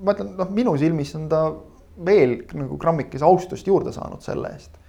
ma 0.04 0.14
ütlen, 0.16 0.34
noh, 0.38 0.50
minu 0.54 0.76
silmis 0.80 1.14
on 1.18 1.28
ta 1.32 1.46
veel 2.04 2.40
nagu 2.58 2.78
grammikese 2.80 3.24
austust 3.24 3.66
juurde 3.66 3.92
saanud 3.94 4.22
selle 4.24 4.50
eest. 4.54 4.80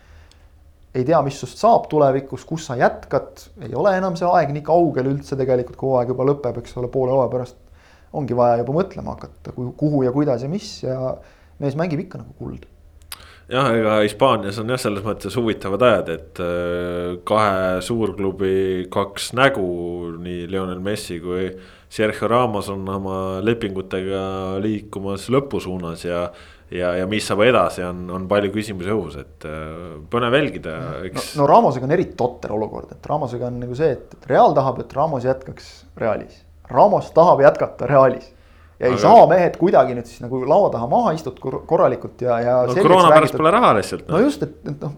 Ei 0.96 1.04
tea, 1.08 1.20
mis 1.26 1.38
sinust 1.40 1.60
saab 1.60 1.90
tulevikus, 1.92 2.46
kus 2.48 2.70
sa 2.70 2.78
jätkad, 2.80 3.48
ei 3.66 3.74
ole 3.76 3.96
enam 3.98 4.16
see 4.20 4.28
aeg 4.30 4.54
nii 4.56 4.64
kaugel 4.66 5.12
üldse 5.12 5.38
tegelikult, 5.40 5.78
kui 5.80 5.92
hooaeg 5.92 6.14
juba 6.14 6.28
lõpeb, 6.32 6.62
eks 6.62 6.78
ole, 6.80 6.92
poole 6.92 7.14
hooaja 7.16 7.32
pärast 7.34 7.60
ongi 8.16 8.38
vaja 8.38 8.62
juba 8.62 8.78
mõtlema 8.78 9.18
hakata, 9.18 9.52
kuhu 9.56 10.06
ja 10.06 10.14
kuidas 10.16 10.46
ja 10.46 10.52
mis 10.52 10.70
ja 10.86 11.18
mees 11.60 11.76
mängib 11.80 12.06
ikka 12.06 12.22
nagu 12.22 12.36
kuld 12.40 12.64
jah, 13.52 13.70
ega 13.76 14.00
Hispaanias 14.02 14.58
on 14.62 14.72
jah, 14.74 14.80
selles 14.82 15.06
mõttes 15.06 15.36
huvitavad 15.38 15.84
ajad, 15.86 16.12
et 16.16 16.42
äh, 16.44 17.18
kahe 17.28 17.82
suurklubi 17.86 18.88
kaks 18.94 19.34
nägu, 19.38 19.68
nii 20.22 20.48
Lionel 20.50 20.82
Messi 20.84 21.20
kui 21.24 21.50
Sergio 21.96 22.30
Ramos 22.32 22.70
on 22.74 22.88
oma 22.90 23.20
lepingutega 23.46 24.60
liikumas 24.64 25.30
lõpusuunas 25.34 26.08
ja. 26.08 26.28
Ja, 26.74 26.94
ja 27.00 27.08
mis 27.10 27.28
saab 27.28 27.44
edasi, 27.46 27.84
on, 27.86 28.06
on 28.14 28.28
palju 28.32 28.52
küsimusi 28.56 28.94
õhus, 28.94 29.20
et 29.22 29.48
äh, 29.50 29.98
põnev 30.12 30.38
jälgida, 30.40 30.78
eks. 31.10 31.34
no, 31.36 31.44
no 31.44 31.50
Ramosega 31.52 31.90
on 31.90 31.96
eriti 31.98 32.18
totter 32.20 32.56
olukord, 32.56 32.96
et 32.96 33.12
Ramosega 33.12 33.50
on 33.52 33.60
nagu 33.66 33.78
see, 33.78 33.92
et, 33.98 34.18
et 34.18 34.32
Real 34.32 34.56
tahab, 34.58 34.82
et 34.84 34.98
Ramos 34.98 35.28
jätkaks 35.28 35.72
Realis. 36.02 36.42
Ramos 36.72 37.12
tahab 37.14 37.44
jätkata 37.46 37.90
Realis 37.90 38.32
ja 38.80 38.90
ei 38.90 38.96
aga... 38.96 39.02
saa 39.06 39.26
mehed 39.32 39.58
kuidagi 39.60 39.96
nüüd 39.96 40.10
siis 40.10 40.22
nagu 40.24 40.42
laua 40.48 40.70
taha 40.74 40.88
maha 40.92 41.14
istud 41.16 41.38
korralikult 41.40 42.22
ja, 42.26 42.40
ja. 42.44 42.56
no 42.68 42.76
koroona 42.76 43.12
pärast 43.14 43.38
pole 43.38 43.54
raha 43.56 43.72
lihtsalt. 43.78 44.08
no 44.12 44.20
just, 44.26 44.44
et, 44.44 44.58
et 44.68 44.82
noh, 44.84 44.98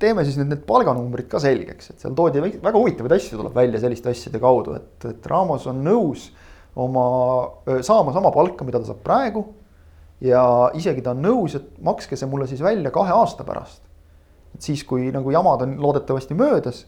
teeme 0.00 0.24
siis 0.24 0.38
nüüd 0.40 0.52
need 0.52 0.64
palganumbrid 0.68 1.28
ka 1.32 1.40
selgeks, 1.42 1.92
et 1.92 2.04
seal 2.04 2.16
toodi 2.16 2.40
väga 2.40 2.74
huvitavaid 2.76 3.16
asju 3.18 3.40
tuleb 3.40 3.56
välja 3.56 3.82
selliste 3.84 4.12
asjade 4.12 4.40
kaudu, 4.40 4.76
et, 4.78 5.08
et 5.10 5.28
Ramos 5.28 5.66
on 5.68 5.82
nõus 5.84 6.30
oma, 6.76 7.06
saama 7.84 8.12
sama 8.16 8.32
palka, 8.32 8.64
mida 8.68 8.80
ta 8.82 8.90
saab 8.90 9.00
praegu. 9.04 9.46
Ja 10.20 10.70
isegi 10.74 11.02
ta 11.04 11.12
on 11.12 11.22
nõus, 11.24 11.56
et 11.58 11.76
makske 11.84 12.16
see 12.16 12.28
mulle 12.30 12.48
siis 12.48 12.62
välja 12.64 12.90
kahe 12.94 13.12
aasta 13.12 13.44
pärast. 13.44 13.82
et 14.54 14.62
siis, 14.62 14.84
kui 14.84 15.10
nagu 15.12 15.30
jamad 15.30 15.62
on 15.62 15.76
loodetavasti 15.82 16.34
möödas 16.34 16.86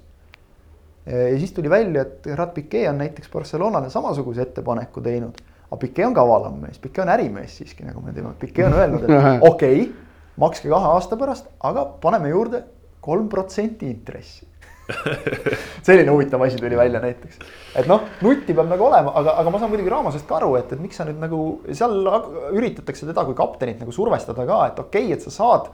ja 1.06 1.38
siis 1.38 1.52
tuli 1.52 1.70
välja, 1.70 2.02
et 2.02 2.24
Gerard 2.24 2.52
Piquet 2.56 2.88
on 2.88 2.98
näiteks 2.98 3.30
Barcelonale 3.32 3.90
samasuguse 3.90 4.42
ettepaneku 4.42 5.00
teinud. 5.00 5.40
Aga 5.68 5.76
Piquet 5.76 6.06
on 6.06 6.14
kavalam 6.14 6.60
mees, 6.60 6.78
Piquet 6.78 7.02
on 7.04 7.12
ärimees 7.12 7.56
siiski, 7.60 7.84
nagu 7.84 8.00
me 8.00 8.12
teame, 8.12 8.32
Piquet 8.40 8.66
on 8.66 8.76
öelnud, 8.76 9.04
et 9.04 9.10
okei 9.50 9.80
okay,, 9.82 9.92
makske 10.36 10.68
kahe 10.68 10.92
aasta 10.94 11.16
pärast, 11.16 11.48
aga 11.60 11.84
paneme 12.00 12.32
juurde 12.32 12.62
kolm 13.04 13.28
protsenti 13.28 13.90
intressi 13.90 14.47
selline 15.86 16.10
huvitav 16.10 16.42
asi 16.42 16.56
tuli 16.56 16.76
välja 16.76 17.00
näiteks. 17.02 17.38
et 17.76 17.88
noh, 17.90 18.06
nutti 18.24 18.56
peab 18.56 18.70
nagu 18.70 18.88
olema, 18.88 19.12
aga, 19.20 19.36
aga 19.42 19.52
ma 19.52 19.60
saan 19.60 19.72
muidugi 19.72 19.92
Raamosest 19.92 20.26
ka 20.28 20.38
aru, 20.40 20.54
et, 20.60 20.72
et 20.72 20.80
miks 20.80 20.96
sa 21.00 21.06
nüüd 21.08 21.20
nagu 21.20 21.42
seal 21.68 21.98
üritatakse 22.56 23.08
teda 23.08 23.26
kui 23.28 23.36
kaptenit 23.38 23.82
nagu 23.82 23.94
survestada 23.94 24.46
ka, 24.48 24.62
et 24.72 24.82
okei 24.84 25.08
okay,, 25.10 25.18
et 25.18 25.24
sa 25.26 25.34
saad 25.34 25.70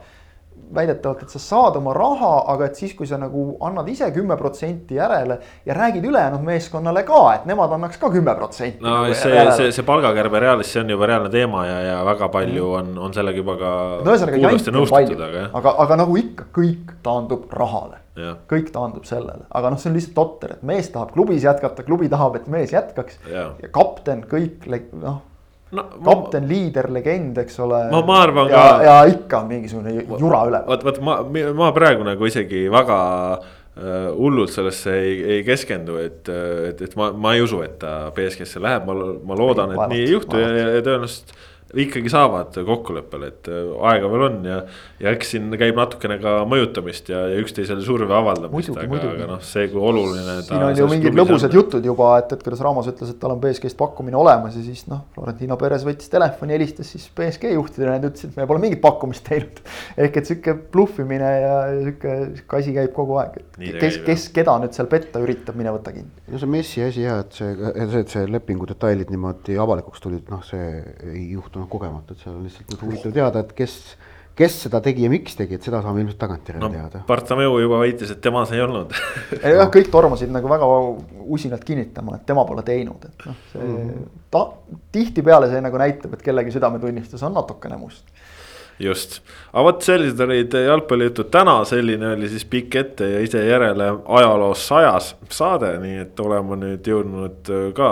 väidetavalt, 0.73 1.23
et 1.23 1.33
sa 1.33 1.39
saad 1.39 1.77
oma 1.79 1.93
raha, 1.95 2.31
aga 2.53 2.69
et 2.69 2.79
siis, 2.79 2.93
kui 2.97 3.07
sa 3.07 3.19
nagu 3.21 3.45
annad 3.65 3.89
ise 3.91 4.07
kümme 4.15 4.37
protsenti 4.39 4.97
järele 4.97 5.37
ja 5.65 5.75
räägid 5.77 6.05
ülejäänud 6.05 6.45
meeskonnale 6.45 7.03
ka, 7.07 7.21
et 7.35 7.45
nemad 7.49 7.73
annaks 7.75 7.99
ka 8.01 8.09
kümme 8.13 8.35
protsenti. 8.35 8.83
no 8.83 9.01
nagu 9.01 9.17
see, 9.17 9.43
see, 9.57 9.73
see 9.75 9.85
palgakärbe 9.87 10.39
Realis, 10.41 10.71
see 10.73 10.81
on 10.81 10.95
juba 10.95 11.09
reaalne 11.11 11.29
teema 11.33 11.65
ja, 11.67 11.77
ja 11.89 11.99
väga 12.07 12.29
palju 12.33 12.65
mm. 12.65 12.79
on, 12.79 12.97
on 13.07 13.13
sellega 13.17 13.43
juba 13.43 13.57
ka 13.61 13.75
no,. 14.05 14.87
aga, 15.27 15.45
aga, 15.59 15.75
aga 15.85 15.99
nagu 16.03 16.17
ikka, 16.21 16.49
kõik 16.55 16.97
taandub 17.05 17.45
rahale. 17.53 18.01
kõik 18.49 18.71
taandub 18.71 19.05
sellele, 19.05 19.43
aga 19.51 19.73
noh, 19.73 19.79
see 19.81 19.91
on 19.91 19.99
lihtsalt 19.99 20.15
totter, 20.15 20.55
et 20.55 20.65
mees 20.65 20.89
tahab 20.93 21.11
klubis 21.13 21.43
jätkata, 21.43 21.83
klubi 21.83 22.09
tahab, 22.09 22.39
et 22.39 22.47
mees 22.51 22.71
jätkaks 22.73 23.19
ja, 23.27 23.49
ja 23.61 23.71
kapten 23.75 24.23
kõik 24.31 24.69
noh 24.95 25.23
no, 25.75 25.85
kapten 26.05 26.45
ma..., 26.45 26.51
liider, 26.51 26.89
legend, 26.93 27.37
eks 27.43 27.59
ole. 27.65 27.81
ma, 27.91 28.01
ma 28.07 28.21
arvan 28.23 28.49
ja, 28.51 28.63
ka. 28.63 28.85
ja 28.85 28.95
ikka 29.11 29.43
mingisugune 29.49 29.95
jura 30.19 30.45
üleval. 30.49 30.65
vot, 30.71 30.87
vot 30.89 31.01
ma, 31.05 31.19
ma 31.57 31.71
praegu 31.75 32.07
nagu 32.07 32.29
isegi 32.29 32.65
väga 32.73 32.99
äh, 33.35 34.07
hullult 34.15 34.53
sellesse 34.53 34.95
ei, 35.01 35.17
ei 35.37 35.43
keskendu, 35.47 35.99
et, 36.01 36.23
et, 36.69 36.85
et 36.87 36.95
ma, 36.99 37.11
ma 37.11 37.35
ei 37.35 37.43
usu, 37.45 37.63
et 37.65 37.77
ta 37.81 37.97
BSG-sse 38.15 38.63
läheb, 38.63 38.87
ma, 38.89 39.11
ma 39.25 39.39
loodan, 39.39 39.75
et 39.75 39.93
nii 39.93 40.07
ei 40.07 40.15
juhtu 40.15 40.41
ja, 40.41 40.53
ja 40.63 40.79
tõenäoliselt 40.79 41.35
ikkagi 41.83 42.11
saavad 42.11 42.55
kokkuleppele, 42.65 43.27
et 43.31 43.49
äh, 43.51 43.71
aega 43.89 44.09
veel 44.11 44.25
on 44.29 44.37
ja. 44.47 44.59
ja 45.01 45.11
eks 45.15 45.33
siin 45.35 45.49
käib 45.59 45.77
natukene 45.79 46.17
ka 46.21 46.37
mõjutamist 46.49 47.09
ja, 47.11 47.25
ja 47.31 47.41
üksteisele 47.41 47.83
surve 47.85 48.15
avaldamist, 48.15 48.71
aga, 48.79 48.99
aga 49.11 49.27
noh, 49.33 49.41
see, 49.45 49.67
kui 49.71 49.81
oluline. 49.83 50.37
siin 50.47 50.63
on 50.63 50.79
ju 50.79 50.87
mingid 50.91 51.17
lõbusad 51.17 51.51
on. 51.51 51.57
jutud 51.59 51.87
juba, 51.87 52.13
et, 52.21 52.31
et 52.35 52.45
kuidas 52.45 52.63
Ramos 52.63 52.87
ütles, 52.91 53.11
et 53.11 53.19
tal 53.21 53.35
on 53.35 53.41
BSG-st 53.43 53.77
pakkumine 53.79 54.19
olemas 54.19 54.55
ja 54.57 54.63
siis 54.65 54.85
noh, 54.91 55.03
Florentino 55.15 55.57
Perez 55.59 55.85
võttis 55.87 56.11
telefoni, 56.11 56.55
helistas 56.57 56.93
siis 56.95 57.09
BSG 57.17 57.51
juhtidele, 57.55 57.97
nad 57.97 58.07
ütlesid, 58.09 58.33
et 58.33 58.39
me 58.39 58.47
pole 58.49 58.63
mingit 58.63 58.81
pakkumist 58.83 59.27
teinud. 59.27 59.61
ehk 60.05 60.21
et 60.21 60.31
sihuke 60.31 60.55
bluffimine 60.71 61.33
ja 61.43 61.57
sihuke, 61.73 62.15
sihuke 62.39 62.61
asi 62.61 62.75
käib 62.75 62.95
kogu 62.95 63.19
aeg, 63.21 63.39
et 63.59 63.79
kes, 63.81 63.99
kes 64.07 64.29
keda 64.35 64.55
nüüd 64.63 64.75
seal 64.77 64.89
petta 64.91 65.19
üritab, 65.23 65.59
mine 65.59 65.75
võta 65.75 65.93
kinni. 65.95 66.11
no 66.31 66.39
see 66.41 66.51
Messi 66.55 66.85
asi 66.85 67.03
jah, 67.03 67.21
et 67.25 67.35
see, 67.35 67.51
see, 67.55 68.01
et 68.05 68.15
see 68.15 68.25
lepingu 68.31 68.67
detailid 68.69 69.11
niimoodi 69.13 69.59
avalikuks 69.61 70.03
tulid, 70.03 70.25
noh, 70.31 70.43
see 70.45 70.63
ei 71.11 71.27
juhtunud 71.35 71.64
kogemata, 71.71 72.15
et 72.15 72.23
seal 72.23 72.35
on 72.35 72.43
lihtsalt 72.45 72.73
nagu 72.73 72.89
huvitav 72.89 73.15
teada, 73.15 73.43
et 73.45 73.53
kes, 73.57 73.75
kes 74.37 74.57
seda 74.65 74.81
tegi 74.85 75.05
ja 75.05 75.11
miks 75.11 75.37
tegi, 75.39 75.57
et 75.57 75.65
seda 75.65 75.81
saame 75.85 76.03
ilmselt 76.03 76.19
tagantjärele 76.21 76.63
no, 76.63 76.71
teada. 76.73 77.03
Bartomeu 77.07 77.57
juba 77.63 77.81
väitis, 77.83 78.13
et 78.15 78.21
tema 78.23 78.45
see 78.49 78.59
ei 78.59 78.65
olnud 78.65 78.95
jah, 79.41 79.65
kõik 79.73 79.91
tormasid 79.93 80.33
nagu 80.33 80.51
väga 80.51 80.69
usinalt 81.37 81.65
kinnitama, 81.67 82.19
et 82.19 82.27
tema 82.29 82.45
pole 82.47 82.65
teinud, 82.67 83.09
et 83.09 83.27
noh, 83.29 83.41
see 83.51 83.63
mm 83.63 83.75
-hmm. 83.81 84.07
ta 84.31 84.45
tihtipeale 84.95 85.51
see 85.51 85.61
nagu 85.65 85.81
näitab, 85.81 86.13
et 86.13 86.25
kellegi 86.25 86.55
südametunnistus 86.55 87.23
on 87.23 87.37
natukene 87.37 87.77
must 87.81 88.05
just, 88.79 89.21
aga 89.53 89.63
vot 89.69 89.85
sellised 89.85 90.19
olid 90.25 90.55
jalgpallijutud 90.65 91.29
täna, 91.33 91.57
selline 91.67 92.13
oli 92.15 92.29
siis 92.31 92.45
pikk 92.49 92.75
ette 92.81 93.09
ja 93.09 93.23
ise 93.23 93.45
järele 93.45 93.91
ajaloos 94.19 94.67
sajas 94.67 95.13
saade, 95.31 95.75
nii 95.83 96.01
et 96.03 96.19
oleme 96.19 96.59
nüüd 96.59 96.89
jõudnud 96.91 97.51
ka 97.77 97.91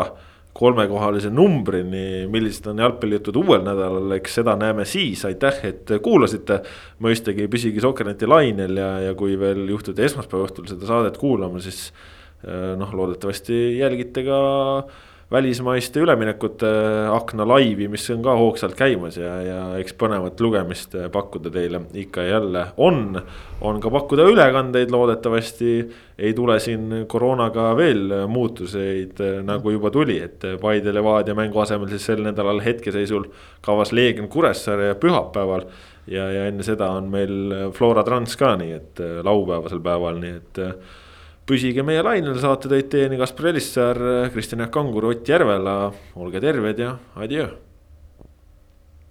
kolmekohalise 0.54 1.32
numbrini, 1.34 2.26
millised 2.32 2.68
on 2.70 2.82
jalgpallijutud 2.84 3.38
uuel 3.42 3.64
nädalal, 3.66 4.12
eks 4.20 4.38
seda 4.40 4.54
näeme 4.60 4.86
siis, 4.86 5.24
aitäh, 5.26 5.64
et 5.70 5.94
kuulasite. 6.06 6.62
mõistagi 7.04 7.48
püsige 7.52 7.82
Sokkerneti 7.82 8.30
lainel 8.30 8.78
ja, 8.78 8.92
ja 9.08 9.16
kui 9.18 9.34
veel 9.40 9.66
juhtute 9.70 10.06
esmaspäeva 10.06 10.46
õhtul 10.46 10.70
seda 10.70 10.86
saadet 10.88 11.18
kuulama, 11.18 11.62
siis 11.64 11.88
eh, 12.46 12.76
noh, 12.78 12.94
loodetavasti 12.94 13.80
jälgite 13.80 14.24
ka 14.28 14.38
välismaiste 15.34 16.02
üleminekute 16.04 16.70
akna 17.10 17.46
laivi, 17.48 17.88
mis 17.90 18.06
on 18.14 18.22
ka 18.26 18.36
hoogsalt 18.38 18.76
käimas 18.78 19.18
ja, 19.18 19.34
ja 19.42 19.62
eks 19.82 19.96
põnevat 19.98 20.42
lugemist 20.44 20.94
pakkuda 21.14 21.50
teile 21.54 21.82
ikka 21.98 22.26
ja 22.26 22.36
jälle 22.38 22.66
on. 22.78 23.18
on 23.62 23.80
ka 23.82 23.90
pakkuda 23.90 24.28
ülekandeid, 24.30 24.92
loodetavasti 24.92 25.72
ei 26.18 26.34
tule 26.38 26.60
siin 26.60 27.06
koroonaga 27.08 27.72
veel 27.78 28.14
muutuseid, 28.28 29.22
nagu 29.48 29.74
juba 29.74 29.92
tuli, 29.92 30.20
et 30.22 30.46
Paide 30.62 30.94
Levadia 30.94 31.36
mängu 31.36 31.64
asemel 31.64 31.90
siis 31.90 32.06
sel 32.06 32.22
nädalal 32.26 32.62
hetkeseisul 32.62 33.26
kavas 33.62 33.92
Leegion 33.92 34.30
Kuressaare 34.30 34.92
ja 34.92 34.96
pühapäeval. 34.96 35.66
ja, 36.08 36.32
ja 36.32 36.46
enne 36.46 36.64
seda 36.64 36.92
on 36.92 37.08
meil 37.10 37.72
Flora 37.74 38.04
Trans 38.04 38.36
ka, 38.38 38.56
nii 38.60 38.74
et 38.76 39.00
laupäevasel 39.24 39.80
päeval, 39.82 40.20
nii 40.20 40.36
et 40.38 40.62
püsige 41.49 41.84
meie 41.84 42.03
lainel, 42.06 42.38
saate 42.40 42.72
tõid 42.72 42.90
teieni 42.94 43.20
Kaspar 43.20 43.52
Elissaar, 43.52 43.99
Kristjan 44.34 44.64
Jaak 44.64 44.74
Kangur, 44.74 45.11
Ott 45.11 45.28
Järvela, 45.28 45.91
olge 46.15 46.41
terved 46.44 46.80
ja 46.80 46.98
adjöö 47.20 47.52